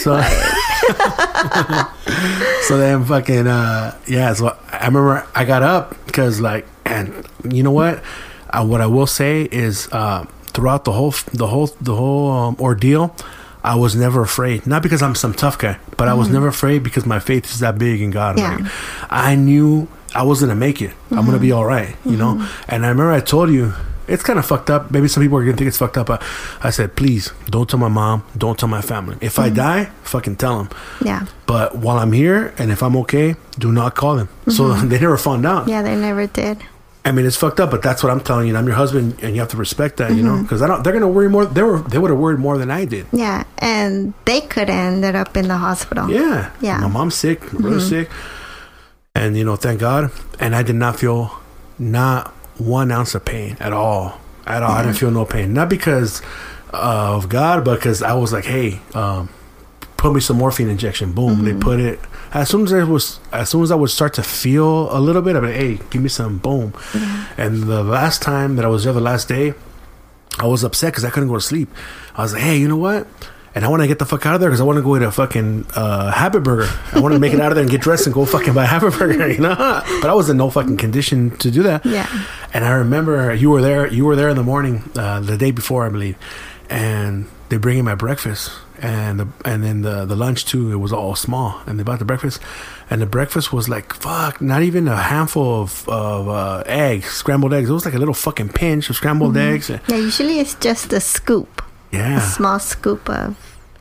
so, 0.00 0.20
so 2.62 2.78
then 2.78 3.04
fucking 3.04 3.46
uh 3.46 3.96
yeah. 4.06 4.32
So 4.34 4.56
I 4.72 4.86
remember 4.86 5.26
I 5.34 5.44
got 5.44 5.62
up 5.62 5.94
because 6.06 6.40
like, 6.40 6.66
and 6.84 7.26
you 7.48 7.62
know 7.62 7.70
what? 7.72 8.02
Uh, 8.50 8.66
what 8.66 8.80
I 8.80 8.86
will 8.86 9.06
say 9.06 9.42
is 9.50 9.88
uh 9.92 10.24
throughout 10.52 10.84
the 10.84 10.92
whole 10.92 11.14
the 11.32 11.46
whole 11.46 11.66
the 11.80 11.94
whole 11.96 12.30
um, 12.30 12.56
ordeal. 12.60 13.14
I 13.62 13.74
was 13.76 13.94
never 13.94 14.22
afraid, 14.22 14.66
not 14.66 14.82
because 14.82 15.02
I'm 15.02 15.14
some 15.14 15.34
tough 15.34 15.58
guy, 15.58 15.78
but 15.96 16.08
I 16.08 16.14
was 16.14 16.26
mm-hmm. 16.28 16.34
never 16.34 16.48
afraid 16.48 16.82
because 16.82 17.04
my 17.04 17.20
faith 17.20 17.44
is 17.46 17.60
that 17.60 17.78
big 17.78 18.00
in 18.00 18.10
God. 18.10 18.38
Yeah. 18.38 18.56
Like, 18.56 18.72
I 19.10 19.34
knew 19.34 19.88
I 20.14 20.22
was 20.22 20.40
gonna 20.40 20.54
make 20.54 20.80
it. 20.80 20.92
I'm 21.10 21.26
gonna 21.26 21.38
be 21.38 21.48
mm-hmm. 21.48 21.58
all 21.58 21.66
right, 21.66 21.94
you 22.04 22.16
know. 22.16 22.34
Mm-hmm. 22.34 22.70
And 22.70 22.86
I 22.86 22.88
remember 22.88 23.12
I 23.12 23.20
told 23.20 23.50
you 23.50 23.72
it's 24.08 24.22
kind 24.22 24.38
of 24.38 24.46
fucked 24.46 24.70
up. 24.70 24.90
Maybe 24.90 25.08
some 25.08 25.22
people 25.22 25.38
are 25.38 25.44
gonna 25.44 25.56
think 25.56 25.68
it's 25.68 25.78
fucked 25.78 25.96
up. 25.96 26.08
But 26.08 26.22
I 26.62 26.70
said, 26.70 26.96
please 26.96 27.32
don't 27.48 27.68
tell 27.68 27.78
my 27.78 27.88
mom, 27.88 28.24
don't 28.36 28.58
tell 28.58 28.68
my 28.68 28.82
family. 28.82 29.16
If 29.20 29.38
I 29.38 29.50
die, 29.50 29.84
fucking 30.02 30.36
tell 30.36 30.58
them. 30.58 30.70
Yeah. 31.04 31.26
But 31.46 31.76
while 31.76 31.98
I'm 31.98 32.12
here 32.12 32.52
and 32.58 32.70
if 32.70 32.82
I'm 32.82 32.96
okay, 32.96 33.36
do 33.58 33.72
not 33.72 33.94
call 33.94 34.16
them. 34.16 34.28
So 34.48 34.72
they 34.74 34.98
never 34.98 35.16
found 35.16 35.46
out. 35.46 35.68
Yeah, 35.68 35.82
they 35.82 35.96
never 35.96 36.26
did. 36.26 36.58
I 37.04 37.12
mean, 37.12 37.24
it's 37.24 37.36
fucked 37.36 37.60
up, 37.60 37.70
but 37.70 37.82
that's 37.82 38.02
what 38.02 38.12
I'm 38.12 38.20
telling 38.20 38.48
you. 38.48 38.56
I'm 38.56 38.66
your 38.66 38.76
husband, 38.76 39.18
and 39.22 39.34
you 39.34 39.40
have 39.40 39.50
to 39.50 39.56
respect 39.56 39.96
that, 39.96 40.14
you 40.14 40.22
know, 40.22 40.42
because 40.42 40.60
I 40.60 40.66
don't. 40.66 40.84
They're 40.84 40.92
gonna 40.92 41.08
worry 41.08 41.30
more. 41.30 41.46
They 41.46 41.62
were. 41.62 41.80
They 41.80 41.98
would 41.98 42.10
have 42.10 42.18
worried 42.20 42.38
more 42.38 42.58
than 42.58 42.70
I 42.70 42.84
did. 42.84 43.06
Yeah, 43.12 43.44
and 43.58 44.12
they 44.26 44.42
could 44.42 44.68
have 44.68 44.92
ended 44.94 45.14
up 45.16 45.36
in 45.36 45.48
the 45.48 45.56
hospital. 45.56 46.10
Yeah. 46.10 46.50
Yeah. 46.60 46.78
My 46.80 46.88
mom's 46.88 47.14
sick, 47.14 47.52
my 47.52 47.60
brother's 47.60 47.88
sick. 47.88 48.10
And, 49.14 49.36
you 49.36 49.44
know, 49.44 49.56
thank 49.56 49.80
God. 49.80 50.12
And 50.38 50.54
I 50.54 50.62
did 50.62 50.76
not 50.76 50.96
feel 50.96 51.36
not 51.78 52.28
one 52.58 52.92
ounce 52.92 53.14
of 53.14 53.24
pain 53.24 53.56
at 53.60 53.72
all. 53.72 54.20
At 54.46 54.62
all. 54.62 54.70
I 54.70 54.82
didn't 54.82 54.98
feel 54.98 55.10
no 55.10 55.24
pain. 55.24 55.52
Not 55.52 55.68
because 55.68 56.22
of 56.72 57.28
God, 57.28 57.64
but 57.64 57.76
because 57.76 58.02
I 58.02 58.14
was 58.14 58.32
like, 58.32 58.44
hey, 58.44 58.80
um, 58.94 59.28
put 60.00 60.14
me 60.14 60.20
some 60.20 60.38
morphine 60.38 60.70
injection. 60.70 61.12
Boom. 61.12 61.44
They 61.44 61.52
put 61.52 61.78
it. 61.78 62.00
As 62.32 62.48
soon 62.48 62.64
as 62.64 62.72
I 62.72 62.84
was, 62.84 63.20
as 63.32 63.50
soon 63.50 63.62
as 63.62 63.70
I 63.70 63.74
would 63.74 63.90
start 63.90 64.14
to 64.14 64.22
feel 64.22 64.90
a 64.96 64.98
little 64.98 65.20
bit, 65.20 65.36
I'd 65.36 65.40
be 65.40 65.46
like, 65.48 65.56
hey, 65.56 65.78
give 65.90 66.00
me 66.00 66.08
some. 66.08 66.38
Boom. 66.38 66.72
And 67.36 67.64
the 67.64 67.84
last 67.84 68.22
time 68.22 68.56
that 68.56 68.64
I 68.64 68.68
was 68.68 68.84
there, 68.84 68.94
the 68.94 69.00
last 69.00 69.28
day, 69.28 69.52
I 70.38 70.46
was 70.46 70.64
upset 70.64 70.92
because 70.92 71.04
I 71.04 71.10
couldn't 71.10 71.28
go 71.28 71.34
to 71.34 71.40
sleep. 71.40 71.68
I 72.16 72.22
was 72.22 72.32
like, 72.32 72.42
hey, 72.42 72.56
you 72.56 72.66
know 72.66 72.78
what? 72.78 73.06
And 73.54 73.62
I 73.62 73.68
want 73.68 73.82
to 73.82 73.88
get 73.88 73.98
the 73.98 74.06
fuck 74.06 74.24
out 74.24 74.34
of 74.36 74.40
there 74.40 74.48
because 74.48 74.62
I 74.62 74.64
want 74.64 74.78
to 74.78 74.82
go 74.82 74.96
eat 74.96 75.02
a 75.02 75.12
fucking 75.12 75.66
uh, 75.74 76.10
Habit 76.12 76.44
Burger. 76.44 76.70
I 76.94 77.00
want 77.00 77.12
to 77.12 77.20
make 77.20 77.34
it 77.34 77.40
out 77.40 77.52
of 77.52 77.56
there 77.56 77.62
and 77.62 77.70
get 77.70 77.82
dressed 77.82 78.06
and 78.06 78.14
go 78.14 78.24
fucking 78.24 78.54
buy 78.54 78.64
a 78.64 78.66
Habit 78.66 78.96
Burger, 78.96 79.28
you 79.32 79.40
know? 79.40 79.54
But 79.54 80.08
I 80.08 80.14
was 80.14 80.30
in 80.30 80.38
no 80.38 80.48
fucking 80.48 80.78
condition 80.78 81.36
to 81.38 81.50
do 81.50 81.64
that. 81.64 81.84
Yeah. 81.84 82.08
And 82.54 82.64
I 82.64 82.70
remember 82.70 83.34
you 83.34 83.50
were 83.50 83.60
there. 83.60 83.86
You 83.86 84.06
were 84.06 84.16
there 84.16 84.30
in 84.30 84.36
the 84.36 84.44
morning, 84.44 84.90
uh, 84.96 85.20
the 85.20 85.36
day 85.36 85.50
before, 85.50 85.84
I 85.84 85.90
believe, 85.90 86.16
and 86.70 87.26
they 87.50 87.56
bring 87.56 87.78
in 87.78 87.84
my 87.84 87.94
breakfast 87.96 88.52
and 88.80 89.20
the 89.20 89.28
and 89.44 89.62
then 89.62 89.82
the 89.82 90.06
the 90.06 90.16
lunch 90.16 90.46
too. 90.46 90.72
It 90.72 90.76
was 90.76 90.92
all 90.92 91.14
small, 91.14 91.60
and 91.66 91.78
they 91.78 91.82
bought 91.82 91.98
the 91.98 92.04
breakfast, 92.04 92.40
and 92.88 93.02
the 93.02 93.06
breakfast 93.06 93.52
was 93.52 93.68
like 93.68 93.92
fuck, 93.92 94.40
not 94.40 94.62
even 94.62 94.88
a 94.88 94.96
handful 94.96 95.62
of 95.62 95.88
of 95.88 96.28
uh, 96.28 96.62
eggs, 96.66 97.06
scrambled 97.10 97.52
eggs. 97.52 97.68
It 97.68 97.72
was 97.72 97.84
like 97.84 97.94
a 97.94 97.98
little 97.98 98.14
fucking 98.14 98.50
pinch 98.50 98.88
of 98.88 98.96
scrambled 98.96 99.36
eggs. 99.36 99.68
Yeah, 99.68 99.96
usually 99.96 100.38
it's 100.38 100.54
just 100.54 100.92
a 100.92 101.00
scoop, 101.00 101.62
Yeah, 101.92 102.18
a 102.18 102.20
small 102.20 102.58
scoop 102.58 103.08
of. 103.10 103.36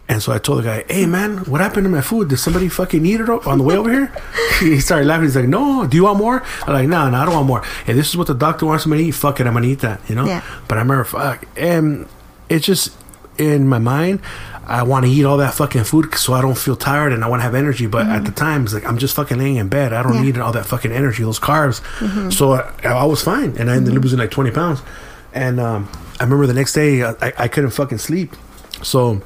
And 0.09 0.23
so 0.23 0.33
I 0.33 0.39
told 0.39 0.59
the 0.59 0.63
guy, 0.63 0.83
"Hey 0.89 1.05
man, 1.05 1.37
what 1.45 1.61
happened 1.61 1.85
to 1.85 1.89
my 1.89 2.01
food? 2.01 2.29
Did 2.29 2.39
somebody 2.39 2.67
fucking 2.67 3.05
eat 3.05 3.21
it 3.21 3.29
on 3.29 3.59
the 3.59 3.63
way 3.63 3.77
over 3.77 3.91
here?" 3.91 4.11
he 4.59 4.79
started 4.79 5.05
laughing. 5.05 5.25
He's 5.25 5.35
like, 5.35 5.47
"No, 5.47 5.85
do 5.85 5.95
you 5.95 6.03
want 6.03 6.17
more?" 6.17 6.43
I'm 6.65 6.73
like, 6.73 6.87
"No, 6.89 7.07
no, 7.09 7.17
I 7.21 7.25
don't 7.25 7.35
want 7.35 7.47
more. 7.47 7.63
And 7.85 7.97
this 7.97 8.09
is 8.09 8.17
what 8.17 8.25
the 8.25 8.33
doctor 8.33 8.65
wants 8.65 8.87
me 8.87 8.97
to 8.97 9.03
eat. 9.03 9.11
Fuck 9.11 9.39
it, 9.39 9.45
I'm 9.45 9.53
gonna 9.53 9.67
eat 9.67 9.81
that." 9.81 10.01
You 10.09 10.15
know. 10.15 10.25
Yeah. 10.25 10.41
But 10.67 10.79
I 10.79 10.81
remember, 10.81 11.03
fuck, 11.03 11.45
and 11.55 12.07
it's 12.49 12.65
just 12.65 12.98
in 13.39 13.67
my 13.67 13.79
mind. 13.79 14.21
I 14.65 14.83
want 14.83 15.05
to 15.05 15.11
eat 15.11 15.23
all 15.23 15.37
that 15.37 15.55
fucking 15.55 15.85
food 15.85 16.13
so 16.13 16.33
I 16.33 16.41
don't 16.41 16.57
feel 16.57 16.75
tired 16.75 17.11
and 17.11 17.23
I 17.23 17.27
want 17.27 17.39
to 17.39 17.43
have 17.43 17.55
energy. 17.55 17.87
But 17.87 18.05
at 18.05 18.23
the 18.23 18.29
mm-hmm. 18.29 18.35
time, 18.35 18.63
it's 18.65 18.73
like 18.73 18.85
I'm 18.85 18.99
just 18.99 19.15
fucking 19.15 19.39
laying 19.39 19.55
in 19.55 19.67
bed. 19.67 19.93
I 19.93 20.03
don't 20.03 20.13
Yeah. 20.15 20.21
need 20.21 20.37
all 20.37 20.51
that 20.51 20.67
fucking 20.67 20.91
energy, 20.91 21.23
those 21.23 21.39
carbs. 21.39 21.81
Mm-hmm. 21.97 22.29
So 22.29 22.53
I, 22.53 22.71
I 22.83 23.05
was 23.05 23.23
fine, 23.23 23.57
and 23.57 23.71
I 23.71 23.75
ended 23.75 23.89
up 23.89 23.95
mm-hmm. 23.95 24.03
losing 24.03 24.19
like 24.19 24.29
20 24.29 24.51
pounds. 24.51 24.81
And 25.33 25.59
um, 25.59 25.89
I 26.19 26.23
remember 26.23 26.45
the 26.45 26.53
next 26.53 26.73
day, 26.73 27.03
I, 27.03 27.15
I 27.37 27.47
couldn't 27.47 27.71
fucking 27.71 27.97
sleep. 27.97 28.35
So 28.83 29.21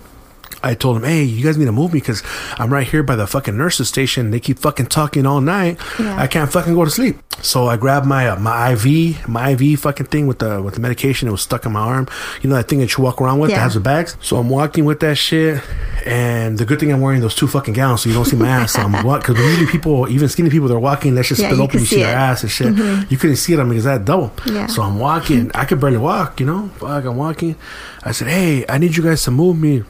I 0.63 0.73
told 0.75 0.97
him, 0.97 1.03
"Hey, 1.03 1.23
you 1.23 1.43
guys 1.43 1.57
need 1.57 1.65
to 1.65 1.71
move 1.71 1.93
me 1.93 1.99
because 1.99 2.23
I'm 2.57 2.71
right 2.71 2.87
here 2.87 3.03
by 3.03 3.15
the 3.15 3.27
fucking 3.27 3.57
nurses 3.57 3.89
station. 3.89 4.31
They 4.31 4.39
keep 4.39 4.59
fucking 4.59 4.87
talking 4.87 5.25
all 5.25 5.41
night. 5.41 5.77
Yeah. 5.99 6.17
I 6.17 6.27
can't 6.27 6.51
fucking 6.51 6.73
go 6.73 6.85
to 6.85 6.91
sleep." 6.91 7.17
So 7.41 7.67
I 7.67 7.77
grabbed 7.77 8.05
my 8.05 8.29
uh, 8.29 8.39
my 8.39 8.71
IV, 8.73 9.27
my 9.27 9.49
IV 9.51 9.79
fucking 9.81 10.05
thing 10.07 10.27
with 10.27 10.39
the 10.39 10.61
with 10.61 10.75
the 10.75 10.79
medication. 10.79 11.27
It 11.27 11.31
was 11.31 11.41
stuck 11.41 11.65
in 11.65 11.71
my 11.73 11.81
arm. 11.81 12.07
You 12.41 12.49
know 12.49 12.55
that 12.55 12.67
thing 12.69 12.79
that 12.79 12.95
you 12.97 13.03
walk 13.03 13.21
around 13.21 13.39
with 13.39 13.49
that 13.51 13.59
has 13.59 13.73
the 13.73 13.79
bags. 13.79 14.15
So 14.21 14.37
I'm 14.37 14.49
walking 14.49 14.85
with 14.85 14.99
that 15.01 15.15
shit, 15.17 15.61
and 16.05 16.57
the 16.57 16.65
good 16.65 16.79
thing 16.79 16.91
I'm 16.93 17.01
wearing 17.01 17.21
those 17.21 17.35
two 17.35 17.47
fucking 17.47 17.73
gowns 17.73 18.01
so 18.01 18.09
you 18.09 18.15
don't 18.15 18.25
see 18.25 18.35
my 18.37 18.47
ass. 18.47 18.73
So 18.73 18.81
I'm 18.81 18.91
because 18.91 19.37
usually 19.37 19.67
people, 19.67 20.07
even 20.09 20.29
skinny 20.29 20.49
people, 20.49 20.67
they're 20.67 20.79
walking. 20.79 21.15
Let's 21.15 21.29
just 21.29 21.41
Yeah, 21.41 21.49
spill 21.49 21.63
open. 21.63 21.79
You 21.79 21.85
see 21.85 21.97
their. 21.97 22.07
Mm-hmm. 22.15 22.31
ass 22.31 22.43
and 22.43 22.51
shit. 22.51 23.11
You 23.11 23.17
couldn't 23.17 23.35
see 23.37 23.53
it 23.53 23.59
on 23.59 23.67
me 23.67 23.75
because 23.75 23.87
I 23.87 23.93
had 23.93 24.05
double. 24.05 24.31
Yeah. 24.45 24.67
So 24.67 24.81
I'm 24.81 24.99
walking. 24.99 25.51
I 25.53 25.65
could 25.65 25.79
barely 25.79 25.97
walk. 25.97 26.39
You 26.39 26.45
know, 26.45 26.69
fuck. 26.77 27.03
I'm 27.05 27.17
walking. 27.17 27.55
I 28.03 28.11
said, 28.11 28.27
"Hey, 28.27 28.65
I 28.69 28.77
need 28.77 28.95
you 28.95 29.03
guys 29.03 29.23
to 29.23 29.31
move 29.31 29.59
me." 29.59 29.83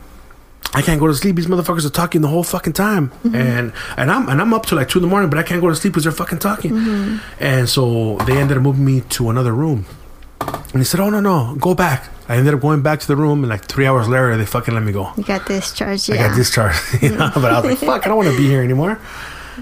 I 0.73 0.81
can't 0.81 0.99
go 0.99 1.07
to 1.07 1.13
sleep. 1.13 1.35
These 1.35 1.47
motherfuckers 1.47 1.85
are 1.85 1.91
talking 1.91 2.21
the 2.21 2.27
whole 2.27 2.43
fucking 2.43 2.73
time, 2.73 3.09
mm-hmm. 3.09 3.35
and 3.35 3.73
and 3.95 4.11
I'm 4.11 4.27
and 4.29 4.41
I'm 4.41 4.53
up 4.53 4.65
to 4.67 4.75
like 4.75 4.89
two 4.89 4.99
in 4.99 5.03
the 5.03 5.07
morning, 5.07 5.29
but 5.29 5.37
I 5.37 5.43
can't 5.43 5.61
go 5.61 5.69
to 5.69 5.75
sleep 5.75 5.93
because 5.93 6.03
they're 6.03 6.11
fucking 6.11 6.39
talking. 6.39 6.71
Mm-hmm. 6.71 7.17
And 7.39 7.69
so 7.69 8.17
they 8.25 8.37
ended 8.37 8.57
up 8.57 8.63
moving 8.63 8.85
me 8.85 9.01
to 9.01 9.29
another 9.29 9.53
room, 9.53 9.85
and 10.41 10.77
he 10.77 10.83
said, 10.83 10.99
"Oh 10.99 11.09
no, 11.09 11.19
no, 11.19 11.55
go 11.59 11.75
back." 11.75 12.09
I 12.27 12.37
ended 12.37 12.53
up 12.53 12.61
going 12.61 12.81
back 12.81 12.99
to 13.01 13.07
the 13.07 13.15
room, 13.15 13.43
and 13.43 13.49
like 13.49 13.65
three 13.65 13.85
hours 13.85 14.07
later, 14.07 14.35
they 14.37 14.45
fucking 14.45 14.73
let 14.73 14.81
me 14.81 14.91
go. 14.91 15.11
You 15.17 15.23
got 15.23 15.45
discharged. 15.45 16.09
Yeah. 16.09 16.15
I 16.15 16.27
got 16.29 16.35
discharged, 16.35 16.79
you 17.03 17.09
know. 17.09 17.31
But 17.33 17.45
I 17.45 17.59
was 17.59 17.65
like, 17.65 17.77
"Fuck, 17.89 18.05
I 18.05 18.09
don't 18.09 18.17
want 18.17 18.31
to 18.31 18.37
be 18.37 18.47
here 18.47 18.63
anymore." 18.63 18.99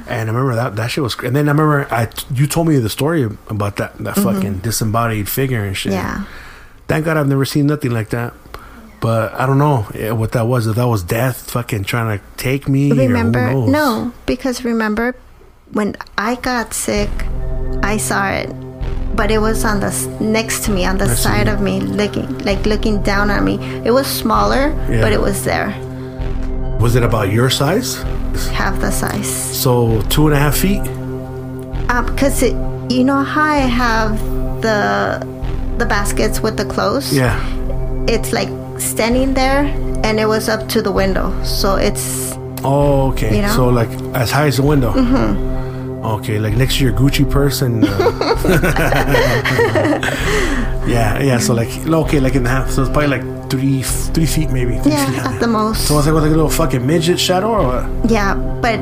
And 0.07 0.29
I 0.29 0.33
remember 0.33 0.55
that 0.55 0.75
that 0.77 0.87
shit 0.87 1.03
was. 1.03 1.17
And 1.19 1.35
then 1.35 1.49
I 1.49 1.51
remember 1.51 1.87
I 1.93 2.07
you 2.33 2.47
told 2.47 2.67
me 2.67 2.77
the 2.77 2.89
story 2.89 3.23
about 3.23 3.75
that 3.77 3.97
that 3.97 4.15
mm-hmm. 4.15 4.23
fucking 4.23 4.57
disembodied 4.59 5.27
figure 5.27 5.63
and 5.63 5.75
shit. 5.75 5.91
Yeah. 5.91 6.23
Thank 6.87 7.05
God 7.05 7.17
I've 7.17 7.27
never 7.27 7.45
seen 7.45 7.67
nothing 7.67 7.91
like 7.91 8.09
that. 8.09 8.33
But 9.01 9.33
I 9.33 9.45
don't 9.47 9.57
know 9.57 9.81
what 10.15 10.31
that 10.33 10.45
was. 10.47 10.67
If 10.67 10.75
that 10.77 10.85
was 10.87 11.01
death 11.03 11.49
fucking 11.51 11.83
trying 11.85 12.19
to 12.19 12.23
take 12.37 12.69
me. 12.69 12.91
Remember? 12.91 13.39
Or 13.39 13.49
who 13.49 13.61
knows. 13.61 13.69
No, 13.71 14.13
because 14.27 14.63
remember 14.63 15.15
when 15.73 15.95
I 16.17 16.35
got 16.35 16.73
sick, 16.73 17.09
I 17.81 17.97
saw 17.97 18.29
it, 18.29 18.47
but 19.15 19.31
it 19.31 19.39
was 19.39 19.65
on 19.65 19.79
the 19.79 19.89
next 20.19 20.65
to 20.65 20.71
me, 20.71 20.85
on 20.85 20.97
the 20.99 21.05
to 21.07 21.15
side 21.15 21.47
of 21.47 21.61
me, 21.61 21.79
looking 21.79 22.37
like 22.39 22.63
looking 22.67 23.01
down 23.01 23.31
on 23.31 23.43
me. 23.43 23.55
It 23.83 23.91
was 23.91 24.05
smaller, 24.05 24.69
Yeah. 24.89 25.01
but 25.01 25.11
it 25.11 25.19
was 25.21 25.43
there, 25.43 25.69
Was 26.79 26.95
it 26.95 27.03
about 27.03 27.31
your 27.31 27.49
size? 27.49 27.97
half 28.53 28.79
the 28.79 28.91
size. 28.91 29.27
So 29.57 30.01
two 30.09 30.27
and 30.27 30.35
a 30.35 30.39
half 30.39 30.55
feet? 30.57 30.79
Um, 31.89 32.05
because 32.05 32.41
it, 32.43 32.53
you 32.91 33.03
know 33.03 33.23
how 33.23 33.43
I 33.43 33.57
have 33.67 34.17
the 34.61 35.25
the 35.79 35.85
baskets 35.85 36.39
with 36.39 36.55
the 36.57 36.65
clothes. 36.65 37.11
Yeah. 37.13 37.35
It's 38.07 38.31
like 38.31 38.49
standing 38.81 39.33
there, 39.33 39.63
and 40.03 40.19
it 40.19 40.25
was 40.27 40.49
up 40.49 40.67
to 40.69 40.81
the 40.81 40.91
window, 40.91 41.31
so 41.43 41.75
it's 41.75 42.31
Oh, 42.63 43.09
okay. 43.11 43.35
You 43.37 43.41
know? 43.41 43.55
So 43.55 43.69
like 43.69 43.89
as 44.13 44.29
high 44.31 44.45
as 44.47 44.57
the 44.57 44.63
window. 44.63 44.91
Mm-hmm. 44.93 46.05
Okay, 46.05 46.37
like 46.39 46.55
next 46.57 46.77
to 46.77 46.83
your 46.83 46.93
Gucci 46.93 47.25
purse 47.29 47.61
and. 47.61 47.83
Uh, 47.85 48.11
yeah, 50.87 51.19
yeah. 51.21 51.37
So 51.39 51.53
like 51.53 51.69
okay, 51.87 52.19
like 52.19 52.35
in 52.35 52.43
the 52.43 52.49
half. 52.49 52.69
So 52.69 52.81
it's 52.83 52.91
probably 52.91 53.07
like 53.17 53.49
three, 53.49 53.81
three 54.13 54.25
feet 54.25 54.49
maybe. 54.51 54.73
Three 54.79 54.91
feet 54.91 54.93
yeah 54.93 55.05
high. 55.25 55.33
at 55.35 55.39
the 55.39 55.47
most. 55.47 55.87
So 55.87 55.97
it's 55.97 56.05
like 56.07 56.13
with 56.13 56.23
like 56.23 56.31
a 56.31 56.35
little 56.35 56.49
fucking 56.49 56.85
midget 56.85 57.19
shadow 57.19 57.49
or 57.49 57.63
what? 57.65 58.11
Yeah, 58.11 58.35
but 58.61 58.79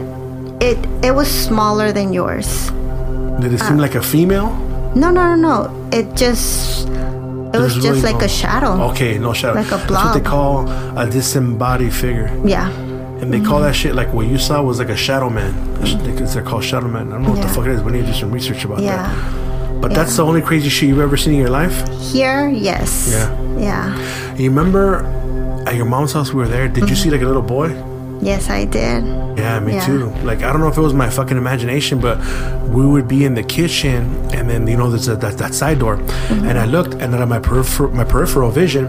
it 0.61 0.77
it 1.03 1.11
was 1.15 1.27
smaller 1.29 1.91
than 1.91 2.11
yours. 2.13 2.69
Did 3.39 3.53
it 3.53 3.61
Uh. 3.61 3.67
seem 3.67 3.77
like 3.77 3.95
a 3.95 4.01
female? 4.03 4.51
No, 4.95 5.11
no, 5.11 5.35
no, 5.35 5.35
no. 5.35 5.89
It 5.91 6.15
just 6.15 6.88
it 7.53 7.59
was 7.59 7.73
just 7.75 7.87
really 7.87 8.01
like 8.01 8.19
no- 8.19 8.25
a 8.25 8.29
shadow. 8.29 8.71
Okay, 8.91 9.17
no 9.17 9.33
shadow. 9.33 9.59
Like 9.59 9.67
a 9.67 9.77
That's 9.77 9.91
what 9.91 10.13
they 10.13 10.21
call 10.21 10.69
a 10.97 11.09
disembodied 11.09 11.93
figure. 11.93 12.29
Yeah. 12.45 12.69
And 13.21 13.33
they 13.33 13.41
call 13.41 13.59
that 13.61 13.75
shit 13.75 13.95
like 13.95 14.13
what 14.13 14.27
you 14.27 14.37
saw 14.37 14.61
was 14.61 14.79
like 14.79 14.89
a 14.89 14.95
shadow 14.95 15.29
man. 15.29 15.53
They're 16.33 16.43
called 16.43 16.63
shadow 16.63 16.87
man. 16.87 17.07
I 17.07 17.11
don't 17.15 17.23
know 17.23 17.29
what 17.31 17.41
the 17.41 17.47
Yeah. 17.47 17.53
fuck 17.53 17.65
it 17.65 17.71
is. 17.71 17.81
We 17.81 17.91
need 17.91 18.05
to 18.05 18.07
do 18.07 18.13
some 18.13 18.31
research 18.31 18.63
about 18.63 18.79
Yeah. 18.79 19.03
that. 19.03 19.81
But 19.81 19.93
that's 19.93 20.15
the 20.15 20.25
only 20.25 20.41
crazy 20.41 20.69
shit 20.69 20.89
you've 20.89 20.99
ever 20.99 21.17
seen 21.17 21.33
in 21.33 21.39
your 21.39 21.49
life. 21.49 21.87
Here, 22.11 22.49
yes. 22.49 23.09
Yeah. 23.11 23.29
Yeah. 23.57 24.35
You 24.35 24.49
remember 24.49 25.03
at 25.65 25.75
your 25.75 25.85
mom's 25.85 26.13
house 26.13 26.33
we 26.33 26.39
were 26.39 26.47
there? 26.47 26.67
Did 26.67 26.77
you 26.77 26.83
mm-hmm. 26.83 26.95
see 26.95 27.09
like 27.09 27.21
a 27.21 27.25
little 27.25 27.41
boy? 27.41 27.69
Yes, 28.22 28.49
I 28.49 28.65
did. 28.65 29.03
Yeah, 29.38 29.59
me 29.59 29.74
Yeah. 29.74 29.86
too. 29.86 30.05
Like 30.24 30.43
I 30.43 30.51
don't 30.51 30.59
know 30.61 30.67
if 30.67 30.78
it 30.78 30.82
was 30.82 30.93
my 30.93 31.09
fucking 31.09 31.38
imagination, 31.38 31.99
but 31.99 32.17
we 32.67 32.86
would 32.86 33.07
be 33.07 33.24
in 33.24 33.34
the 33.36 33.43
kitchen, 33.43 34.15
and 34.34 34.49
then 34.49 34.67
you 34.67 34.76
know 34.78 34.89
there's 34.89 35.07
a, 35.07 35.15
that 35.17 35.38
that 35.38 35.53
side 35.53 35.80
door, 35.80 35.97
Mm-hmm. 35.97 36.47
and 36.49 36.57
I 36.59 36.65
looked, 36.65 36.93
and 36.95 37.13
out 37.15 37.22
of 37.22 37.30
my 37.30 37.39
peripheral 37.39 37.91
my 37.91 38.03
peripheral 38.03 38.51
vision, 38.51 38.88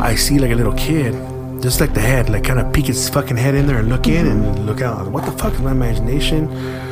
I 0.00 0.14
see 0.14 0.38
like 0.38 0.52
a 0.52 0.54
little 0.54 0.74
kid, 0.74 1.12
just 1.60 1.80
like 1.80 1.94
the 1.94 2.00
head, 2.00 2.30
like 2.30 2.44
kind 2.44 2.60
of 2.60 2.72
peek 2.72 2.88
its 2.88 3.08
fucking 3.08 3.36
head 3.36 3.54
in 3.54 3.66
there 3.66 3.78
and 3.78 3.88
look 3.88 4.06
in 4.06 4.26
and 4.26 4.66
look 4.66 4.80
out. 4.80 5.08
What 5.10 5.24
the 5.26 5.32
fuck 5.32 5.52
is 5.54 5.60
my 5.60 5.72
imagination? 5.72 6.48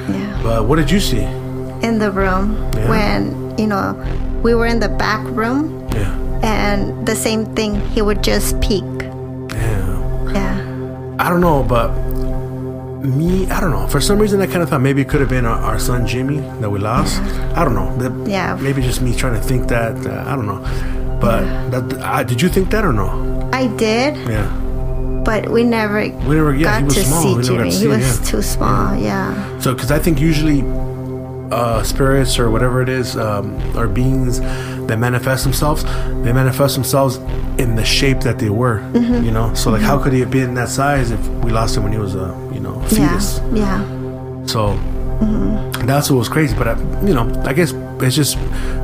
Yeah. 0.08 0.40
But 0.42 0.66
what 0.66 0.76
did 0.76 0.90
you 0.90 1.00
see? 1.00 1.22
In 1.86 1.98
the 2.00 2.10
room 2.10 2.56
Yeah. 2.74 2.88
when, 2.90 3.56
you 3.56 3.66
know, 3.68 3.94
we 4.42 4.54
were 4.54 4.66
in 4.66 4.80
the 4.80 4.88
back 4.88 5.22
room 5.30 5.86
Yeah, 5.94 6.12
and 6.42 7.06
the 7.06 7.14
same 7.14 7.46
thing, 7.54 7.80
he 7.94 8.02
would 8.02 8.22
just 8.22 8.60
peek. 8.60 8.84
Yeah. 11.18 11.24
Yeah. 11.24 11.26
I 11.26 11.30
don't 11.30 11.40
know, 11.40 11.62
but 11.62 11.92
me, 13.04 13.46
I 13.50 13.60
don't 13.60 13.70
know. 13.70 13.86
For 13.86 14.00
some 14.00 14.18
reason, 14.18 14.40
I 14.40 14.46
kind 14.46 14.62
of 14.62 14.68
thought 14.70 14.80
maybe 14.80 15.02
it 15.02 15.08
could 15.08 15.20
have 15.20 15.30
been 15.30 15.46
our, 15.46 15.58
our 15.58 15.78
son 15.78 16.06
Jimmy 16.06 16.40
that 16.60 16.70
we 16.70 16.78
lost. 16.78 17.20
I 17.56 17.64
don't 17.64 17.74
know. 17.74 17.96
That- 17.98 18.28
Yeah. 18.28 18.56
Maybe 18.60 18.82
just 18.82 19.00
me 19.00 19.14
trying 19.14 19.34
to 19.34 19.40
think 19.40 19.68
that. 19.68 19.94
Uh, 20.06 20.24
I 20.26 20.34
don't 20.36 20.46
know. 20.46 20.60
But 21.20 21.42
that, 21.70 21.98
uh, 22.00 22.22
did 22.24 22.40
you 22.42 22.48
think 22.48 22.70
that 22.70 22.84
or 22.84 22.92
no? 22.92 23.50
I 23.52 23.66
did, 23.76 24.16
Yeah. 24.28 24.46
but 25.24 25.48
we 25.50 25.64
never 25.64 26.00
We 26.28 26.34
never. 26.36 26.54
Yeah, 26.54 26.64
got 26.64 26.78
he 26.78 26.84
was 26.84 26.94
to 26.94 27.04
small. 27.04 27.22
see 27.22 27.28
we 27.28 27.42
never 27.42 27.44
got 27.44 27.48
Jimmy. 27.48 27.70
to 27.70 27.78
He 27.78 27.86
was 27.88 28.20
yeah. 28.20 28.30
too 28.30 28.42
small. 28.42 28.96
Yeah. 28.96 29.58
So, 29.60 29.74
because 29.74 29.90
I 29.90 29.98
think 29.98 30.20
usually 30.20 30.62
uh, 31.50 31.82
spirits 31.82 32.38
or 32.38 32.50
whatever 32.50 32.82
it 32.82 32.88
is, 32.88 33.16
um, 33.16 33.54
or 33.76 33.88
beings 33.88 34.40
that 34.40 34.98
manifest 34.98 35.44
themselves, 35.44 35.84
they 36.24 36.32
manifest 36.32 36.74
themselves 36.74 37.16
in 37.58 37.74
the 37.76 37.84
shape 37.84 38.20
that 38.20 38.38
they 38.38 38.50
were. 38.50 38.80
Mm-hmm. 38.92 39.24
You 39.24 39.30
know, 39.30 39.52
so 39.54 39.70
like, 39.70 39.82
how 39.82 39.98
could 40.02 40.12
he 40.12 40.20
have 40.20 40.30
been 40.30 40.54
that 40.54 40.68
size 40.68 41.10
if 41.10 41.26
we 41.44 41.50
lost 41.50 41.76
him 41.76 41.82
when 41.84 41.92
he 41.92 41.98
was 41.98 42.14
a 42.14 42.34
you 42.52 42.60
know 42.60 42.74
a 42.80 42.88
fetus? 42.88 43.40
Yeah. 43.52 43.82
Yeah. 43.82 44.46
So 44.46 44.76
that's 45.84 46.10
what 46.10 46.16
was 46.18 46.28
crazy. 46.28 46.56
But 46.56 46.68
I, 46.68 46.78
you 47.06 47.14
know, 47.14 47.30
I 47.44 47.52
guess 47.52 47.72
it's 48.00 48.14
just 48.16 48.34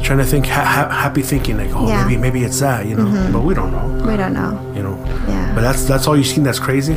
trying 0.02 0.18
to 0.18 0.24
think, 0.24 0.46
ha- 0.46 0.64
ha- 0.64 0.88
happy 0.90 1.22
thinking, 1.22 1.56
like, 1.56 1.70
oh, 1.74 1.86
Yeah. 1.88 2.04
maybe 2.06 2.20
maybe 2.20 2.44
it's 2.44 2.60
that, 2.60 2.86
you 2.86 2.96
know. 2.96 3.30
But 3.32 3.42
we 3.42 3.54
don't 3.54 3.70
know, 3.72 3.86
We 4.10 4.16
don't 4.16 4.32
know. 4.34 4.72
you 4.74 4.82
know. 4.82 4.96
Yeah. 5.28 5.52
But 5.54 5.60
that's 5.62 5.84
that's 5.84 6.06
all 6.06 6.16
you've 6.16 6.26
seen. 6.26 6.42
That's 6.44 6.58
crazy. 6.58 6.96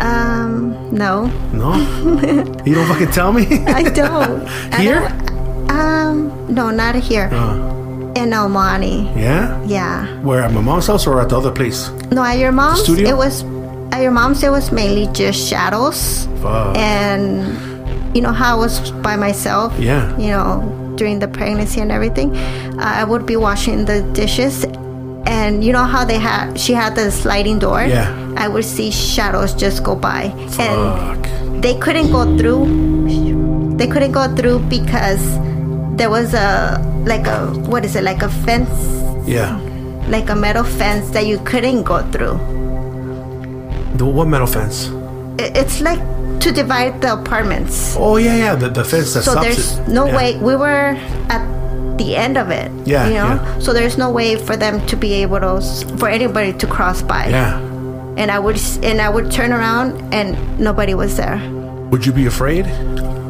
Um, 0.00 0.90
no, 0.94 1.26
No, 1.52 1.74
you 2.64 2.74
don't 2.74 2.86
fucking 2.88 3.10
tell 3.12 3.32
me. 3.32 3.46
I 3.66 3.82
don't. 3.82 4.42
I 4.72 4.80
Here? 4.80 5.00
don't- 5.08 5.70
Um, 5.70 6.54
no, 6.54 6.70
not 6.70 6.94
here. 6.94 7.28
Uh, 7.32 7.56
In 8.14 8.32
El 8.32 8.48
Monte. 8.48 9.10
yeah. 9.16 9.58
Yeah. 9.66 10.06
Where 10.22 10.42
at 10.42 10.52
my 10.52 10.60
mom's 10.60 10.86
house 10.86 11.06
or 11.06 11.20
at 11.20 11.28
the 11.30 11.36
other 11.38 11.50
place? 11.50 11.90
No, 12.12 12.22
at 12.22 12.38
your 12.38 12.52
mom's, 12.52 12.82
studio? 12.84 13.08
it 13.10 13.16
was. 13.16 13.42
At 13.92 14.02
your 14.02 14.10
mom's, 14.12 14.42
it 14.42 14.50
was 14.50 14.70
mainly 14.72 15.06
just 15.12 15.38
shadows, 15.48 16.26
Fuck. 16.42 16.76
and 16.76 17.42
you 18.16 18.20
know 18.22 18.32
how 18.32 18.56
I 18.56 18.58
was 18.58 18.90
by 19.02 19.14
myself. 19.16 19.72
Yeah. 19.78 20.10
You 20.18 20.30
know, 20.34 20.94
during 20.96 21.18
the 21.20 21.28
pregnancy 21.28 21.80
and 21.80 21.90
everything, 21.92 22.34
I 22.78 23.04
would 23.04 23.24
be 23.26 23.36
washing 23.36 23.84
the 23.86 24.02
dishes, 24.12 24.64
and 25.26 25.64
you 25.64 25.72
know 25.72 25.84
how 25.84 26.04
they 26.04 26.18
had. 26.18 26.58
She 26.58 26.72
had 26.72 26.94
the 26.94 27.10
sliding 27.10 27.58
door. 27.58 27.82
Yeah. 27.84 28.10
I 28.36 28.48
would 28.48 28.64
see 28.64 28.90
shadows 28.90 29.54
just 29.54 29.82
go 29.84 29.94
by, 29.94 30.24
and 30.58 31.62
they 31.62 31.74
couldn't 31.78 32.10
go 32.12 32.24
through 32.36 32.66
they 33.76 33.88
couldn't 33.88 34.12
go 34.12 34.32
through 34.36 34.60
because 34.70 35.22
there 35.96 36.08
was 36.10 36.32
a 36.34 36.78
like 37.06 37.26
a 37.26 37.46
what 37.70 37.84
is 37.84 37.96
it 37.96 38.04
like 38.04 38.22
a 38.22 38.28
fence 38.28 38.70
Yeah. 39.26 39.58
like 40.08 40.30
a 40.30 40.34
metal 40.36 40.62
fence 40.64 41.10
that 41.10 41.26
you 41.26 41.38
couldn't 41.40 41.82
go 41.82 42.02
through 42.12 42.38
The 43.96 44.04
what 44.06 44.28
metal 44.28 44.46
fence? 44.46 44.90
I- 45.40 45.50
it's 45.54 45.80
like 45.80 45.98
to 46.40 46.52
divide 46.52 47.00
the 47.00 47.14
apartments 47.14 47.96
Oh 47.98 48.16
yeah, 48.16 48.36
yeah. 48.36 48.54
The, 48.54 48.68
the 48.68 48.84
fence 48.84 49.14
that 49.14 49.22
so 49.24 49.32
stops 49.32 49.46
there's 49.46 49.78
it. 49.78 49.88
no 49.88 50.06
Yeah. 50.06 50.16
way 50.16 50.36
we 50.38 50.54
were 50.56 50.94
at 51.30 51.42
the 51.98 52.16
end 52.16 52.36
of 52.36 52.50
it 52.50 52.70
Yeah, 52.86 53.06
you 53.08 53.14
know 53.14 53.34
yeah. 53.38 53.58
so 53.60 53.72
there's 53.72 53.96
no 53.96 54.10
way 54.10 54.36
for 54.36 54.56
them 54.56 54.84
to 54.86 54.96
be 54.96 55.12
able 55.22 55.38
to 55.40 55.60
for 55.98 56.08
anybody 56.08 56.52
to 56.52 56.66
cross 56.66 57.02
by 57.02 57.28
Yeah. 57.28 57.58
and 58.16 58.30
i 58.30 58.38
would 58.38 58.58
and 58.82 59.00
i 59.00 59.08
would 59.08 59.30
turn 59.30 59.52
around 59.52 59.94
and 60.12 60.34
nobody 60.58 60.94
was 60.94 61.16
there 61.16 61.38
Would 61.90 62.04
you 62.06 62.12
be 62.12 62.26
afraid? 62.26 62.66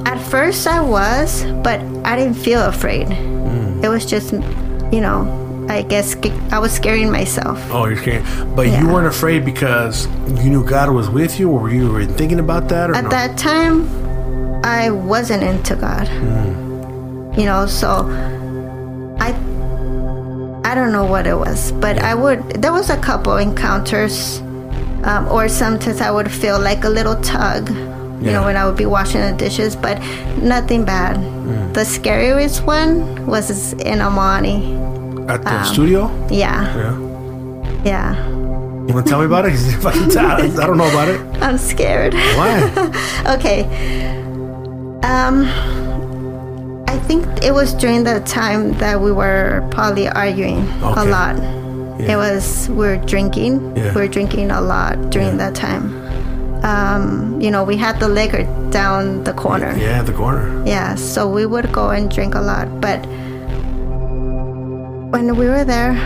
At 0.07 0.19
first, 0.31 0.67
I 0.67 0.81
was, 0.81 1.45
but 1.67 1.81
I 2.05 2.17
didn't 2.17 2.39
feel 2.41 2.63
afraid. 2.65 3.09
Mm. 3.09 3.83
It 3.85 3.89
was 3.89 4.05
just, 4.07 4.33
you 4.95 5.01
know, 5.05 5.21
I 5.69 5.83
guess 5.83 6.17
I 6.53 6.59
was 6.61 6.73
scaring 6.73 7.11
myself. 7.11 7.59
Oh, 7.73 7.85
you're 7.89 7.97
scared. 8.01 8.25
But 8.57 8.69
you 8.69 8.87
weren't 8.89 9.09
afraid 9.09 9.45
because 9.45 10.07
you 10.41 10.49
knew 10.53 10.65
God 10.65 10.89
was 10.93 11.09
with 11.11 11.39
you, 11.41 11.51
or 11.51 11.59
were 11.65 11.73
you 11.73 11.91
were 11.93 12.07
thinking 12.07 12.39
about 12.41 12.69
that, 12.69 12.89
or 12.91 12.95
At 12.95 13.05
no? 13.05 13.11
that 13.11 13.37
time, 13.37 13.85
I 14.65 14.89
wasn't 14.91 15.43
into 15.43 15.75
God. 15.77 16.07
Mm. 16.09 17.37
You 17.37 17.45
know, 17.51 17.67
so 17.67 18.05
I 20.75 20.77
don't 20.77 20.91
know 20.91 21.05
what 21.05 21.29
it 21.29 21.37
was, 21.37 21.71
but 21.71 22.01
I 22.03 22.17
would. 22.17 22.61
There 22.61 22.73
was 22.73 22.91
a 22.91 22.97
couple 22.97 23.37
encounters, 23.37 24.41
um, 25.05 25.29
or 25.29 25.49
sometimes 25.49 26.01
I 26.01 26.11
would 26.11 26.29
feel 26.29 26.59
like 26.59 26.83
a 26.83 26.89
little 26.89 27.15
tug. 27.23 27.71
You 27.71 28.33
know, 28.33 28.43
when 28.43 28.57
I 28.57 28.67
would 28.67 28.77
be 28.77 28.85
washing 28.85 29.21
the 29.21 29.33
dishes, 29.35 29.77
but 29.77 30.01
nothing 30.43 30.85
bad. 30.85 31.15
Mm. 31.17 31.75
The 31.75 31.85
scariest 31.85 32.65
one 32.65 33.25
was 33.25 33.75
in 33.75 34.01
El 34.01 34.11
Monte. 34.11 34.75
At 35.29 35.45
the 35.45 35.59
um, 35.59 35.65
studio? 35.65 36.11
Yeah, 36.29 36.67
Yeah. 36.75 37.85
yeah. 37.85 38.29
You 38.89 38.95
want 38.95 39.07
to 39.07 39.11
tell 39.11 39.21
me 39.21 39.27
about 39.27 39.45
it? 39.47 39.53
if 39.55 39.87
I, 39.87 39.93
can 39.93 40.11
tell, 40.11 40.27
I 40.27 40.67
don't 40.67 40.77
know 40.77 40.91
about 40.91 41.07
it. 41.07 41.21
I'm 41.41 41.57
scared. 41.57 42.15
Why? 42.15 42.59
okay. 43.39 43.63
Um, 45.05 45.45
I 46.95 46.99
think 47.01 47.27
it 47.43 47.53
was 47.53 47.75
during 47.75 48.05
the 48.05 48.21
time 48.21 48.73
that 48.79 49.01
we 49.01 49.11
were 49.11 49.67
probably 49.73 50.07
arguing 50.09 50.61
a 50.81 51.05
lot. 51.05 51.37
Yeah. 51.99 52.13
It 52.13 52.17
was 52.17 52.69
we 52.69 52.87
were 52.87 52.99
drinking. 52.99 53.77
Yeah. 53.77 53.93
We 53.95 54.03
were 54.03 54.07
drinking 54.07 54.53
a 54.53 54.61
lot 54.61 55.11
during 55.11 55.39
that 55.39 55.57
time. 55.57 55.91
Um, 56.65 57.41
you 57.41 57.51
know, 57.51 57.65
we 57.65 57.77
had 57.77 57.99
the 57.99 58.07
liquor 58.07 58.45
down 58.71 59.25
the 59.25 59.33
corner. 59.33 59.75
Yeah, 59.77 60.03
the 60.03 60.13
corner. 60.13 60.65
Yeah, 60.65 60.95
so 60.95 61.29
we 61.29 61.47
would 61.47 61.73
go 61.73 61.91
and 61.91 62.09
drink 62.09 62.37
a 62.37 62.41
lot. 62.41 62.81
But 62.81 63.05
when 65.11 65.37
we 65.37 65.49
were 65.49 65.65
there, 65.65 65.99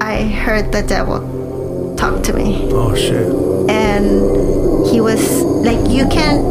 I 0.00 0.24
heard 0.24 0.72
the 0.72 0.82
devil 0.82 1.20
talk 1.96 2.22
to 2.24 2.32
me. 2.32 2.66
Oh 2.72 2.94
shit. 2.94 3.28
And 3.68 4.86
he 4.88 5.02
was 5.02 5.42
like, 5.42 5.86
you 5.90 6.08
can't, 6.08 6.42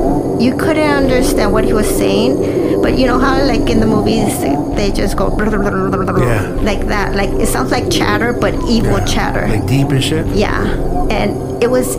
you 0.41 0.55
couldn't 0.57 0.89
understand 0.89 1.53
what 1.53 1.63
he 1.63 1.73
was 1.73 1.87
saying. 1.87 2.81
But 2.81 2.97
you 2.97 3.05
know 3.05 3.19
how, 3.19 3.37
like 3.45 3.69
in 3.69 3.79
the 3.79 3.85
movies, 3.85 4.33
they, 4.75 4.91
just 4.91 5.15
go 5.15 5.29
Yeah. 5.37 6.49
like 6.65 6.87
that. 6.87 7.13
Like 7.15 7.29
it 7.29 7.45
sounds 7.47 7.69
like 7.71 7.91
chatter, 7.91 8.33
but 8.33 8.55
evil 8.67 8.97
Yeah. 8.97 9.05
chatter. 9.05 9.47
Like 9.47 9.67
deep 9.67 9.89
and 9.89 10.03
shit. 10.03 10.25
Yeah, 10.33 10.65
and 11.11 11.61
it 11.63 11.69
was 11.69 11.95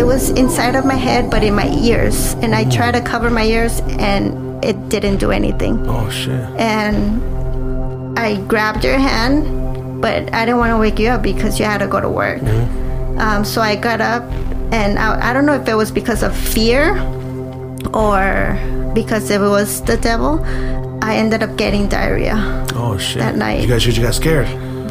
it 0.00 0.06
was 0.06 0.30
inside 0.30 0.74
of 0.76 0.84
my 0.86 0.94
head, 0.96 1.28
but 1.30 1.44
in 1.44 1.54
my 1.54 1.68
ears. 1.84 2.34
And 2.40 2.54
I 2.54 2.64
tried 2.64 2.94
to 2.94 3.02
cover 3.02 3.28
my 3.28 3.44
ears, 3.44 3.82
and 4.00 4.64
it 4.64 4.88
didn't 4.88 5.18
do 5.20 5.30
anything. 5.30 5.84
Oh 5.86 6.08
shit. 6.08 6.40
And 6.56 7.20
I 8.18 8.36
grabbed 8.48 8.82
your 8.84 8.96
hand, 8.98 10.00
but 10.00 10.32
I 10.32 10.46
didn't 10.46 10.58
want 10.58 10.72
to 10.72 10.78
wake 10.78 10.98
you 10.98 11.08
up 11.10 11.22
because 11.22 11.58
you 11.60 11.66
had 11.66 11.78
to 11.84 11.86
go 11.86 12.00
to 12.00 12.08
work. 12.08 12.40
Um, 13.18 13.44
so 13.44 13.60
I 13.60 13.76
got 13.76 14.00
up, 14.00 14.24
and 14.72 14.98
I, 14.98 15.30
I 15.30 15.32
don't 15.34 15.44
know 15.44 15.54
if 15.54 15.68
it 15.68 15.74
was 15.74 15.90
because 15.92 16.22
of 16.22 16.34
fear 16.34 16.96
or 17.92 18.56
because 18.94 19.30
if 19.30 19.40
it 19.40 19.48
was 19.48 19.82
the 19.82 19.96
devil. 19.96 20.44
I 21.02 21.16
ended 21.16 21.42
up 21.42 21.56
getting 21.58 21.86
diarrhea. 21.88 22.64
Oh 22.74 22.96
shit. 22.96 23.18
That 23.18 23.36
night. 23.36 23.60
You 23.60 23.68
guys, 23.68 23.84
you 23.86 24.02
got 24.02 24.14
scared. 24.14 24.48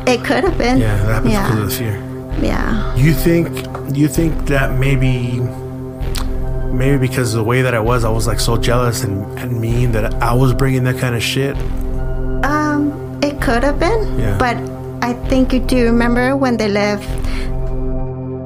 It 0.08 0.24
could 0.24 0.44
have 0.44 0.58
been. 0.60 0.78
Yeah, 0.78 0.96
that 0.98 1.24
happens 1.24 1.34
Yeah. 1.34 1.48
because 1.50 1.64
of 1.64 1.70
the 1.70 1.76
fear. 1.76 2.46
yeah. 2.46 2.96
You 2.96 3.14
think? 3.14 3.50
You 3.98 4.08
think 4.08 4.46
that 4.48 4.78
maybe? 4.78 5.40
Maybe 6.72 6.98
because 7.08 7.34
of 7.34 7.38
the 7.40 7.44
way 7.44 7.62
that 7.64 7.74
I 7.74 7.80
was, 7.80 8.04
I 8.04 8.10
was 8.10 8.28
like 8.28 8.40
so 8.40 8.58
jealous 8.58 9.04
and, 9.04 9.26
and 9.40 9.60
mean 9.60 9.92
that 9.94 10.14
I 10.22 10.34
was 10.34 10.54
bringing 10.54 10.84
that 10.86 10.98
kind 11.00 11.16
of 11.16 11.24
shit. 11.24 11.56
Um, 12.46 13.20
it 13.24 13.42
could 13.42 13.64
have 13.64 13.80
been, 13.80 14.20
Yeah. 14.20 14.38
but 14.38 14.58
I 15.04 15.14
think 15.30 15.52
you 15.54 15.60
do 15.62 15.86
remember 15.86 16.36
when 16.36 16.58
they 16.58 16.68
left. 16.68 17.08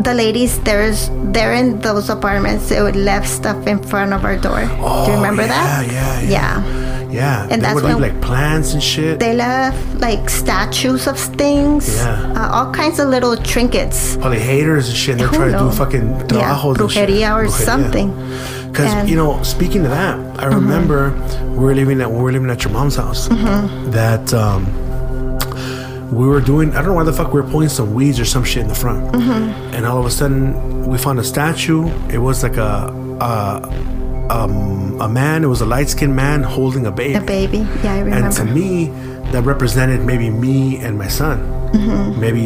The 0.08 0.14
ladies, 0.14 0.56
there's 0.64 1.10
they're 1.36 1.52
in 1.54 1.82
those 1.84 2.08
apartments. 2.10 2.70
They 2.70 2.82
would 2.82 2.96
left 2.96 3.28
stuff 3.28 3.68
in 3.68 3.84
front 3.84 4.14
of 4.14 4.24
our 4.24 4.38
door. 4.40 4.64
do 4.64 5.12
you 5.12 5.18
remember 5.20 5.44
Oh, 5.44 5.52
yeah, 5.52 5.84
that? 5.84 5.92
Yeah, 5.92 6.20
yeah, 6.22 6.30
Yeah. 6.32 7.12
yeah. 7.12 7.42
And 7.52 7.60
they 7.60 7.68
that's 7.68 7.76
would 7.76 7.84
leave 7.84 8.00
like 8.00 8.22
plants 8.22 8.72
and 8.72 8.82
shit. 8.82 9.20
They 9.20 9.36
left 9.36 9.76
like 10.00 10.30
statues 10.30 11.08
of 11.12 11.20
things. 11.20 11.92
Yeah. 12.00 12.24
Uh, 12.40 12.56
all 12.56 12.72
kinds 12.72 13.00
of 13.04 13.10
little 13.10 13.36
trinkets. 13.36 14.16
Probably 14.16 14.40
haters 14.40 14.88
and 14.88 14.96
shit. 14.96 15.12
And 15.20 15.28
they're 15.28 15.28
trying 15.28 15.52
to 15.52 15.60
do 15.60 15.72
fucking 15.76 16.08
Yeah, 16.32 16.56
trabajos 16.56 16.80
and 16.80 16.92
shit. 16.92 17.10
or 17.28 17.44
Brujeria. 17.44 17.66
something. 17.68 18.10
Because 18.72 18.88
Mm-hmm. 18.96 19.08
you 19.12 19.16
know, 19.20 19.44
speaking 19.44 19.84
of 19.84 19.92
that, 19.92 20.16
I 20.40 20.46
remember 20.46 21.12
we 21.52 21.60
were 21.68 21.76
living 21.76 22.00
at 22.00 22.08
we 22.10 22.22
were 22.24 22.32
living 22.32 22.50
at 22.50 22.64
your 22.64 22.72
mom's 22.72 22.96
house. 22.96 23.28
Mm-hmm. 23.28 23.92
That 23.92 24.32
um, 24.34 24.64
we 26.12 26.28
were 26.28 26.42
doing. 26.42 26.72
I 26.72 26.76
don't 26.82 26.88
know 26.88 26.94
why 26.94 27.04
the 27.04 27.14
fuck 27.14 27.34
we 27.34 27.42
were 27.42 27.48
pulling 27.50 27.70
some 27.70 27.94
weeds 27.94 28.20
or 28.20 28.26
some 28.26 28.44
shit 28.44 28.62
in 28.64 28.68
the 28.70 28.76
front, 28.76 29.14
Mm-hmm. 29.14 29.74
and 29.76 29.86
all 29.86 30.00
of 30.00 30.06
a 30.06 30.12
sudden 30.12 30.86
we 30.88 30.98
found 30.98 31.20
a 31.20 31.24
statue. 31.24 31.88
It 32.10 32.20
was 32.20 32.44
like 32.44 32.58
a. 32.58 32.94
a 33.22 33.98
um, 34.30 35.00
a 35.00 35.08
man, 35.08 35.44
it 35.46 35.48
was 35.48 35.62
a 35.62 35.66
light 35.66 35.88
skinned 35.88 36.14
man 36.14 36.44
holding 36.44 36.86
a 36.86 36.92
baby. 36.92 37.14
A 37.16 37.22
baby. 37.22 37.60
Yeah, 37.82 37.94
I 37.94 38.00
remember. 38.00 38.28
And 38.28 38.36
to 38.36 38.44
me, 38.44 38.88
that 39.32 39.44
represented 39.46 40.02
maybe 40.02 40.30
me 40.30 40.80
and 40.80 40.98
my 40.98 41.08
son. 41.08 41.40
Mm-hmm. 41.72 42.20
Maybe 42.20 42.44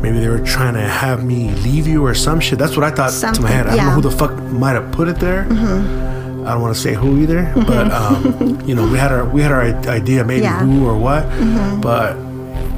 maybe 0.00 0.20
they 0.20 0.28
were 0.28 0.40
trying 0.40 0.72
to 0.72 0.80
have 0.80 1.22
me 1.22 1.50
leave 1.56 1.86
you 1.86 2.02
or 2.02 2.14
some 2.14 2.40
shit. 2.40 2.58
That's 2.58 2.76
what 2.78 2.84
I 2.84 2.90
thought 2.90 3.12
to 3.34 3.42
my 3.42 3.50
head. 3.50 3.66
I 3.66 3.76
don't 3.76 3.76
know. 3.76 3.82
Mm-hmm. 3.90 3.94
who 3.96 4.00
the 4.08 4.10
fuck 4.10 4.32
might 4.50 4.72
have 4.72 4.90
put 4.90 5.08
it 5.08 5.16
there. 5.16 5.42
I 5.42 6.50
don't 6.52 6.62
want 6.62 6.74
to 6.74 6.80
say 6.80 6.94
who 6.94 7.18
either, 7.20 7.52
but 7.54 7.90
um, 7.92 8.62
you 8.66 8.74
know, 8.74 8.88
we 8.90 8.96
had 8.96 9.12
our 9.12 9.24
we 9.28 9.42
had 9.42 9.52
our 9.52 9.62
idea 9.90 10.24
maybe 10.24 10.42
Yeah. 10.44 10.60
Mm-hmm. 10.60 10.78
who 10.78 10.86
or 10.86 10.96
what, 10.96 11.28
but 11.82 12.16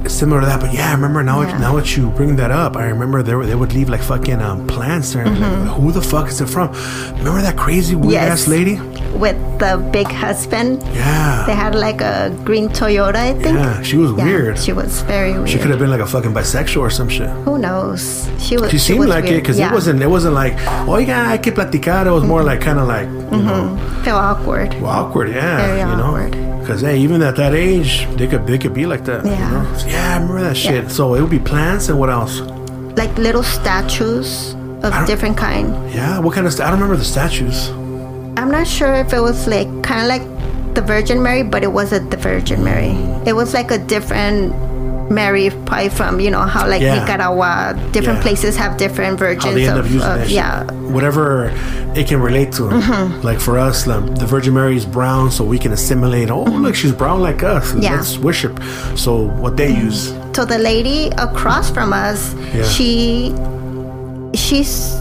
similar 0.07 0.41
to 0.41 0.47
that. 0.47 0.61
But 0.61 0.73
yeah, 0.73 0.91
I 0.91 0.93
remember 0.95 1.23
now. 1.23 1.43
Yeah. 1.43 1.59
Now 1.59 1.77
that 1.77 1.97
you 1.97 2.11
bring 2.11 2.37
that 2.37 2.51
up, 2.51 2.77
I 2.77 2.85
remember 2.87 3.23
they 3.23 3.35
were, 3.35 3.47
they 3.47 3.55
would 3.55 3.73
leave 3.73 3.89
like 3.89 4.03
fucking 4.03 4.41
um, 4.41 4.67
plants 4.67 5.13
there. 5.15 5.27
Like, 5.27 5.69
who 5.77 5.91
the 5.93 6.03
fuck 6.03 6.29
is 6.29 6.41
it 6.41 6.49
from? 6.49 6.71
Remember 7.19 7.43
that 7.43 7.57
crazy 7.57 7.95
weird 7.95 8.09
Mm-hmm. 8.09 8.13
Yes. 8.13 8.43
ass 8.43 8.49
lady? 8.49 8.81
with 9.19 9.37
the 9.59 9.77
big 9.91 10.07
husband. 10.07 10.81
Yeah, 10.95 11.43
They 11.47 11.55
had 11.55 11.75
like 11.75 12.01
a 12.01 12.31
green 12.45 12.69
Toyota, 12.69 13.17
I 13.17 13.33
think. 13.33 13.57
yeah. 13.59 13.83
She 13.83 13.97
was 13.97 14.13
Yeah, 14.13 14.25
weird. 14.25 14.59
She 14.59 14.73
was 14.73 15.01
very 15.03 15.33
weird. 15.33 15.49
She 15.49 15.59
could 15.59 15.71
have 15.71 15.79
been 15.81 15.91
like 15.91 16.01
a 16.01 16.07
fucking 16.07 16.33
bisexual 16.33 16.83
or 16.83 16.91
some 16.91 17.09
shit. 17.09 17.29
Who 17.45 17.59
knows? 17.59 18.31
She 18.39 18.57
was. 18.59 18.71
She 18.71 18.79
seemed 18.79 19.01
was 19.01 19.09
like 19.09 19.25
it 19.25 19.41
because 19.41 19.59
Yeah. 19.59 19.71
it 19.71 19.73
wasn't. 19.75 20.03
It 20.03 20.07
wasn't 20.09 20.35
like, 20.35 20.53
oh 20.87 20.93
oiga, 20.95 21.27
hay 21.27 21.39
que 21.39 21.51
platicar. 21.53 22.07
It 22.07 22.11
was 22.13 22.23
more 22.23 22.45
like 22.45 22.61
kind 22.61 22.79
of 22.79 22.87
like, 22.87 23.09
you 23.09 23.43
know, 23.43 23.77
feel 24.05 24.15
awkward. 24.17 24.75
well, 24.81 24.87
awkward. 24.93 25.31
Yeah, 25.31 25.57
Very 25.67 25.81
you 25.81 25.87
know, 25.97 26.05
awkward. 26.15 26.35
Because 26.69 26.83
hey, 26.83 26.99
even 26.99 27.23
at 27.23 27.35
that 27.37 27.55
age, 27.55 28.07
they 28.21 28.27
could 28.27 28.47
they 28.47 28.59
could 28.59 28.75
be 28.75 28.85
like 28.85 29.07
that. 29.07 29.25
You 29.25 29.31
Yeah. 29.33 29.51
know? 29.51 29.65
Yeah, 29.89 30.11
I 30.13 30.15
remember 30.21 30.43
that 30.43 30.55
shit. 30.55 30.85
Yeah. 30.85 30.89
So 30.93 31.15
it 31.15 31.23
would 31.23 31.31
be 31.31 31.39
plants 31.39 31.89
and 31.89 31.99
what 31.99 32.11
else? 32.11 32.41
Like 33.01 33.17
little 33.17 33.43
statues 33.43 34.53
of 34.85 34.93
different 35.07 35.39
kind. 35.39 35.73
Yeah, 35.95 36.19
what 36.19 36.35
kind 36.35 36.47
of? 36.47 36.53
St- 36.53 36.67
I 36.67 36.71
don't 36.71 36.79
remember 36.79 36.99
the 37.01 37.09
statues. 37.09 37.71
I'm 38.37 38.51
not 38.53 38.67
sure 38.67 38.93
if 39.01 39.15
it 39.15 39.21
was 39.21 39.47
like 39.49 39.67
kind 39.83 40.03
of 40.05 40.09
like 40.13 40.27
the 40.75 40.83
Virgin 40.83 41.23
Mary, 41.23 41.43
but 41.43 41.65
it 41.65 41.73
wasn't 41.73 42.11
the 42.11 42.19
Virgin 42.19 42.63
Mary. 42.63 42.93
It 43.25 43.33
was 43.33 43.55
like 43.55 43.71
a 43.71 43.79
different 43.79 44.53
Mary, 45.11 45.51
probably 45.67 45.89
from 45.89 46.21
you 46.21 46.31
know 46.31 46.43
how 46.43 46.67
like 46.69 46.83
Yeah. 46.83 47.01
Nicaragua, 47.01 47.75
different 47.93 48.19
Yeah. 48.19 48.23
places 48.23 48.57
have 48.57 48.77
different 48.77 49.19
How 49.19 49.27
virgins 49.27 49.55
they 49.55 49.67
end 49.69 49.79
up 49.79 49.85
of, 49.87 49.91
using 49.93 50.11
of- 50.11 50.29
yeah. 50.31 50.65
Whatever 50.93 51.53
it 51.95 52.07
can 52.07 52.21
relate 52.21 52.53
to. 52.53 52.63
Mm-hmm. 52.65 53.23
Like 53.23 53.41
for 53.41 53.59
us, 53.59 53.85
the, 53.85 54.01
the 54.01 54.27
Virgin 54.27 54.55
Mary 54.55 54.77
is 54.77 54.85
brown, 54.87 55.31
so 55.31 55.45
we 55.45 55.59
can 55.59 55.73
assimilate. 55.73 56.31
Oh, 56.31 56.45
look, 56.45 56.75
she's 56.75 56.93
brown 56.93 57.21
like 57.21 57.43
us. 57.43 57.75
Yeah. 57.75 57.97
Let's 57.97 58.19
worship. 58.19 58.61
So 58.97 59.29
what 59.43 59.57
they 59.57 59.71
use. 59.75 60.13
So 60.35 60.45
the 60.45 60.59
lady 60.59 61.09
across 61.19 61.69
from 61.71 61.93
us, 61.93 62.35
Yeah. 62.55 62.63
she 62.65 63.33
she's 64.35 64.95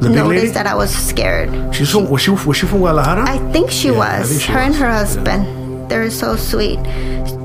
noticed 0.00 0.54
that 0.54 0.66
I 0.66 0.74
was 0.74 0.90
scared. 0.94 1.50
She's 1.74 1.90
from. 1.90 2.08
Was 2.10 2.22
she? 2.22 2.30
Was 2.30 2.56
she 2.56 2.66
from 2.66 2.78
Guadalajara? 2.80 3.24
I 3.28 3.38
think 3.52 3.70
she 3.70 3.88
Yeah, 3.88 3.98
was. 4.20 4.28
think 4.30 4.42
she 4.42 4.52
her 4.52 4.58
and 4.60 4.70
was. 4.70 4.78
her 4.80 4.86
Yeah. 4.88 4.98
husband. 4.98 5.90
They're 5.90 6.10
so 6.10 6.36
sweet. 6.36 6.78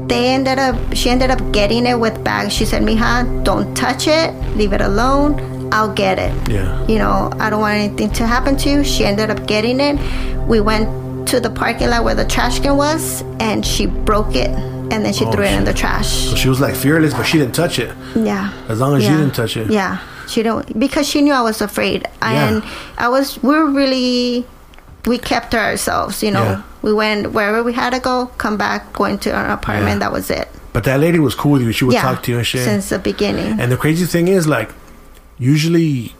They 0.10 0.34
ended 0.34 0.57
up. 0.60 0.76
She 0.93 1.10
ended 1.10 1.30
up 1.32 1.39
getting 1.51 1.86
it 1.86 1.97
with 1.99 2.24
bags. 2.24 2.51
She 2.53 2.66
said, 2.66 2.82
"Mija, 2.84 3.43
don't 3.43 3.76
touch 3.76 4.07
it. 4.07 4.34
Leave 4.57 4.74
it 4.74 4.82
alone. 4.82 5.70
I'll 5.72 5.93
get 5.93 6.18
it. 6.18 6.34
Yeah. 6.49 6.86
You 6.88 6.97
know, 6.97 7.30
I 7.39 7.49
don't 7.51 7.62
want 7.62 7.76
anything 7.78 8.10
to 8.20 8.26
happen 8.26 8.57
to 8.57 8.70
you." 8.70 8.84
She 8.84 9.05
ended 9.05 9.30
up 9.30 9.45
getting 9.45 9.80
it. 9.80 9.95
We 10.47 10.60
went 10.62 10.89
to 11.30 11.39
the 11.39 11.49
parking 11.51 11.89
lot 11.91 12.03
where 12.03 12.16
the 12.16 12.26
trash 12.26 12.60
can 12.60 12.76
was, 12.76 13.24
and 13.39 13.64
she 13.64 13.86
broke 13.86 14.36
it, 14.36 14.49
and 14.91 15.05
then 15.05 15.14
she 15.14 15.26
Oh, 15.26 15.32
threw 15.32 15.43
it 15.45 15.53
in 15.53 15.64
the 15.64 15.74
trash. 15.74 16.10
So 16.30 16.36
she 16.36 16.49
was 16.49 16.60
like 16.60 16.74
fearless, 16.76 17.14
but 17.14 17.24
she 17.24 17.38
didn't 17.38 17.53
touch 17.53 17.78
it. 17.78 17.91
Yeah. 18.16 18.49
As 18.68 18.80
long 18.80 18.95
as 18.97 19.03
you 19.07 19.16
didn't 19.16 19.36
touch 19.36 19.55
it. 19.57 19.70
Yeah. 19.70 19.99
She 20.28 20.41
don't 20.43 20.66
because 20.80 21.07
she 21.07 21.22
knew 21.22 21.34
I 21.34 21.41
was 21.41 21.62
afraid. 21.62 22.07
And 22.22 22.64
I 22.97 23.10
was 23.10 23.38
we 23.43 23.49
were 23.53 23.70
really 23.70 24.45
we 25.10 25.18
kept 25.18 25.51
to 25.51 25.57
ourselves, 25.60 26.24
you 26.24 26.32
know. 26.32 26.43
Yeah. 26.43 26.62
We 26.82 26.93
went 26.93 27.34
wherever 27.34 27.62
we 27.64 27.74
had 27.74 27.89
to 27.91 27.99
go, 27.99 28.28
come 28.38 28.55
back, 28.55 28.93
go 28.93 29.05
into 29.05 29.34
our 29.36 29.49
apartment, 29.49 29.95
Yeah. 29.99 29.99
that 30.07 30.12
was 30.14 30.30
it. 30.30 30.47
But 30.72 30.84
that 30.86 30.99
lady 30.99 31.20
was 31.20 31.36
cool 31.36 31.53
with 31.53 31.64
you. 31.64 31.72
She 31.74 31.84
would 31.84 31.95
yeah. 31.95 32.03
talk 32.03 32.24
to 32.24 32.32
you 32.32 32.38
and 32.38 32.47
shit. 32.47 32.64
Since 32.64 32.89
the 32.89 32.99
beginning. 32.99 33.60
and 33.60 33.72
the 33.72 33.76
crazy 33.78 34.05
thing 34.05 34.28
is, 34.30 34.47
like, 34.47 34.70
usually 35.38 36.14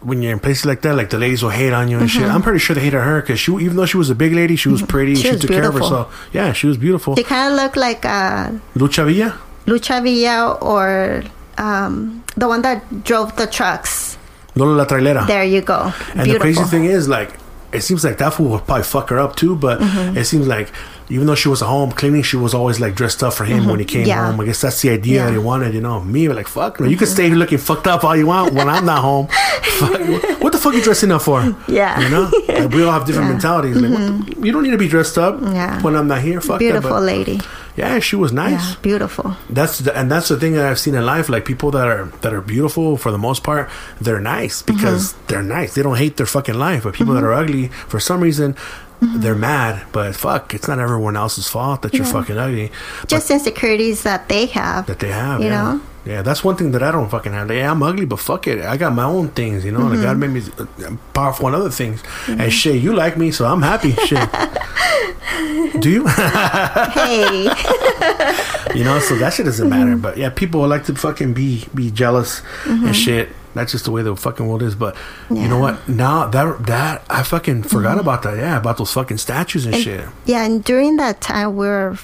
when 0.00 0.22
you're 0.22 0.32
in 0.32 0.38
places 0.38 0.64
like 0.64 0.82
that, 0.82 0.94
like 0.94 1.10
the 1.10 1.18
ladies 1.18 1.42
will 1.42 1.50
hate 1.50 1.72
on 1.72 1.88
you 1.88 1.98
and 1.98 2.08
shit. 2.10 2.22
I'm 2.22 2.42
pretty 2.42 2.60
sure 2.60 2.74
they 2.74 2.82
hated 2.82 3.00
her 3.00 3.20
because 3.20 3.40
she, 3.40 3.52
even 3.56 3.76
though 3.76 3.86
she 3.86 3.96
was 3.96 4.10
a 4.10 4.14
big 4.14 4.32
lady, 4.32 4.54
she 4.56 4.68
was 4.68 4.82
pretty. 4.82 5.14
Mm-hmm. 5.14 5.22
She 5.22 5.30
was 5.32 5.40
took 5.40 5.50
care 5.50 5.64
of 5.64 5.72
beautiful. 5.72 6.04
herself. 6.04 6.28
Yeah, 6.32 6.52
she 6.52 6.66
was 6.68 6.76
beautiful. 6.76 7.16
she 7.16 7.24
kinda 7.24 7.54
looked 7.56 7.76
like 7.76 8.04
uh 8.04 8.50
Lucha 8.76 9.04
Villa. 9.06 9.38
Lucha 9.66 10.02
Villa 10.02 10.52
or 10.60 11.24
um 11.58 12.22
the 12.36 12.46
one 12.46 12.62
that 12.62 13.02
drove 13.04 13.34
the 13.36 13.46
trucks. 13.46 14.16
Lola 14.54 14.76
La 14.76 14.84
Trailera. 14.86 15.26
There 15.26 15.44
you 15.44 15.60
go. 15.60 15.92
And 16.14 16.24
Beautiful. 16.24 16.32
the 16.32 16.38
crazy 16.38 16.64
thing 16.64 16.84
is, 16.86 17.08
like, 17.08 17.30
it 17.76 17.82
seems 17.82 18.04
like 18.04 18.18
that 18.18 18.34
fool 18.34 18.48
would 18.50 18.64
probably 18.66 18.84
fuck 18.84 19.10
her 19.10 19.18
up 19.18 19.36
too. 19.36 19.54
But 19.56 19.80
Mm-hmm. 19.80 20.16
it 20.18 20.24
seems 20.24 20.46
like 20.46 20.70
even 21.08 21.26
though 21.28 21.36
she 21.36 21.48
was 21.48 21.62
at 21.62 21.66
home 21.68 21.92
cleaning, 21.92 22.22
she 22.22 22.36
was 22.36 22.52
always 22.52 22.80
like 22.80 22.94
dressed 22.96 23.22
up 23.22 23.32
for 23.34 23.44
him 23.44 23.66
when 23.66 23.78
he 23.78 23.84
came 23.84 24.00
Mm-hmm. 24.02 24.08
Yeah. 24.08 24.30
home. 24.30 24.40
I 24.40 24.44
guess 24.46 24.60
that's 24.60 24.82
the 24.82 24.90
idea 24.90 25.14
Yeah. 25.14 25.20
Mm-hmm. 25.20 25.26
that 25.34 25.40
he 25.40 25.44
wanted. 25.46 25.74
You 25.74 25.80
know, 25.80 26.00
me 26.02 26.28
like 26.28 26.48
fuck. 26.48 26.80
No, 26.80 26.86
you 26.86 26.96
can 26.96 27.06
stay 27.06 27.30
looking 27.30 27.58
fucked 27.58 27.86
up 27.86 28.02
all 28.04 28.16
you 28.16 28.26
want 28.26 28.54
when 28.54 28.68
I'm 28.68 28.84
not 28.84 29.00
home. 29.02 29.28
Fuck, 29.76 30.00
what 30.40 30.52
the 30.52 30.58
fuck 30.58 30.72
are 30.72 30.76
you 30.78 30.82
dressing 30.82 31.12
up 31.12 31.20
for? 31.22 31.42
Yeah. 31.68 32.00
you 32.00 32.08
know, 32.08 32.30
like, 32.48 32.70
we 32.70 32.82
all 32.82 32.92
have 32.92 33.04
different 33.06 33.28
Yeah. 33.42 33.50
Mm-hmm. 33.50 33.72
mentalities. 33.72 33.76
Like, 33.76 33.92
what 33.92 34.36
the, 34.40 34.46
you 34.46 34.52
don't 34.52 34.62
need 34.62 34.70
to 34.70 34.78
be 34.78 34.88
dressed 34.88 35.18
up 35.18 35.38
when 35.82 35.94
I'm 35.94 36.08
not 36.08 36.22
here. 36.22 36.40
Fuck 36.40 36.60
Beautiful 36.60 36.94
that. 36.94 37.00
lady. 37.02 37.40
But 37.76 37.84
yeah, 37.84 37.98
she 38.00 38.16
was 38.16 38.32
nice 38.32 38.70
Yeah, 38.70 38.74
beautiful. 38.82 39.36
that's 39.50 39.78
the, 39.78 39.96
and 39.96 40.10
that's 40.10 40.28
the 40.28 40.38
thing 40.38 40.54
that 40.54 40.64
I've 40.66 40.78
seen 40.78 40.94
in 40.94 41.04
life. 41.04 41.28
Like 41.28 41.44
people 41.44 41.70
that 41.72 41.86
are 41.86 42.06
that 42.22 42.32
are 42.32 42.40
beautiful 42.40 42.96
for 42.96 43.10
the 43.12 43.18
most 43.18 43.42
part, 43.44 43.68
they're 44.00 44.20
nice 44.20 44.62
because 44.62 45.12
Mm-hmm. 45.12 45.26
they're 45.28 45.42
nice. 45.42 45.74
They 45.74 45.82
don't 45.82 45.96
hate 45.98 46.16
their 46.16 46.26
fucking 46.26 46.54
life. 46.58 46.84
But 46.84 46.94
people 46.94 47.14
that 47.14 47.22
are 47.24 47.32
ugly, 47.34 47.68
for 47.68 48.00
some 48.00 48.20
reason, 48.20 48.54
Mm-hmm. 49.00 49.20
they're 49.20 49.34
mad. 49.34 49.84
But 49.92 50.16
fuck, 50.16 50.54
it's 50.54 50.66
not 50.68 50.78
everyone 50.78 51.16
else's 51.18 51.46
fault 51.48 51.82
that 51.82 51.92
you're 51.92 52.06
fucking 52.06 52.38
ugly. 52.38 52.72
Just 53.06 53.30
insecurities 53.30 54.04
that 54.04 54.30
they 54.30 54.46
have. 54.46 54.86
That 54.86 55.00
they 55.00 55.10
have, 55.12 55.40
You 55.40 55.48
yeah. 55.48 55.62
know? 55.62 55.80
Yeah, 56.06 56.22
that's 56.22 56.42
one 56.44 56.56
thing 56.56 56.70
that 56.70 56.82
I 56.84 56.92
don't 56.92 57.10
fucking 57.10 57.32
have. 57.32 57.50
Yeah, 57.50 57.70
I'm 57.70 57.82
ugly, 57.82 58.06
but 58.06 58.20
fuck 58.20 58.46
it. 58.46 58.64
I 58.64 58.76
got 58.78 58.94
my 58.94 59.02
own 59.04 59.28
things, 59.30 59.64
you 59.66 59.72
know. 59.72 59.80
Like 59.80 59.98
Mm-hmm. 59.98 60.02
God 60.02 60.16
made 60.16 60.30
me 60.30 60.42
uh, 60.86 60.96
powerful 61.12 61.48
in 61.48 61.54
other 61.54 61.68
things. 61.68 62.00
And 62.28 62.50
shit, 62.50 62.80
you 62.80 62.94
like 62.94 63.18
me, 63.18 63.32
so 63.32 63.44
I'm 63.44 63.60
happy. 63.60 63.92
Shit. 64.08 64.28
Do 65.80 65.90
you? 65.90 66.06
hey. 66.06 67.42
you 68.74 68.84
know, 68.84 68.98
so 69.00 69.16
that 69.16 69.32
shit 69.34 69.46
doesn't 69.46 69.68
matter. 69.68 69.92
Mm-hmm. 69.92 70.00
But 70.00 70.16
yeah, 70.16 70.30
people 70.30 70.66
like 70.66 70.84
to 70.84 70.94
fucking 70.94 71.34
be 71.34 71.64
be 71.74 71.90
jealous 71.90 72.40
and 72.64 72.82
mm-hmm. 72.82 72.92
shit. 72.92 73.28
That's 73.54 73.72
just 73.72 73.86
the 73.86 73.90
way 73.90 74.02
the 74.02 74.14
fucking 74.14 74.46
world 74.46 74.62
is. 74.62 74.74
But 74.74 74.96
you 75.30 75.48
know 75.48 75.58
what? 75.58 75.88
Now 75.88 76.26
that 76.26 76.66
that 76.66 77.04
I 77.08 77.22
fucking 77.22 77.64
forgot 77.64 77.92
mm-hmm. 77.92 78.00
about 78.00 78.22
that. 78.22 78.36
Yeah, 78.36 78.58
about 78.58 78.78
those 78.78 78.92
fucking 78.92 79.18
statues 79.18 79.66
and, 79.66 79.76
shit. 79.76 80.06
Yeah, 80.24 80.44
and 80.44 80.62
during 80.62 80.96
that 80.96 81.20
time 81.20 81.56
we 81.56 81.66
were 81.66 81.98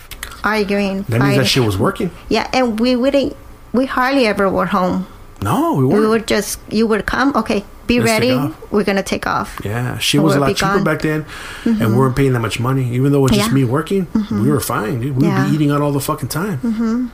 arguing, 0.44 1.02
That 1.04 1.20
means 1.20 1.36
that 1.36 1.46
shit 1.46 1.64
was 1.64 1.78
working. 1.78 2.10
Yeah, 2.28 2.48
and 2.52 2.80
we 2.80 2.96
wouldn't. 2.96 3.36
We 3.72 3.86
hardly 3.86 4.26
ever 4.26 4.50
were 4.50 4.66
home. 4.66 5.06
No, 5.43 5.74
we 5.74 5.84
We 5.84 5.95
weren't. 5.95 6.09
would 6.11 6.26
just. 6.26 6.59
You 6.70 6.86
would 6.86 7.05
come. 7.07 7.34
Okay, 7.36 7.64
be 7.86 7.99
Let's 8.01 8.11
ready. 8.11 8.55
We're 8.70 8.84
gonna 8.84 9.03
take 9.03 9.26
off. 9.26 9.61
yeah, 9.64 9.99
she 9.99 10.18
was 10.18 10.34
a 10.34 10.38
we'll 10.40 10.49
lot 10.49 10.57
cheaper 10.57 10.74
gone. 10.76 10.84
back 10.84 11.03
then, 11.03 11.24
and 11.64 11.78
we 11.93 11.97
weren't 11.97 12.16
paying 12.16 12.32
that 12.32 12.40
much 12.40 12.61
money. 12.61 12.93
Even 12.95 13.12
though 13.12 13.18
it 13.18 13.30
was 13.30 13.32
just 13.32 13.49
Yeah. 13.49 13.55
me 13.55 13.64
working, 13.64 14.07
we 14.30 14.49
were 14.51 14.61
fine. 14.61 15.01
Dude. 15.01 15.16
We 15.16 15.26
would 15.26 15.26
Yeah. 15.26 15.49
be 15.49 15.55
eating 15.55 15.70
out 15.70 15.80
all 15.80 15.93
the 15.93 16.01
fucking 16.01 16.28
time. 16.28 16.59
Mm-hmm. 16.62 17.07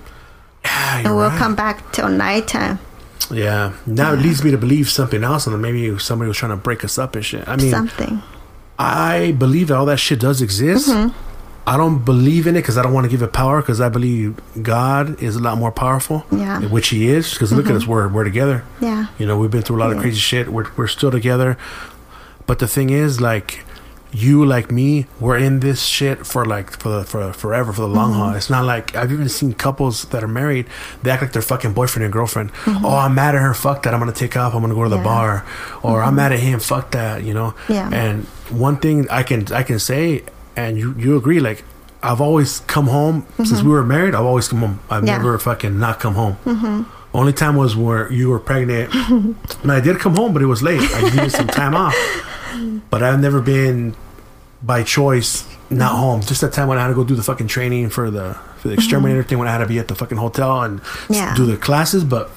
Yeah, 0.64 0.98
And 1.06 1.16
we'll 1.16 1.28
right. 1.30 1.38
come 1.38 1.54
back 1.54 1.92
till 1.92 2.08
nighttime. 2.08 2.78
Yeah, 3.30 3.72
now 3.86 4.12
it 4.14 4.20
leads 4.20 4.42
me 4.42 4.50
to 4.50 4.58
believe 4.58 4.88
something 4.90 5.22
else, 5.22 5.46
and 5.46 5.54
then 5.54 5.60
maybe 5.62 5.98
somebody 5.98 6.28
was 6.28 6.36
trying 6.36 6.50
to 6.52 6.56
break 6.56 6.84
us 6.84 6.98
up 6.98 7.14
and 7.14 7.24
shit. 7.24 7.46
I 7.48 7.56
mean, 7.56 7.70
Something. 7.70 8.22
I 8.78 9.34
believe 9.38 9.68
that 9.68 9.76
all 9.76 9.86
that 9.86 9.98
shit 9.98 10.20
does 10.20 10.40
exist. 10.40 10.88
Mm-hmm. 10.88 11.08
I 11.68 11.76
don't 11.76 12.04
believe 12.04 12.46
in 12.46 12.56
it 12.56 12.62
because 12.62 12.78
I 12.78 12.82
don't 12.82 12.94
want 12.94 13.04
to 13.04 13.10
give 13.10 13.22
it 13.22 13.32
power 13.32 13.60
because 13.60 13.80
I 13.80 13.88
believe 13.90 14.38
God 14.62 15.22
is 15.22 15.36
a 15.36 15.40
lot 15.40 15.58
more 15.58 15.70
powerful. 15.72 16.24
Yeah. 16.32 16.60
Mm-hmm. 16.60 16.72
Which 16.72 16.88
He 16.88 17.08
is. 17.08 17.32
Because 17.34 17.52
look 17.52 17.66
at 17.66 17.76
us, 17.76 17.86
we're, 17.86 18.08
we're 18.08 18.24
together. 18.24 18.64
Yeah. 18.80 19.06
You 19.18 19.26
know, 19.26 19.36
we've 19.38 19.50
been 19.50 19.62
through 19.62 19.76
a 19.76 19.82
lot 19.84 19.92
of 19.92 19.98
crazy 19.98 20.18
shit. 20.18 20.48
We're, 20.48 20.70
we're 20.76 20.86
still 20.88 21.10
together. 21.10 21.58
But 22.46 22.58
the 22.60 22.66
thing 22.68 22.88
is, 22.90 23.20
like, 23.20 23.64
you, 24.10 24.42
like 24.46 24.70
me, 24.72 25.04
we're 25.20 25.36
in 25.36 25.60
this 25.60 25.82
shit 25.84 26.26
for 26.26 26.46
like, 26.46 26.70
for, 26.80 26.88
the, 26.88 27.04
for 27.04 27.30
forever, 27.34 27.74
for 27.74 27.82
the 27.82 27.88
long 27.88 28.12
Mm-hmm. 28.12 28.20
haul. 28.20 28.34
It's 28.34 28.48
not 28.48 28.64
like, 28.64 28.96
I've 28.96 29.12
even 29.12 29.28
seen 29.28 29.52
couples 29.52 30.06
that 30.06 30.24
are 30.24 30.28
married, 30.42 30.66
they 31.02 31.10
act 31.10 31.20
like 31.20 31.32
they're 31.32 31.42
fucking 31.42 31.74
boyfriend 31.74 32.04
and 32.04 32.12
girlfriend. 32.12 32.50
Oh, 32.66 32.96
I'm 32.96 33.14
mad 33.14 33.34
at 33.34 33.42
her. 33.42 33.52
Fuck 33.52 33.82
that. 33.82 33.92
I'm 33.92 34.00
going 34.00 34.10
to 34.10 34.18
take 34.18 34.34
off. 34.38 34.54
I'm 34.54 34.60
going 34.60 34.70
to 34.70 34.74
go 34.74 34.84
to 34.84 34.88
the 34.88 34.96
Mm-hmm. 34.96 35.04
Yeah. 35.04 35.12
bar. 35.36 35.44
Mm-hmm. 35.44 35.86
Or 35.86 36.02
I'm 36.02 36.14
mad 36.14 36.32
at 36.32 36.38
him. 36.40 36.60
Fuck 36.60 36.92
that, 36.92 37.24
you 37.24 37.34
know? 37.34 37.52
Yeah. 37.68 37.90
And 37.92 38.24
one 38.48 38.78
thing 38.78 39.06
I 39.10 39.22
can 39.22 39.52
I 39.52 39.62
can 39.62 39.78
say, 39.78 40.22
and 40.58 40.76
you 40.80 40.88
you 40.98 41.16
agree, 41.20 41.40
like 41.40 41.60
I've 42.02 42.20
always 42.20 42.60
come 42.74 42.86
home 42.98 43.26
since 43.48 43.60
we 43.62 43.70
were 43.70 43.84
married. 43.84 44.14
I've 44.14 44.24
always 44.32 44.46
come 44.48 44.60
home. 44.60 44.78
I've 44.90 44.98
Mm-hmm. 45.02 45.06
Yeah. 45.08 45.16
never 45.18 45.38
fucking 45.38 45.74
not 45.78 46.00
come 46.04 46.14
home. 46.22 46.36
Mm-hmm. 46.44 46.82
Only 47.20 47.32
time 47.32 47.56
was 47.56 47.72
where 47.74 48.12
you 48.12 48.28
were 48.32 48.38
pregnant, 48.50 48.94
and 49.62 49.70
I 49.72 49.80
did 49.80 49.98
come 50.04 50.14
home, 50.20 50.32
but 50.34 50.42
it 50.42 50.46
was 50.54 50.62
late. 50.62 50.80
I 50.98 51.00
needed 51.10 51.32
some 51.32 51.48
time 51.48 51.74
off. 51.74 51.94
But 52.90 53.02
I've 53.02 53.20
never 53.20 53.40
been 53.40 53.94
by 54.62 54.82
choice 54.82 55.44
not 55.70 55.92
Mm-hmm. 55.92 56.00
home. 56.00 56.20
Just 56.22 56.40
that 56.40 56.52
time 56.52 56.66
when 56.68 56.78
I 56.78 56.82
had 56.82 56.88
to 56.88 56.94
go 57.00 57.04
do 57.04 57.14
the 57.14 57.22
fucking 57.22 57.46
training 57.48 57.90
for 57.90 58.10
the 58.10 58.34
for 58.60 58.68
the 58.68 58.74
exterminator 58.74 59.22
thing 59.22 59.38
when 59.38 59.46
I 59.48 59.52
had 59.52 59.62
to 59.66 59.66
be 59.74 59.78
at 59.78 59.86
the 59.88 59.94
fucking 59.94 60.18
hotel 60.18 60.62
and 60.66 60.80
Mm-hmm. 60.80 61.12
Yeah. 61.14 61.34
do 61.36 61.44
the 61.46 61.56
classes. 61.56 62.02
But 62.04 62.30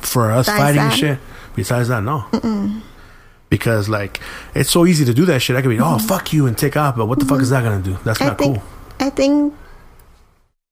for 0.00 0.30
us 0.32 0.46
Besides 0.46 0.60
fighting 0.62 0.80
and 0.88 0.92
shit, 1.00 1.18
besides 1.54 1.88
that, 1.88 2.02
no 2.02 2.24
because 3.48 3.88
like 3.88 4.20
it's 4.54 4.70
so 4.70 4.86
easy 4.86 5.04
to 5.04 5.14
do 5.14 5.24
that 5.26 5.40
shit. 5.40 5.56
I 5.56 5.62
could 5.62 5.70
be, 5.70 5.80
oh 5.80 5.98
fuck 5.98 6.32
you 6.32 6.46
and 6.46 6.56
take 6.56 6.76
off, 6.76 6.96
but 6.96 7.06
what 7.06 7.18
the 7.18 7.24
fuck 7.24 7.40
is 7.40 7.50
that 7.50 7.62
gonna 7.62 7.82
do? 7.82 7.96
That's. 8.04 8.20
I 8.20 8.26
not 8.26 8.38
think. 8.38 8.56
cool. 8.56 8.64
I 8.98 9.10
think 9.10 9.54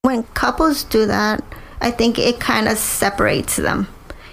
when 0.02 0.22
couples 0.34 0.84
do 0.84 1.06
that, 1.06 1.42
I 1.80 1.90
think 1.90 2.18
it 2.18 2.40
kind 2.40 2.68
of 2.68 2.78
separates 2.78 3.56
them. 3.56 3.88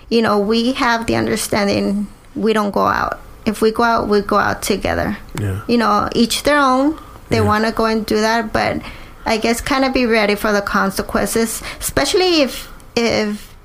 you 0.10 0.22
know, 0.22 0.38
we 0.40 0.74
have 0.74 1.06
the 1.08 1.16
understanding 1.16 2.06
we 2.36 2.52
don't 2.52 2.72
go 2.72 2.86
out. 2.86 3.20
If 3.46 3.62
we 3.62 3.72
go 3.72 3.84
out, 3.84 4.10
we 4.10 4.20
go 4.22 4.38
out 4.38 4.62
together. 4.62 5.18
Yeah. 5.40 5.62
You 5.70 5.78
know, 5.78 6.10
each 6.14 6.44
their 6.44 6.60
own. 6.60 7.00
They 7.30 7.38
Yeah. 7.38 7.44
want 7.48 7.64
to 7.66 7.72
go 7.72 7.86
and 7.86 8.06
do 8.06 8.20
that, 8.20 8.52
but 8.52 8.82
I 9.26 9.38
guess 9.38 9.62
kind 9.62 9.86
of 9.86 9.94
be 9.94 10.06
ready 10.06 10.36
for 10.36 10.52
the 10.52 10.62
consequences, 10.62 11.62
especially 11.80 12.42
if 12.42 12.68
if 12.98 13.56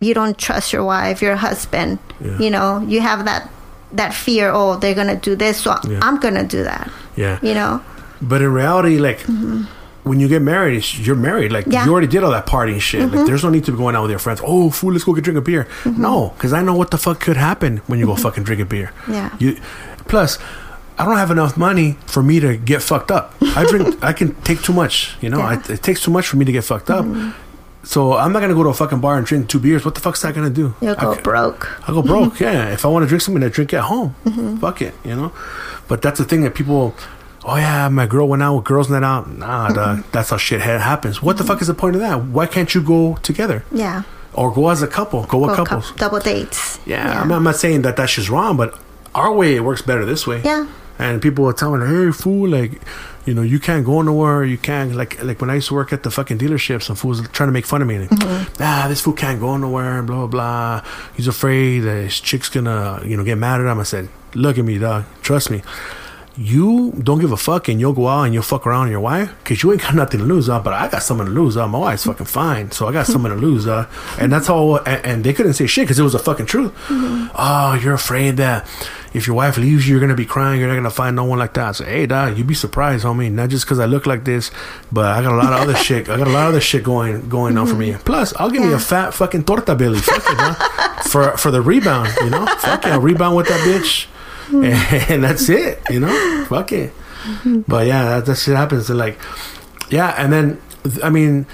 you 0.00 0.14
don't 0.14 0.38
trust 0.38 0.72
your 0.72 0.84
wife, 0.84 1.20
your 1.20 1.34
husband. 1.36 1.98
Yeah. 2.20 2.38
You 2.38 2.50
know, 2.50 2.78
you 2.86 3.00
have 3.00 3.24
that 3.24 3.50
that 3.92 4.14
fear. 4.14 4.50
Oh, 4.52 4.76
they're 4.76 4.94
gonna 4.94 5.16
do 5.16 5.36
this, 5.36 5.62
so 5.62 5.76
Yeah. 5.84 6.00
I'm 6.02 6.18
gonna 6.20 6.44
do 6.44 6.62
that. 6.64 6.90
Yeah. 7.16 7.38
You 7.42 7.54
know. 7.54 7.82
But 8.22 8.42
in 8.42 8.52
reality, 8.52 8.98
like 8.98 9.20
mm-hmm. 9.20 9.62
when 10.04 10.20
you 10.20 10.28
get 10.28 10.42
married, 10.42 10.76
it's, 10.76 10.98
you're 10.98 11.16
married. 11.16 11.52
Like 11.52 11.66
Yeah. 11.66 11.84
you 11.84 11.92
already 11.92 12.06
did 12.06 12.22
all 12.22 12.30
that 12.30 12.46
party 12.46 12.72
and 12.72 12.82
shit. 12.82 13.02
Like 13.02 13.10
mm-hmm. 13.10 13.26
there's 13.26 13.44
no 13.44 13.50
need 13.50 13.64
to 13.64 13.72
be 13.72 13.78
going 13.78 13.96
out 13.96 14.02
with 14.02 14.10
your 14.10 14.20
friends. 14.20 14.40
Oh, 14.44 14.70
fool, 14.70 14.92
let's 14.92 15.04
go 15.04 15.12
get 15.14 15.24
drink 15.24 15.38
a 15.38 15.42
beer. 15.42 15.64
Mm-hmm. 15.84 16.02
No, 16.02 16.32
because 16.36 16.52
I 16.52 16.62
know 16.62 16.74
what 16.74 16.90
the 16.90 16.98
fuck 16.98 17.20
could 17.20 17.36
happen 17.36 17.78
when 17.86 17.98
you 17.98 18.06
go 18.06 18.16
fucking 18.16 18.44
drink 18.44 18.60
a 18.62 18.64
beer. 18.64 18.92
Yeah. 19.08 19.34
You, 19.38 19.58
plus, 20.06 20.38
I 20.98 21.04
don't 21.06 21.16
have 21.16 21.30
enough 21.30 21.56
money 21.56 21.96
for 22.06 22.22
me 22.22 22.40
to 22.40 22.56
get 22.58 22.82
fucked 22.82 23.10
up. 23.10 23.34
I 23.40 23.64
drink. 23.66 24.02
I 24.10 24.12
can 24.12 24.34
take 24.42 24.62
too 24.62 24.74
much. 24.74 25.16
You 25.20 25.30
know, 25.30 25.38
Yeah. 25.38 25.56
Mm-hmm. 25.56 25.72
I, 25.72 25.74
it 25.74 25.82
takes 25.82 26.02
too 26.02 26.10
much 26.10 26.28
for 26.28 26.36
me 26.36 26.44
to 26.44 26.52
get 26.52 26.64
fucked 26.64 26.90
up. 26.90 27.06
So 27.82 28.12
I'm 28.12 28.32
not 28.32 28.40
gonna 28.40 28.54
go 28.54 28.62
to 28.62 28.68
a 28.68 28.74
fucking 28.74 29.00
bar 29.00 29.16
and 29.16 29.26
drink 29.26 29.48
two 29.48 29.58
beers. 29.58 29.84
What 29.84 29.94
the 29.94 30.00
fuck's 30.00 30.20
that 30.22 30.34
gonna 30.34 30.50
do? 30.50 30.74
You'll 30.80 30.96
I 30.98 31.00
go 31.00 31.14
ca- 31.14 31.22
broke. 31.22 31.88
I'll 31.88 31.94
go 31.94 32.02
broke. 32.02 32.40
yeah, 32.46 32.72
if 32.72 32.84
I 32.84 32.88
want 32.88 33.04
to 33.04 33.08
drink 33.08 33.22
something, 33.22 33.42
I 33.42 33.48
drink 33.48 33.72
at 33.72 33.84
home. 33.84 34.14
Mm-hmm. 34.24 34.56
Fuck 34.58 34.82
it, 34.82 34.94
you 35.04 35.16
know. 35.16 35.32
But 35.88 36.02
that's 36.02 36.18
the 36.18 36.24
thing 36.24 36.42
that 36.42 36.54
people. 36.54 36.94
Oh 37.42 37.56
yeah, 37.56 37.88
my 37.88 38.06
girl 38.06 38.28
went 38.28 38.42
out 38.42 38.56
with 38.56 38.64
girls 38.64 38.90
night 38.90 39.02
out. 39.02 39.30
Nah, 39.30 39.66
mm-hmm. 39.68 39.74
dog, 39.74 40.04
that's 40.12 40.28
how 40.28 40.36
shit 40.36 40.60
happens. 40.60 41.22
What 41.22 41.38
the 41.38 41.42
mm-hmm. 41.42 41.52
fuck 41.52 41.62
is 41.62 41.68
the 41.68 41.74
point 41.74 41.96
of 41.96 42.02
that? 42.02 42.22
Why 42.26 42.46
can't 42.46 42.74
you 42.74 42.82
go 42.82 43.16
together 43.22 43.64
Yeah. 43.72 44.02
or 44.34 44.52
go 44.52 44.68
as 44.68 44.82
a 44.82 44.86
couple? 44.86 45.24
Go 45.24 45.38
with 45.38 45.56
Go 45.56 45.64
couples. 45.64 45.90
cou- 45.92 45.96
double 45.96 46.18
dates. 46.20 46.78
yeah, 46.84 47.22
I'm, 47.22 47.28
not, 47.28 47.36
I'm 47.36 47.44
not 47.44 47.56
saying 47.56 47.80
that 47.82 47.96
that's 47.96 48.14
just 48.14 48.28
wrong, 48.28 48.58
but 48.58 48.78
our 49.14 49.32
way 49.32 49.56
it 49.56 49.64
works 49.64 49.80
better 49.80 50.04
this 50.04 50.26
way. 50.26 50.42
Yeah. 50.44 50.66
And 51.00 51.22
people 51.22 51.44
will 51.46 51.54
tell 51.54 51.74
me, 51.74 51.86
"Hey, 51.86 52.12
fool, 52.12 52.48
like, 52.50 52.72
you 53.26 53.32
know, 53.34 53.42
you 53.42 53.58
can't 53.58 53.84
go 53.86 54.02
nowhere. 54.02 54.44
You 54.44 54.58
can't 54.58 54.94
like, 54.94 55.22
like 55.22 55.40
when 55.40 55.48
I 55.50 55.54
used 55.54 55.68
to 55.68 55.74
work 55.74 55.92
at 55.92 56.02
the 56.02 56.10
fucking 56.10 56.38
dealership, 56.38 56.82
some 56.82 56.96
fools 56.96 57.20
trying 57.32 57.48
to 57.48 57.52
make 57.52 57.64
fun 57.66 57.80
of 57.82 57.88
me. 57.88 57.96
Like, 58.00 58.10
Ah, 58.60 58.84
this 58.88 59.00
fool 59.00 59.14
can't 59.14 59.40
go 59.40 59.56
nowhere. 59.56 60.02
Blah 60.02 60.26
blah 60.26 60.26
blah. 60.26 60.82
He's 61.16 61.26
afraid 61.28 61.80
that 61.80 62.02
his 62.04 62.20
chick's 62.20 62.48
gonna, 62.50 63.00
you 63.06 63.16
know, 63.16 63.24
get 63.24 63.38
mad 63.38 63.60
at 63.60 63.66
him. 63.66 63.80
I 63.80 63.84
said, 63.84 64.08
look 64.34 64.58
at 64.58 64.64
me, 64.64 64.78
dog. 64.78 65.04
Trust 65.22 65.50
me. 65.50 65.62
You 66.42 66.92
don't 66.92 67.18
give 67.20 67.32
a 67.32 67.36
fuck, 67.36 67.68
and 67.68 67.78
you'll 67.78 67.92
go 67.92 68.08
out 68.08 68.22
and 68.22 68.32
you'll 68.32 68.42
fuck 68.42 68.66
around 68.66 68.90
your 68.90 69.00
wife 69.00 69.30
because 69.44 69.62
you 69.62 69.72
ain't 69.72 69.82
got 69.82 69.94
nothing 70.02 70.20
to 70.20 70.26
lose, 70.26 70.48
uh, 70.48 70.58
but 70.58 70.72
I 70.72 70.88
got 70.88 71.02
something 71.02 71.26
to 71.26 71.32
lose. 71.32 71.56
Uh, 71.58 71.68
my 71.68 71.78
wife's 71.78 72.04
fucking 72.04 72.24
fine, 72.24 72.70
so 72.70 72.88
I 72.88 72.92
got 72.92 73.06
something 73.12 73.30
to 73.30 73.36
lose. 73.36 73.66
Uh, 73.66 73.86
and 74.18 74.32
that's 74.32 74.48
all. 74.48 74.76
And, 74.78 75.04
and 75.04 75.24
they 75.24 75.34
couldn't 75.34 75.52
say 75.52 75.66
shit 75.66 75.84
because 75.84 75.98
it 75.98 76.02
was 76.02 76.14
the 76.14 76.18
fucking 76.18 76.46
truth. 76.46 76.72
Oh, 76.88 77.78
you're 77.82 77.92
afraid 77.92 78.38
that 78.38 78.66
if 79.12 79.26
your 79.26 79.36
wife 79.36 79.58
leaves 79.58 79.86
you, 79.86 79.92
you're 79.92 80.00
gonna 80.00 80.14
be 80.14 80.24
crying. 80.24 80.60
You're 80.60 80.68
not 80.70 80.76
gonna 80.76 80.88
find 80.88 81.14
no 81.14 81.24
one 81.24 81.38
like 81.38 81.52
that. 81.54 81.76
So, 81.76 81.84
hey, 81.84 82.06
dog, 82.06 82.38
you'd 82.38 82.46
be 82.46 82.54
surprised, 82.54 83.04
homie. 83.04 83.30
Not 83.30 83.50
just 83.50 83.66
because 83.66 83.78
I 83.78 83.84
look 83.84 84.06
like 84.06 84.24
this, 84.24 84.50
but 84.90 85.04
I 85.06 85.20
got 85.22 85.34
a 85.34 85.36
lot 85.36 85.52
of 85.52 85.60
other 85.60 85.74
shit. 85.76 86.08
I 86.08 86.16
got 86.16 86.26
a 86.26 86.30
lot 86.30 86.44
of 86.44 86.48
other 86.50 86.60
shit 86.62 86.84
going 86.84 87.28
going 87.28 87.58
on 87.58 87.66
for 87.66 87.74
me. 87.74 87.94
Plus, 88.04 88.32
I'll 88.36 88.50
give 88.50 88.62
me 88.62 88.70
Yeah. 88.70 88.76
a 88.76 88.80
fat 88.80 89.12
fucking 89.12 89.44
torta 89.44 89.74
belly. 89.74 89.98
Fuck 89.98 90.16
it, 90.18 90.38
huh? 90.38 91.02
for 91.02 91.36
for 91.36 91.50
the 91.50 91.60
rebound. 91.60 92.08
You 92.22 92.30
know, 92.30 92.46
fuck 92.60 92.86
I'll 92.86 93.00
rebound 93.00 93.36
with 93.36 93.48
that 93.48 93.60
bitch, 93.60 94.06
and, 95.08 95.22
that's 95.24 95.48
it. 95.48 95.80
You 95.90 96.00
know, 96.00 96.44
fuck 96.48 96.72
it. 96.72 96.92
But 97.44 97.86
yeah, 97.86 98.04
that, 98.04 98.26
that 98.26 98.36
shit 98.36 98.56
happens. 98.56 98.90
And 98.90 98.98
like, 98.98 99.18
yeah, 99.90 100.14
and 100.16 100.32
then 100.32 100.60
I 101.02 101.10
mean, 101.10 101.46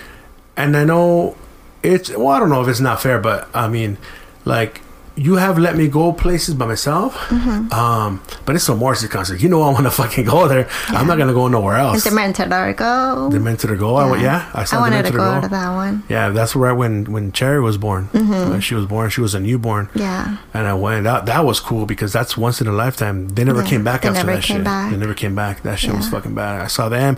and 0.57 0.77
I 0.77 0.85
know 0.85 1.37
it's 1.83 2.11
well, 2.11 2.29
I 2.29 2.39
don't 2.39 2.49
know 2.49 2.63
if 2.63 2.69
it's 2.69 2.81
not 2.81 3.01
fair, 3.01 3.19
but 3.19 3.49
I 3.55 3.69
mean, 3.69 3.99
like 4.45 4.81
you 5.17 5.37
have 5.37 5.59
let 5.59 5.77
me 5.77 5.89
go 5.89 6.13
places 6.13 6.55
by 6.55 6.67
myself, 6.67 7.15
Mm-hmm. 7.29 7.73
um, 7.73 8.21
but 8.45 8.55
it's 8.55 8.69
a 8.69 8.77
Morrissey 8.77 9.09
concert. 9.09 9.41
You 9.41 9.49
know, 9.49 9.63
I 9.63 9.71
want 9.73 9.85
to 9.87 9.91
fucking 10.03 10.27
go 10.27 10.47
there. 10.47 10.69
I'm 10.89 11.07
not 11.07 11.17
gonna 11.19 11.33
go 11.33 11.49
nowhere 11.49 11.77
And 11.77 11.87
else. 11.97 12.05
Demented 12.05 12.53
Are 12.53 12.73
Go. 12.75 13.29
Demented 13.31 13.71
Are 13.71 13.77
Go. 13.77 13.97
I 13.97 14.11
went, 14.11 14.23
yeah, 14.23 14.51
I 14.55 14.65
saw 14.65 14.81
wanted 14.81 15.05
to 15.07 15.11
Demented 15.13 15.41
go 15.41 15.41
to 15.41 15.49
that 15.49 15.75
one. 15.75 16.03
Yeah, 16.09 16.29
that's 16.29 16.55
right 16.55 16.73
when 16.73 17.05
when 17.11 17.33
Cherry 17.33 17.61
was 17.61 17.79
born. 17.79 18.09
Mm-hmm. 18.13 18.51
When 18.51 18.61
she 18.61 18.75
was 18.75 18.85
born, 18.87 19.09
she 19.11 19.21
was 19.23 19.35
a 19.35 19.41
newborn. 19.41 19.89
Yeah. 19.95 20.37
And 20.53 20.67
I 20.67 20.75
went. 20.75 21.05
That 21.05 21.25
that 21.27 21.45
was 21.45 21.61
cool 21.61 21.87
because 21.87 22.13
that's 22.13 22.37
once 22.37 22.61
in 22.61 22.67
a 22.67 22.73
lifetime. 22.73 23.29
They 23.31 23.45
never 23.45 23.63
Yeah, 23.63 23.69
came 23.69 23.85
back 23.85 24.03
they 24.03 24.09
after 24.11 24.27
that 24.27 24.45
shit. 24.45 24.65
back. 24.65 24.91
They 24.91 24.97
never 24.99 25.15
came 25.15 25.35
back. 25.35 25.63
That 25.63 25.79
shit 25.79 25.95
was 25.95 26.09
fucking 26.09 26.35
bad. 26.35 26.61
I 26.61 26.67
saw 26.67 26.89
them, 26.91 27.17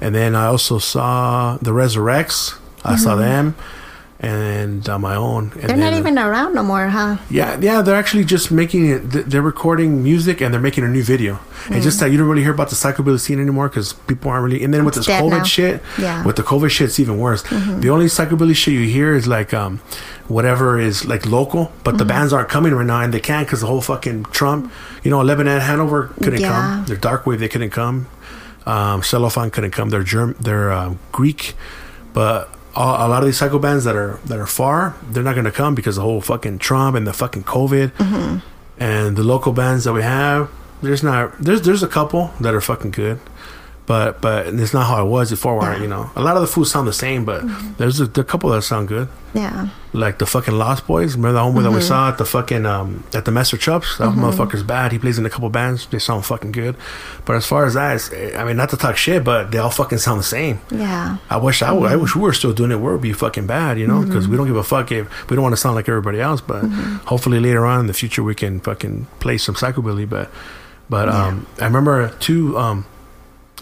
and 0.00 0.14
then 0.14 0.34
I 0.36 0.46
also 0.46 0.78
saw 0.78 1.56
the 1.62 1.70
Resurrects. 1.72 2.58
I 2.84 2.96
saw 2.96 3.16
them, 3.16 3.56
and 4.20 4.88
on 4.88 5.00
my 5.00 5.14
own. 5.14 5.44
And 5.44 5.52
Mm-hmm. 5.52 5.66
They're 5.68 5.76
not 5.76 5.90
then- 5.90 6.00
even 6.00 6.18
around 6.18 6.54
no 6.54 6.62
more, 6.64 6.88
huh? 6.88 7.18
Yeah, 7.30 7.58
yeah. 7.60 7.82
They're 7.82 7.94
actually 7.94 8.24
just 8.24 8.50
making 8.50 8.88
it. 8.90 8.98
They're 9.30 9.42
recording 9.42 10.02
music 10.02 10.40
and 10.40 10.52
they're 10.52 10.60
making 10.60 10.82
a 10.84 10.88
new 10.88 11.02
video. 11.04 11.38
And 11.70 11.82
just 11.82 12.00
that 12.00 12.10
you 12.10 12.18
don't 12.18 12.26
really 12.28 12.42
hear 12.42 12.52
about 12.54 12.68
the 12.70 12.74
psychobilly 12.76 13.20
scene 13.20 13.38
anymore 13.40 13.68
because 13.68 13.92
people 13.92 14.30
aren't 14.30 14.44
really. 14.44 14.64
And 14.64 14.72
then 14.74 14.84
with 14.84 14.94
this 14.94 15.06
COVID 15.06 15.30
now. 15.30 15.42
shit, 15.44 15.82
Yeah. 15.98 16.24
with 16.24 16.36
the 16.36 16.42
COVID 16.42 16.70
shit, 16.70 16.88
it's 16.88 16.98
even 16.98 17.18
worse. 17.18 17.42
The 17.42 17.90
only 17.90 18.06
psychobilly 18.06 18.56
shit 18.56 18.74
you 18.74 18.86
hear 18.88 19.14
is 19.14 19.26
like 19.28 19.54
um, 19.54 19.78
whatever 20.26 20.80
is 20.80 21.04
like 21.06 21.24
local, 21.26 21.70
but 21.84 21.98
the 21.98 22.04
bands 22.04 22.32
aren't 22.32 22.48
coming 22.48 22.74
right 22.74 22.86
now, 22.86 23.00
and 23.02 23.12
they 23.14 23.20
can't 23.20 23.46
because 23.46 23.60
the 23.60 23.66
whole 23.66 23.82
fucking 23.82 24.24
Trump. 24.32 24.72
You 25.04 25.10
know, 25.12 25.20
Lebanon, 25.22 25.60
Hanover 25.60 26.08
couldn't 26.22 26.40
Yeah. 26.40 26.50
come. 26.52 26.84
Their 26.86 26.96
dark 26.96 27.24
wave, 27.26 27.38
they 27.40 27.48
couldn't 27.48 27.70
come. 27.70 28.06
Um, 28.66 29.00
Selofan 29.02 29.52
couldn't 29.52 29.70
come. 29.70 29.90
They're 29.90 30.02
Germ. 30.02 30.34
They're 30.40 30.72
uh, 30.72 30.94
Greek, 31.12 31.54
but. 32.12 32.48
A 32.78 33.06
a 33.06 33.08
lot 33.08 33.22
of 33.22 33.26
these 33.26 33.36
psycho 33.36 33.58
bands 33.58 33.82
that 33.84 33.96
are 33.96 34.20
that 34.26 34.38
are 34.38 34.46
far, 34.46 34.94
they're 35.10 35.24
not 35.24 35.34
gonna 35.34 35.50
come 35.50 35.74
because 35.74 35.96
the 35.96 36.02
whole 36.02 36.20
fucking 36.20 36.58
Trump 36.60 36.96
and 36.96 37.06
the 37.06 37.12
fucking 37.12 37.42
COVID, 37.42 37.88
mm-hmm. 37.90 38.38
and 38.78 39.16
the 39.16 39.24
local 39.24 39.52
bands 39.52 39.82
that 39.84 39.92
we 39.92 40.02
have, 40.02 40.48
there's 40.80 41.02
not 41.02 41.36
there's 41.38 41.62
there's 41.62 41.82
a 41.82 41.88
couple 41.88 42.30
that 42.40 42.54
are 42.54 42.60
fucking 42.60 42.92
good, 42.92 43.18
but 43.88 44.20
but 44.20 44.46
it's 44.48 44.74
not 44.74 44.86
how 44.86 45.04
it 45.04 45.08
was 45.08 45.30
before. 45.30 45.58
Where 45.58 45.72
Yeah. 45.74 45.82
you 45.82 45.88
know 45.88 46.10
a 46.14 46.22
lot 46.22 46.36
of 46.36 46.42
the 46.42 46.46
foods 46.54 46.70
sound 46.70 46.86
the 46.86 46.92
same, 46.92 47.24
but 47.24 47.42
there's 47.78 47.98
a, 48.00 48.06
there 48.06 48.22
a 48.22 48.26
couple 48.32 48.50
that 48.50 48.62
sound 48.62 48.86
good, 48.88 49.08
Yeah. 49.34 49.68
like 49.92 50.18
the 50.18 50.26
fucking 50.26 50.56
Lost 50.56 50.86
Boys. 50.86 51.16
Remember 51.16 51.32
the 51.32 51.44
homeboy 51.44 51.62
that 51.64 51.72
we 51.72 51.80
saw 51.80 52.10
at 52.10 52.18
the 52.18 52.24
fucking 52.26 52.64
um 52.66 53.02
at 53.14 53.24
the 53.24 53.32
Master 53.32 53.56
Chops? 53.56 53.96
That 53.98 54.10
motherfucker's 54.12 54.62
bad. 54.62 54.92
He 54.92 54.98
plays 54.98 55.18
in 55.18 55.24
a 55.26 55.30
couple 55.30 55.48
bands. 55.50 55.86
They 55.90 55.98
sound 55.98 56.26
fucking 56.26 56.52
good, 56.52 56.76
but 57.24 57.34
as 57.40 57.46
far 57.46 57.64
as 57.64 57.74
that, 57.74 57.96
I 58.36 58.44
mean, 58.44 58.56
not 58.56 58.68
to 58.70 58.76
talk 58.76 58.96
shit, 58.96 59.24
but 59.24 59.50
they 59.50 59.58
all 59.58 59.70
fucking 59.70 59.98
sound 59.98 60.20
the 60.20 60.30
same. 60.38 60.60
Yeah. 60.70 61.16
I 61.30 61.38
wish 61.38 61.62
I, 61.62 61.72
I 61.74 61.96
wish 61.96 62.14
we 62.14 62.20
were 62.22 62.34
still 62.34 62.52
doing 62.52 62.70
it. 62.70 62.78
We'd 62.80 63.00
be 63.00 63.14
fucking 63.14 63.46
bad, 63.46 63.78
you 63.80 63.86
know, 63.86 64.04
because 64.04 64.28
we 64.28 64.36
don't 64.36 64.46
give 64.46 64.56
a 64.56 64.62
fuck 64.74 64.92
if 64.92 65.04
we 65.30 65.34
don't 65.34 65.42
want 65.48 65.54
to 65.56 65.62
sound 65.64 65.74
like 65.76 65.88
everybody 65.88 66.20
else. 66.20 66.40
But 66.42 66.62
hopefully 67.10 67.40
later 67.40 67.64
on 67.64 67.80
in 67.80 67.86
the 67.86 67.94
future 68.02 68.22
we 68.22 68.34
can 68.34 68.60
fucking 68.60 69.06
play 69.20 69.38
some 69.38 69.54
psychobilly. 69.54 70.06
But 70.06 70.30
but 70.90 71.08
um, 71.08 71.46
I 71.60 71.64
remember 71.64 72.10
too 72.20 72.56
um, 72.58 72.84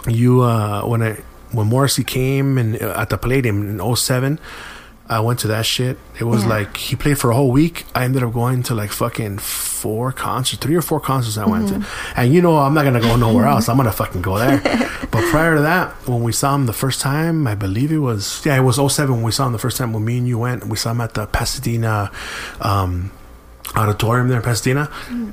you 0.09 0.43
uh, 0.43 0.83
when 0.83 1.03
I 1.03 1.19
when 1.53 1.67
Morrissey 1.69 2.05
came 2.05 2.59
and 2.59 2.81
uh, 2.83 2.95
at 3.01 3.09
the 3.11 3.17
Palladium 3.19 3.81
in 3.81 3.97
07, 3.97 4.39
I 5.09 5.21
went 5.21 5.39
to 5.41 5.49
that 5.49 5.65
shit. 5.65 5.97
It 6.19 6.25
was 6.25 6.43
Yeah. 6.43 6.49
like 6.49 6.77
he 6.77 6.97
played 6.97 7.17
for 7.19 7.31
a 7.31 7.35
whole 7.37 7.53
week. 7.53 7.85
I 7.95 8.05
ended 8.05 8.23
up 8.25 8.33
going 8.33 8.65
to 8.65 8.75
like 8.75 8.91
fucking 8.91 9.39
four 9.39 10.11
concerts, 10.11 10.61
three 10.61 10.75
or 10.75 10.83
four 10.83 10.99
concerts 10.99 11.39
I 11.39 11.47
went 11.47 11.69
to. 11.69 11.87
And 12.17 12.35
you 12.35 12.43
know, 12.43 12.59
I'm 12.59 12.75
not 12.75 12.83
gonna 12.85 13.01
go 13.01 13.15
nowhere 13.17 13.47
else. 13.47 13.69
I'm 13.69 13.77
gonna 13.77 13.93
fucking 14.03 14.23
go 14.23 14.37
there. 14.39 14.59
but 15.13 15.23
prior 15.31 15.55
to 15.55 15.63
that, 15.63 15.93
when 16.09 16.23
we 16.25 16.33
saw 16.33 16.55
him 16.57 16.67
the 16.67 16.73
first 16.73 17.01
time, 17.01 17.47
I 17.47 17.55
believe 17.55 17.93
it 17.93 17.99
was 17.99 18.43
yeah, 18.45 18.57
it 18.57 18.63
was 18.63 18.77
07 18.93 19.15
when 19.15 19.23
we 19.25 19.31
saw 19.33 19.47
him 19.47 19.53
the 19.53 19.59
first 19.59 19.77
time 19.77 19.93
when 19.93 20.05
me 20.05 20.19
and 20.19 20.27
you 20.27 20.39
went. 20.39 20.67
We 20.67 20.77
saw 20.77 20.91
him 20.91 21.01
at 21.01 21.15
the 21.15 21.27
Pasadena. 21.29 22.11
Um, 22.61 23.13
auditorium 23.75 24.29
there 24.29 24.39
in 24.39 24.43
Pasadena, 24.43 24.91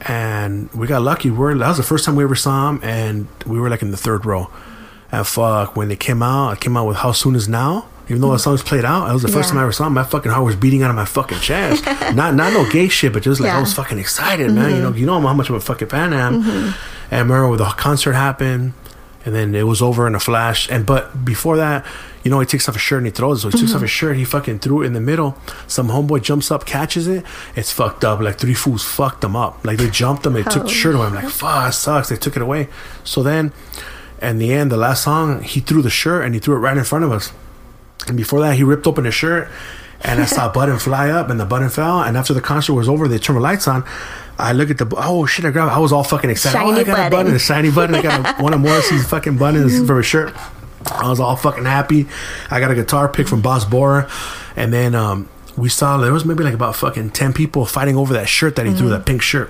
and 0.08 0.72
we 0.74 0.88
got 0.88 1.02
lucky. 1.02 1.30
We're 1.30 1.56
that 1.58 1.68
was 1.68 1.78
the 1.78 1.84
first 1.84 2.06
time 2.06 2.16
we 2.16 2.24
ever 2.24 2.36
saw 2.36 2.70
him, 2.70 2.80
and 2.84 3.28
we 3.46 3.60
were 3.60 3.70
like 3.70 3.82
in 3.82 3.92
the 3.92 3.98
third 3.98 4.26
row. 4.26 4.50
And 5.12 5.28
fuck, 5.28 5.76
when 5.76 5.90
they 5.90 5.96
came 5.96 6.24
out, 6.24 6.50
I 6.50 6.56
came 6.56 6.76
out 6.76 6.88
with 6.88 6.98
"How 6.98 7.12
Soon 7.12 7.36
Is 7.36 7.48
Now." 7.48 7.88
Even 8.10 8.22
though 8.22 8.32
the 8.32 8.40
songs 8.40 8.62
played 8.62 8.84
out, 8.84 9.06
that 9.08 9.14
was 9.14 9.22
the 9.22 9.30
first 9.30 9.48
Yeah. 9.48 9.52
time 9.52 9.60
I 9.60 9.64
ever 9.64 9.72
saw 9.72 9.88
him. 9.88 9.94
My 9.94 10.04
fucking 10.04 10.30
heart 10.30 10.44
was 10.44 10.58
beating 10.58 10.84
out 10.84 10.90
of 10.90 10.96
my 10.98 11.06
fucking 11.06 11.40
chest. 11.40 11.86
not 12.14 12.36
not 12.36 12.52
no 12.52 12.70
gay 12.70 12.90
shit, 12.90 13.14
but 13.14 13.24
just 13.24 13.40
like 13.40 13.52
I 13.52 13.60
was 13.62 13.74
fucking 13.74 13.98
excited, 13.98 14.52
man. 14.52 14.70
You 14.72 14.76
mm-hmm. 14.76 14.84
know, 14.84 14.94
you 14.94 15.06
know 15.06 15.22
how 15.22 15.34
much 15.34 15.50
of 15.50 15.56
a 15.56 15.62
fucking 15.62 15.88
fan 15.88 16.14
I 16.14 16.20
am. 16.20 16.44
Mm-hmm. 16.44 16.50
And 16.50 16.76
I 17.12 17.20
remember 17.20 17.48
when 17.50 17.60
the 17.60 17.66
concert 17.66 18.14
happened, 18.14 18.74
and 19.26 19.34
then 19.34 19.56
it 19.56 19.64
was 19.64 19.82
over 19.82 20.08
in 20.08 20.16
a 20.16 20.20
flash. 20.20 20.70
And 20.70 20.86
but 20.86 21.24
before 21.26 21.58
that, 21.58 21.86
you 22.24 22.32
know, 22.32 22.40
he 22.40 22.46
takes 22.46 22.68
off 22.70 22.76
his 22.76 22.82
shirt 22.82 23.00
and 23.00 23.08
he 23.08 23.12
throws 23.12 23.40
it. 23.40 23.42
So 23.42 23.50
he 23.50 23.58
takes 23.58 23.70
mm-hmm. 23.70 23.76
off 23.76 23.82
his 23.82 23.92
shirt, 23.92 24.18
he 24.18 24.26
fucking 24.26 24.60
threw 24.60 24.82
it 24.82 24.88
in 24.88 24.94
the 24.94 25.02
middle. 25.02 25.38
Some 25.68 25.90
homeboy 25.90 26.24
jumps 26.24 26.52
up, 26.52 26.66
catches 26.66 27.08
it. 27.08 27.26
It's 27.56 27.72
fucked 27.72 28.04
up. 28.06 28.20
Like 28.20 28.38
three 28.38 28.54
fools 28.54 28.84
fucked 28.84 29.22
them 29.22 29.36
up. 29.36 29.64
Like 29.66 29.78
they 29.78 29.90
jumped 29.90 30.24
them, 30.24 30.34
they 30.34 30.44
took 30.44 30.64
the 30.64 30.70
Oh. 30.70 30.82
shirt 30.82 30.96
away. 30.96 31.08
I'm 31.08 31.16
like, 31.16 31.30
fuck, 31.30 31.70
it 31.70 31.74
sucks. 31.74 32.10
They 32.10 32.16
took 32.16 32.36
it 32.36 32.42
away. 32.42 32.70
So 33.04 33.24
then, 33.24 33.52
in 34.22 34.38
the 34.38 34.54
end, 34.54 34.72
the 34.72 34.78
last 34.78 35.04
song, 35.04 35.42
he 35.44 35.60
threw 35.60 35.82
the 35.82 35.90
shirt 35.90 36.24
and 36.24 36.34
he 36.34 36.40
threw 36.40 36.56
it 36.56 36.60
right 36.60 36.78
in 36.78 36.84
front 36.86 37.04
of 37.04 37.12
us. 37.12 37.32
And 38.08 38.18
before 38.18 38.40
that, 38.42 38.56
he 38.56 38.64
ripped 38.64 38.88
open 38.88 39.06
his 39.06 39.14
shirt, 39.14 39.50
and 40.02 40.22
I 40.22 40.26
saw 40.26 40.50
a 40.50 40.54
button 40.54 40.78
fly 40.80 41.10
up, 41.10 41.30
and 41.30 41.40
the 41.40 41.46
button 41.46 41.70
fell. 41.70 42.02
And 42.02 42.18
after 42.18 42.34
the 42.34 42.42
concert 42.42 42.74
was 42.74 42.90
over, 42.90 43.08
they 43.08 43.18
turned 43.18 43.38
the 43.38 43.42
lights 43.42 43.68
on. 43.68 43.86
I 44.38 44.54
look 44.54 44.70
at 44.70 44.78
the 44.78 44.92
oh 44.98 45.26
shit! 45.26 45.46
I 45.46 45.52
grabbed. 45.52 45.72
I 45.72 45.80
was 45.80 45.92
all 45.92 46.04
fucking 46.04 46.30
excited. 46.30 46.58
oh, 46.58 46.70
Shiny 46.72 46.82
I 46.82 46.84
got 46.84 46.94
a 46.94 46.96
button. 47.10 47.12
button, 47.12 47.36
a 47.36 47.40
shiny 47.40 47.72
button. 47.72 47.96
I 47.96 48.02
got 48.02 48.40
a, 48.40 48.44
one 48.44 48.54
of 48.54 48.62
Morrissey's 48.62 49.08
fucking 49.08 49.38
buttons 49.38 49.86
for 49.86 49.98
his 49.98 50.06
shirt. 50.06 50.34
I 50.92 51.10
was 51.10 51.20
all 51.20 51.36
fucking 51.36 51.66
happy. 51.66 52.08
I 52.50 52.60
got 52.60 52.72
a 52.72 52.76
guitar 52.76 53.08
pick 53.08 53.28
from 53.28 53.42
Boz 53.42 53.66
Boorer, 53.66 54.10
and 54.56 54.74
then 54.74 54.96
um, 54.96 55.30
we 55.56 55.70
saw 55.70 55.98
there 55.98 56.12
was 56.12 56.26
maybe 56.26 56.44
like 56.44 56.54
about 56.54 56.76
fucking 56.76 57.12
10 57.12 57.32
people 57.34 57.66
fighting 57.66 57.96
over 57.96 58.14
that 58.14 58.28
shirt 58.28 58.56
that 58.58 58.66
he 58.66 58.74
threw, 58.74 58.90
that 58.90 59.06
pink 59.06 59.22
shirt. 59.22 59.50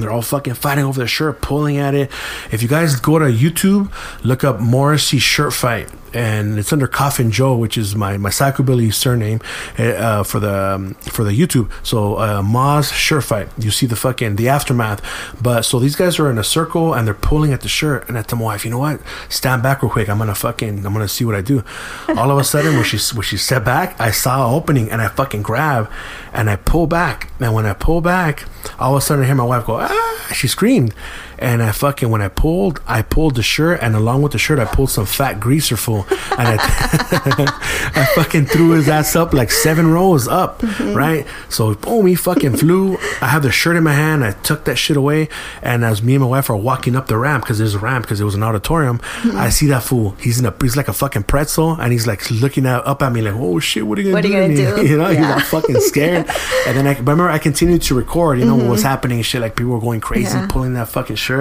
They're 0.00 0.10
all 0.10 0.22
fucking 0.22 0.54
fighting 0.54 0.84
over 0.84 0.98
their 0.98 1.06
shirt, 1.06 1.42
pulling 1.42 1.76
at 1.76 1.94
it. 1.94 2.10
If 2.50 2.62
you 2.62 2.68
guys 2.68 2.96
go 2.98 3.18
to 3.18 3.26
YouTube, 3.26 3.92
look 4.24 4.42
up 4.42 4.58
Morrissey 4.58 5.18
shirt 5.18 5.52
fight, 5.52 5.90
and 6.14 6.58
it's 6.58 6.72
under 6.72 6.86
Coffin 6.86 7.30
Joe, 7.30 7.56
which 7.56 7.76
is 7.78 7.94
my 7.94 8.16
my 8.16 8.30
psychobilly 8.30 8.92
surname 8.92 9.40
uh, 9.78 10.22
for 10.22 10.40
the 10.40 10.74
um, 10.74 10.94
for 10.94 11.24
the 11.24 11.32
YouTube. 11.32 11.70
So 11.82 12.16
uh, 12.16 12.42
Moz 12.42 12.92
shirt 12.92 13.24
fight. 13.24 13.48
You 13.58 13.70
see 13.70 13.86
the 13.86 13.96
fucking 13.96 14.36
the 14.36 14.48
aftermath. 14.48 15.02
But 15.40 15.62
so 15.62 15.78
these 15.78 15.96
guys 15.96 16.18
are 16.18 16.30
in 16.30 16.38
a 16.38 16.44
circle 16.44 16.94
and 16.94 17.06
they're 17.06 17.14
pulling 17.14 17.52
at 17.52 17.60
the 17.60 17.68
shirt, 17.68 18.08
and 18.08 18.18
I 18.18 18.22
tell 18.22 18.38
my 18.38 18.46
wife, 18.46 18.64
you 18.64 18.70
know 18.70 18.78
what? 18.78 19.00
Stand 19.28 19.62
back 19.62 19.82
real 19.82 19.90
quick. 19.90 20.08
I'm 20.08 20.18
gonna 20.18 20.34
fucking 20.34 20.84
I'm 20.84 20.92
gonna 20.92 21.08
see 21.08 21.24
what 21.24 21.34
I 21.34 21.40
do. 21.40 21.64
All 22.08 22.30
of 22.30 22.38
a 22.38 22.44
sudden, 22.44 22.74
when 22.74 22.84
she 22.84 22.98
when 23.14 23.24
she 23.24 23.36
stepped 23.36 23.64
back, 23.64 24.00
I 24.00 24.10
saw 24.10 24.48
an 24.48 24.54
opening, 24.54 24.90
and 24.90 25.00
I 25.00 25.08
fucking 25.08 25.42
grab, 25.42 25.90
and 26.32 26.48
I 26.50 26.56
pull 26.56 26.86
back. 26.86 27.30
And 27.40 27.54
when 27.54 27.66
I 27.66 27.72
pull 27.72 28.00
back, 28.00 28.44
all 28.78 28.92
of 28.94 28.98
a 28.98 29.00
sudden 29.00 29.24
I 29.24 29.26
hear 29.26 29.34
my 29.34 29.44
wife 29.44 29.66
go, 29.66 29.78
ah! 29.80 30.30
She 30.32 30.48
screamed, 30.48 30.94
and 31.42 31.62
I 31.62 31.72
fucking 31.72 32.08
when 32.08 32.22
I 32.22 32.28
pulled, 32.28 32.80
I 32.86 33.02
pulled 33.02 33.34
the 33.34 33.42
shirt, 33.42 33.80
and 33.82 33.96
along 33.96 34.22
with 34.22 34.32
the 34.32 34.38
shirt, 34.38 34.58
I 34.58 34.64
pulled 34.64 34.90
some 34.90 35.06
fat 35.06 35.40
greaser 35.40 35.76
full, 35.76 36.06
and 36.38 36.48
I, 36.48 36.56
I 37.94 38.06
fucking 38.14 38.46
threw 38.46 38.70
his 38.70 38.88
ass 38.88 39.16
up 39.16 39.32
like 39.32 39.50
seven 39.50 39.90
rows 39.90 40.28
up, 40.28 40.60
mm-hmm. 40.60 40.94
right? 40.94 41.26
So 41.48 41.74
boom, 41.74 42.06
he 42.06 42.14
fucking 42.14 42.56
flew. 42.56 42.96
I 43.20 43.26
have 43.26 43.42
the 43.42 43.50
shirt 43.50 43.76
in 43.76 43.82
my 43.82 43.92
hand. 43.92 44.24
I 44.24 44.32
took 44.32 44.64
that 44.66 44.76
shit 44.76 44.96
away, 44.96 45.28
and 45.62 45.84
as 45.84 46.02
me 46.02 46.14
and 46.14 46.22
my 46.22 46.28
wife 46.28 46.48
are 46.48 46.56
walking 46.56 46.94
up 46.94 47.08
the 47.08 47.18
ramp 47.18 47.44
because 47.44 47.58
there's 47.58 47.74
a 47.74 47.78
ramp 47.78 48.04
because 48.04 48.20
it 48.20 48.24
was 48.24 48.36
an 48.36 48.42
auditorium, 48.42 48.98
mm-hmm. 48.98 49.36
I 49.36 49.48
see 49.50 49.66
that 49.66 49.82
fool. 49.82 50.12
He's 50.20 50.38
in 50.38 50.46
a 50.46 50.54
he's 50.60 50.76
like 50.76 50.88
a 50.88 50.92
fucking 50.92 51.24
pretzel, 51.24 51.72
and 51.72 51.92
he's 51.92 52.06
like 52.06 52.30
looking 52.30 52.66
at, 52.66 52.86
up 52.86 53.02
at 53.02 53.12
me 53.12 53.20
like, 53.20 53.34
oh 53.34 53.58
shit, 53.58 53.86
what 53.86 53.98
are 53.98 54.02
you 54.02 54.12
gonna 54.12 54.16
What 54.16 54.24
are 54.24 54.28
do? 54.28 54.34
you 54.34 54.66
gonna 54.68 54.82
do? 54.82 54.88
You 54.92 54.98
know, 54.98 55.08
he's 55.08 55.18
Yeah. 55.18 55.34
all 55.34 55.40
fucking 55.40 55.80
scared. 55.80 56.26
and 56.66 56.76
then 56.76 56.86
I 56.86 56.96
remember 56.98 57.28
I 57.28 57.38
continued 57.38 57.82
to 57.82 57.94
record. 57.94 58.38
You 58.38 58.44
know 58.44 58.56
what 58.56 58.66
was 58.66 58.80
mm-hmm. 58.80 58.88
happening 58.88 59.22
shit. 59.22 59.40
Like 59.40 59.56
people 59.56 59.72
were 59.72 59.80
going 59.80 60.00
crazy, 60.00 60.36
Yeah. 60.36 60.46
pulling 60.48 60.74
that 60.74 60.88
fucking 60.88 61.16
shirt. 61.16 61.31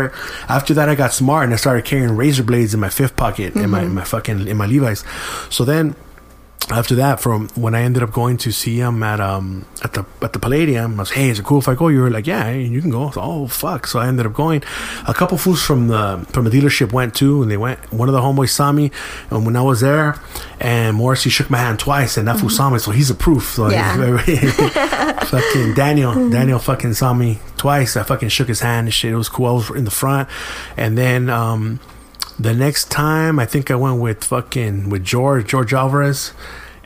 After 0.47 0.73
that, 0.73 0.89
I 0.89 0.95
got 0.95 1.13
smart 1.13 1.45
and 1.45 1.53
I 1.53 1.57
started 1.57 1.85
carrying 1.85 2.15
razor 2.15 2.43
blades 2.43 2.73
in 2.73 2.79
my 2.79 2.89
fifth 2.89 3.15
pocket 3.15 3.55
in 3.55 3.69
my 3.69 3.83
in 3.83 3.93
my 3.93 4.03
fucking 4.03 4.47
in 4.47 4.57
my 4.57 4.65
Levi's. 4.65 5.03
So 5.49 5.65
then. 5.65 5.95
After 6.69 6.95
that, 6.95 7.19
from 7.19 7.49
when 7.49 7.75
I 7.75 7.81
ended 7.81 8.01
up 8.01 8.13
going 8.13 8.37
to 8.37 8.51
see 8.51 8.77
him 8.79 9.03
at 9.03 9.19
um 9.19 9.65
at 9.83 9.91
the 9.93 10.05
at 10.21 10.31
the 10.31 10.39
Palladium, 10.39 10.99
I 10.99 11.01
was 11.01 11.11
hey, 11.11 11.29
is 11.29 11.37
it 11.39 11.43
cool 11.45 11.59
if 11.59 11.67
I 11.67 11.75
go? 11.75 11.89
You 11.89 12.01
were 12.01 12.09
like, 12.09 12.27
yeah, 12.27 12.49
you 12.51 12.79
can 12.81 12.89
go. 12.91 13.11
Oh 13.17 13.47
fuck! 13.47 13.87
So 13.87 13.99
I 13.99 14.07
ended 14.07 14.25
up 14.25 14.33
going. 14.33 14.63
A 15.05 15.13
couple 15.13 15.37
fools 15.37 15.61
from 15.61 15.89
the 15.89 16.25
from 16.31 16.45
the 16.45 16.49
dealership 16.51 16.93
went 16.93 17.13
too, 17.13 17.41
and 17.41 17.51
they 17.51 17.57
went. 17.57 17.79
One 17.91 18.07
of 18.07 18.13
the 18.13 18.21
homeboys 18.21 18.49
saw 18.51 18.71
me, 18.71 18.91
and 19.31 19.45
when 19.45 19.57
I 19.57 19.61
was 19.63 19.81
there, 19.81 20.17
and 20.61 20.95
Morrissey 20.95 21.29
shook 21.29 21.49
my 21.49 21.57
hand 21.57 21.79
twice, 21.79 22.15
and 22.15 22.27
that 22.29 22.39
fool 22.39 22.49
saw 22.49 22.69
me, 22.69 22.79
so 22.79 22.91
he's 22.91 23.09
a 23.09 23.15
proof. 23.15 23.43
So 23.55 23.69
Yeah. 23.69 23.97
fucking 25.25 25.73
Daniel, 25.75 26.29
Daniel 26.29 26.59
fucking 26.59 26.93
saw 26.93 27.13
me 27.13 27.39
twice. 27.57 27.97
I 27.97 28.03
fucking 28.03 28.29
shook 28.29 28.47
his 28.47 28.61
hand 28.61 28.87
and 28.87 28.93
shit. 28.93 29.11
It 29.11 29.17
was 29.17 29.29
cool. 29.29 29.47
I 29.47 29.51
was 29.51 29.69
in 29.71 29.83
the 29.83 29.91
front, 29.91 30.29
and 30.77 30.97
then 30.97 31.29
um, 31.29 31.79
the 32.41 32.53
next 32.53 32.89
time 32.89 33.39
I 33.39 33.45
think 33.45 33.69
I 33.69 33.75
went 33.75 34.01
with 34.01 34.23
fucking 34.23 34.89
with 34.89 35.03
George 35.03 35.47
George 35.47 35.73
Alvarez. 35.73 36.33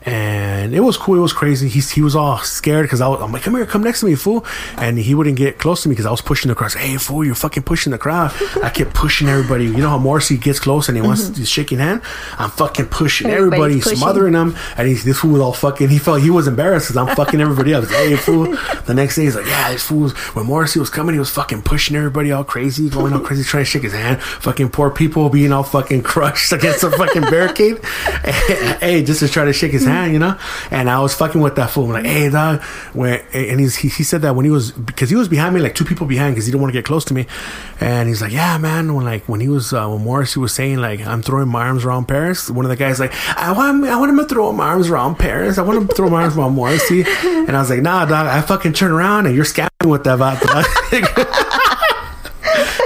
And 0.06 0.74
it 0.74 0.82
was 0.82 0.98
cool. 0.98 1.18
It 1.18 1.22
was 1.22 1.34
crazy. 1.34 1.68
He, 1.68 1.80
he 1.80 2.02
was 2.02 2.16
all 2.16 2.38
scared 2.40 2.86
because 2.86 3.02
I 3.02 3.08
was, 3.08 3.22
I'm 3.22 3.32
like, 3.32 3.42
come 3.42 3.56
here, 3.56 3.66
come 3.66 3.84
next 3.84 4.02
to 4.02 4.06
me, 4.06 4.16
fool. 4.16 4.46
And 4.78 4.98
he 4.98 5.16
wouldn't 5.16 5.38
get 5.38 5.58
close 5.58 5.84
to 5.84 5.90
me 5.90 5.94
because 5.94 6.06
I 6.06 6.12
was 6.12 6.22
pushing 6.22 6.50
the 6.50 6.56
crowd. 6.56 6.74
Hey, 6.74 6.98
fool, 6.98 7.26
you're 7.26 7.36
fucking 7.36 7.64
pushing 7.64 7.92
the 7.92 7.98
crowd. 7.98 8.32
I 8.62 8.70
kept 8.70 8.94
pushing 8.94 9.28
everybody. 9.28 9.66
You 9.66 9.78
know 9.78 9.90
how 9.90 9.98
Morrissey 9.98 10.38
gets 10.38 10.60
close 10.60 10.88
and 10.88 10.98
he 10.98 11.02
wants 11.02 11.24
mm-hmm. 11.24 11.34
to 11.34 11.46
shake 11.46 11.66
shaking 11.66 11.80
hand? 11.80 12.02
I'm 12.38 12.50
fucking 12.50 12.88
pushing 12.88 13.30
everybody, 13.30 13.82
pushing. 13.82 13.98
smothering 13.98 14.34
them. 14.34 14.56
And 14.78 14.88
he's, 14.88 15.04
this 15.04 15.20
fool 15.20 15.32
was 15.32 15.42
all 15.42 15.54
fucking, 15.54 15.90
he 15.90 15.98
felt 15.98 16.22
he 16.22 16.30
was 16.30 16.48
embarrassed 16.48 16.88
because 16.88 16.98
I'm 16.98 17.16
fucking 17.16 17.42
everybody 17.42 17.74
up. 17.74 17.86
Hey, 17.86 18.16
fool. 18.16 18.56
The 18.86 18.94
next 18.94 19.16
day 19.16 19.24
he's 19.24 19.36
like, 19.36 19.48
yeah, 19.48 19.72
this 19.72 19.84
fool's, 19.84 20.14
when 20.36 20.46
Morrissey 20.46 20.80
was 20.80 20.90
coming, 20.90 21.14
he 21.14 21.20
was 21.20 21.30
fucking 21.30 21.64
pushing 21.64 21.96
everybody 21.96 22.32
all 22.32 22.44
crazy, 22.44 22.90
going 22.90 23.14
all 23.14 23.20
crazy, 23.20 23.44
trying 23.44 23.64
to 23.64 23.70
shake 23.70 23.84
his 23.84 23.94
hand. 23.94 24.22
Fucking 24.22 24.70
poor 24.70 24.92
people 24.92 25.30
being 25.30 25.52
all 25.52 25.64
fucking 25.64 26.04
crushed 26.04 26.52
against 26.52 26.84
a 26.84 26.92
fucking 26.92 27.24
barricade. 27.24 27.84
hey, 28.80 29.04
just 29.04 29.20
to 29.22 29.28
try 29.28 29.46
to 29.46 29.54
shake 29.54 29.72
his 29.72 29.86
hand, 29.86 29.95
you 30.04 30.20
know? 30.20 30.38
And 30.72 30.90
I 30.90 31.00
was 31.00 31.16
fucking 31.16 31.42
with 31.42 31.56
that 31.56 31.70
fool. 31.70 31.86
I'm 31.86 31.92
like, 31.92 32.06
hey, 32.06 32.30
dog. 32.30 32.62
When, 32.94 33.22
and 33.34 33.60
he's, 33.60 33.76
he, 33.76 33.88
he 33.88 34.04
said 34.04 34.22
that 34.24 34.36
when 34.36 34.46
he 34.46 34.52
was, 34.52 34.72
because 34.72 35.10
he 35.10 35.16
was 35.16 35.28
behind 35.28 35.56
me, 35.56 35.62
like 35.62 35.76
two 35.76 35.86
people 35.86 36.06
behind, 36.06 36.36
because 36.36 36.46
he 36.46 36.52
didn't 36.52 36.62
want 36.62 36.74
to 36.74 36.78
get 36.78 36.86
close 36.86 37.06
to 37.06 37.14
me. 37.14 37.26
And 37.80 38.08
he's 38.10 38.22
like, 38.22 38.32
yeah, 38.32 38.58
man. 38.58 38.94
When 38.94 39.06
like, 39.06 39.28
when 39.28 39.40
he 39.40 39.48
was, 39.48 39.74
uh, 39.74 39.88
when 39.88 40.04
Morrissey 40.04 40.40
was 40.40 40.54
saying, 40.54 40.78
like, 40.78 41.02
I'm 41.02 41.22
throwing 41.22 41.48
my 41.48 41.68
arms 41.68 41.86
around 41.86 42.08
Paris, 42.08 42.50
one 42.50 42.66
of 42.66 42.70
the 42.70 42.76
guys, 42.76 43.00
like, 43.00 43.14
I 43.38 43.52
want, 43.52 43.86
I 43.86 43.98
want 43.98 44.12
him 44.12 44.18
to 44.18 44.26
throw 44.26 44.52
my 44.52 44.68
arms 44.68 44.90
around 44.90 45.16
Paris. 45.16 45.58
I 45.58 45.62
want 45.62 45.82
him 45.82 45.88
to 45.88 45.96
throw 45.96 46.10
my 46.10 46.24
arms 46.24 46.38
around 46.38 46.54
Morrissey. 46.54 47.04
And 47.24 47.56
I 47.56 47.60
was 47.60 47.70
like, 47.70 47.82
nah, 47.82 48.06
dog, 48.06 48.28
I 48.28 48.42
fucking 48.42 48.74
turn 48.74 48.92
around 48.92 49.26
and 49.26 49.36
you're 49.36 49.46
scamming 49.46 49.90
with 49.90 50.04
that 50.04 50.20
vato. 50.20 51.72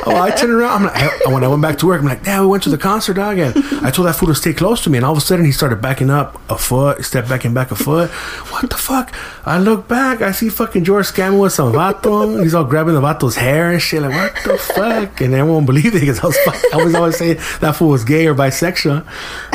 Oh, 0.10 0.22
I 0.22 0.32
turned 0.32 0.52
around. 0.52 0.72
I'm 0.72 0.84
like, 0.86 1.28
I, 1.28 1.32
when 1.32 1.44
I 1.44 1.48
went 1.48 1.62
back 1.62 1.78
to 1.80 1.88
work, 1.88 2.02
I'm 2.02 2.08
like, 2.08 2.24
Dad, 2.24 2.42
we 2.42 2.48
went 2.48 2.64
to 2.64 2.70
the 2.70 2.78
concert, 2.78 3.14
dog, 3.14 3.38
and 3.38 3.56
I 3.86 3.92
told 3.92 4.08
that 4.08 4.16
fool 4.16 4.28
to 4.30 4.36
stay 4.36 4.54
close 4.54 4.84
to 4.84 4.90
me, 4.90 4.98
and 4.98 5.06
all 5.06 5.12
of 5.12 5.18
a 5.18 5.22
sudden 5.22 5.46
he 5.46 5.52
started 5.52 5.82
backing 5.82 6.10
up 6.10 6.40
a 6.50 6.58
foot, 6.58 7.06
step 7.06 7.28
back 7.30 7.46
and 7.46 7.54
back 7.54 7.72
a 7.72 7.76
foot. 7.76 8.10
What 8.52 8.70
the 8.70 8.78
fuck? 8.78 9.14
I 9.46 9.60
look 9.60 9.88
back, 9.88 10.22
I 10.22 10.32
see 10.32 10.50
fucking 10.50 10.84
George 10.84 11.06
scamming 11.08 11.40
with 11.40 11.54
some 11.54 11.72
vato. 11.74 12.42
He's 12.42 12.54
all 12.56 12.64
grabbing 12.64 12.96
the 12.96 13.02
vato's 13.02 13.36
hair 13.36 13.72
and 13.72 13.82
shit. 13.82 14.02
Like, 14.02 14.14
what 14.14 14.44
the 14.44 14.58
fuck? 14.58 15.22
And 15.22 15.34
everyone 15.34 15.66
believed 15.66 15.96
it 15.96 16.00
because 16.00 16.20
I 16.20 16.28
was, 16.28 16.38
I 16.74 16.84
was 16.84 16.96
always 16.96 17.18
saying 17.18 17.38
that 17.62 17.76
fool 17.76 17.90
was 17.90 18.04
gay 18.04 18.28
or 18.28 18.36
bisexual. 18.36 19.06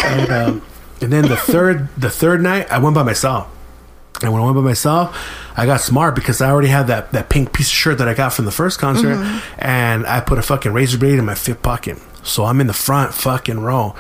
And, 0.05 0.31
um, 0.31 0.63
and 1.01 1.13
then 1.13 1.29
the 1.29 1.37
third, 1.37 1.89
the 1.97 2.11
third 2.11 2.43
night, 2.43 2.71
I 2.71 2.79
went 2.79 2.95
by 2.95 3.03
myself. 3.03 3.49
And 4.23 4.33
when 4.33 4.41
I 4.41 4.45
went 4.45 4.57
by 4.57 4.63
myself, 4.63 5.17
I 5.57 5.67
got 5.67 5.81
smart 5.81 6.15
because 6.15 6.41
I 6.41 6.51
already 6.51 6.69
had 6.69 6.87
that, 6.87 7.13
that 7.13 7.29
pink 7.29 7.53
piece 7.53 7.67
of 7.69 7.75
shirt 7.75 7.99
that 7.99 8.09
I 8.09 8.15
got 8.15 8.33
from 8.33 8.45
the 8.45 8.53
first 8.53 8.79
concert, 8.79 9.17
mm-hmm. 9.17 9.61
and 9.61 10.07
I 10.07 10.21
put 10.21 10.39
a 10.39 10.43
fucking 10.43 10.73
razor 10.73 10.99
blade 10.99 11.19
in 11.19 11.25
my 11.25 11.35
fifth 11.35 11.63
pocket. 11.63 11.99
So 12.23 12.45
I'm 12.45 12.61
in 12.61 12.69
the 12.69 12.73
front 12.73 13.13
fucking 13.13 13.61
row, 13.61 13.95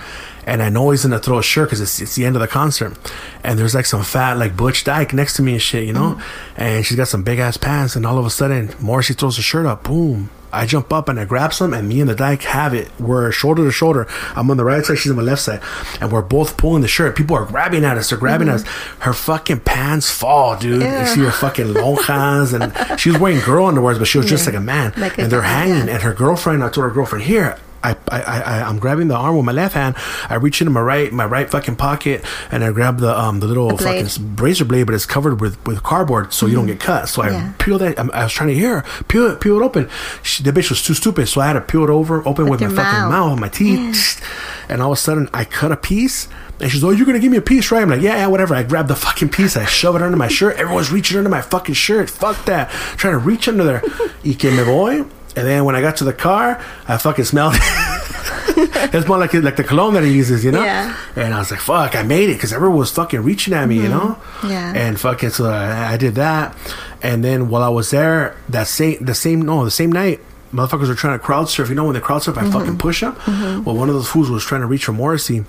and 0.46 0.62
I 0.62 0.68
know 0.68 0.90
he's 0.90 1.02
gonna 1.02 1.18
throw 1.18 1.38
a 1.38 1.42
shirt 1.42 1.68
because 1.68 1.80
it's, 1.80 2.00
it's 2.00 2.14
the 2.14 2.24
end 2.24 2.36
of 2.36 2.40
the 2.40 2.48
concert, 2.48 2.96
and 3.42 3.58
there's 3.58 3.74
like 3.74 3.86
some 3.86 4.02
fat 4.02 4.38
like 4.38 4.56
Butch 4.56 4.84
Dyke 4.84 5.12
next 5.12 5.34
to 5.36 5.42
me 5.42 5.52
and 5.52 5.62
shit, 5.62 5.84
you 5.84 5.92
know, 5.92 6.14
mm-hmm. 6.14 6.60
and 6.60 6.86
she's 6.86 6.96
got 6.96 7.08
some 7.08 7.22
big 7.22 7.38
ass 7.38 7.56
pants, 7.56 7.96
and 7.96 8.06
all 8.06 8.18
of 8.18 8.24
a 8.24 8.30
sudden 8.30 8.70
Morrissey 8.80 9.14
throws 9.14 9.38
a 9.38 9.42
shirt 9.42 9.66
up, 9.66 9.82
boom. 9.82 10.30
I 10.54 10.66
jump 10.66 10.92
up 10.92 11.08
and 11.08 11.18
I 11.18 11.24
grab 11.24 11.52
some, 11.52 11.74
and 11.74 11.88
me 11.88 12.00
and 12.00 12.08
the 12.08 12.14
dyke 12.14 12.42
have 12.42 12.72
it. 12.74 12.90
We're 12.98 13.30
shoulder 13.32 13.64
to 13.64 13.70
shoulder. 13.70 14.06
I'm 14.36 14.50
on 14.50 14.56
the 14.56 14.64
right 14.64 14.84
side, 14.84 14.98
she's 14.98 15.10
on 15.10 15.18
the 15.18 15.22
left 15.22 15.42
side, 15.42 15.60
and 16.00 16.12
we're 16.12 16.22
both 16.22 16.56
pulling 16.56 16.82
the 16.82 16.88
shirt. 16.88 17.16
People 17.16 17.36
are 17.36 17.44
grabbing 17.44 17.84
at 17.84 17.96
us. 17.96 18.10
They're 18.10 18.18
grabbing 18.18 18.48
mm-hmm. 18.48 18.66
us. 18.66 18.98
Her 19.00 19.12
fucking 19.12 19.60
pants 19.60 20.10
fall, 20.10 20.56
dude. 20.56 20.82
You 20.82 21.06
see 21.06 21.20
her 21.20 21.30
fucking 21.30 21.66
lonjas, 21.66 22.54
and 22.54 23.00
she 23.00 23.10
was 23.10 23.18
wearing 23.18 23.40
girl 23.40 23.66
underwears, 23.66 23.98
but 23.98 24.08
she 24.08 24.18
was 24.18 24.28
just 24.28 24.46
like 24.46 24.54
a 24.54 24.60
man. 24.60 24.92
Like 24.96 25.18
a 25.18 25.22
and 25.22 25.32
they're 25.32 25.42
hanging. 25.42 25.86
yeah. 25.86 25.94
And 25.94 26.02
her 26.02 26.14
girlfriend, 26.14 26.62
I 26.62 26.68
told 26.70 26.84
her 26.84 26.90
girlfriend, 26.90 27.24
here. 27.24 27.58
I, 27.84 27.96
I, 28.10 28.20
I, 28.22 28.40
I- 28.40 28.62
I'm 28.68 28.78
grabbing 28.78 29.08
the 29.08 29.14
arm 29.16 29.36
with 29.36 29.44
my 29.44 29.52
left 29.52 29.74
hand. 29.74 29.94
I 30.28 30.34
reach 30.36 30.60
into 30.60 30.70
my 30.72 30.80
right, 30.80 31.12
my 31.12 31.26
right 31.26 31.48
fucking 31.48 31.76
pocket, 31.76 32.24
and 32.50 32.64
I 32.64 32.72
grab 32.72 32.98
the 32.98 33.16
um 33.18 33.40
the 33.40 33.46
little 33.46 33.76
fucking 33.76 34.36
razor 34.36 34.64
blade, 34.64 34.84
but 34.86 34.94
it's 34.94 35.06
covered 35.06 35.40
with, 35.40 35.64
with 35.66 35.82
cardboard, 35.82 36.32
so 36.32 36.46
you 36.46 36.56
don't 36.56 36.66
get 36.66 36.80
cut. 36.80 37.08
So 37.08 37.22
I 37.22 37.30
Yeah. 37.30 37.52
peel 37.58 37.78
that. 37.78 37.98
I, 37.98 38.02
I 38.12 38.24
was 38.24 38.32
trying 38.32 38.48
to 38.48 38.54
hear 38.54 38.80
her 38.80 39.04
peel 39.04 39.26
it, 39.30 39.40
peel 39.40 39.60
it 39.60 39.64
open. 39.64 39.88
She, 40.22 40.42
the 40.42 40.50
bitch 40.52 40.70
was 40.70 40.82
too 40.82 40.94
stupid, 40.94 41.28
so 41.28 41.40
I 41.40 41.46
had 41.48 41.52
to 41.54 41.60
peel 41.60 41.84
it 41.84 41.90
over, 41.90 42.26
open 42.26 42.48
with, 42.48 42.60
With 42.60 42.60
my 42.62 42.66
your 42.68 42.76
fucking 42.76 43.00
mouth. 43.10 43.30
mouth, 43.32 43.40
my 43.40 43.48
teeth, 43.48 44.20
and 44.68 44.80
all 44.82 44.92
of 44.92 44.98
a 44.98 45.00
sudden 45.00 45.28
I 45.34 45.44
cut 45.44 45.70
a 45.70 45.76
piece. 45.76 46.28
And 46.60 46.70
she's, 46.70 46.84
oh, 46.84 46.90
you're 46.90 47.04
gonna 47.04 47.18
give 47.18 47.32
me 47.32 47.36
a 47.38 47.42
piece, 47.42 47.72
right? 47.72 47.82
I'm 47.82 47.90
like, 47.90 48.00
yeah, 48.00 48.14
yeah, 48.16 48.26
whatever. 48.28 48.54
I 48.54 48.62
grab 48.62 48.86
the 48.86 48.94
fucking 48.94 49.30
piece, 49.30 49.56
I 49.56 49.64
shove 49.66 49.96
it 49.96 50.02
under 50.02 50.16
my 50.16 50.28
shirt. 50.28 50.56
Everyone's 50.56 50.90
reaching 50.92 51.18
under 51.18 51.28
my 51.28 51.42
fucking 51.42 51.74
shirt. 51.74 52.08
Fuck 52.08 52.44
that. 52.46 52.70
trying 52.96 53.14
to 53.14 53.18
reach 53.18 53.48
under 53.48 53.64
there. 53.64 53.82
Y 54.24 54.34
que 54.38 54.50
me 54.52 54.62
voy. 54.62 55.04
And 55.36 55.46
then 55.46 55.64
when 55.64 55.74
I 55.74 55.80
got 55.80 55.96
to 55.96 56.04
the 56.04 56.12
car, 56.12 56.64
I 56.86 56.96
fucking 56.96 57.24
smelled 57.24 57.54
it. 57.56 57.62
it's 58.94 59.06
more 59.08 59.18
like 59.18 59.34
like 59.34 59.56
the 59.56 59.64
cologne 59.64 59.94
that 59.94 60.04
he 60.04 60.12
uses, 60.12 60.44
you 60.44 60.52
know. 60.52 60.62
Yeah. 60.62 60.96
And 61.16 61.34
I 61.34 61.38
was 61.38 61.50
like, 61.50 61.60
"Fuck, 61.60 61.96
I 61.96 62.02
made 62.02 62.30
it," 62.30 62.34
because 62.34 62.52
everyone 62.52 62.78
was 62.78 62.90
fucking 62.92 63.20
reaching 63.20 63.54
at 63.54 63.66
me, 63.66 63.76
you 63.76 63.88
mm-hmm. 63.88 64.46
know. 64.46 64.48
Yeah. 64.48 64.72
And 64.74 64.98
fucking, 64.98 65.30
so 65.30 65.46
I, 65.50 65.94
I 65.94 65.96
did 65.96 66.14
that, 66.16 66.56
and 67.02 67.24
then 67.24 67.48
while 67.48 67.62
I 67.62 67.68
was 67.68 67.90
there, 67.90 68.36
that 68.48 68.68
same 68.68 69.04
the 69.04 69.14
same 69.14 69.42
no 69.42 69.64
the 69.64 69.70
same 69.70 69.90
night. 69.90 70.20
Motherfuckers 70.52 70.86
were 70.86 70.94
trying 70.94 71.18
to 71.18 71.24
crowd 71.24 71.48
surf. 71.48 71.68
You 71.68 71.74
know 71.74 71.84
when 71.84 71.94
they 71.94 72.00
crowd 72.00 72.22
surf, 72.22 72.38
I 72.38 72.42
mm-hmm. 72.42 72.52
fucking 72.52 72.78
push 72.78 73.00
them. 73.00 73.14
Mm-hmm. 73.14 73.64
Well, 73.64 73.74
one 73.74 73.88
of 73.88 73.96
those 73.96 74.08
fools 74.08 74.30
was 74.30 74.44
trying 74.44 74.60
to 74.60 74.68
reach 74.68 74.84
for 74.84 74.92
Morrissey, 74.92 75.44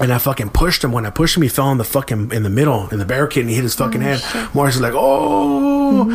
and 0.00 0.12
I 0.12 0.18
fucking 0.18 0.50
pushed 0.50 0.82
him. 0.82 0.90
When 0.90 1.06
I 1.06 1.10
pushed 1.10 1.36
him, 1.36 1.44
he 1.44 1.48
fell 1.48 1.70
in 1.70 1.78
the 1.78 1.84
fucking 1.84 2.32
in 2.32 2.42
the 2.42 2.50
middle 2.50 2.88
in 2.88 2.98
the 2.98 3.04
barricade, 3.04 3.42
and 3.42 3.50
he 3.50 3.54
hit 3.54 3.62
his 3.62 3.76
fucking 3.76 4.02
oh, 4.02 4.16
head. 4.16 4.54
Morrissey's 4.54 4.82
like, 4.82 4.94
"Oh!" 4.96 6.10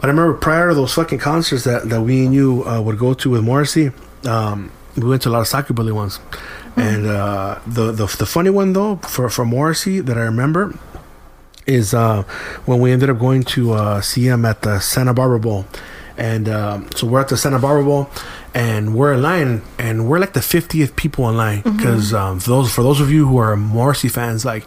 But 0.00 0.04
I 0.04 0.08
remember 0.08 0.34
prior 0.34 0.68
to 0.68 0.74
those 0.74 0.94
fucking 0.94 1.18
concerts 1.18 1.64
that, 1.64 1.88
that 1.88 2.02
we 2.02 2.24
and 2.24 2.32
you 2.34 2.64
uh, 2.64 2.80
would 2.80 2.98
go 2.98 3.14
to 3.14 3.30
with 3.30 3.42
Morrissey, 3.42 3.90
um, 4.24 4.70
we 4.96 5.08
went 5.08 5.22
to 5.22 5.28
a 5.28 5.30
lot 5.30 5.40
of 5.40 5.46
psychobilly 5.46 5.92
ones. 5.92 6.20
And 6.76 7.06
uh, 7.06 7.58
the, 7.66 7.90
the 7.90 8.06
the 8.06 8.26
funny 8.26 8.50
one 8.50 8.72
though 8.72 8.96
for 8.96 9.28
for 9.28 9.44
Morrissey 9.44 9.98
that 9.98 10.16
I 10.16 10.22
remember 10.22 10.78
is 11.66 11.92
uh, 11.92 12.22
when 12.66 12.78
we 12.80 12.92
ended 12.92 13.10
up 13.10 13.18
going 13.18 13.42
to 13.42 13.72
uh, 13.72 14.00
see 14.00 14.26
him 14.26 14.44
at 14.44 14.62
the 14.62 14.78
Santa 14.78 15.12
Barbara 15.12 15.40
Bowl, 15.40 15.66
and 16.18 16.48
um, 16.48 16.88
so 16.96 17.06
we're 17.06 17.20
at 17.20 17.28
the 17.28 17.36
Santa 17.36 17.58
Barbara 17.58 17.84
Bowl, 17.84 18.10
and 18.54 18.94
we're 18.94 19.14
in 19.14 19.22
line, 19.22 19.62
and 19.78 20.08
we're 20.08 20.18
like 20.18 20.32
the 20.34 20.42
fiftieth 20.42 20.96
people 20.96 21.28
in 21.30 21.36
line 21.36 21.62
because 21.62 22.12
um, 22.12 22.40
for 22.40 22.50
those 22.50 22.72
for 22.74 22.82
those 22.82 23.00
of 23.00 23.10
you 23.10 23.26
who 23.28 23.38
are 23.38 23.56
Morrissey 23.56 24.08
fans, 24.08 24.44
like 24.44 24.64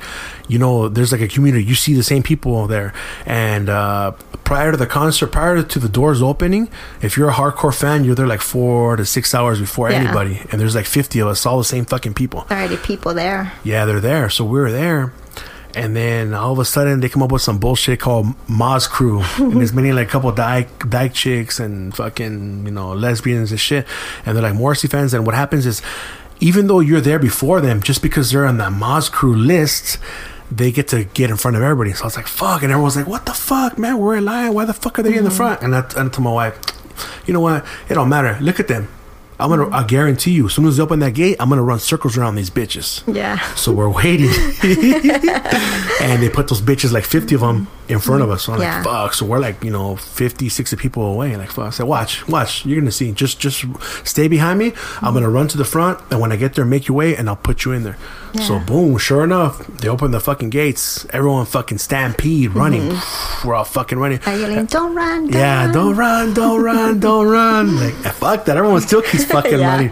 you 0.47 0.57
know, 0.57 0.89
there's 0.89 1.11
like 1.11 1.21
a 1.21 1.27
community. 1.27 1.63
You 1.63 1.75
see 1.75 1.93
the 1.93 2.03
same 2.03 2.23
people 2.23 2.67
there, 2.67 2.93
and 3.25 3.69
uh, 3.69 4.11
prior 4.43 4.71
to 4.71 4.77
the 4.77 4.87
concert, 4.87 5.27
prior 5.27 5.61
to 5.61 5.79
the 5.79 5.89
doors 5.89 6.21
opening, 6.21 6.69
if 7.01 7.17
you're 7.17 7.29
a 7.29 7.33
hardcore 7.33 7.73
fan, 7.77 8.03
you're 8.03 8.15
there 8.15 8.27
like 8.27 8.41
four 8.41 8.95
to 8.95 9.05
six 9.05 9.35
hours 9.35 9.59
before 9.59 9.89
Yeah. 9.89 9.97
anybody, 9.97 10.41
and 10.51 10.59
there's 10.61 10.75
like 10.75 10.85
fifty 10.85 11.19
of 11.19 11.27
us, 11.27 11.45
all 11.45 11.57
the 11.57 11.63
same 11.63 11.85
fucking 11.85 12.13
people. 12.13 12.45
Already 12.49 12.77
people 12.77 13.13
there. 13.13 13.51
Yeah, 13.63 13.85
they're 13.85 13.99
there. 13.99 14.29
So 14.29 14.45
we 14.45 14.59
were 14.59 14.71
there. 14.71 15.13
And 15.75 15.95
then 15.95 16.33
all 16.33 16.51
of 16.51 16.59
a 16.59 16.65
sudden 16.65 16.99
they 16.99 17.09
come 17.09 17.23
up 17.23 17.31
with 17.31 17.41
some 17.41 17.59
bullshit 17.59 17.99
called 17.99 18.27
Moz 18.47 18.89
Crew. 18.89 19.23
and 19.37 19.57
there's 19.57 19.73
many 19.73 19.91
like 19.91 20.07
a 20.07 20.11
couple 20.11 20.31
dyke 20.31 20.89
dyke 20.89 21.13
chicks 21.13 21.59
and 21.59 21.95
fucking, 21.95 22.65
you 22.65 22.71
know, 22.71 22.93
lesbians 22.93 23.51
and 23.51 23.59
shit. 23.59 23.85
And 24.25 24.35
they're 24.35 24.43
like 24.43 24.55
Morrissey 24.55 24.87
fans. 24.87 25.13
And 25.13 25.25
what 25.25 25.35
happens 25.35 25.65
is 25.65 25.81
even 26.39 26.67
though 26.67 26.79
you're 26.79 27.01
there 27.01 27.19
before 27.19 27.61
them, 27.61 27.81
just 27.81 28.01
because 28.01 28.31
they're 28.31 28.45
on 28.45 28.57
the 28.57 28.65
Moz 28.65 29.11
Crew 29.11 29.35
list, 29.35 29.97
they 30.51 30.71
get 30.71 30.87
to 30.89 31.05
get 31.05 31.29
in 31.29 31.37
front 31.37 31.55
of 31.55 31.63
everybody. 31.63 31.93
So 31.93 32.03
I 32.03 32.07
was 32.07 32.17
like, 32.17 32.27
fuck. 32.27 32.63
And 32.63 32.71
everyone's 32.71 32.95
like, 32.95 33.07
what 33.07 33.25
the 33.25 33.33
fuck, 33.33 33.77
man? 33.77 33.97
We're 33.97 34.17
in 34.17 34.25
line. 34.25 34.53
Why 34.53 34.65
the 34.65 34.73
fuck 34.73 34.99
are 34.99 35.03
they 35.03 35.15
in 35.15 35.23
the 35.23 35.29
mm-hmm. 35.29 35.37
front? 35.37 35.61
And 35.61 35.75
I, 35.75 35.79
and 35.97 36.09
I 36.09 36.09
told 36.09 36.25
my 36.25 36.31
wife, 36.33 36.59
you 37.25 37.33
know 37.33 37.39
what? 37.39 37.65
It 37.89 37.93
don't 37.93 38.09
matter. 38.09 38.37
Look 38.41 38.59
at 38.59 38.67
them. 38.67 38.89
I'm 39.41 39.49
gonna. 39.49 39.69
I 39.69 39.83
guarantee 39.83 40.31
you. 40.31 40.45
As 40.45 40.53
soon 40.53 40.67
as 40.67 40.77
they 40.77 40.83
open 40.83 40.99
that 40.99 41.13
gate, 41.15 41.37
I'm 41.39 41.49
gonna 41.49 41.63
run 41.63 41.79
circles 41.79 42.17
around 42.17 42.35
these 42.35 42.51
bitches. 42.51 43.03
Yeah. 43.13 43.39
So 43.55 43.71
we're 43.71 43.89
waiting, 43.89 44.29
and 46.01 46.21
they 46.21 46.29
put 46.29 46.47
those 46.47 46.61
bitches 46.61 46.91
like 46.91 47.03
50 47.05 47.35
of 47.35 47.41
them 47.41 47.67
in 47.91 47.99
front 47.99 48.23
of 48.23 48.29
us. 48.31 48.43
So 48.43 48.53
I'm 48.53 48.61
Yeah. 48.61 48.75
like, 48.77 48.85
fuck. 48.85 49.13
So 49.13 49.25
we're 49.25 49.39
like, 49.39 49.63
you 49.63 49.69
know, 49.71 49.95
50, 49.97 50.49
60 50.49 50.75
people 50.77 51.03
away. 51.03 51.35
Like, 51.35 51.51
fuck. 51.51 51.67
I 51.67 51.69
said, 51.71 51.85
watch, 51.87 52.27
watch. 52.27 52.65
You're 52.65 52.79
gonna 52.79 52.91
see. 52.91 53.11
Just, 53.11 53.39
just 53.39 53.65
stay 54.03 54.27
behind 54.27 54.57
me. 54.59 54.73
I'm 55.01 55.13
gonna 55.13 55.29
run 55.29 55.47
to 55.49 55.57
the 55.57 55.65
front, 55.65 55.99
and 56.09 56.19
when 56.19 56.31
I 56.31 56.37
get 56.37 56.55
there, 56.55 56.65
make 56.65 56.87
your 56.87 56.97
way, 56.97 57.15
and 57.15 57.27
I'll 57.27 57.35
put 57.35 57.65
you 57.65 57.73
in 57.73 57.83
there. 57.83 57.97
So 58.39 58.59
boom. 58.59 58.97
Sure 58.97 59.23
enough, 59.25 59.67
they 59.67 59.89
open 59.89 60.11
the 60.11 60.19
fucking 60.21 60.51
gates. 60.51 61.05
Everyone 61.09 61.45
fucking 61.45 61.79
stampede, 61.79 62.51
running. 62.51 62.83
Mm-hmm. 62.89 63.47
We're 63.47 63.55
all 63.55 63.65
fucking 63.65 63.97
running. 63.99 64.21
Yelling, 64.25 64.67
don't 64.67 64.95
run, 64.95 65.27
don't 65.27 65.33
Yeah, 65.33 65.65
run." 65.65 65.73
don't 65.73 65.95
run, 65.97 66.33
don't 66.33 66.63
run, 66.63 66.99
don't 66.99 67.27
run. 67.27 67.75
Like, 67.81 67.93
fuck 68.13 68.45
that. 68.45 68.55
Everyone 68.57 68.79
still 68.81 69.01
keeps 69.01 69.25
fucking 69.35 69.59
Yeah. 69.59 69.67
running. 69.67 69.91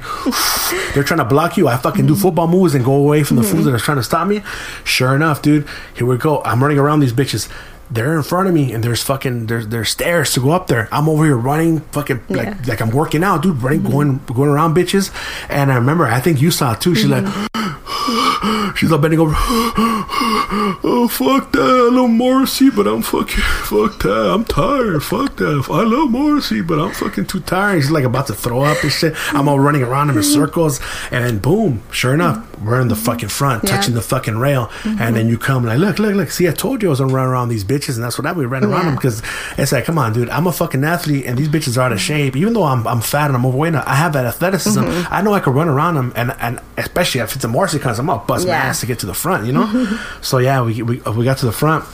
They're 0.94 1.04
trying 1.04 1.18
to 1.20 1.26
block 1.26 1.58
you. 1.58 1.68
I 1.68 1.76
fucking 1.78 2.06
do 2.06 2.14
mm-hmm. 2.14 2.22
football 2.22 2.48
moves 2.48 2.76
and 2.76 2.86
go 2.86 2.94
away 2.94 3.24
from 3.24 3.38
the 3.38 3.44
fools 3.44 3.64
mm-hmm. 3.64 3.72
that 3.72 3.76
are 3.76 3.84
trying 3.84 3.98
to 3.98 4.04
stop 4.04 4.28
me. 4.28 4.42
Sure 4.86 5.16
enough, 5.16 5.42
dude, 5.42 5.68
here 5.96 6.08
we 6.08 6.18
go. 6.18 6.42
I'm 6.44 6.62
running 6.62 6.78
around 6.80 7.02
these 7.02 7.14
bitches. 7.14 7.50
They're 7.91 8.16
in 8.16 8.24
front 8.24 8.48
of 8.48 8.53
me, 8.53 8.72
and 8.72 8.84
there's 8.84 9.02
fucking 9.02 9.48
there's 9.48 9.68
there's 9.68 9.90
stairs 9.90 10.34
to 10.34 10.40
go 10.40 10.52
up 10.52 10.68
there. 10.68 10.88
I'm 10.91 11.10
over 11.10 11.26
here 11.26 11.38
running, 11.38 11.80
fucking 11.91 12.22
like 12.30 12.48
Yeah. 12.48 12.57
like 12.68 12.82
I'm 12.82 12.91
working 12.91 13.24
out, 13.24 13.41
dude. 13.41 13.61
Running, 13.61 13.84
going 13.84 14.20
going 14.28 14.49
around 14.49 14.76
bitches. 14.76 15.11
And 15.49 15.72
I 15.72 15.76
remember, 15.76 16.06
I 16.06 16.20
think 16.20 16.41
you 16.41 16.52
saw 16.52 16.74
it 16.74 16.82
too. 16.82 16.94
She's 16.95 17.06
like, 17.07 17.24
mm-hmm. 17.24 17.84
she's 18.76 18.92
like 18.92 19.02
bending 19.02 19.20
over. 19.20 19.34
oh 19.36 21.08
fuck 21.12 21.52
that, 21.52 21.62
I 21.62 21.96
love 21.96 22.10
Morrissey, 22.10 22.70
but 22.70 22.88
I'm 22.88 23.02
fucking 23.02 23.44
fuck 23.64 24.02
that. 24.04 24.32
I'm 24.34 24.46
tired. 24.46 25.04
Fuck 25.04 25.36
that. 25.38 25.68
I 25.70 25.84
love 25.84 26.10
Morrissey, 26.12 26.62
but 26.62 26.80
I'm 26.80 26.92
fucking 26.94 27.28
too 27.28 27.40
tired. 27.42 27.82
She's 27.82 27.92
like 27.92 28.04
about 28.04 28.28
to 28.28 28.34
throw 28.34 28.62
up 28.62 28.82
and 28.84 28.92
shit. 28.92 29.14
I'm 29.34 29.48
all 29.48 29.60
running 29.60 29.84
around 29.84 30.10
him 30.10 30.18
in 30.18 30.24
mm-hmm. 30.24 30.34
circles, 30.34 30.80
and 31.12 31.24
then 31.24 31.40
boom, 31.40 31.84
sure 31.92 32.14
enough, 32.14 32.38
mm-hmm. 32.38 32.66
we're 32.66 32.82
in 32.82 32.88
the 32.88 32.96
fucking 32.96 33.30
front, 33.30 33.64
Yeah. 33.64 33.76
touching 33.76 33.94
the 33.94 34.02
fucking 34.02 34.38
rail, 34.38 34.70
and 34.84 35.00
then 35.00 35.14
mm-hmm. 35.14 35.30
you 35.30 35.38
come 35.38 35.66
like, 35.66 35.80
look, 35.80 36.00
look, 36.00 36.16
look. 36.16 36.32
See, 36.32 36.48
I 36.48 36.52
told 36.52 36.82
you 36.82 36.90
I 36.90 36.92
was 36.92 37.00
gonna 37.00 37.14
run 37.14 37.28
around 37.28 37.50
these 37.50 37.64
bitches, 37.64 37.96
and 37.96 38.04
that's 38.04 38.18
what 38.18 38.26
I 38.26 38.32
ran 38.32 38.64
around 38.64 38.72
Yeah. 38.72 38.86
them 38.86 38.96
because 38.96 39.22
it's 39.58 39.72
like, 39.72 39.86
come 39.86 39.98
on, 39.98 40.14
dude, 40.14 40.30
I'm 40.30 40.48
a 40.48 40.52
fucking 40.52 40.84
athlete, 40.84 41.26
and 41.26 41.38
these 41.38 41.50
bitches 41.50 41.78
are 41.78 41.82
out 41.82 41.92
of 41.92 42.00
shape. 42.00 42.36
Even 42.36 42.54
though 42.54 42.64
I'm 42.64 42.88
I'm 42.88 43.02
fat 43.02 43.28
and 43.28 43.36
I'm 43.36 43.46
overweight, 43.46 43.76
I 43.76 43.96
have 43.96 44.14
that 44.14 44.26
athleticism. 44.26 44.80
I 45.10 45.22
know 45.22 45.34
I 45.34 45.40
could 45.40 45.54
run 45.54 45.68
around 45.68 45.96
them, 45.96 46.14
and 46.16 46.36
and 46.40 46.60
especially 46.78 47.22
if 47.22 47.36
it's 47.36 47.44
a 47.44 47.48
Morrissey 47.48 47.80
concert, 47.90 48.02
I'm 48.02 48.07
gonna 48.07 48.26
bust 48.26 48.48
my 48.48 48.53
ass 48.53 48.80
to 48.82 48.86
get 48.86 48.99
to 48.99 49.06
the 49.06 49.14
front, 49.14 49.45
you 49.45 49.53
know. 49.53 49.68
so 50.22 50.38
yeah, 50.38 50.61
we 50.61 50.82
we 50.82 51.02
we 51.02 51.26
got 51.26 51.38
to 51.40 51.45
the 51.45 51.52
front. 51.52 51.86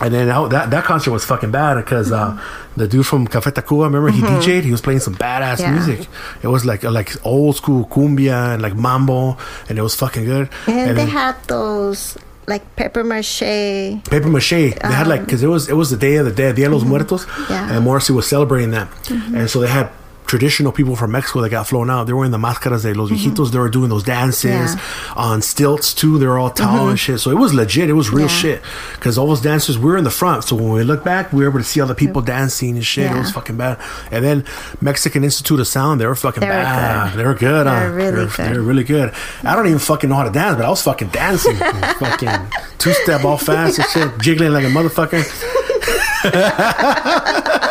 And 0.00 0.12
then 0.12 0.26
that, 0.26 0.50
that 0.50 0.70
that 0.70 0.84
concert 0.84 1.12
was 1.12 1.24
fucking 1.24 1.52
bad 1.52 1.74
because 1.76 2.10
uh, 2.10 2.32
mm-hmm. 2.32 2.80
the 2.80 2.88
dude 2.88 3.06
from 3.06 3.28
Café 3.28 3.52
Tacuba, 3.52 3.84
remember 3.84 4.10
he 4.10 4.20
mm-hmm. 4.20 4.40
DJ'd, 4.40 4.64
he 4.64 4.72
was 4.72 4.80
playing 4.80 4.98
some 5.00 5.14
badass 5.14 5.60
Yeah. 5.60 5.72
music. 5.72 6.08
It 6.42 6.48
was 6.48 6.64
like 6.64 6.82
like 6.82 7.14
old 7.24 7.56
school 7.56 7.84
cumbia 7.86 8.54
and 8.54 8.62
like 8.62 8.74
mambo, 8.74 9.36
and 9.68 9.78
it 9.78 9.82
was 9.82 9.94
fucking 9.94 10.24
good. 10.24 10.48
And 10.66 10.76
And 10.76 10.90
they 10.98 11.04
then 11.04 11.08
had 11.08 11.36
those 11.46 12.18
like 12.48 12.64
paper 12.74 13.04
mache. 13.04 14.02
paper 14.10 14.28
mache, 14.28 14.74
they 14.74 14.74
had 14.82 15.06
like 15.06 15.20
um, 15.20 15.26
because 15.26 15.42
it 15.42 15.46
was 15.48 15.68
it 15.68 15.74
was 15.76 15.90
the 15.90 15.96
day 15.96 16.16
of 16.16 16.24
the 16.26 16.32
dead, 16.32 16.56
Dia 16.56 16.66
de 16.66 16.72
los 16.74 16.82
mm-hmm. 16.82 16.90
Muertos, 16.90 17.26
Yeah. 17.48 17.70
and 17.70 17.84
Morrissey 17.84 18.12
was 18.12 18.26
celebrating 18.26 18.72
that, 18.72 18.88
and 19.10 19.48
so 19.48 19.60
they 19.60 19.68
had 19.68 19.90
traditional 20.32 20.72
people 20.72 20.96
from 20.96 21.10
Mexico 21.10 21.42
that 21.42 21.50
got 21.50 21.66
flown 21.66 21.90
out. 21.90 22.06
They 22.06 22.14
were 22.14 22.24
in 22.24 22.30
the 22.30 22.38
máscaras 22.38 22.84
de 22.84 22.94
los 22.94 23.10
mm-hmm. 23.10 23.32
viejitos. 23.32 23.52
They 23.52 23.58
were 23.58 23.68
doing 23.68 23.90
those 23.90 24.02
dances 24.02 24.74
Yeah. 24.74 24.80
on 25.14 25.42
stilts 25.42 25.92
too. 25.92 26.18
They're 26.18 26.38
all 26.38 26.48
tall 26.48 26.88
and 26.88 26.96
mm-hmm. 26.96 27.12
shit. 27.12 27.20
So 27.20 27.30
it 27.30 27.34
was 27.34 27.52
legit. 27.52 27.90
It 27.90 27.92
was 27.92 28.08
real 28.08 28.28
Yeah. 28.28 28.40
shit. 28.42 28.62
Because 28.94 29.18
all 29.18 29.26
those 29.26 29.42
dancers, 29.42 29.78
we 29.78 29.84
were 29.90 29.98
in 29.98 30.04
the 30.04 30.16
front. 30.22 30.44
So 30.44 30.56
when 30.56 30.70
we 30.70 30.84
look 30.84 31.04
back, 31.04 31.34
we 31.34 31.42
were 31.42 31.50
able 31.50 31.58
to 31.58 31.64
see 31.64 31.82
all 31.82 31.86
the 31.86 31.94
people 31.94 32.22
dancing 32.22 32.76
and 32.76 32.86
shit. 32.86 33.10
It 33.12 33.18
was 33.18 33.30
fucking 33.30 33.58
bad. 33.58 33.76
And 34.10 34.24
then 34.24 34.46
Mexican 34.80 35.22
Institute 35.22 35.60
of 35.60 35.68
Sound, 35.68 36.00
they 36.00 36.06
were 36.06 36.14
fucking 36.14 36.40
They 36.40 36.48
bad. 36.48 37.14
They 37.14 37.26
were 37.26 37.34
good. 37.34 37.66
They 37.66 37.70
huh? 37.70 37.84
were 37.84 37.92
really 37.92 38.10
they 38.12 38.24
were, 38.24 38.26
good. 38.28 38.46
They 38.46 38.58
were 38.58 38.64
really 38.64 38.84
good. 38.84 39.12
I 39.44 39.54
don't 39.54 39.66
even 39.66 39.80
fucking 39.80 40.08
know 40.08 40.16
how 40.16 40.24
to 40.24 40.30
dance, 40.30 40.56
but 40.56 40.64
I 40.64 40.70
was 40.70 40.80
fucking 40.80 41.08
dancing. 41.08 41.56
fucking 42.00 42.40
two 42.78 42.94
step 43.04 43.22
all 43.26 43.36
fast 43.36 43.78
and 43.80 43.88
shit, 43.88 44.18
jiggling 44.22 44.52
like 44.52 44.64
a 44.64 44.68
motherfucker. 44.68 45.28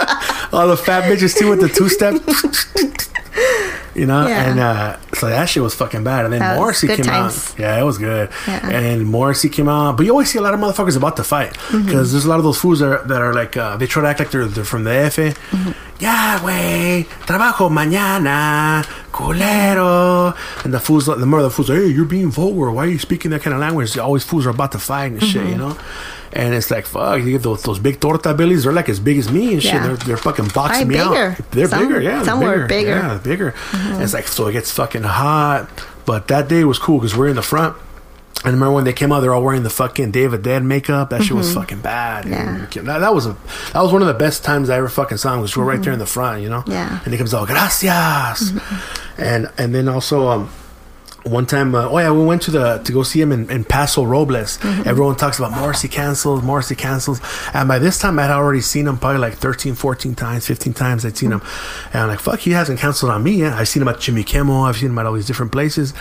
all 0.53 0.68
the 0.68 0.78
fat 0.78 1.03
bitches 1.11 1.38
too 1.38 1.49
with 1.49 1.61
the 1.61 1.69
two 1.69 1.90
step. 1.90 2.15
You 3.94 4.06
know, 4.06 4.26
Yeah. 4.26 4.49
and 4.49 4.60
uh, 4.60 4.98
so 5.15 5.28
that 5.28 5.49
shit 5.49 5.61
was 5.61 5.76
fucking 5.76 6.06
bad. 6.06 6.23
And 6.23 6.34
then 6.34 6.40
That 6.40 6.56
Morrissey 6.57 6.88
came 6.88 7.03
times. 7.03 7.52
out. 7.52 7.60
Yeah, 7.60 7.78
it 7.80 7.84
was 7.84 7.98
good. 7.98 8.30
Yeah. 8.48 8.69
And 8.69 9.06
Morrissey 9.06 9.49
came 9.49 9.68
out, 9.68 9.98
but 9.98 10.06
you 10.06 10.11
always 10.14 10.32
see 10.32 10.40
a 10.40 10.41
lot 10.41 10.53
of 10.53 10.61
motherfuckers 10.61 10.95
about 10.95 11.18
to 11.18 11.26
fight 11.26 11.52
because 11.52 11.73
Mm-hmm. 11.73 11.88
there's 11.91 12.23
a 12.26 12.30
lot 12.30 12.38
of 12.40 12.45
those 12.45 12.57
fools 12.57 12.80
that 12.80 12.88
are, 12.88 13.03
that 13.07 13.22
are 13.22 13.34
like 13.34 13.57
uh, 13.57 13.76
they 13.76 13.88
try 13.88 14.02
to 14.02 14.07
act 14.07 14.19
like 14.19 14.32
they're, 14.32 14.45
they're 14.48 14.64
from 14.64 14.86
the 14.86 14.91
F. 14.94 15.18
Mm-hmm. 15.18 15.72
Yeah, 15.99 16.40
güey, 16.40 17.03
trabajo 17.28 17.69
mañana, 17.69 18.82
culero. 19.11 20.36
And 20.64 20.73
the 20.73 20.80
fools, 20.80 21.07
the 21.07 21.26
more 21.26 21.41
the 21.41 21.49
fools, 21.52 21.68
hey, 21.68 21.88
you're 21.88 22.06
being 22.06 22.32
vulgar. 22.32 22.72
Why 22.72 22.86
are 22.86 22.90
you 22.90 22.98
speaking 22.98 23.32
that 23.32 23.41
kind 23.41 23.53
of 23.53 23.60
language? 23.60 23.98
Always 23.98 24.23
fools 24.23 24.45
are 24.45 24.52
about 24.52 24.72
to 24.72 24.80
fight 24.80 25.11
and 25.11 25.22
shit, 25.22 25.41
Mm-hmm. 25.41 25.49
you 25.52 25.57
know. 25.57 25.78
And 26.33 26.53
it's 26.53 26.71
like 26.71 26.85
fuck, 26.85 27.19
you 27.19 27.31
get 27.31 27.43
those 27.43 27.61
those 27.63 27.79
big 27.79 27.99
torta 27.99 28.33
bellies. 28.33 28.63
They're 28.63 28.73
like 28.73 28.89
as 28.89 28.99
big 28.99 29.17
as 29.17 29.31
me 29.31 29.53
and 29.53 29.61
shit. 29.61 29.73
Yeah. 29.73 29.87
They're, 29.87 29.97
they're 29.97 30.17
fucking 30.17 30.49
boxing 30.49 30.87
me 30.87 30.95
Probably 30.95 31.17
out. 31.19 31.37
bigger. 31.37 31.49
They're 31.51 31.67
Some- 31.67 31.87
bigger, 31.87 32.01
yeah. 32.01 32.23
they're 32.23 32.37
were 32.37 32.67
bigger. 32.67 32.89
Yeah, 32.91 33.17
bigger. 33.17 33.53
And 33.73 34.01
it's 34.01 34.13
like 34.13 34.27
so 34.27 34.47
it 34.47 34.53
gets 34.53 34.71
fucking 34.71 35.03
hot. 35.03 35.69
But 36.05 36.27
that 36.29 36.47
day 36.47 36.63
was 36.63 36.79
cool 36.79 36.99
because 36.99 37.15
we're 37.15 37.27
in 37.27 37.35
the 37.35 37.41
front. 37.41 37.75
And 38.43 38.53
remember 38.53 38.73
when 38.73 38.85
they 38.85 38.93
came 38.93 39.11
out, 39.11 39.19
they're 39.19 39.35
all 39.35 39.43
wearing 39.43 39.61
the 39.61 39.69
fucking 39.69 40.09
Day 40.11 40.23
of 40.23 40.31
the 40.31 40.37
Dead 40.39 40.63
makeup. 40.63 41.11
That 41.11 41.21
shit 41.21 41.37
was 41.37 41.49
mm-hmm. 41.49 41.59
fucking 41.59 41.81
bad. 41.81 42.25
Yeah. 42.25 42.65
That, 42.81 42.99
that 42.99 43.13
was 43.13 43.27
a 43.27 43.37
that 43.73 43.81
was 43.81 43.91
one 43.93 44.01
of 44.01 44.07
the 44.07 44.15
best 44.15 44.43
times 44.43 44.69
I 44.69 44.77
ever 44.77 44.89
fucking 44.89 45.17
saw 45.17 45.35
him. 45.35 45.41
Was 45.41 45.55
we're 45.55 45.63
right 45.63 45.75
mm-hmm. 45.75 45.83
there 45.83 45.93
in 45.93 45.99
the 45.99 46.07
front, 46.07 46.41
you 46.41 46.49
know. 46.49 46.63
Yeah. 46.65 47.01
And 47.03 47.13
he 47.13 47.17
comes 47.17 47.33
out, 47.33 47.47
gracias. 47.47 48.53
And 49.17 49.51
and 49.57 49.75
then 49.75 49.87
also 49.87 50.27
um. 50.29 50.49
One 51.23 51.45
time, 51.45 51.76
uh, 51.76 51.88
oh 51.88 51.99
yeah, 51.99 52.11
we 52.11 52.26
went 52.26 52.41
to 52.43 52.52
the 52.52 52.80
to 52.80 52.91
go 52.91 53.03
see 53.03 53.22
him 53.22 53.31
in, 53.31 53.49
in 53.52 53.64
Paso 53.64 54.03
Robles. 54.03 54.57
Everyone 54.88 55.15
talks 55.15 55.38
about 55.38 55.52
Morrissey 55.52 55.88
cancels, 55.88 56.41
Morrissey 56.41 56.73
cancels, 56.76 57.22
and 57.53 57.68
by 57.68 57.77
this 57.77 57.99
time 57.99 58.18
I'd 58.18 58.31
already 58.31 58.61
seen 58.61 58.88
him 58.88 58.98
probably 58.98 59.19
like 59.19 59.35
13, 59.35 59.76
14 59.76 60.15
times, 60.15 60.48
15 60.48 60.73
times 60.73 61.06
I'd 61.06 61.15
seen 61.15 61.31
him, 61.31 61.41
and 61.93 62.02
I'm 62.02 62.07
like, 62.10 62.19
fuck, 62.19 62.39
he 62.39 62.52
hasn't 62.52 62.80
canceled 62.80 63.11
on 63.11 63.22
me 63.23 63.34
yet. 63.34 63.53
I've 63.53 63.68
seen 63.68 63.84
him 63.84 63.88
at 63.89 63.99
Jimmy 63.99 64.23
Kimmel, 64.23 64.64
I've 64.64 64.77
seen 64.77 64.89
him 64.89 64.98
at 64.98 65.06
all 65.06 65.14
these 65.14 65.27
different 65.27 65.52
places, 65.52 65.93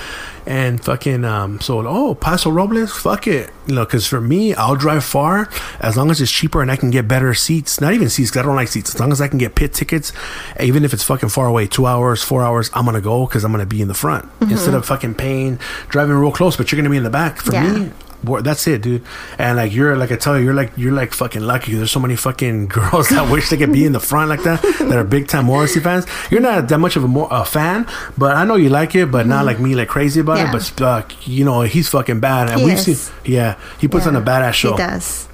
and 0.46 0.82
fucking 0.82 1.26
um, 1.26 1.60
so 1.60 1.86
oh 1.86 2.14
Paso 2.14 2.50
Robles, 2.50 2.90
fuck 2.98 3.26
it, 3.26 3.50
you 3.66 3.74
know, 3.74 3.84
because 3.84 4.06
for 4.06 4.22
me 4.22 4.54
I'll 4.54 4.74
drive 4.76 5.04
far 5.04 5.50
as 5.80 5.98
long 5.98 6.10
as 6.10 6.22
it's 6.22 6.32
cheaper 6.32 6.62
and 6.62 6.70
I 6.70 6.76
can 6.76 6.90
get 6.90 7.06
better 7.06 7.34
seats, 7.34 7.78
not 7.78 7.92
even 7.92 8.08
seats, 8.08 8.30
'cause 8.30 8.40
I 8.42 8.46
don't 8.46 8.56
like 8.56 8.68
seats, 8.68 8.94
as 8.94 8.98
long 9.00 9.12
as 9.12 9.20
I 9.20 9.28
can 9.28 9.36
get 9.36 9.54
pit 9.54 9.74
tickets, 9.74 10.14
even 10.58 10.82
if 10.82 10.94
it's 10.94 11.02
fucking 11.04 11.28
far 11.28 11.46
away, 11.46 11.66
two 11.66 11.84
hours, 11.84 12.22
four 12.22 12.42
hours, 12.42 12.70
I'm 12.72 12.86
gonna 12.86 13.02
go 13.02 13.26
because 13.26 13.44
I'm 13.44 13.52
gonna 13.52 13.66
be 13.66 13.82
in 13.82 13.88
the 13.88 13.94
front 13.94 14.26
instead 14.40 14.72
of 14.72 14.86
fucking 14.86 15.09
paying 15.14 15.58
driving 15.88 16.14
real 16.16 16.32
close, 16.32 16.56
but 16.56 16.70
you're 16.70 16.80
gonna 16.80 16.90
be 16.90 16.96
in 16.96 17.04
the 17.04 17.10
back. 17.10 17.40
For 17.40 17.52
Yeah. 17.52 17.72
me, 17.72 17.90
boy, 18.22 18.40
that's 18.42 18.66
it, 18.66 18.82
dude. 18.82 19.02
And 19.38 19.56
like 19.56 19.72
you're 19.74 19.96
like 19.96 20.12
I 20.12 20.16
tell 20.16 20.38
you, 20.38 20.44
you're 20.44 20.54
like 20.54 20.72
you're 20.76 20.92
like 20.92 21.12
fucking 21.12 21.42
lucky. 21.42 21.74
There's 21.74 21.90
so 21.90 22.00
many 22.00 22.16
fucking 22.16 22.68
girls 22.76 23.08
that 23.10 23.30
wish 23.30 23.48
they 23.50 23.56
could 23.56 23.72
be 23.72 23.84
in 23.84 23.92
the 23.92 24.00
front 24.00 24.28
like 24.28 24.42
that 24.44 24.60
that 24.62 24.92
are 24.92 25.04
big 25.04 25.28
time 25.28 25.46
Morrissey 25.46 25.80
fans. 25.80 26.06
You're 26.30 26.40
not 26.40 26.68
that 26.68 26.78
much 26.78 26.96
of 26.96 27.04
a 27.04 27.08
more 27.08 27.28
a 27.30 27.44
fan, 27.44 27.86
but 28.18 28.36
I 28.36 28.44
know 28.44 28.56
you 28.56 28.68
like 28.68 28.94
it, 28.94 29.10
but 29.10 29.26
not 29.26 29.44
like 29.46 29.58
me, 29.60 29.74
like 29.74 29.88
crazy 29.88 30.20
about 30.20 30.38
Yeah. 30.38 30.54
it. 30.56 30.72
But 30.78 30.82
uh, 30.82 31.02
you 31.24 31.44
know 31.44 31.62
he's 31.62 31.88
fucking 31.88 32.20
bad, 32.20 32.50
and 32.50 32.60
He 32.60 32.66
we've 32.66 32.74
is. 32.78 33.00
seen 33.06 33.14
yeah 33.24 33.56
he 33.78 33.88
puts 33.88 34.06
on 34.06 34.16
a 34.16 34.22
badass 34.22 34.52
show 34.54 34.72
He 34.72 34.78
does. 34.78 35.28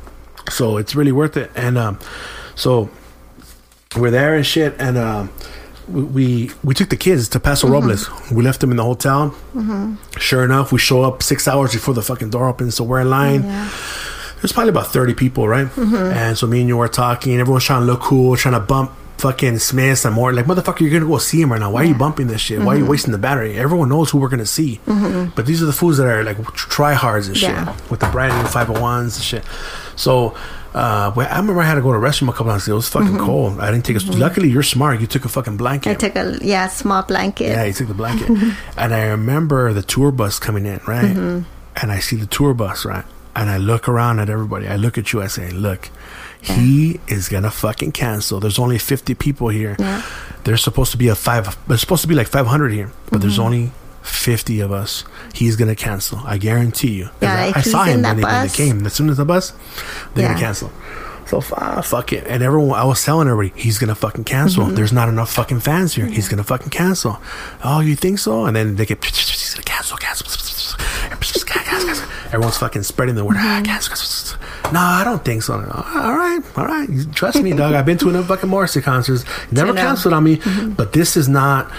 so 0.50 0.76
it's 0.76 0.94
really 0.94 1.12
worth 1.12 1.36
it 1.36 1.50
and 1.56 1.76
um 1.76 1.98
so 2.54 2.88
we're 3.96 4.10
there 4.12 4.34
and 4.36 4.44
shit 4.46 4.74
and 4.78 4.96
um 4.98 5.28
we 5.28 5.55
we, 5.88 6.50
we 6.64 6.74
took 6.74 6.88
the 6.88 6.96
kids 6.96 7.28
to 7.30 7.40
Paso 7.40 7.66
mm-hmm. 7.66 7.74
Robles. 7.74 8.30
We 8.30 8.42
left 8.42 8.60
them 8.60 8.70
in 8.70 8.76
the 8.76 8.84
hotel. 8.84 9.30
Mm-hmm. 9.54 9.94
Sure 10.18 10.44
enough, 10.44 10.72
we 10.72 10.78
show 10.78 11.02
up 11.02 11.22
six 11.22 11.46
hours 11.46 11.72
before 11.72 11.94
the 11.94 12.02
fucking 12.02 12.30
door 12.30 12.48
opens, 12.48 12.74
so 12.74 12.84
we're 12.84 13.00
in 13.00 13.10
line. 13.10 13.44
Yeah. 13.44 13.70
There's 14.40 14.52
probably 14.52 14.70
about 14.70 14.88
thirty 14.88 15.14
people, 15.14 15.48
right? 15.48 15.66
Mm-hmm. 15.66 15.94
And 15.94 16.36
so 16.36 16.46
me 16.46 16.60
and 16.60 16.68
you 16.68 16.76
were 16.76 16.88
talking. 16.88 17.38
Everyone's 17.38 17.64
trying 17.64 17.82
to 17.82 17.86
look 17.86 18.00
cool, 18.00 18.36
trying 18.36 18.54
to 18.54 18.60
bump 18.60 18.92
fucking 19.18 19.58
Smiths 19.58 20.04
and 20.04 20.14
more. 20.14 20.32
Like, 20.32 20.44
motherfucker, 20.44 20.80
you're 20.80 20.90
gonna 20.90 21.10
go 21.10 21.18
see 21.18 21.40
him 21.40 21.50
right 21.52 21.60
now. 21.60 21.70
Why 21.70 21.82
are 21.82 21.86
you 21.86 21.94
bumping 21.94 22.26
this 22.26 22.40
shit? 22.40 22.60
Why 22.60 22.74
are 22.74 22.78
you 22.78 22.86
wasting 22.86 23.12
the 23.12 23.18
battery? 23.18 23.56
Everyone 23.56 23.88
knows 23.88 24.10
who 24.10 24.18
we're 24.18 24.28
gonna 24.28 24.44
see. 24.46 24.80
But 24.84 25.46
these 25.46 25.62
are 25.62 25.66
the 25.66 25.72
fools 25.72 25.96
that 25.98 26.06
are 26.06 26.22
like 26.22 26.36
tryhards 26.36 27.28
and 27.28 27.36
shit 27.36 27.50
Yeah. 27.50 27.74
with 27.90 28.00
the 28.00 28.08
brand 28.08 28.36
new 28.36 28.48
501s 28.48 29.16
and 29.16 29.24
shit. 29.24 29.44
So, 29.96 30.36
uh, 30.76 31.10
well, 31.16 31.26
I 31.32 31.38
remember 31.38 31.60
I 31.62 31.64
had 31.64 31.76
to 31.76 31.80
go 31.80 31.92
to 31.92 31.98
the 31.98 32.06
restroom 32.06 32.28
a 32.28 32.32
couple 32.32 32.52
times. 32.52 32.68
It 32.68 32.72
was 32.74 32.88
fucking 32.88 33.16
cold. 33.18 33.60
I 33.60 33.70
didn't 33.70 33.86
take 33.86 33.96
a. 33.96 34.04
Luckily, 34.12 34.50
you're 34.50 34.62
smart. 34.62 35.00
You 35.00 35.06
took 35.06 35.24
a 35.24 35.28
fucking 35.28 35.56
blanket. 35.56 35.90
I 35.90 35.94
took 35.94 36.14
a 36.16 36.38
yeah 36.42 36.68
small 36.68 37.02
blanket. 37.02 37.46
Yeah, 37.48 37.64
he 37.64 37.72
took 37.72 37.88
the 37.88 37.94
blanket. 37.94 38.28
and 38.76 38.92
I 38.94 39.06
remember 39.06 39.72
the 39.72 39.82
tour 39.82 40.12
bus 40.12 40.38
coming 40.38 40.66
in, 40.66 40.80
right? 40.86 41.16
Mm-hmm. 41.16 41.48
And 41.80 41.92
I 41.92 42.00
see 42.00 42.16
the 42.16 42.26
tour 42.26 42.52
bus, 42.54 42.84
right? 42.84 43.04
And 43.34 43.48
I 43.50 43.56
look 43.58 43.88
around 43.88 44.18
at 44.20 44.28
everybody. 44.30 44.68
I 44.68 44.76
look 44.76 44.98
at 44.98 45.12
you. 45.12 45.22
I 45.22 45.26
say, 45.28 45.50
look, 45.50 45.88
he 46.42 47.00
is 47.08 47.28
gonna 47.28 47.50
fucking 47.50 47.92
cancel. 47.92 48.40
There's 48.40 48.58
only 48.58 48.78
50 48.78 49.14
people 49.14 49.48
here. 49.48 49.76
Yeah. 49.78 50.02
There's 50.44 50.62
supposed 50.62 50.92
to 50.92 50.98
be 50.98 51.08
a 51.08 51.14
five. 51.14 51.56
There's 51.66 51.80
supposed 51.80 52.02
to 52.02 52.08
be 52.08 52.14
like 52.14 52.28
500 52.28 52.72
here, 52.72 52.90
but 53.10 53.20
there's 53.20 53.34
Mm-hmm. 53.38 53.42
only 53.42 53.72
50 54.06 54.60
of 54.60 54.72
us. 54.72 55.04
He's 55.34 55.56
gonna 55.56 55.74
cancel. 55.76 56.18
I 56.24 56.38
guarantee 56.38 56.92
you. 56.92 57.10
Yeah, 57.20 57.34
I, 57.34 57.58
I 57.58 57.60
saw 57.62 57.84
him 57.84 58.02
that 58.02 58.14
when 58.14 58.16
they, 58.18 58.22
when 58.22 58.46
they 58.46 58.52
came. 58.52 58.86
As 58.86 58.92
soon 58.94 59.10
as 59.10 59.16
the 59.16 59.24
bus, 59.24 59.52
they're 60.14 60.24
Yeah. 60.24 60.28
gonna 60.34 60.40
cancel. 60.40 60.70
So 61.26 61.42
ah, 61.56 61.80
fuck 61.82 62.12
it. 62.12 62.24
And 62.28 62.40
everyone, 62.42 62.78
I 62.78 62.84
was 62.84 63.02
telling 63.04 63.26
everybody, 63.28 63.60
he's 63.60 63.78
gonna 63.78 63.96
fucking 63.96 64.24
cancel. 64.24 64.64
Mm-hmm. 64.66 64.74
There's 64.76 64.92
not 64.92 65.08
enough 65.08 65.32
fucking 65.32 65.58
fans 65.60 65.94
here. 65.94 66.06
He's 66.06 66.28
gonna 66.28 66.44
fucking 66.44 66.70
cancel. 66.70 67.18
Oh, 67.64 67.80
you 67.80 67.96
think 67.96 68.20
so? 68.20 68.44
And 68.46 68.54
then 68.54 68.76
they 68.76 68.86
get 68.86 69.04
he's 69.04 69.54
gonna 69.54 69.64
cancel, 69.64 69.96
cancel. 69.96 70.26
Everyone's 72.26 72.58
fucking 72.58 72.82
spreading 72.82 73.14
the 73.14 73.24
word. 73.24 73.36
Ah, 73.38 73.60
cancel, 73.64 73.90
cancel. 73.90 74.38
No, 74.72 74.80
I 74.80 75.02
don't 75.04 75.24
think 75.24 75.42
so. 75.42 75.54
All 75.54 75.60
right, 76.16 76.40
all 76.56 76.66
right. 76.66 76.88
Trust 77.14 77.40
me, 77.42 77.52
dog. 77.52 77.74
I've 77.74 77.86
been 77.86 77.98
to 77.98 78.08
enough 78.08 78.26
fucking 78.26 78.48
Morrissey 78.50 78.80
concerts. 78.82 79.24
Never 79.52 79.72
canceled 79.72 80.12
on 80.14 80.24
me. 80.24 80.40
But 80.76 80.92
this 80.92 81.16
is 81.16 81.28
not 81.28 81.70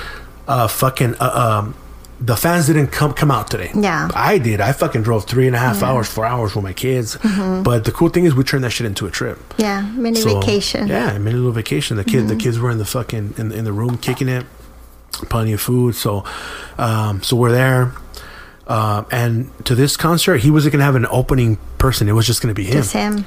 uh 0.48 0.68
fucking 0.68 1.16
uh, 1.20 1.64
um. 1.64 1.76
The 2.20 2.36
fans 2.36 2.66
didn't 2.68 2.88
come 2.88 3.14
come 3.14 3.30
out 3.30 3.52
today. 3.52 3.70
Yeah. 3.76 4.10
I 4.16 4.40
did. 4.40 4.60
I 4.60 4.72
fucking 4.72 5.04
drove 5.04 5.26
three 5.26 5.46
and 5.46 5.56
a 5.56 5.60
half 5.60 5.84
hours, 5.84 6.08
four 6.10 6.26
hours 6.26 6.56
with 6.56 6.64
my 6.64 6.74
kids. 6.74 7.16
But 7.24 7.86
the 7.86 7.92
cool 7.92 8.10
thing 8.10 8.26
is, 8.26 8.34
we 8.34 8.44
turned 8.44 8.64
that 8.64 8.72
shit 8.72 8.88
into 8.88 9.06
a 9.06 9.12
trip. 9.12 9.38
Yeah, 9.58 9.82
mini 9.96 10.20
So, 10.20 10.40
vacation. 10.40 10.88
Yeah, 10.88 11.12
a 11.12 11.20
mini 11.20 11.36
little 11.36 11.52
vacation. 11.52 11.96
The 11.98 12.04
kid, 12.04 12.28
the 12.28 12.36
kids 12.36 12.58
were 12.58 12.72
in 12.72 12.80
the 12.80 12.86
fucking 12.86 13.36
in, 13.38 13.52
in 13.52 13.66
the 13.66 13.72
room 13.74 13.98
kicking 14.00 14.30
it, 14.30 14.46
plenty 15.30 15.54
of 15.54 15.62
food. 15.62 15.94
So, 15.96 16.24
um, 16.80 17.22
so 17.22 17.36
we're 17.38 17.52
there. 17.52 17.92
Um, 18.66 19.06
and 19.12 19.66
to 19.66 19.76
this 19.76 19.96
concert, 19.96 20.38
he 20.40 20.50
wasn't 20.52 20.74
gonna 20.74 20.84
have 20.86 20.96
an 20.96 21.08
opening 21.12 21.58
person. 21.78 22.10
It 22.10 22.14
was 22.14 22.26
just 22.26 22.42
gonna 22.42 22.54
be 22.56 22.66
him. 22.66 22.74
Just 22.74 22.94
him. 22.94 23.26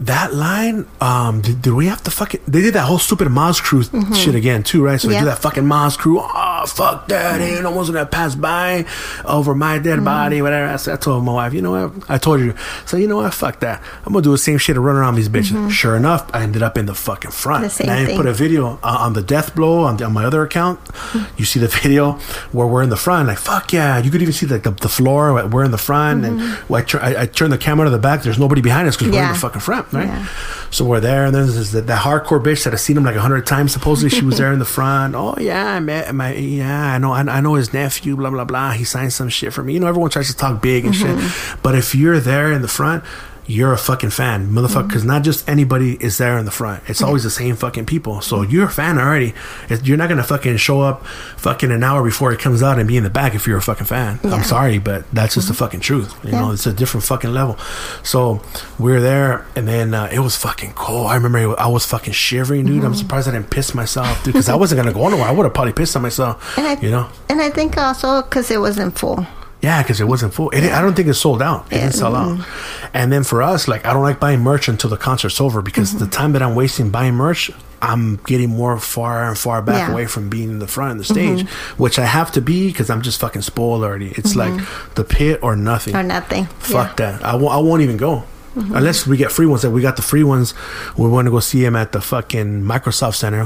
That 0.00 0.32
line, 0.32 0.86
um, 1.02 1.42
did, 1.42 1.60
did 1.60 1.74
we 1.74 1.84
have 1.88 2.02
to 2.04 2.10
fucking? 2.10 2.40
They 2.48 2.62
did 2.62 2.72
that 2.72 2.86
whole 2.86 2.98
stupid 2.98 3.28
Moz 3.28 3.60
Crew 3.62 3.82
shit 4.14 4.34
again 4.34 4.62
too, 4.62 4.82
right? 4.82 4.98
So 4.98 5.08
they 5.08 5.14
Mm-hmm. 5.16 5.24
Do 5.24 5.30
that 5.30 5.40
fucking 5.40 5.64
Moz 5.64 5.98
Crew. 5.98 6.20
Oh 6.20 6.49
fuck 6.66 7.08
that! 7.08 7.40
Ain't 7.40 7.62
no 7.62 7.70
one's 7.70 7.90
gonna 7.90 8.06
pass 8.06 8.34
by 8.34 8.86
over 9.24 9.54
my 9.54 9.78
dead 9.78 9.96
Mm-hmm. 9.96 10.04
body, 10.04 10.42
whatever. 10.42 10.72
I, 10.72 10.76
said, 10.76 10.94
I 10.94 10.96
told 10.96 11.24
my 11.24 11.32
wife, 11.32 11.52
you 11.52 11.62
know 11.62 11.72
what? 11.88 12.10
I 12.10 12.18
told 12.18 12.40
you. 12.40 12.54
So 12.86 12.96
you 12.96 13.06
know 13.08 13.16
what? 13.16 13.34
Fuck 13.34 13.60
that. 13.60 13.82
I'm 14.04 14.12
gonna 14.12 14.22
do 14.22 14.30
the 14.32 14.38
same 14.38 14.58
shit 14.58 14.76
and 14.76 14.84
run 14.84 14.96
around 14.96 15.14
these 15.16 15.28
bitches. 15.28 15.70
Sure 15.70 15.96
enough, 15.96 16.30
I 16.34 16.42
ended 16.42 16.62
up 16.62 16.78
in 16.78 16.86
the 16.86 16.94
fucking 16.94 17.30
front. 17.32 17.64
Mm-hmm. 17.64 17.84
The 17.86 17.90
and 17.92 18.08
I 18.12 18.16
put 18.16 18.26
a 18.26 18.32
video 18.32 18.78
uh, 18.82 18.96
on 19.00 19.12
the 19.14 19.22
Death 19.22 19.54
Blow 19.54 19.84
on, 19.84 19.96
the, 19.96 20.04
on 20.04 20.12
my 20.12 20.24
other 20.24 20.42
account. 20.42 20.80
You 21.36 21.44
see 21.46 21.58
the 21.60 21.68
video 21.68 22.12
where 22.52 22.66
we're 22.66 22.82
in 22.82 22.90
the 22.90 22.96
front, 22.96 23.28
like 23.28 23.38
fuck 23.38 23.72
yeah. 23.72 23.98
You 23.98 24.10
could 24.10 24.20
even 24.20 24.32
see 24.34 24.46
like 24.46 24.62
the, 24.62 24.70
the 24.72 24.88
floor. 24.88 25.32
We're 25.48 25.64
in 25.64 25.70
the 25.70 25.78
front, 25.78 26.24
and 26.24 26.40
I, 26.74 26.82
tur- 26.82 27.00
I, 27.00 27.22
I 27.22 27.26
turn 27.26 27.50
the 27.50 27.56
camera 27.58 27.86
to 27.86 27.90
the 27.90 27.98
back. 27.98 28.22
There's 28.22 28.38
nobody 28.38 28.60
behind 28.60 28.88
us 28.88 28.96
because 28.96 29.10
we're 29.12 29.18
in 29.18 29.24
Mm-hmm. 29.24 29.32
The 29.34 29.38
fucking 29.38 29.60
front, 29.60 29.92
right? 29.92 30.06
Yeah. 30.06 30.26
So 30.70 30.84
we're 30.84 31.00
there, 31.00 31.24
and 31.26 31.34
then 31.34 31.46
there's 31.46 31.72
that, 31.72 31.86
that 31.86 32.00
hardcore 32.02 32.42
bitch 32.42 32.64
that 32.64 32.72
I've 32.74 32.80
seen 32.80 32.96
him 32.96 33.04
like 33.04 33.16
a 33.16 33.20
hundred 33.20 33.46
times. 33.46 33.72
Supposedly 33.72 34.10
she 34.10 34.24
was 34.24 34.36
there 34.38 34.52
in 34.52 34.58
the 34.58 34.64
front. 34.64 35.14
Oh 35.14 35.34
yeah, 35.38 35.66
I 35.74 35.80
met 35.80 36.14
my 36.14 36.32
yeah, 36.50 36.94
I 36.94 36.98
know, 36.98 37.12
I, 37.12 37.20
I 37.20 37.40
know 37.40 37.54
his 37.54 37.72
nephew. 37.72 38.16
Blah 38.16 38.30
blah 38.30 38.44
blah. 38.44 38.72
He 38.72 38.84
signed 38.84 39.12
some 39.12 39.28
shit 39.28 39.52
for 39.52 39.62
me. 39.62 39.74
You 39.74 39.80
know, 39.80 39.86
everyone 39.86 40.10
tries 40.10 40.28
to 40.28 40.36
talk 40.36 40.60
big 40.60 40.84
and 40.84 40.94
shit, 40.94 41.08
mm-hmm. 41.08 41.60
but 41.62 41.74
if 41.74 41.94
you're 41.94 42.20
there 42.20 42.52
in 42.52 42.62
the 42.62 42.68
front. 42.68 43.04
You're 43.50 43.72
a 43.72 43.78
fucking 43.78 44.10
fan, 44.10 44.52
motherfucker. 44.52 44.86
Because 44.86 45.04
not 45.04 45.24
just 45.24 45.48
anybody 45.48 45.96
is 46.00 46.18
there 46.18 46.38
in 46.38 46.44
the 46.44 46.52
front. 46.52 46.84
It's 46.86 47.02
always 47.02 47.24
the 47.24 47.30
same 47.30 47.56
fucking 47.56 47.84
people. 47.84 48.20
So 48.20 48.42
you're 48.42 48.66
a 48.66 48.70
fan 48.70 48.96
already. 48.96 49.34
You're 49.82 49.96
not 49.96 50.08
gonna 50.08 50.22
fucking 50.22 50.56
show 50.58 50.82
up 50.82 51.04
fucking 51.36 51.72
an 51.72 51.82
hour 51.82 52.04
before 52.04 52.32
it 52.32 52.38
comes 52.38 52.62
out 52.62 52.78
and 52.78 52.86
be 52.86 52.96
in 52.96 53.02
the 53.02 53.10
back 53.10 53.34
if 53.34 53.48
you're 53.48 53.58
a 53.58 53.62
fucking 53.62 53.86
fan. 53.86 54.20
I'm 54.22 54.44
sorry, 54.44 54.78
but 54.78 55.10
that's 55.12 55.34
just 55.34 55.48
the 55.48 55.54
fucking 55.54 55.80
truth. 55.80 56.14
You 56.24 56.30
know, 56.30 56.52
it's 56.52 56.64
a 56.66 56.72
different 56.72 57.02
fucking 57.02 57.32
level. 57.32 57.58
So 58.04 58.40
we 58.78 58.92
are 58.92 59.00
there, 59.00 59.44
and 59.56 59.66
then 59.66 59.94
uh, 59.94 60.08
it 60.12 60.20
was 60.20 60.36
fucking 60.36 60.74
cold. 60.74 61.08
I 61.08 61.16
remember 61.16 61.58
I 61.58 61.66
was 61.66 61.84
fucking 61.84 62.12
shivering, 62.12 62.66
dude. 62.66 62.76
Mm-hmm. 62.76 62.86
I'm 62.86 62.94
surprised 62.94 63.26
I 63.26 63.32
didn't 63.32 63.50
piss 63.50 63.74
myself, 63.74 64.22
dude, 64.22 64.34
because 64.34 64.48
I 64.48 64.54
wasn't 64.54 64.78
gonna 64.78 64.94
go 64.94 65.08
nowhere. 65.08 65.26
I 65.26 65.32
would 65.32 65.42
have 65.42 65.54
probably 65.54 65.72
pissed 65.72 65.96
on 65.96 66.02
myself. 66.02 66.56
And 66.56 66.68
I, 66.68 66.80
you 66.80 66.90
know, 66.90 67.08
and 67.28 67.42
I 67.42 67.50
think 67.50 67.76
also 67.76 68.22
because 68.22 68.48
it 68.52 68.60
wasn't 68.60 68.96
full. 68.96 69.26
Yeah, 69.62 69.82
because 69.82 70.00
it 70.00 70.04
wasn't 70.08 70.32
full. 70.34 70.50
It, 70.50 70.64
I 70.72 70.80
don't 70.80 70.94
think 70.94 71.08
it 71.08 71.14
sold 71.14 71.42
out. 71.42 71.66
It 71.66 71.76
didn't 71.76 71.92
sell 71.92 72.16
out. 72.16 72.46
And 72.94 73.12
then 73.12 73.24
for 73.24 73.42
us, 73.42 73.68
like 73.68 73.84
I 73.86 73.92
don't 73.92 74.02
like 74.02 74.18
buying 74.20 74.40
merch 74.40 74.68
until 74.68 74.90
the 74.90 74.96
concert's 74.96 75.40
over 75.40 75.62
because 75.62 75.90
Mm-hmm. 75.90 76.04
the 76.04 76.10
time 76.10 76.32
that 76.32 76.42
I'm 76.42 76.54
wasting 76.54 76.90
buying 76.90 77.14
merch, 77.14 77.50
I'm 77.82 78.16
getting 78.26 78.50
more 78.50 78.78
far 78.78 79.28
and 79.28 79.36
far 79.38 79.62
back 79.62 79.74
Yeah. 79.76 79.84
Mm-hmm. 79.84 79.92
away 79.92 80.06
from 80.06 80.28
being 80.28 80.50
in 80.50 80.58
the 80.58 80.66
front 80.68 80.92
of 80.92 80.98
the 80.98 81.04
stage, 81.04 81.48
which 81.78 81.98
I 81.98 82.04
have 82.04 82.30
to 82.32 82.40
be 82.40 82.68
because 82.68 82.90
I'm 82.90 83.02
just 83.02 83.20
fucking 83.20 83.42
spoiled 83.42 83.82
already. 83.84 84.12
It's 84.16 84.34
like 84.36 84.52
the 84.96 85.04
pit 85.04 85.40
or 85.42 85.56
nothing. 85.56 85.94
Or 85.96 86.02
nothing. 86.02 86.46
Fuck 86.58 86.96
that. 86.98 87.24
I 87.24 87.36
won't, 87.36 87.54
I 87.54 87.58
won't 87.58 87.82
even 87.82 87.96
go. 87.96 88.24
Unless 88.56 89.06
we 89.06 89.16
get 89.16 89.30
free 89.30 89.46
ones. 89.46 89.62
That 89.62 89.70
we 89.70 89.80
got 89.80 89.94
the 89.96 90.02
free 90.02 90.24
ones. 90.24 90.54
We 90.96 91.08
want 91.08 91.26
to 91.26 91.30
go 91.30 91.38
see 91.40 91.64
him 91.64 91.76
at 91.76 91.92
the 91.92 92.00
fucking 92.00 92.62
Microsoft 92.62 93.14
Center, 93.14 93.44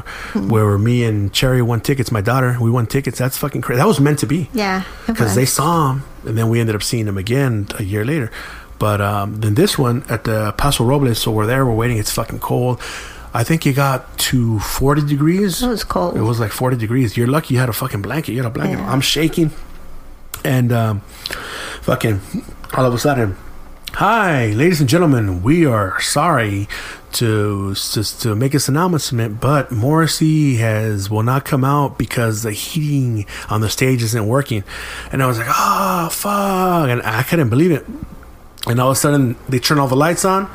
where 0.49 0.79
me 0.79 1.05
and 1.05 1.33
Cherry 1.33 1.61
won 1.61 1.81
tickets. 1.83 2.11
My 2.11 2.23
daughter, 2.23 2.57
we 2.61 2.71
won 2.71 2.87
tickets. 2.87 3.19
That's 3.19 3.37
fucking 3.37 3.61
crazy. 3.61 3.79
That 3.79 3.87
was 3.87 4.01
meant 4.01 4.19
to 4.21 4.27
be 4.27 4.49
Yeah. 4.55 4.85
because 5.07 5.35
they 5.35 5.45
saw 5.45 5.93
him, 5.93 6.03
and 6.27 6.39
then 6.39 6.49
we 6.49 6.59
ended 6.59 6.75
up 6.75 6.83
seeing 6.83 7.07
him 7.07 7.19
again 7.19 7.69
a 7.79 7.83
year 7.83 8.05
later. 8.05 8.31
But 8.79 9.01
um, 9.03 9.41
then 9.41 9.55
this 9.55 9.79
one 9.79 10.05
at 10.09 10.25
the 10.25 10.53
Paso 10.57 10.85
Robles, 10.85 11.19
so 11.19 11.31
we're 11.31 11.47
there, 11.47 11.65
we're 11.67 11.75
waiting. 11.75 11.99
It's 11.99 12.11
fucking 12.11 12.41
cold. 12.41 12.81
I 13.35 13.45
think 13.45 13.67
it 13.67 13.75
got 13.75 14.17
to 14.31 14.59
40 14.61 15.03
degrees. 15.07 15.63
It 15.63 15.69
was 15.69 15.85
cold. 15.85 16.17
It 16.17 16.23
was 16.23 16.41
like 16.41 16.51
40 16.53 16.77
degrees. 16.77 17.17
You're 17.17 17.27
lucky 17.27 17.55
you 17.55 17.61
had 17.61 17.69
a 17.69 17.73
fucking 17.73 18.01
blanket. 18.01 18.33
You 18.33 18.39
had 18.39 18.47
a 18.47 18.51
blanket. 18.51 18.79
Yeah. 18.79 18.91
I'm 18.91 19.01
shaking. 19.01 19.51
And 20.45 20.73
um, 20.73 21.01
fucking 21.83 22.21
all 22.75 22.85
of 22.85 22.95
a 22.95 22.99
sudden, 22.99 23.37
hi, 23.95 24.47
ladies 24.47 24.81
and 24.81 24.89
gentlemen, 24.89 25.41
we 25.45 25.65
are 25.65 26.01
sorry 26.01 26.69
to 27.13 27.75
to, 27.77 28.03
to 28.03 28.35
make 28.35 28.51
this 28.51 28.69
announcement, 28.69 29.41
but 29.41 29.71
Morrissey 29.71 30.57
has 30.57 31.09
will 31.09 31.23
not 31.23 31.45
come 31.45 31.65
out 31.65 31.97
because 31.97 32.43
the 32.43 32.51
heating 32.51 33.25
on 33.49 33.61
the 33.61 33.71
stage 33.71 34.03
isn't 34.03 34.27
working. 34.27 34.65
And 35.13 35.23
I 35.23 35.27
was 35.27 35.39
like, 35.39 35.47
oh 35.49 36.09
fuck, 36.11 36.89
and 36.89 37.03
I 37.03 37.23
couldn't 37.23 37.51
believe 37.51 37.71
it. 37.71 37.87
And 38.67 38.81
all 38.81 38.91
of 38.91 38.97
a 38.97 39.01
sudden, 39.01 39.37
they 39.49 39.61
turn 39.61 39.79
all 39.79 39.87
the 39.87 39.95
lights 39.95 40.25
on. 40.25 40.51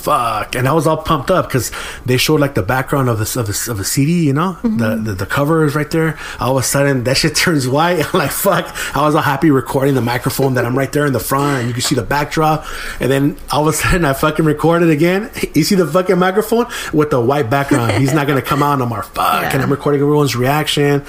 Fuck! 0.00 0.54
And 0.54 0.66
I 0.66 0.72
was 0.72 0.86
all 0.86 0.96
pumped 0.96 1.30
up 1.30 1.46
because 1.46 1.70
they 2.06 2.16
showed 2.16 2.40
like 2.40 2.54
the 2.54 2.62
background 2.62 3.10
of 3.10 3.18
this 3.18 3.36
of 3.36 3.46
the 3.46 3.70
of 3.70 3.76
the 3.76 3.84
CD, 3.84 4.24
you 4.24 4.32
know, 4.32 4.56
mm-hmm. 4.62 4.78
the, 4.78 4.96
the 4.96 5.12
the 5.12 5.26
cover 5.26 5.64
is 5.64 5.74
right 5.74 5.90
there. 5.90 6.18
All 6.38 6.56
of 6.56 6.64
a 6.64 6.66
sudden, 6.66 7.04
that 7.04 7.18
shit 7.18 7.36
turns 7.36 7.68
white. 7.68 8.02
I'm 8.02 8.18
like, 8.18 8.30
fuck! 8.30 8.74
I 8.96 9.02
was 9.02 9.14
all 9.14 9.22
happy 9.22 9.50
recording 9.50 9.94
the 9.94 10.00
microphone 10.00 10.54
that 10.54 10.64
I'm 10.64 10.76
right 10.76 10.90
there 10.90 11.04
in 11.04 11.12
the 11.12 11.20
front, 11.20 11.58
and 11.58 11.68
you 11.68 11.74
can 11.74 11.82
see 11.82 11.94
the 11.94 12.02
backdrop. 12.02 12.64
And 12.98 13.10
then 13.10 13.36
all 13.52 13.68
of 13.68 13.74
a 13.74 13.76
sudden, 13.76 14.04
I 14.06 14.14
fucking 14.14 14.44
recorded 14.44 14.90
again. 14.90 15.30
You 15.52 15.64
see 15.64 15.74
the 15.74 15.86
fucking 15.86 16.18
microphone 16.18 16.66
with 16.92 17.10
the 17.10 17.20
white 17.20 17.50
background. 17.50 17.92
He's 17.92 18.14
not 18.14 18.26
gonna 18.26 18.40
come 18.40 18.62
out 18.62 18.78
no 18.78 18.86
more. 18.86 19.02
Fuck! 19.02 19.42
Yeah. 19.42 19.52
And 19.52 19.62
I'm 19.62 19.70
recording 19.70 20.00
everyone's 20.00 20.36
reaction. 20.36 21.04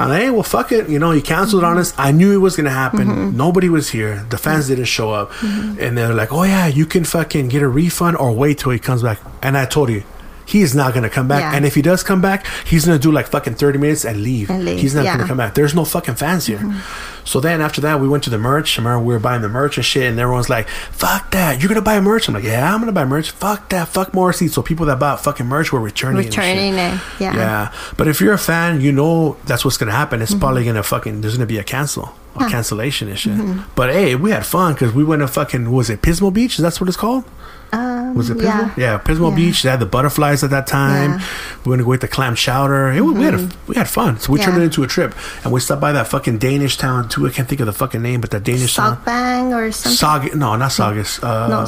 I'm 0.00 0.10
hey, 0.18 0.30
well, 0.30 0.42
fuck 0.42 0.72
it. 0.72 0.88
You 0.88 0.98
know, 0.98 1.10
he 1.10 1.20
canceled 1.20 1.62
on 1.62 1.76
us. 1.76 1.92
I 1.98 2.10
knew 2.10 2.32
it 2.32 2.38
was 2.38 2.56
gonna 2.56 2.70
happen. 2.70 3.06
Mm-hmm. 3.06 3.36
Nobody 3.36 3.68
was 3.68 3.90
here. 3.90 4.24
The 4.30 4.38
fans 4.38 4.68
didn't 4.68 4.86
show 4.86 5.12
up, 5.12 5.30
mm-hmm. 5.32 5.78
and 5.78 5.96
they're 5.96 6.14
like, 6.14 6.32
oh 6.32 6.44
yeah, 6.44 6.66
you 6.66 6.86
can 6.86 7.04
fucking 7.04 7.48
get 7.48 7.62
a 7.62 7.68
refund 7.68 8.16
or 8.16 8.32
wait 8.32 8.58
till 8.58 8.72
he 8.72 8.78
comes 8.78 9.02
back. 9.02 9.20
And 9.42 9.56
I 9.56 9.66
told 9.66 9.90
you. 9.90 10.02
He 10.50 10.62
is 10.62 10.74
not 10.74 10.94
gonna 10.94 11.08
come 11.08 11.28
back, 11.28 11.42
Yeah. 11.42 11.54
and 11.54 11.64
if 11.64 11.76
he 11.76 11.82
does 11.82 12.02
come 12.02 12.20
back, 12.20 12.44
he's 12.66 12.84
gonna 12.84 12.98
do 12.98 13.12
like 13.12 13.28
fucking 13.28 13.54
thirty 13.54 13.78
minutes 13.78 14.04
and 14.04 14.20
leave. 14.20 14.50
And 14.50 14.64
leave, 14.64 14.80
He's 14.80 14.96
not 14.96 15.04
yeah. 15.04 15.16
gonna 15.16 15.28
come 15.28 15.36
back. 15.36 15.54
There's 15.54 15.76
no 15.76 15.84
fucking 15.84 16.16
fans 16.16 16.46
here. 16.46 16.58
Mm-hmm. 16.58 17.24
So 17.24 17.38
then 17.38 17.60
after 17.60 17.80
that, 17.82 18.00
we 18.00 18.08
went 18.08 18.24
to 18.24 18.30
the 18.30 18.38
merch. 18.38 18.76
I 18.76 18.82
remember 18.82 19.04
we 19.04 19.14
were 19.14 19.20
buying 19.20 19.42
the 19.42 19.48
merch 19.48 19.76
and 19.76 19.86
shit, 19.86 20.10
and 20.10 20.18
everyone's 20.18 20.50
like, 20.50 20.68
"Fuck 20.68 21.30
that! 21.30 21.60
You're 21.60 21.68
gonna 21.68 21.82
buy 21.82 22.00
merch?" 22.00 22.26
I'm 22.26 22.34
like, 22.34 22.42
"Yeah, 22.42 22.74
I'm 22.74 22.80
gonna 22.80 22.90
buy 22.90 23.04
merch." 23.04 23.30
Fuck 23.30 23.68
that! 23.68 23.86
Fuck 23.86 24.12
Morrissey. 24.12 24.48
So 24.48 24.60
people 24.60 24.86
that 24.86 24.98
bought 24.98 25.22
fucking 25.22 25.46
merch 25.46 25.72
were 25.72 25.78
returning. 25.78 26.24
and 26.24 26.34
shit. 26.34 26.38
Returning 26.42 26.74
it. 26.74 27.00
Yeah. 27.20 27.36
Yeah, 27.36 27.72
but 27.96 28.08
if 28.08 28.20
you're 28.20 28.34
a 28.34 28.38
fan, 28.38 28.80
you 28.80 28.90
know 28.90 29.36
that's 29.46 29.64
what's 29.64 29.76
gonna 29.76 29.92
happen. 29.92 30.20
It's 30.20 30.32
mm-hmm. 30.32 30.40
probably 30.40 30.64
gonna 30.64 30.82
fucking 30.82 31.20
there's 31.20 31.36
gonna 31.36 31.46
be 31.46 31.58
a 31.58 31.64
cancel, 31.64 32.12
a 32.34 32.48
cancellation 32.48 33.08
and 33.08 33.18
shit. 33.18 33.34
Mm-hmm. 33.34 33.70
But 33.76 33.90
hey, 33.92 34.16
we 34.16 34.32
had 34.32 34.44
fun 34.44 34.72
because 34.72 34.92
we 34.92 35.04
went 35.04 35.20
to 35.20 35.28
fucking 35.28 35.70
what 35.70 35.76
was 35.76 35.90
it 35.90 36.02
Pismo 36.02 36.32
Beach? 36.32 36.58
Is 36.58 36.62
that's 36.62 36.80
what 36.80 36.88
it's 36.88 36.96
called. 36.96 37.24
Uh, 37.72 38.12
Was 38.14 38.30
it 38.30 38.38
Pismo? 38.38 38.44
yeah. 38.44 38.74
Yeah, 38.76 38.98
Pismo 38.98 39.30
Yeah. 39.30 39.36
Beach. 39.36 39.62
They 39.62 39.70
had 39.70 39.80
the 39.80 39.86
butterflies 39.86 40.42
at 40.42 40.50
that 40.50 40.66
time. 40.66 41.12
Yeah. 41.18 41.26
We 41.64 41.70
went 41.70 41.80
to 41.80 41.84
go 41.84 41.94
eat 41.94 42.00
the 42.00 42.08
clam 42.08 42.34
chowder. 42.34 42.90
It, 42.90 43.00
We 43.02 43.22
had 43.22 43.34
a, 43.34 43.48
we 43.66 43.76
had 43.76 43.88
fun. 43.88 44.18
So 44.18 44.32
we 44.32 44.40
turned 44.40 44.56
it 44.60 44.64
into 44.64 44.82
a 44.82 44.86
trip, 44.86 45.14
and 45.44 45.52
we 45.52 45.60
stopped 45.60 45.80
by 45.80 45.92
that 45.92 46.08
fucking 46.08 46.38
Danish 46.38 46.76
town 46.76 47.08
too. 47.08 47.26
I 47.26 47.30
can't 47.30 47.48
think 47.48 47.60
of 47.60 47.66
the 47.66 47.72
fucking 47.72 48.02
name, 48.02 48.20
but 48.20 48.30
that 48.30 48.42
Danish 48.44 48.74
town. 48.74 48.96
Sogbang 48.96 49.54
or 49.54 49.70
something. 49.72 50.30
Sog. 50.30 50.34
No, 50.34 50.56
not 50.56 50.72
Saugus. 50.72 51.22
Um, 51.22 51.50
no, 51.50 51.64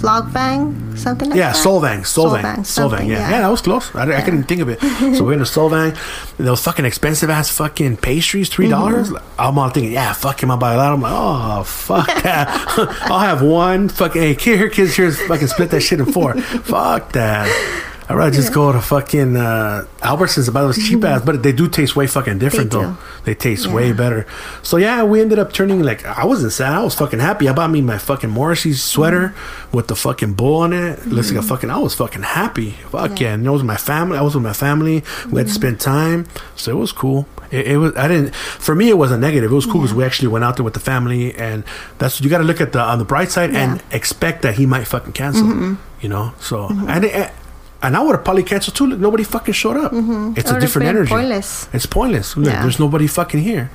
Flogbang, 0.00 0.96
something 0.98 1.30
like 1.30 1.38
yeah, 1.38 1.52
that. 1.52 1.56
Solvang, 1.64 2.00
Solvang, 2.00 2.42
Solvang, 2.42 2.90
Solvang. 2.90 3.06
Yeah. 3.08 3.30
yeah. 3.30 3.40
that 3.42 3.48
was 3.48 3.60
close. 3.60 3.94
I, 3.94 4.18
I 4.18 4.22
couldn't 4.22 4.44
think 4.44 4.60
of 4.60 4.68
it. 4.68 4.80
so 5.16 5.24
we 5.24 5.36
went 5.36 5.46
to 5.46 5.50
Solvang. 5.50 5.96
Those 6.38 6.62
fucking 6.62 6.84
expensive 6.84 7.30
ass 7.30 7.50
fucking 7.50 7.98
pastries, 7.98 8.48
three 8.48 8.68
dollars. 8.68 9.12
I'm 9.38 9.58
all 9.58 9.68
thinking, 9.70 9.92
yeah, 9.92 10.12
fuck 10.12 10.42
him, 10.42 10.50
I'll 10.50 10.56
buy 10.56 10.74
a 10.74 10.76
lot. 10.76 10.92
I'm 10.92 11.00
like, 11.02 11.12
oh 11.14 11.62
fuck 11.64 12.06
that. 12.22 12.48
I'll 13.10 13.18
have 13.20 13.42
one. 13.42 13.88
Fucking 13.88 14.20
hey, 14.22 14.34
here, 14.34 14.68
kids, 14.70 14.96
here's 14.96 15.18
fucking 15.30 15.46
split 15.46 15.70
that 15.70 15.80
shit 15.80 16.00
in 16.00 16.06
four. 16.06 16.34
fuck 16.40 17.12
that. 17.12 17.46
I'd 18.10 18.16
rather 18.16 18.34
just 18.34 18.52
go 18.52 18.72
to 18.72 18.80
fucking 18.80 19.36
uh, 19.36 19.86
Albertsons 20.00 20.48
and 20.48 20.54
buy 20.54 20.62
those 20.62 20.76
cheap 20.76 20.98
mm-hmm. 20.98 21.04
ass, 21.04 21.22
but 21.24 21.44
they 21.44 21.52
do 21.52 21.68
taste 21.68 21.94
way 21.94 22.08
fucking 22.08 22.40
different 22.40 22.72
They 22.72 22.78
though. 22.78 22.90
do. 22.90 22.96
They 23.24 23.34
taste 23.36 23.66
Yeah. 23.66 23.74
way 23.74 23.92
better. 23.92 24.26
So 24.64 24.78
yeah, 24.78 25.04
we 25.04 25.20
ended 25.20 25.38
up 25.38 25.52
turning 25.52 25.80
like 25.80 26.04
I 26.04 26.24
wasn't 26.24 26.52
sad. 26.52 26.72
I 26.72 26.82
was 26.82 26.96
fucking 26.96 27.20
happy. 27.20 27.48
I 27.48 27.52
bought 27.52 27.70
me 27.70 27.82
my 27.82 27.98
fucking 27.98 28.28
Morrissey 28.28 28.72
sweater 28.72 29.28
mm-hmm. 29.28 29.76
with 29.76 29.86
the 29.86 29.94
fucking 29.94 30.32
bull 30.32 30.56
on 30.56 30.72
it. 30.72 31.06
Looks 31.06 31.28
like 31.28 31.36
a 31.36 31.38
mm-hmm. 31.38 31.48
fucking. 31.48 31.70
I 31.70 31.78
was 31.78 31.94
fucking 31.94 32.22
happy. 32.22 32.72
Fuck 32.90 33.20
yeah. 33.20 33.34
And 33.34 33.46
it 33.46 33.50
was 33.50 33.62
my 33.62 33.76
family. 33.76 34.18
I 34.18 34.22
was 34.22 34.34
with 34.34 34.42
my 34.42 34.54
family. 34.54 35.04
We 35.30 35.38
had 35.38 35.46
to 35.46 35.52
spend 35.52 35.78
time. 35.78 36.26
So 36.56 36.72
it 36.72 36.80
was 36.80 36.90
cool. 36.90 37.28
It, 37.52 37.68
it 37.68 37.76
was. 37.76 37.94
I 37.94 38.08
didn't. 38.08 38.34
For 38.34 38.74
me, 38.74 38.88
it 38.88 38.98
wasn't 38.98 39.20
negative. 39.20 39.52
It 39.52 39.54
was 39.54 39.66
cool 39.66 39.82
because 39.82 39.94
we 39.94 40.02
actually 40.02 40.28
went 40.28 40.44
out 40.44 40.56
there 40.56 40.64
with 40.64 40.74
the 40.74 40.80
family, 40.80 41.32
and 41.36 41.62
that's 41.98 42.20
you 42.20 42.28
got 42.28 42.38
to 42.38 42.44
look 42.44 42.60
at 42.60 42.72
the 42.72 42.80
on 42.80 42.98
the 42.98 43.04
bright 43.04 43.30
side 43.30 43.54
and 43.54 43.80
expect 43.92 44.42
that 44.42 44.54
he 44.54 44.66
might 44.66 44.88
fucking 44.88 45.12
cancel. 45.12 45.76
You 46.00 46.08
know. 46.08 46.34
So 46.40 46.66
and. 46.70 47.04
It, 47.04 47.30
and 47.82 47.96
I 47.96 48.00
would 48.02 48.14
have 48.16 48.24
probably 48.24 48.42
canceled 48.42 48.76
too. 48.76 48.86
Look, 48.86 48.98
nobody 49.00 49.24
fucking 49.24 49.54
showed 49.54 49.76
up. 49.76 49.92
It's 50.36 50.50
It 50.50 50.56
a 50.56 50.60
different 50.60 50.88
energy. 50.88 51.10
pointless. 51.10 51.68
It's 51.72 51.86
pointless. 51.86 52.36
Look, 52.36 52.52
Yeah. 52.52 52.62
there's 52.62 52.78
nobody 52.78 53.06
fucking 53.06 53.40
here. 53.40 53.70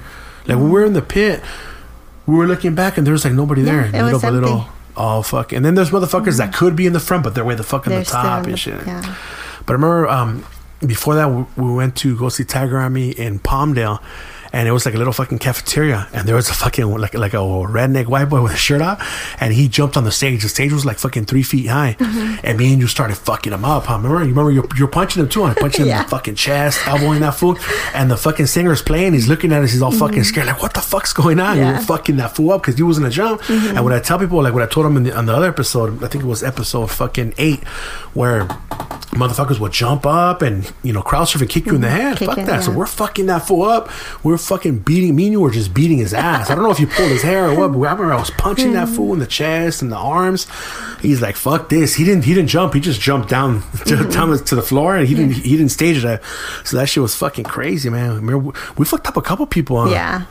Like 0.48 0.58
when 0.58 0.66
we 0.66 0.72
were 0.72 0.86
in 0.86 0.94
the 0.94 1.02
pit, 1.02 1.42
we 2.26 2.36
were 2.36 2.48
looking 2.48 2.76
back 2.76 2.98
and 2.98 3.06
there 3.06 3.12
was 3.14 3.24
like 3.26 3.34
nobody 3.34 3.62
there. 3.64 3.84
was 3.92 3.94
little 3.94 4.20
by 4.20 4.30
little. 4.30 4.68
Oh 4.98 5.22
fuck! 5.24 5.52
And 5.52 5.66
then 5.66 5.76
there's 5.76 5.90
motherfuckers 5.90 6.38
that 6.38 6.54
could 6.54 6.76
be 6.76 6.86
in 6.86 6.94
the 6.94 7.00
front, 7.02 7.24
but 7.24 7.36
they're 7.36 7.44
way 7.44 7.56
the 7.56 7.64
fuck 7.64 7.86
in 7.86 7.92
They're 7.92 8.00
the 8.04 8.06
top 8.12 8.44
and 8.46 8.54
the- 8.54 8.58
shit. 8.58 8.80
Yeah. 8.88 9.02
But 9.66 9.74
I 9.74 9.76
remember 9.76 10.08
um, 10.08 10.46
before 10.86 11.16
that, 11.16 11.30
we, 11.30 11.44
we 11.58 11.74
went 11.74 11.96
to 11.98 12.16
go 12.18 12.30
see 12.30 12.44
Tiger 12.46 12.78
Army 12.78 13.10
in 13.12 13.40
Palmdale. 13.40 14.00
And 14.56 14.70
it 14.70 14.72
was 14.72 14.86
like 14.86 14.96
a 14.96 14.98
little 14.98 15.12
fucking 15.12 15.40
cafeteria, 15.40 16.08
and 16.14 16.26
there 16.28 16.36
was 16.36 16.50
a 16.50 16.54
fucking 16.54 16.86
like 17.04 17.14
like 17.14 17.34
a 17.34 17.44
redneck 17.78 18.06
white 18.08 18.30
boy 18.30 18.42
with 18.42 18.54
a 18.54 18.58
shirt 18.68 18.82
out, 18.82 19.00
and 19.42 19.54
he 19.54 19.68
jumped 19.68 19.98
on 19.98 20.06
the 20.06 20.12
stage. 20.12 20.44
The 20.44 20.50
stage 20.50 20.72
was 20.72 20.86
like 20.86 20.98
fucking 20.98 21.26
three 21.26 21.44
feet 21.44 21.68
high, 21.68 21.98
Mm-hmm. 22.00 22.40
and 22.48 22.58
me 22.58 22.72
and 22.72 22.80
you 22.82 22.88
started 22.88 23.18
fucking 23.18 23.52
him 23.52 23.66
up. 23.66 23.84
Huh? 23.88 23.98
Remember? 23.98 24.20
You 24.24 24.30
remember 24.30 24.52
you're, 24.52 24.68
you're 24.78 24.88
punching 24.88 25.22
him 25.22 25.28
too, 25.28 25.44
and 25.44 25.56
punching 25.58 25.86
him 25.86 25.92
in 25.92 25.98
the 26.04 26.10
fucking 26.16 26.36
chest, 26.36 26.80
elbowing 26.88 27.20
that 27.20 27.36
fool, 27.36 27.58
and 27.94 28.10
the 28.10 28.16
fucking 28.16 28.46
singer's 28.48 28.82
playing. 28.82 29.12
He's 29.12 29.28
looking 29.28 29.52
at 29.52 29.62
us. 29.62 29.74
He's 29.74 29.82
all 29.82 29.92
fucking 29.92 30.24
scared, 30.24 30.48
like 30.48 30.62
what 30.62 30.74
the 30.74 30.80
fuck's 30.82 31.12
going 31.12 31.40
on? 31.42 31.58
Mm-hmm. 31.58 31.66
Yeah. 31.66 31.72
You're 31.74 31.82
fucking 31.82 32.16
that 32.18 32.36
fool 32.36 32.52
up 32.54 32.62
because 32.62 32.76
he 32.76 32.84
was 32.84 32.98
gonna 32.98 33.12
jump. 33.12 33.42
And 33.50 33.84
when 33.84 33.92
I 33.94 34.00
tell 34.00 34.18
people, 34.20 34.42
like 34.42 34.54
what 34.54 34.64
I 34.64 34.68
told 34.68 34.86
him 34.86 34.96
in 34.96 35.04
the, 35.04 35.18
on 35.18 35.26
the 35.26 35.34
other 35.36 35.50
episode, 35.50 36.02
I 36.02 36.08
think 36.08 36.24
it 36.24 36.28
was 36.28 36.44
episode 36.44 36.90
fucking 36.92 37.34
eight, 37.38 37.62
where 38.14 38.48
motherfuckers 39.16 39.60
would 39.60 39.72
jump 39.72 40.06
up 40.06 40.42
and 40.42 40.72
you 40.84 40.92
know 40.92 41.02
crowd 41.02 41.24
surf 41.26 41.42
and 41.42 41.50
kick 41.50 41.66
you 41.66 41.76
in 41.76 41.82
the 41.82 41.90
head. 41.90 42.18
Kick 42.18 42.28
Fuck 42.28 42.38
that. 42.46 42.64
So 42.64 42.72
we're 42.72 42.86
fucking 42.86 43.26
that 43.28 43.48
fool 43.48 43.64
up. 43.64 43.90
We're 44.24 44.38
fucking 44.48 44.80
beating. 44.80 45.16
Me 45.16 45.26
and 45.26 45.32
you 45.34 45.42
were 45.42 45.52
just 45.52 45.74
beating 45.74 45.98
his 45.98 46.14
ass. 46.14 46.50
I 46.50 46.56
don't 46.56 46.64
know 46.64 46.72
if 46.72 46.80
you 46.80 46.88
pulled 46.88 47.10
his 47.10 47.22
hair 47.22 47.50
or 47.50 47.56
what, 47.56 47.72
but 47.72 47.80
I 47.80 47.92
remember 47.92 48.14
I 48.14 48.20
was 48.20 48.32
punching 48.32 48.74
that 48.74 48.90
fool 48.90 49.14
in 49.14 49.20
the 49.20 49.28
chest 49.28 49.82
and 49.82 49.92
the 49.92 49.98
arms. 49.98 50.48
He's 51.02 51.22
like, 51.22 51.36
"Fuck 51.36 51.70
this." 51.70 51.96
He 51.96 52.04
didn't. 52.04 52.26
He 52.26 52.34
didn't 52.34 52.50
jump. 52.50 52.74
He 52.74 52.80
just 52.80 53.02
jumped 53.02 53.30
down 53.30 53.64
to, 53.86 54.08
down 54.12 54.38
to 54.38 54.56
the 54.56 54.62
floor 54.62 54.96
and 54.98 55.08
he 55.08 55.16
didn't. 55.16 55.34
He 55.34 55.58
didn't 55.58 55.72
stage 55.72 56.04
it. 56.04 56.22
So 56.64 56.78
that 56.78 56.88
shit 56.88 57.02
was 57.02 57.16
fucking 57.16 57.46
crazy, 57.46 57.90
man. 57.90 58.16
Remember, 58.16 58.54
we 58.78 58.86
fucked 58.86 59.08
up 59.08 59.18
a 59.18 59.22
couple 59.22 59.46
people. 59.46 59.84
Huh? 59.84 59.90
Yeah. 59.90 60.26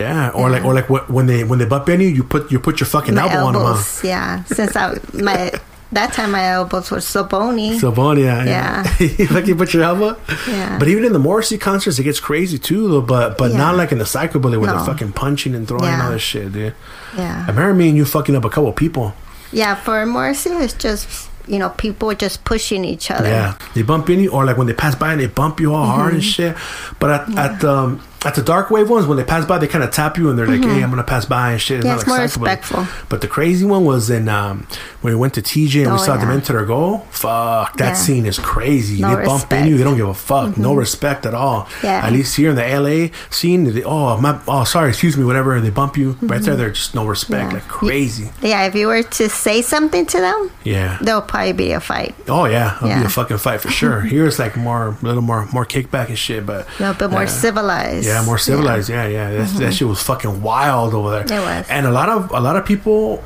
Yeah, 0.00 0.30
or 0.30 0.48
like, 0.48 0.64
or 0.64 0.72
like, 0.72 0.88
what, 0.88 1.10
when 1.10 1.26
they 1.26 1.44
when 1.44 1.58
they 1.58 1.66
butt 1.66 1.84
bend 1.84 2.00
you, 2.02 2.08
you 2.08 2.24
put 2.24 2.50
you 2.50 2.58
put 2.58 2.80
your 2.80 2.86
fucking 2.86 3.14
My 3.14 3.22
elbow 3.22 3.46
on 3.46 3.52
them. 3.52 3.62
Huh? 3.62 4.00
Yeah. 4.02 4.44
Since 4.44 4.74
I 4.74 4.98
my 5.12 5.52
that 5.92 6.12
time 6.12 6.32
my 6.32 6.44
elbows 6.50 6.90
were 6.90 7.00
so 7.00 7.22
bony. 7.24 7.78
So 7.78 7.92
bony, 7.92 8.22
yeah. 8.24 8.44
Yeah. 8.44 9.26
like 9.30 9.46
you 9.46 9.54
put 9.54 9.72
your 9.74 9.82
elbow. 9.84 10.16
Yeah. 10.48 10.78
But 10.78 10.88
even 10.88 11.04
in 11.04 11.12
the 11.12 11.18
Morrissey 11.18 11.58
concerts, 11.58 11.98
it 11.98 12.04
gets 12.04 12.20
crazy 12.20 12.58
too. 12.58 12.88
Though, 12.88 13.00
but 13.02 13.38
but 13.38 13.50
Yeah. 13.52 13.58
not 13.58 13.76
like 13.76 13.92
in 13.92 13.98
the 13.98 14.04
psychobilly 14.04 14.58
where 14.58 14.70
No. 14.70 14.76
they're 14.76 14.86
fucking 14.86 15.12
punching 15.12 15.54
and 15.54 15.68
throwing 15.68 15.84
Yeah. 15.84 16.04
all 16.06 16.10
this 16.12 16.22
shit, 16.22 16.52
dude. 16.52 16.74
I 17.14 17.16
yeah. 17.18 17.46
remember 17.46 17.74
me 17.74 17.88
and 17.88 17.96
you 17.96 18.04
fucking 18.04 18.34
up 18.34 18.44
a 18.44 18.50
couple 18.50 18.72
people. 18.72 19.14
Yeah. 19.52 19.74
For 19.74 20.04
Morrissey, 20.06 20.50
it's 20.50 20.74
just 20.74 21.28
you 21.46 21.58
know 21.58 21.70
people 21.70 22.14
just 22.14 22.44
pushing 22.44 22.84
each 22.84 23.10
other. 23.10 23.28
Yeah, 23.28 23.54
they 23.74 23.82
bump 23.82 24.08
in 24.08 24.20
you, 24.20 24.30
or 24.30 24.44
like 24.44 24.56
when 24.56 24.68
they 24.68 24.72
pass 24.74 24.94
by 24.94 25.12
and 25.12 25.20
they 25.20 25.26
bump 25.26 25.60
you 25.60 25.74
all 25.74 25.84
hard 25.86 26.14
Mm-hmm. 26.14 26.14
and 26.14 26.24
shit. 26.24 26.56
But 27.00 27.10
at 27.10 27.38
at 27.38 27.64
um 27.64 28.00
at 28.24 28.34
the 28.34 28.42
dark 28.42 28.70
wave 28.70 28.88
ones, 28.88 29.06
when 29.06 29.16
they 29.16 29.24
pass 29.24 29.44
by, 29.44 29.58
they 29.58 29.66
kind 29.66 29.82
of 29.84 29.90
tap 29.90 30.16
you 30.16 30.30
and 30.30 30.38
they're 30.38 30.46
like, 30.46 30.62
"Hey, 30.62 30.82
I'm 30.82 30.90
gonna 30.90 31.02
pass 31.02 31.24
by" 31.24 31.52
and 31.52 31.60
shit. 31.60 31.78
Mm-hmm. 31.80 31.86
Yeah, 31.88 31.94
it's 31.96 32.06
more 32.06 32.18
respectful. 32.18 32.86
But 33.08 33.20
the 33.20 33.28
crazy 33.28 33.64
one 33.64 33.84
was 33.84 34.10
in 34.10 34.28
um 34.28 34.66
when 35.00 35.12
we 35.12 35.18
went 35.18 35.34
to 35.34 35.42
TJ 35.42 35.82
and 35.82 35.92
we 35.92 35.98
Oh, 35.98 36.02
saw 36.02 36.14
yeah. 36.14 36.20
Demented 36.20 36.56
Are 36.56 36.64
Go. 36.64 36.98
Fuck, 37.10 37.76
that 37.78 37.88
Yeah. 37.88 37.92
scene 37.94 38.26
is 38.26 38.38
crazy. 38.38 39.00
No 39.02 39.16
they 39.16 39.24
bump 39.24 39.52
in. 39.52 39.58
Mm-hmm. 39.58 39.68
you, 39.68 39.78
they 39.78 39.84
don't 39.84 39.96
give 39.96 40.08
a 40.08 40.14
fuck, 40.14 40.56
no 40.56 40.74
respect 40.74 41.26
at 41.26 41.34
all. 41.34 41.68
Yeah. 41.82 42.06
At 42.06 42.12
least 42.12 42.36
here 42.36 42.50
in 42.50 42.56
the 42.56 42.62
LA 42.66 43.08
scene, 43.30 43.64
they, 43.72 43.82
oh 43.84 44.16
my, 44.20 44.38
oh 44.48 44.64
sorry, 44.64 44.90
excuse 44.90 45.16
me, 45.16 45.24
whatever. 45.24 45.60
They 45.60 45.70
bump 45.70 45.96
you 45.96 46.16
right 46.22 46.40
there. 46.42 46.56
They're 46.56 46.70
just 46.70 46.94
no 46.94 47.06
respect, 47.06 47.32
Mm-hmm. 47.32 47.56
Yeah. 47.56 47.62
like 47.62 47.68
crazy. 47.68 48.30
Yeah. 48.40 48.64
If 48.66 48.74
you 48.74 48.86
were 48.86 49.02
to 49.02 49.28
say 49.28 49.62
something 49.62 50.06
to 50.06 50.18
them, 50.20 50.50
Yeah. 50.64 50.98
there'll 51.00 51.22
probably 51.22 51.52
be 51.52 51.72
a 51.72 51.80
fight. 51.80 52.14
Oh 52.28 52.44
yeah, 52.46 52.76
it'll 52.76 52.88
be 53.00 53.06
a 53.06 53.08
fucking 53.08 53.38
fight 53.38 53.60
for 53.60 53.70
sure. 53.80 54.00
Here 54.02 54.26
it's 54.26 54.38
like 54.38 54.56
more, 54.56 54.88
a 55.02 55.04
little 55.04 55.22
more, 55.22 55.46
more 55.52 55.66
kickback 55.66 56.08
and 56.08 56.18
shit, 56.18 56.46
but 56.46 56.66
A 56.78 56.82
little 56.82 56.94
bit 56.94 57.10
more 57.10 57.26
civilized. 57.26 58.06
Yeah, 58.12 58.24
more 58.24 58.38
civilized. 58.38 58.88
Yeah, 58.88 59.06
yeah. 59.06 59.30
That, 59.30 59.48
that 59.58 59.74
shit 59.74 59.88
was 59.88 60.02
fucking 60.02 60.42
wild 60.42 60.94
over 60.94 61.10
there. 61.10 61.24
Mm-hmm. 61.24 61.32
It 61.32 61.58
was. 61.58 61.66
And 61.68 61.86
a 61.86 61.90
lot 61.90 62.08
of 62.08 62.30
a 62.30 62.40
lot 62.40 62.56
of 62.56 62.64
people 62.66 63.22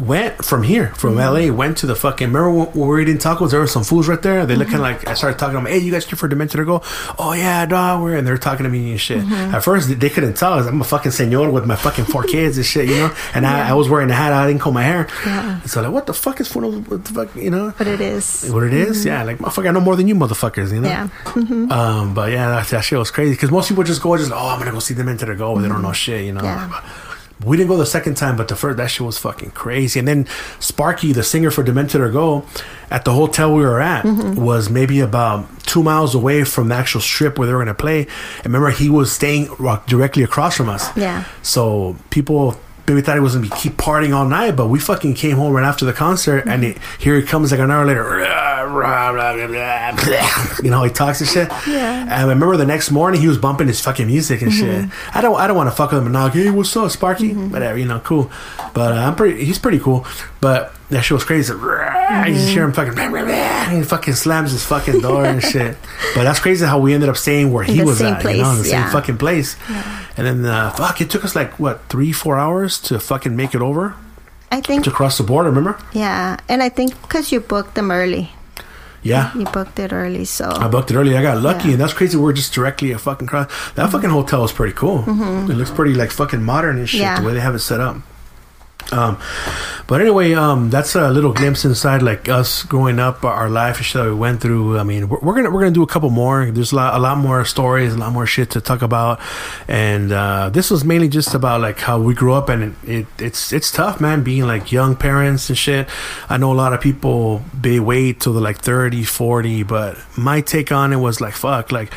went 0.00 0.44
from 0.44 0.62
here, 0.64 0.88
from 0.96 1.14
Mm-hmm. 1.14 1.50
LA, 1.50 1.54
went 1.56 1.78
to 1.78 1.86
the 1.86 1.94
fucking. 1.94 2.28
Remember 2.32 2.50
when 2.50 2.72
we 2.72 2.80
were 2.80 3.00
eating 3.00 3.18
tacos? 3.18 3.50
There 3.52 3.60
were 3.60 3.66
some 3.68 3.84
fools 3.84 4.08
right 4.08 4.20
there. 4.20 4.44
They 4.44 4.56
looking 4.56 4.74
Mm-hmm. 4.74 4.82
like 4.82 5.06
I 5.08 5.14
started 5.14 5.38
talking 5.38 5.54
to 5.56 5.62
them. 5.62 5.66
Hey, 5.66 5.78
you 5.78 5.92
guys 5.92 6.04
here 6.04 6.16
for 6.16 6.26
Demented 6.28 6.58
Are 6.60 6.64
Go? 6.64 6.82
Oh 7.18 7.32
yeah, 7.32 7.64
dog. 7.66 8.02
We're 8.02 8.16
and 8.16 8.26
they're 8.26 8.36
talking 8.38 8.64
to 8.64 8.70
me 8.70 8.90
and 8.92 9.00
shit. 9.00 9.18
Mm-hmm. 9.22 9.54
At 9.54 9.62
first 9.62 9.88
they- 9.88 9.94
they 9.94 10.10
couldn't 10.10 10.34
tell. 10.34 10.54
us. 10.54 10.66
I'm 10.66 10.80
a 10.80 10.84
fucking 10.84 11.12
senor 11.12 11.50
with 11.50 11.64
my 11.66 11.76
fucking 11.76 12.06
four 12.06 12.22
kids 12.34 12.56
and 12.56 12.66
shit, 12.66 12.88
you 12.88 12.96
know. 12.96 13.14
And 13.34 13.46
I, 13.46 13.70
I 13.70 13.72
was 13.74 13.88
wearing 13.88 14.10
a 14.10 14.14
hat. 14.14 14.32
I 14.32 14.46
didn't 14.48 14.60
comb 14.62 14.74
my 14.74 14.82
hair. 14.82 15.06
Yeah. 15.24 15.60
So 15.62 15.82
like, 15.82 15.92
what 15.92 16.06
the 16.06 16.14
fuck 16.14 16.40
is 16.40 16.48
fool? 16.48 16.72
What 16.72 17.04
the 17.04 17.12
fuck, 17.12 17.34
you 17.36 17.50
know? 17.50 17.72
But 17.78 17.86
it 17.86 18.00
is. 18.00 18.50
What 18.50 18.64
it 18.64 18.74
is? 18.74 19.04
Yeah, 19.04 19.22
like 19.22 19.38
motherfucker, 19.38 19.68
I 19.68 19.70
know 19.70 19.80
more 19.80 19.96
than 19.96 20.08
you 20.08 20.14
motherfuckers, 20.14 20.72
you 20.72 20.80
know. 20.80 20.88
Mm-hmm. 20.88 21.70
Yeah. 21.70 21.80
Um, 22.00 22.14
but 22.14 22.32
yeah, 22.32 22.48
that, 22.50 22.66
that 22.68 22.80
shit 22.82 22.98
was 22.98 23.10
crazy 23.10 23.34
because 23.34 23.50
most 23.50 23.68
people 23.68 23.84
just 23.84 24.02
go, 24.02 24.16
just 24.16 24.32
oh, 24.32 24.48
I'm 24.48 24.58
gonna 24.58 24.72
go 24.72 24.80
see 24.80 24.94
into 24.94 25.24
the 25.26 25.34
go, 25.36 25.54
but 25.54 25.62
they 25.62 25.68
don't 25.68 25.82
know 25.82 25.92
shit, 25.92 26.24
you 26.24 26.32
know. 26.32 26.42
Yeah. 26.42 26.68
We 27.44 27.56
didn't 27.56 27.68
go 27.68 27.76
the 27.76 27.86
second 27.86 28.16
time, 28.16 28.36
but 28.36 28.48
the 28.48 28.56
first 28.56 28.76
that 28.76 28.86
shit 28.86 29.04
was 29.06 29.18
fucking 29.18 29.50
crazy. 29.50 29.98
And 29.98 30.06
then 30.06 30.26
Sparky, 30.60 31.12
the 31.12 31.22
singer 31.22 31.50
for 31.50 31.62
Demented 31.64 32.00
Are 32.00 32.10
Go, 32.10 32.46
at 32.90 33.04
the 33.04 33.12
hotel 33.12 33.52
we 33.54 33.62
were 33.62 33.80
at, 33.80 34.04
Mm-hmm. 34.04 34.36
was 34.44 34.70
maybe 34.70 35.00
about 35.00 35.46
two 35.64 35.82
miles 35.82 36.14
away 36.14 36.44
from 36.44 36.68
the 36.68 36.74
actual 36.76 37.00
strip 37.00 37.38
where 37.38 37.46
they 37.46 37.52
were 37.52 37.58
gonna 37.58 37.74
play. 37.74 38.06
And 38.38 38.46
remember, 38.46 38.70
he 38.70 38.88
was 38.88 39.10
staying 39.12 39.48
directly 39.86 40.22
across 40.22 40.56
from 40.56 40.68
us. 40.68 40.94
Yeah. 40.96 41.24
So 41.42 41.96
people 42.10 42.56
maybe 42.86 43.00
thought 43.00 43.14
he 43.14 43.20
was 43.20 43.34
gonna 43.34 43.48
be 43.48 43.54
keep 43.56 43.74
partying 43.76 44.14
all 44.14 44.26
night, 44.26 44.52
but 44.56 44.68
we 44.68 44.78
fucking 44.78 45.14
came 45.14 45.36
home 45.36 45.52
right 45.52 45.64
after 45.64 45.84
the 45.84 45.92
concert, 45.92 46.44
and 46.46 46.64
it, 46.64 46.78
here 46.98 47.16
he 47.16 47.22
comes 47.22 47.50
like 47.50 47.60
an 47.60 47.70
hour 47.70 47.84
later. 47.86 48.20
You 50.64 50.70
know, 50.70 50.82
he 50.84 50.90
talks 50.90 51.20
and 51.20 51.28
shit. 51.28 51.48
Yeah. 51.66 52.02
And 52.02 52.12
I 52.12 52.22
remember 52.22 52.56
the 52.56 52.64
next 52.66 52.90
morning 52.90 53.20
he 53.20 53.28
was 53.28 53.38
bumping 53.38 53.66
his 53.66 53.80
fucking 53.80 54.06
music 54.06 54.40
and 54.42 54.52
shit. 54.52 54.88
I 55.14 55.20
don't, 55.20 55.38
I 55.38 55.46
don't 55.46 55.56
want 55.56 55.68
to 55.70 55.76
fuck 55.76 55.90
with 55.90 55.98
him 56.00 56.06
and 56.06 56.12
knock. 56.12 56.32
Hey, 56.32 56.50
what's 56.50 56.74
up, 56.76 56.90
Sparky? 56.90 57.32
Whatever, 57.34 57.78
you 57.78 57.84
know, 57.86 58.00
cool. 58.00 58.30
But 58.72 58.92
uh, 58.92 59.00
I'm 59.00 59.14
pretty. 59.16 59.44
He's 59.44 59.58
pretty 59.58 59.78
cool. 59.78 60.06
But 60.44 60.74
that 60.90 61.00
shit 61.00 61.12
was 61.12 61.24
crazy. 61.24 61.54
You 61.54 62.34
just 62.34 62.48
hear 62.50 62.64
him 62.64 62.74
fucking. 62.74 62.92
He 63.74 63.82
fucking 63.82 64.12
slams 64.12 64.52
his 64.52 64.62
fucking 64.62 65.00
door 65.00 65.24
and 65.24 65.42
shit. 65.52 65.74
But 66.14 66.24
that's 66.24 66.38
crazy 66.38 66.66
how 66.66 66.78
we 66.78 66.92
ended 66.92 67.08
up 67.08 67.16
staying 67.16 67.50
where 67.50 67.64
he 67.64 67.78
the 67.78 67.84
was 67.86 68.02
at. 68.02 68.22
you 68.22 68.42
know, 68.42 68.50
in 68.50 68.56
the 68.58 68.62
place, 68.64 68.70
same 68.70 68.88
fucking 68.90 69.16
place. 69.16 69.56
And 70.18 70.26
then 70.26 70.44
uh, 70.44 70.68
fuck, 70.72 71.00
it 71.00 71.08
took 71.08 71.24
us 71.24 71.34
like 71.34 71.58
what 71.58 71.80
three, 71.88 72.12
four 72.12 72.36
hours 72.36 72.78
to 72.82 73.00
fucking 73.00 73.34
make 73.34 73.54
it 73.54 73.62
over 73.62 73.94
I 74.52 74.60
think. 74.60 74.84
to 74.84 74.90
cross 74.90 75.16
the 75.16 75.24
border. 75.24 75.48
Remember? 75.48 75.78
Yeah. 75.94 76.36
And 76.46 76.62
I 76.62 76.68
think 76.68 76.92
because 77.00 77.32
you 77.32 77.40
booked 77.40 77.74
them 77.74 77.90
early. 77.90 78.28
Yeah. 79.02 79.32
You 79.36 79.46
booked 79.46 79.78
it 79.78 79.92
early, 79.94 80.26
so. 80.26 80.50
I 80.50 80.68
booked 80.68 80.90
it 80.90 80.96
early. 80.96 81.16
I 81.16 81.22
got 81.22 81.40
lucky, 81.40 81.68
Yeah. 81.68 81.72
and 81.72 81.80
that's 81.80 81.94
crazy. 81.94 82.16
We're 82.18 82.32
just 82.34 82.52
directly 82.52 82.92
a 82.92 82.98
fucking 82.98 83.28
cross. 83.28 83.48
That 83.76 83.90
fucking 83.90 84.10
hotel 84.10 84.44
is 84.44 84.52
pretty 84.52 84.74
cool. 84.74 85.04
It 85.50 85.54
looks 85.56 85.70
pretty 85.70 85.94
like 85.94 86.10
fucking 86.10 86.42
modern 86.42 86.76
and 86.78 86.88
shit. 86.88 87.00
Yeah. 87.00 87.20
The 87.20 87.26
way 87.26 87.32
they 87.34 87.40
have 87.40 87.54
it 87.54 87.60
set 87.60 87.80
up. 87.80 87.96
Um, 88.92 89.18
but 89.86 90.00
anyway, 90.00 90.32
um, 90.32 90.70
that's 90.70 90.94
a 90.94 91.10
little 91.10 91.32
glimpse 91.32 91.64
inside, 91.64 92.02
like 92.02 92.28
us 92.28 92.62
growing 92.62 92.98
up, 92.98 93.24
our 93.24 93.50
life 93.50 93.92
that 93.92 94.04
we 94.04 94.14
went 94.14 94.40
through. 94.40 94.78
I 94.78 94.82
mean, 94.82 95.08
we're, 95.08 95.18
we're 95.20 95.34
gonna 95.34 95.50
we're 95.50 95.60
gonna 95.60 95.72
do 95.72 95.82
a 95.82 95.86
couple 95.86 96.10
more. 96.10 96.50
There's 96.50 96.72
a 96.72 96.76
lot, 96.76 96.94
a 96.94 96.98
lot 96.98 97.18
more 97.18 97.44
stories, 97.44 97.94
a 97.94 97.98
lot 97.98 98.12
more 98.12 98.26
shit 98.26 98.50
to 98.52 98.60
talk 98.60 98.82
about, 98.82 99.20
and 99.68 100.12
uh, 100.12 100.50
this 100.50 100.70
was 100.70 100.84
mainly 100.84 101.08
just 101.08 101.34
about 101.34 101.60
like 101.60 101.78
how 101.80 102.00
we 102.00 102.14
grew 102.14 102.32
up, 102.32 102.48
and 102.48 102.74
it, 102.84 102.88
it 102.88 103.06
it's 103.18 103.52
it's 103.52 103.70
tough, 103.70 104.00
man, 104.00 104.22
being 104.22 104.46
like 104.46 104.72
young 104.72 104.96
parents 104.96 105.48
and 105.48 105.58
shit. 105.58 105.88
I 106.28 106.36
know 106.36 106.52
a 106.52 106.54
lot 106.54 106.72
of 106.72 106.80
people 106.80 107.42
they 107.58 107.80
wait 107.80 108.20
till 108.20 108.32
they're 108.32 108.42
like 108.42 108.58
30, 108.58 109.04
40, 109.04 109.62
but 109.64 109.98
my 110.16 110.40
take 110.40 110.72
on 110.72 110.92
it 110.92 110.96
was 110.96 111.20
like, 111.20 111.34
fuck, 111.34 111.72
like 111.72 111.92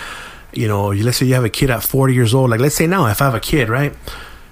you 0.54 0.68
know, 0.68 0.88
let's 0.88 1.18
say 1.18 1.26
you 1.26 1.36
have 1.36 1.46
a 1.46 1.50
kid 1.50 1.70
at 1.70 1.84
40 1.84 2.14
years 2.14 2.34
old, 2.34 2.50
like 2.50 2.60
let's 2.60 2.76
say 2.76 2.88
now 2.88 3.06
if 3.08 3.22
I 3.22 3.26
have 3.26 3.36
a 3.36 3.40
kid, 3.40 3.70
right? 3.70 3.94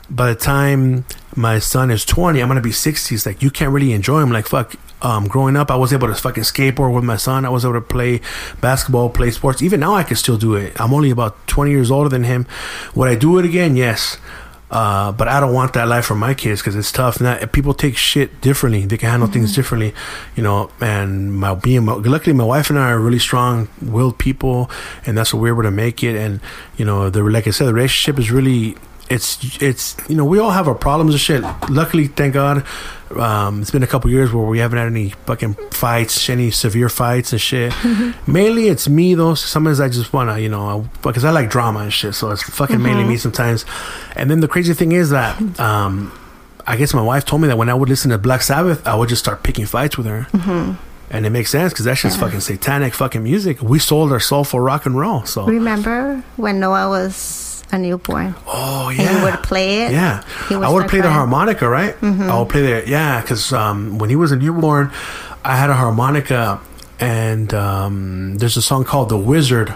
By 0.09 0.29
the 0.29 0.35
time 0.35 1.05
my 1.35 1.59
son 1.59 1.91
is 1.91 2.05
20, 2.05 2.41
I'm 2.41 2.47
gonna 2.47 2.61
be 2.61 2.71
60. 2.71 3.15
It's 3.15 3.25
like 3.25 3.41
you 3.41 3.49
can't 3.49 3.71
really 3.71 3.93
enjoy 3.93 4.21
him. 4.21 4.31
Like 4.31 4.47
fuck. 4.47 4.75
Um, 5.01 5.27
growing 5.27 5.55
up, 5.55 5.69
I 5.69 5.75
was 5.75 5.93
able 5.93 6.07
to 6.07 6.15
fucking 6.15 6.45
skateboard 6.45 6.95
with 6.95 7.03
my 7.03 7.17
son. 7.17 7.45
I 7.45 7.49
was 7.49 7.63
able 7.63 7.75
to 7.75 7.81
play 7.81 8.21
basketball, 8.59 9.09
play 9.09 9.29
sports. 9.29 9.61
Even 9.61 9.81
now, 9.81 9.93
I 9.93 10.01
can 10.01 10.15
still 10.15 10.37
do 10.37 10.55
it. 10.55 10.79
I'm 10.81 10.93
only 10.93 11.11
about 11.11 11.45
20 11.47 11.69
years 11.69 11.91
older 11.91 12.09
than 12.09 12.23
him. 12.23 12.47
Would 12.95 13.09
I 13.09 13.13
do 13.13 13.37
it 13.37 13.45
again? 13.45 13.75
Yes. 13.75 14.17
Uh, 14.71 15.11
but 15.11 15.27
I 15.27 15.39
don't 15.39 15.53
want 15.53 15.73
that 15.73 15.87
life 15.87 16.05
for 16.05 16.15
my 16.15 16.33
kids 16.33 16.61
because 16.61 16.75
it's 16.75 16.91
tough. 16.91 17.21
Now, 17.21 17.37
people 17.45 17.73
take 17.73 17.95
shit 17.95 18.41
differently. 18.41 18.85
They 18.85 18.97
can 18.97 19.09
handle 19.09 19.27
mm-hmm. 19.27 19.33
things 19.33 19.55
differently, 19.55 19.93
you 20.35 20.41
know. 20.41 20.71
And 20.81 21.33
my 21.33 21.53
being, 21.53 21.85
my, 21.85 21.93
luckily, 21.93 22.33
my 22.33 22.43
wife 22.43 22.69
and 22.69 22.79
I 22.79 22.89
are 22.89 22.99
really 22.99 23.19
strong-willed 23.19 24.17
people, 24.17 24.69
and 25.05 25.17
that's 25.17 25.33
what 25.33 25.41
we're 25.41 25.53
able 25.53 25.63
to 25.63 25.71
make 25.71 26.03
it. 26.03 26.15
And 26.15 26.39
you 26.77 26.85
know, 26.85 27.09
the 27.09 27.23
like 27.23 27.47
I 27.47 27.51
said, 27.51 27.67
the 27.67 27.73
relationship 27.73 28.19
is 28.19 28.31
really 28.31 28.75
it's 29.09 29.61
it's 29.61 29.95
you 30.09 30.15
know 30.15 30.25
we 30.25 30.39
all 30.39 30.51
have 30.51 30.67
our 30.67 30.75
problems 30.75 31.13
and 31.13 31.21
shit. 31.21 31.43
Luckily, 31.69 32.07
thank 32.07 32.33
God, 32.33 32.65
um, 33.15 33.61
it's 33.61 33.71
been 33.71 33.83
a 33.83 33.87
couple 33.87 34.09
years 34.09 34.33
where 34.33 34.45
we 34.45 34.59
haven't 34.59 34.77
had 34.77 34.87
any 34.87 35.09
fucking 35.09 35.53
fights, 35.71 36.29
any 36.29 36.51
severe 36.51 36.89
fights 36.89 37.31
and 37.31 37.41
shit. 37.41 37.73
mainly, 38.27 38.67
it's 38.67 38.89
me 38.89 39.13
though. 39.13 39.35
Sometimes 39.35 39.79
I 39.79 39.89
just 39.89 40.11
wanna 40.11 40.39
you 40.39 40.49
know 40.49 40.89
because 41.03 41.23
I 41.23 41.31
like 41.31 41.49
drama 41.49 41.81
and 41.81 41.93
shit, 41.93 42.15
so 42.15 42.31
it's 42.31 42.43
fucking 42.43 42.77
mm-hmm. 42.77 42.85
mainly 42.85 43.03
me 43.03 43.17
sometimes. 43.17 43.65
And 44.15 44.29
then 44.31 44.39
the 44.39 44.47
crazy 44.47 44.73
thing 44.73 44.91
is 44.91 45.09
that. 45.11 45.41
Um, 45.65 46.11
I 46.67 46.77
guess 46.77 46.93
my 46.93 47.01
wife 47.01 47.25
told 47.25 47.41
me 47.41 47.47
that 47.47 47.57
when 47.57 47.69
I 47.69 47.73
would 47.73 47.89
listen 47.89 48.11
to 48.11 48.17
Black 48.17 48.41
Sabbath, 48.41 48.85
I 48.87 48.95
would 48.95 49.09
just 49.09 49.23
start 49.23 49.43
picking 49.43 49.65
fights 49.65 49.97
with 49.97 50.07
her. 50.07 50.27
Mm-hmm. 50.31 50.73
And 51.11 51.25
it 51.25 51.29
makes 51.29 51.51
sense 51.51 51.71
because 51.71 51.85
that's 51.85 52.01
just 52.01 52.17
yeah. 52.17 52.23
fucking 52.23 52.39
satanic 52.39 52.93
fucking 52.93 53.23
music. 53.23 53.61
We 53.61 53.77
sold 53.77 54.11
our 54.11 54.19
soul 54.19 54.43
for 54.43 54.61
rock 54.63 54.85
and 54.85 54.97
roll. 54.97 55.25
So 55.25 55.45
remember 55.45 56.23
when 56.35 56.59
Noah 56.59 56.89
was 56.89 57.44
a 57.71 57.77
newborn. 57.77 58.35
Oh 58.47 58.89
yeah, 58.89 59.01
and 59.01 59.17
he 59.17 59.23
would 59.23 59.43
play 59.43 59.83
it. 59.83 59.91
Yeah, 59.91 60.23
I 60.49 60.69
would 60.71 60.87
play 60.87 60.99
crying. 60.99 61.03
the 61.03 61.09
harmonica, 61.11 61.67
right? 61.67 61.95
Mm-hmm. 61.99 62.23
I 62.23 62.39
would 62.39 62.49
play 62.49 62.61
the 62.61 62.89
yeah, 62.89 63.21
because 63.21 63.51
um, 63.53 63.97
when 63.99 64.09
he 64.09 64.15
was 64.15 64.31
a 64.31 64.35
newborn, 64.35 64.91
I 65.43 65.55
had 65.55 65.69
a 65.69 65.75
harmonica, 65.75 66.59
and 66.99 67.53
um, 67.53 68.37
there's 68.37 68.57
a 68.57 68.61
song 68.61 68.83
called 68.83 69.09
"The 69.09 69.17
Wizard." 69.17 69.73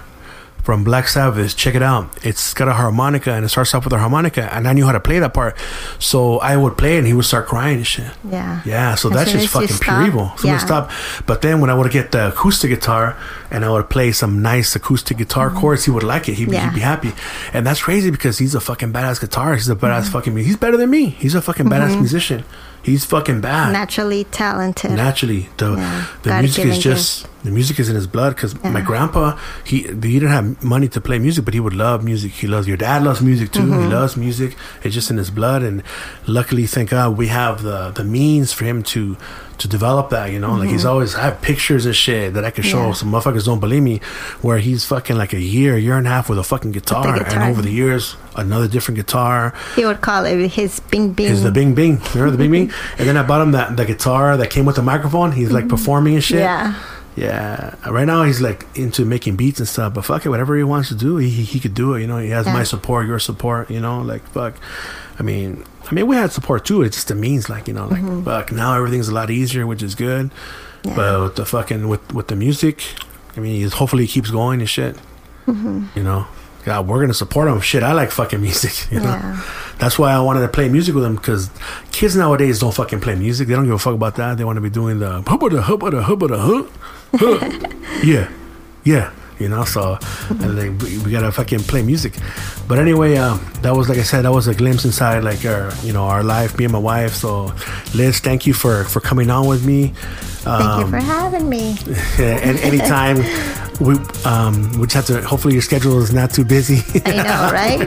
From 0.69 0.83
Black 0.83 1.07
Sabbath. 1.07 1.57
Check 1.57 1.73
it 1.73 1.81
out. 1.81 2.15
It's 2.23 2.53
got 2.53 2.67
a 2.67 2.73
harmonica 2.73 3.31
and 3.31 3.43
it 3.43 3.49
starts 3.49 3.73
off 3.73 3.85
with 3.85 3.93
a 3.93 3.97
harmonica, 3.97 4.53
and 4.53 4.67
I 4.67 4.73
knew 4.73 4.85
how 4.85 4.91
to 4.91 4.99
play 4.99 5.17
that 5.17 5.33
part. 5.33 5.57
So 5.97 6.37
I 6.37 6.57
would 6.57 6.77
play 6.77 6.99
and 6.99 7.07
he 7.07 7.13
would 7.13 7.25
start 7.25 7.47
crying 7.47 7.77
and 7.77 7.87
shit. 7.87 8.11
Yeah. 8.23 8.61
Yeah. 8.67 8.93
So 8.93 9.09
as 9.09 9.15
that's 9.15 9.31
just 9.31 9.47
fucking 9.47 9.79
pure 9.81 10.05
evil. 10.05 10.31
So 10.37 10.47
yeah. 10.47 10.59
stop. 10.59 10.91
But 11.25 11.41
then 11.41 11.59
when 11.59 11.71
I 11.71 11.73
would 11.73 11.91
get 11.91 12.11
the 12.11 12.27
acoustic 12.27 12.69
guitar 12.69 13.17
and 13.49 13.65
I 13.65 13.71
would 13.71 13.89
play 13.89 14.11
some 14.11 14.43
nice 14.43 14.75
acoustic 14.75 15.17
guitar 15.17 15.49
mm-hmm. 15.49 15.57
chords, 15.57 15.85
he 15.85 15.89
would 15.91 16.03
like 16.03 16.29
it. 16.29 16.35
He'd, 16.35 16.51
yeah. 16.51 16.69
he'd, 16.69 16.75
be 16.75 16.81
happy. 16.81 17.13
And 17.51 17.65
that's 17.65 17.81
crazy 17.81 18.11
because 18.11 18.37
he's 18.37 18.53
a 18.53 18.61
fucking 18.61 18.93
badass 18.93 19.25
guitarist. 19.25 19.55
He's 19.55 19.69
a 19.69 19.75
badass 19.75 20.01
mm-hmm. 20.01 20.11
fucking. 20.11 20.37
He's 20.37 20.57
better 20.57 20.77
than 20.77 20.91
me. 20.91 21.07
He's 21.07 21.33
a 21.33 21.41
fucking 21.41 21.65
badass 21.65 21.89
mm-hmm. 21.89 22.01
musician. 22.01 22.43
He's 22.83 23.05
fucking 23.05 23.41
bad. 23.41 23.73
Naturally 23.73 24.25
talented. 24.25 24.91
Naturally, 24.91 25.49
the 25.57 25.77
yeah. 25.77 26.07
the 26.21 26.41
music 26.41 26.65
is 26.65 26.77
just 26.77 27.27
the 27.43 27.51
music 27.51 27.79
is 27.79 27.89
in 27.89 27.95
his 27.95 28.07
blood. 28.07 28.35
Because 28.35 28.53
yeah. 28.53 28.71
my 28.71 28.81
grandpa, 28.81 29.37
he 29.63 29.83
he 29.83 30.19
didn't 30.19 30.29
have 30.29 30.63
money 30.63 30.87
to 30.89 31.01
play 31.01 31.19
music, 31.19 31.45
but 31.45 31.53
he 31.53 31.59
would 31.59 31.73
love 31.73 32.03
music. 32.03 32.31
He 32.31 32.47
loves 32.47 32.67
your 32.67 32.77
dad 32.77 33.03
loves 33.03 33.21
music 33.21 33.51
too. 33.51 33.61
Mm-hmm. 33.61 33.83
He 33.83 33.87
loves 33.87 34.17
music. 34.17 34.55
It's 34.83 34.93
just 34.93 35.09
in 35.09 35.17
his 35.17 35.31
blood, 35.31 35.63
and 35.63 35.83
luckily, 36.27 36.65
thank 36.65 36.89
God, 36.89 37.17
we 37.17 37.27
have 37.27 37.63
the 37.63 37.91
the 37.91 38.03
means 38.03 38.53
for 38.53 38.65
him 38.65 38.83
to 38.83 39.17
to 39.59 39.67
develop 39.67 40.09
that, 40.09 40.31
you 40.31 40.39
know. 40.39 40.49
Mm-hmm. 40.49 40.59
Like 40.59 40.69
he's 40.69 40.81
mm-hmm. 40.81 40.89
always 40.89 41.15
I 41.15 41.21
have 41.21 41.41
pictures 41.41 41.85
and 41.85 41.95
shit 41.95 42.33
that 42.33 42.43
I 42.45 42.51
can 42.51 42.63
show. 42.63 42.87
Yeah. 42.87 42.93
Some 42.93 43.11
motherfuckers 43.11 43.45
don't 43.45 43.59
believe 43.59 43.83
me. 43.83 43.99
Where 44.41 44.57
he's 44.57 44.85
fucking 44.85 45.17
like 45.17 45.33
a 45.33 45.39
year, 45.39 45.77
year 45.77 45.97
and 45.97 46.07
a 46.07 46.09
half 46.09 46.29
with 46.29 46.39
a 46.39 46.43
fucking 46.43 46.71
guitar, 46.71 47.19
guitar. 47.19 47.41
and 47.41 47.51
over 47.51 47.61
the 47.61 47.71
years, 47.71 48.15
another 48.35 48.67
different 48.67 48.95
guitar. 48.95 49.53
He 49.75 49.85
would 49.85 50.01
call 50.01 50.25
it 50.25 50.49
his 50.49 50.79
Bing 50.79 51.13
Bing. 51.13 51.27
His 51.27 51.43
the 51.43 51.51
Bing 51.51 51.75
Bing. 51.75 51.99
Remember 52.13 52.31
the 52.31 52.37
Bing 52.37 52.51
Bing? 52.51 52.71
And 52.97 53.07
then 53.07 53.17
I 53.17 53.23
bought 53.23 53.41
him 53.41 53.51
that 53.51 53.77
the 53.77 53.85
guitar 53.85 54.37
that 54.37 54.49
came 54.49 54.65
with 54.65 54.75
the 54.75 54.81
microphone. 54.81 55.31
He's 55.31 55.51
like 55.51 55.65
mm-hmm. 55.65 55.75
performing 55.75 56.15
and 56.15 56.23
shit. 56.23 56.39
Yeah. 56.39 56.75
Yeah. 57.15 57.75
Right 57.89 58.05
now 58.05 58.23
he's 58.23 58.41
like 58.41 58.65
into 58.75 59.05
making 59.05 59.35
beats 59.35 59.59
and 59.59 59.67
stuff, 59.67 59.93
but 59.93 60.05
fuck 60.05 60.25
it, 60.25 60.29
whatever 60.29 60.55
he 60.55 60.63
wants 60.63 60.89
to 60.89 60.95
do, 60.95 61.17
he 61.17 61.29
he 61.29 61.59
could 61.59 61.73
do 61.73 61.93
it. 61.95 62.01
You 62.01 62.07
know, 62.07 62.17
he 62.17 62.29
has 62.29 62.45
yeah. 62.45 62.53
my 62.53 62.63
support, 62.63 63.07
your 63.07 63.19
support. 63.19 63.69
You 63.69 63.79
know, 63.79 64.01
like 64.01 64.23
fuck. 64.27 64.55
I 65.17 65.23
mean, 65.23 65.65
I 65.89 65.93
mean, 65.93 66.07
we 66.07 66.15
had 66.15 66.31
support 66.31 66.65
too. 66.65 66.81
It's 66.81 66.95
just 66.95 67.07
the 67.09 67.15
means, 67.15 67.49
like 67.49 67.67
you 67.67 67.73
know, 67.73 67.87
like 67.87 68.01
mm-hmm. 68.01 68.23
fuck. 68.23 68.51
Now 68.51 68.75
everything's 68.75 69.09
a 69.09 69.13
lot 69.13 69.29
easier, 69.29 69.67
which 69.67 69.83
is 69.83 69.95
good. 69.95 70.31
Yeah. 70.83 70.95
But 70.95 71.21
with 71.21 71.35
the 71.35 71.45
fucking 71.45 71.87
with 71.89 72.13
with 72.13 72.27
the 72.27 72.35
music, 72.35 72.83
I 73.35 73.39
mean, 73.39 73.69
hopefully 73.69 74.05
he 74.05 74.11
keeps 74.11 74.31
going 74.31 74.59
and 74.61 74.69
shit. 74.69 74.95
Mm-hmm. 75.45 75.87
You 75.95 76.03
know, 76.03 76.27
God, 76.63 76.87
we're 76.87 77.01
gonna 77.01 77.13
support 77.13 77.47
him. 77.47 77.59
Shit, 77.59 77.83
I 77.83 77.93
like 77.93 78.11
fucking 78.11 78.41
music. 78.41 78.91
You 78.91 78.99
know, 78.99 79.09
yeah. 79.09 79.41
that's 79.77 79.99
why 79.99 80.11
I 80.11 80.19
wanted 80.19 80.41
to 80.41 80.47
play 80.47 80.69
music 80.69 80.95
with 80.95 81.03
him 81.03 81.15
because 81.15 81.49
kids 81.91 82.15
nowadays 82.15 82.59
don't 82.59 82.73
fucking 82.73 83.01
play 83.01 83.15
music. 83.15 83.47
They 83.47 83.55
don't 83.55 83.65
give 83.65 83.73
a 83.73 83.79
fuck 83.79 83.93
about 83.93 84.15
that. 84.15 84.37
They 84.37 84.43
want 84.43 84.57
to 84.57 84.61
be 84.61 84.69
doing 84.69 84.99
the 84.99 85.21
hubba 85.21 85.49
da 85.49 85.61
hubba 85.61 85.91
da 85.91 86.01
hubba 86.01 86.27
da 86.27 86.37
huh, 86.37 86.63
huh. 86.63 86.98
yeah, 88.03 88.31
yeah 88.83 89.13
you 89.39 89.47
know. 89.49 89.63
So 89.63 89.97
like, 90.29 90.79
we, 90.81 90.99
we, 90.99 91.11
gotta 91.11 91.31
fucking 91.31 91.59
play 91.59 91.81
music. 91.81 92.13
But 92.67 92.77
anyway, 92.77 93.15
um, 93.17 93.39
that 93.61 93.75
was 93.75 93.89
like 93.89 93.97
I 93.97 94.03
said, 94.03 94.23
that 94.23 94.31
was 94.31 94.47
a 94.47 94.53
glimpse 94.53 94.85
inside 94.85 95.23
like 95.23 95.45
our 95.45 95.71
you 95.83 95.93
know 95.93 96.03
our 96.03 96.23
life, 96.23 96.57
me 96.57 96.65
and 96.65 96.73
my 96.73 96.79
wife. 96.79 97.13
So 97.13 97.53
Liz, 97.95 98.19
thank 98.19 98.45
you 98.45 98.53
for 98.53 98.83
for 98.83 98.99
coming 98.99 99.29
on 99.29 99.47
with 99.47 99.65
me. 99.65 99.93
Um, 100.45 100.61
thank 100.61 100.85
you 100.85 100.89
for 100.89 100.97
um, 100.97 101.03
having 101.03 101.49
me. 101.49 101.77
and 102.19 102.57
anytime 102.59 103.17
we 103.79 103.95
um, 104.25 104.71
we 104.79 104.87
just 104.87 104.93
have 104.93 105.05
to. 105.07 105.21
Hopefully, 105.25 105.53
your 105.53 105.61
schedule 105.61 105.99
is 106.01 106.13
not 106.13 106.31
too 106.31 106.43
busy. 106.43 106.81
I 107.05 107.15
know, 107.15 107.23
right? 107.53 107.79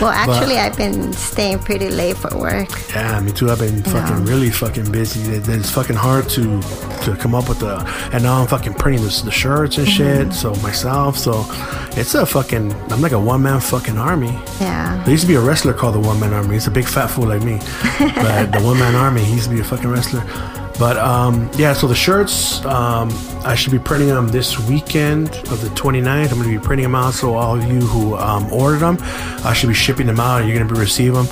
Well, 0.00 0.10
actually, 0.10 0.56
but, 0.56 0.64
I've 0.64 0.76
been 0.76 1.12
staying 1.12 1.60
pretty 1.60 1.90
late 1.90 2.16
for 2.16 2.36
work. 2.36 2.68
Yeah, 2.90 3.20
me 3.20 3.32
too. 3.32 3.50
I've 3.50 3.58
been 3.58 3.82
fucking 3.82 4.24
really 4.24 4.50
fucking 4.50 4.90
busy. 4.90 5.20
It's 5.32 5.70
fucking 5.70 5.96
hard 5.96 6.28
to 6.30 6.60
to 7.04 7.16
come 7.18 7.34
up 7.34 7.48
with 7.48 7.60
the. 7.60 7.78
And 8.12 8.22
now 8.22 8.40
I'm 8.40 8.46
fucking 8.46 8.74
printing 8.74 9.04
the, 9.04 9.22
the 9.24 9.30
shirts 9.30 9.78
and 9.78 9.86
mm-hmm. 9.86 10.28
shit. 10.28 10.32
So 10.32 10.54
myself, 10.56 11.18
so 11.18 11.44
it's 11.96 12.14
a 12.14 12.24
fucking. 12.24 12.72
I'm 12.90 13.00
like 13.00 13.12
a 13.12 13.20
one 13.20 13.42
man 13.42 13.60
fucking 13.60 13.98
army. 13.98 14.32
Yeah. 14.60 15.02
There 15.04 15.12
used 15.12 15.22
to 15.24 15.28
be 15.28 15.36
a 15.36 15.40
wrestler 15.40 15.74
called 15.74 15.94
the 15.94 16.00
One 16.00 16.18
Man 16.20 16.32
Army. 16.32 16.54
He's 16.54 16.66
a 16.66 16.70
big 16.70 16.86
fat 16.86 17.08
fool 17.08 17.28
like 17.28 17.42
me, 17.42 17.58
but 17.98 18.52
the 18.52 18.60
One 18.62 18.78
Man 18.78 18.94
Army. 18.94 19.24
He 19.24 19.34
used 19.34 19.48
to 19.48 19.54
be 19.54 19.60
a 19.60 19.64
fucking 19.64 19.88
wrestler. 19.88 20.22
But 20.78 20.96
um, 20.96 21.50
yeah, 21.56 21.72
so 21.72 21.88
the 21.88 21.94
shirts, 21.94 22.64
um, 22.64 23.10
I 23.44 23.54
should 23.54 23.72
be 23.72 23.78
printing 23.78 24.08
them 24.08 24.28
this 24.28 24.58
weekend 24.68 25.28
of 25.50 25.60
the 25.60 25.68
29th. 25.70 26.30
I'm 26.30 26.38
going 26.38 26.52
to 26.52 26.58
be 26.60 26.64
printing 26.64 26.84
them 26.84 26.94
out. 26.94 27.14
So 27.14 27.34
all 27.34 27.56
of 27.56 27.64
you 27.64 27.80
who 27.80 28.16
um, 28.16 28.52
ordered 28.52 28.78
them, 28.78 28.98
I 29.44 29.52
should 29.54 29.68
be 29.68 29.74
shipping 29.74 30.06
them 30.06 30.20
out. 30.20 30.44
You're 30.44 30.54
going 30.54 30.68
to 30.68 30.72
be 30.72 30.78
receiving 30.78 31.24
them. 31.24 31.28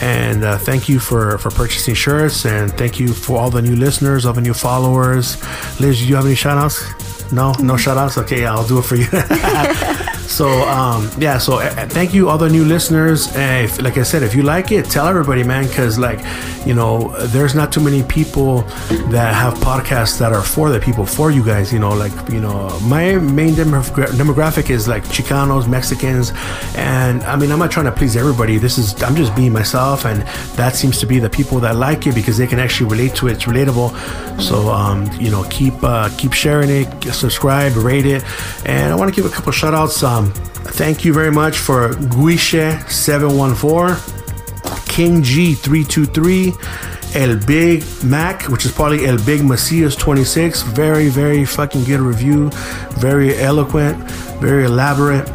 And 0.00 0.44
uh, 0.44 0.58
thank 0.58 0.88
you 0.88 0.98
for, 0.98 1.38
for 1.38 1.50
purchasing 1.50 1.94
shirts. 1.94 2.44
And 2.44 2.72
thank 2.72 2.98
you 2.98 3.12
for 3.12 3.38
all 3.38 3.50
the 3.50 3.62
new 3.62 3.76
listeners, 3.76 4.26
all 4.26 4.32
the 4.32 4.40
new 4.40 4.54
followers. 4.54 5.36
Liz, 5.80 5.98
do 6.00 6.06
you 6.06 6.16
have 6.16 6.26
any 6.26 6.34
shout 6.34 6.58
outs? 6.58 7.32
No, 7.32 7.52
no 7.60 7.76
shout 7.76 7.96
outs? 7.96 8.18
Okay, 8.18 8.46
I'll 8.46 8.66
do 8.66 8.78
it 8.78 8.82
for 8.82 8.96
you. 8.96 9.06
so, 10.28 10.46
um, 10.68 11.10
yeah, 11.18 11.38
so 11.38 11.54
uh, 11.54 11.86
thank 11.88 12.14
you, 12.14 12.28
all 12.28 12.38
the 12.38 12.48
new 12.48 12.64
listeners. 12.64 13.28
Uh, 13.34 13.62
if, 13.64 13.80
like 13.82 13.96
I 13.98 14.02
said, 14.02 14.22
if 14.22 14.34
you 14.34 14.42
like 14.42 14.70
it, 14.70 14.84
tell 14.84 15.06
everybody, 15.06 15.42
man, 15.42 15.66
because, 15.66 15.98
like, 15.98 16.20
you 16.66 16.74
know, 16.74 17.08
there's 17.28 17.54
not 17.54 17.72
too 17.72 17.80
many 17.80 18.02
people 18.02 18.62
that 19.10 19.34
have 19.34 19.54
podcasts 19.54 20.18
that 20.18 20.32
are 20.32 20.42
for 20.42 20.70
the 20.70 20.78
people, 20.78 21.06
for 21.06 21.30
you 21.30 21.44
guys. 21.44 21.72
You 21.72 21.78
know, 21.78 21.90
like, 21.90 22.12
you 22.30 22.40
know, 22.40 22.78
my 22.80 23.16
main 23.16 23.54
demogra- 23.54 24.08
demographic 24.08 24.70
is 24.70 24.86
like 24.86 25.02
Chicanos, 25.04 25.66
Mexicans, 25.66 26.32
and 26.76 27.22
I 27.24 27.36
mean, 27.36 27.50
I'm 27.50 27.58
not 27.58 27.70
trying 27.70 27.86
to 27.86 27.92
please 27.92 28.16
everybody. 28.16 28.58
This 28.58 28.78
is, 28.78 29.02
I'm 29.02 29.16
just 29.16 29.34
being 29.34 29.52
myself, 29.52 30.04
and 30.04 30.22
that 30.56 30.76
seems 30.76 30.98
to 31.00 31.06
be 31.06 31.18
the 31.18 31.30
people 31.30 31.58
that 31.60 31.76
like 31.76 32.06
it 32.06 32.14
because 32.14 32.36
they 32.36 32.46
can 32.46 32.58
actually 32.58 32.90
relate 32.90 33.14
to 33.16 33.28
it. 33.28 33.32
It's 33.32 33.44
relatable. 33.44 34.40
So, 34.40 34.68
um, 34.68 35.10
you 35.18 35.30
know, 35.30 35.44
keep 35.50 35.74
uh, 35.82 36.10
keep 36.16 36.32
sharing 36.32 36.70
it 36.70 36.88
subscribe, 37.12 37.74
rate 37.76 38.06
it. 38.06 38.24
And 38.64 38.92
I 38.92 38.96
want 38.96 39.12
to 39.12 39.16
give 39.20 39.30
a 39.30 39.34
couple 39.34 39.52
shout 39.52 39.74
outs. 39.74 40.02
Um, 40.02 40.17
Um, 40.18 40.32
thank 40.74 41.04
you 41.04 41.14
very 41.14 41.30
much 41.30 41.58
for 41.58 41.90
Guiche714, 41.90 44.88
King 44.88 45.22
G323, 45.22 47.14
El 47.14 47.36
Big 47.46 47.84
Mac, 48.02 48.48
which 48.48 48.64
is 48.64 48.72
probably 48.72 49.06
El 49.06 49.18
Big 49.24 49.44
Macias 49.44 49.94
26. 49.94 50.62
Very, 50.62 51.08
very 51.08 51.44
fucking 51.44 51.84
good 51.84 52.00
review. 52.00 52.50
Very 52.98 53.38
eloquent, 53.38 53.96
very 54.40 54.64
elaborate. 54.64 55.28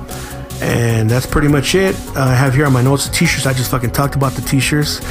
And 0.64 1.10
that's 1.10 1.26
pretty 1.26 1.50
much 1.50 1.76
it. 1.76 1.96
Uh, 2.16 2.22
I 2.22 2.36
have 2.36 2.54
here 2.56 2.66
on 2.66 2.74
my 2.74 2.82
notes 2.82 3.08
the 3.08 3.14
t-shirts. 3.14 3.46
I 3.46 3.54
just 3.54 3.70
fucking 3.70 3.92
talked 3.92 4.16
about 4.16 4.32
the 4.34 4.42
t-shirts. 4.42 5.02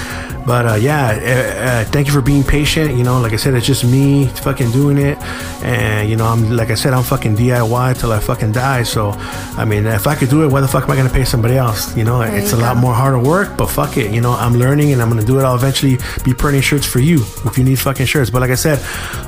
But 0.47 0.67
uh, 0.67 0.75
yeah, 0.75 1.07
uh, 1.07 1.65
uh, 1.67 1.85
thank 1.93 2.09
you 2.09 2.13
for 2.13 2.21
being 2.21 2.43
patient. 2.43 2.97
You 2.97 3.05
know, 3.05 3.21
like 3.21 3.33
I 3.33 3.37
said, 3.37 3.55
it's 3.55 3.67
just 3.67 3.85
me 3.85 4.27
fucking 4.27 4.73
doing 4.73 4.99
it, 4.99 5.17
and 5.63 6.11
you 6.11 6.17
know, 6.17 6.27
I'm 6.27 6.51
like 6.57 6.71
I 6.71 6.75
said, 6.75 6.93
I'm 6.95 7.05
fucking 7.05 7.37
DIY 7.37 8.01
till 8.01 8.11
I 8.11 8.19
fucking 8.19 8.51
die. 8.51 8.83
So, 8.83 9.11
I 9.57 9.65
mean, 9.65 9.87
if 9.87 10.09
I 10.09 10.17
could 10.17 10.31
do 10.31 10.43
it, 10.45 10.49
why 10.51 10.61
the 10.61 10.67
fuck 10.67 10.83
am 10.83 10.91
I 10.91 10.97
gonna 10.97 11.11
pay 11.11 11.25
somebody 11.25 11.57
else? 11.57 11.97
You 11.97 12.03
know, 12.03 12.19
There 12.19 12.37
it's 12.37 12.51
you 12.51 12.59
a 12.59 12.61
lot 12.61 12.77
more 12.77 12.93
harder 12.93 13.21
work, 13.21 13.57
but 13.57 13.67
fuck 13.69 13.97
it. 13.97 14.11
You 14.13 14.21
know, 14.21 14.33
I'm 14.33 14.55
learning 14.55 14.93
and 14.93 15.01
I'm 15.01 15.09
gonna 15.09 15.25
do 15.25 15.39
it. 15.39 15.45
I'll 15.45 15.55
eventually 15.55 15.99
be 16.25 16.35
printing 16.35 16.63
shirts 16.63 16.87
for 16.87 16.99
you 16.99 17.23
if 17.45 17.57
you 17.57 17.63
need 17.63 17.79
fucking 17.79 18.07
shirts. 18.07 18.29
But 18.31 18.41
like 18.41 18.51
I 18.51 18.57
said, 18.57 18.81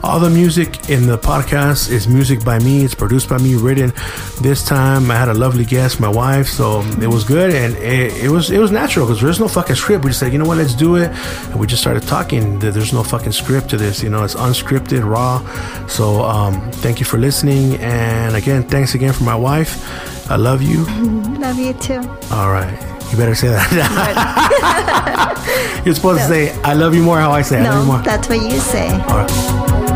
all 0.03 0.19
the 0.19 0.31
music 0.31 0.91
in 0.91 1.07
the 1.07 1.17
podcast 1.17 1.93
is 1.93 2.09
music 2.09 2.45
by 2.45 2.59
me. 2.59 2.85
It's 2.85 2.95
produced 2.95 3.29
by 3.29 3.39
me, 3.39 3.55
written. 3.55 3.93
This 4.43 4.65
time 4.65 5.13
I 5.13 5.15
had 5.15 5.29
a 5.29 5.35
lovely 5.35 5.65
guest, 5.65 6.01
my 6.01 6.09
wife, 6.15 6.49
so 6.49 6.81
it 7.03 7.09
was 7.09 7.25
good 7.25 7.53
and 7.55 7.75
it, 7.77 8.25
it 8.25 8.31
was 8.31 8.51
it 8.51 8.59
was 8.59 8.71
natural 8.71 9.05
because 9.07 9.21
there's 9.21 9.41
no 9.41 9.49
fucking 9.49 9.77
script. 9.77 10.05
We 10.05 10.11
just 10.11 10.21
said, 10.21 10.33
you 10.33 10.39
know 10.39 10.47
what, 10.47 10.59
let's 10.59 10.75
do 10.75 10.97
it, 10.97 11.11
and 11.51 11.59
we 11.61 11.67
just 11.67 11.83
started 11.83 12.03
talking. 12.05 12.59
There- 12.61 12.71
There's 12.73 12.93
no 12.93 13.03
fucking 13.03 13.33
script 13.33 13.69
to 13.71 13.77
this. 13.77 14.03
You 14.03 14.11
know, 14.11 14.23
it's 14.25 14.35
unscripted, 14.37 15.03
raw. 15.05 15.41
So 15.87 16.23
um, 16.23 16.71
thank 16.83 16.99
you 17.01 17.07
for 17.07 17.19
listening, 17.19 17.77
and 17.81 18.37
again, 18.37 18.63
thanks 18.65 18.95
again 18.95 19.13
for 19.13 19.25
my 19.25 19.37
wife. 19.37 19.77
I 20.31 20.37
love 20.37 20.63
you. 20.63 20.85
Love 21.45 21.59
you 21.59 21.73
too. 21.75 22.01
All 22.33 22.51
right. 22.51 22.73
You 23.13 23.19
better 23.19 23.35
say 23.35 23.49
that. 23.49 23.69
You're 25.85 25.95
supposed 25.95 26.21
to 26.23 26.27
say, 26.29 26.53
I 26.63 26.73
love 26.75 26.95
you 26.95 27.03
more 27.03 27.19
how 27.19 27.31
I 27.33 27.43
say, 27.43 27.59
I 27.61 27.65
love 27.65 27.75
you 27.75 27.81
No, 27.81 27.87
more. 27.93 28.03
that's 28.03 28.29
what 28.31 28.41
you 28.41 28.59
say. 28.59 28.89
All 28.91 29.19
right. 29.19 29.94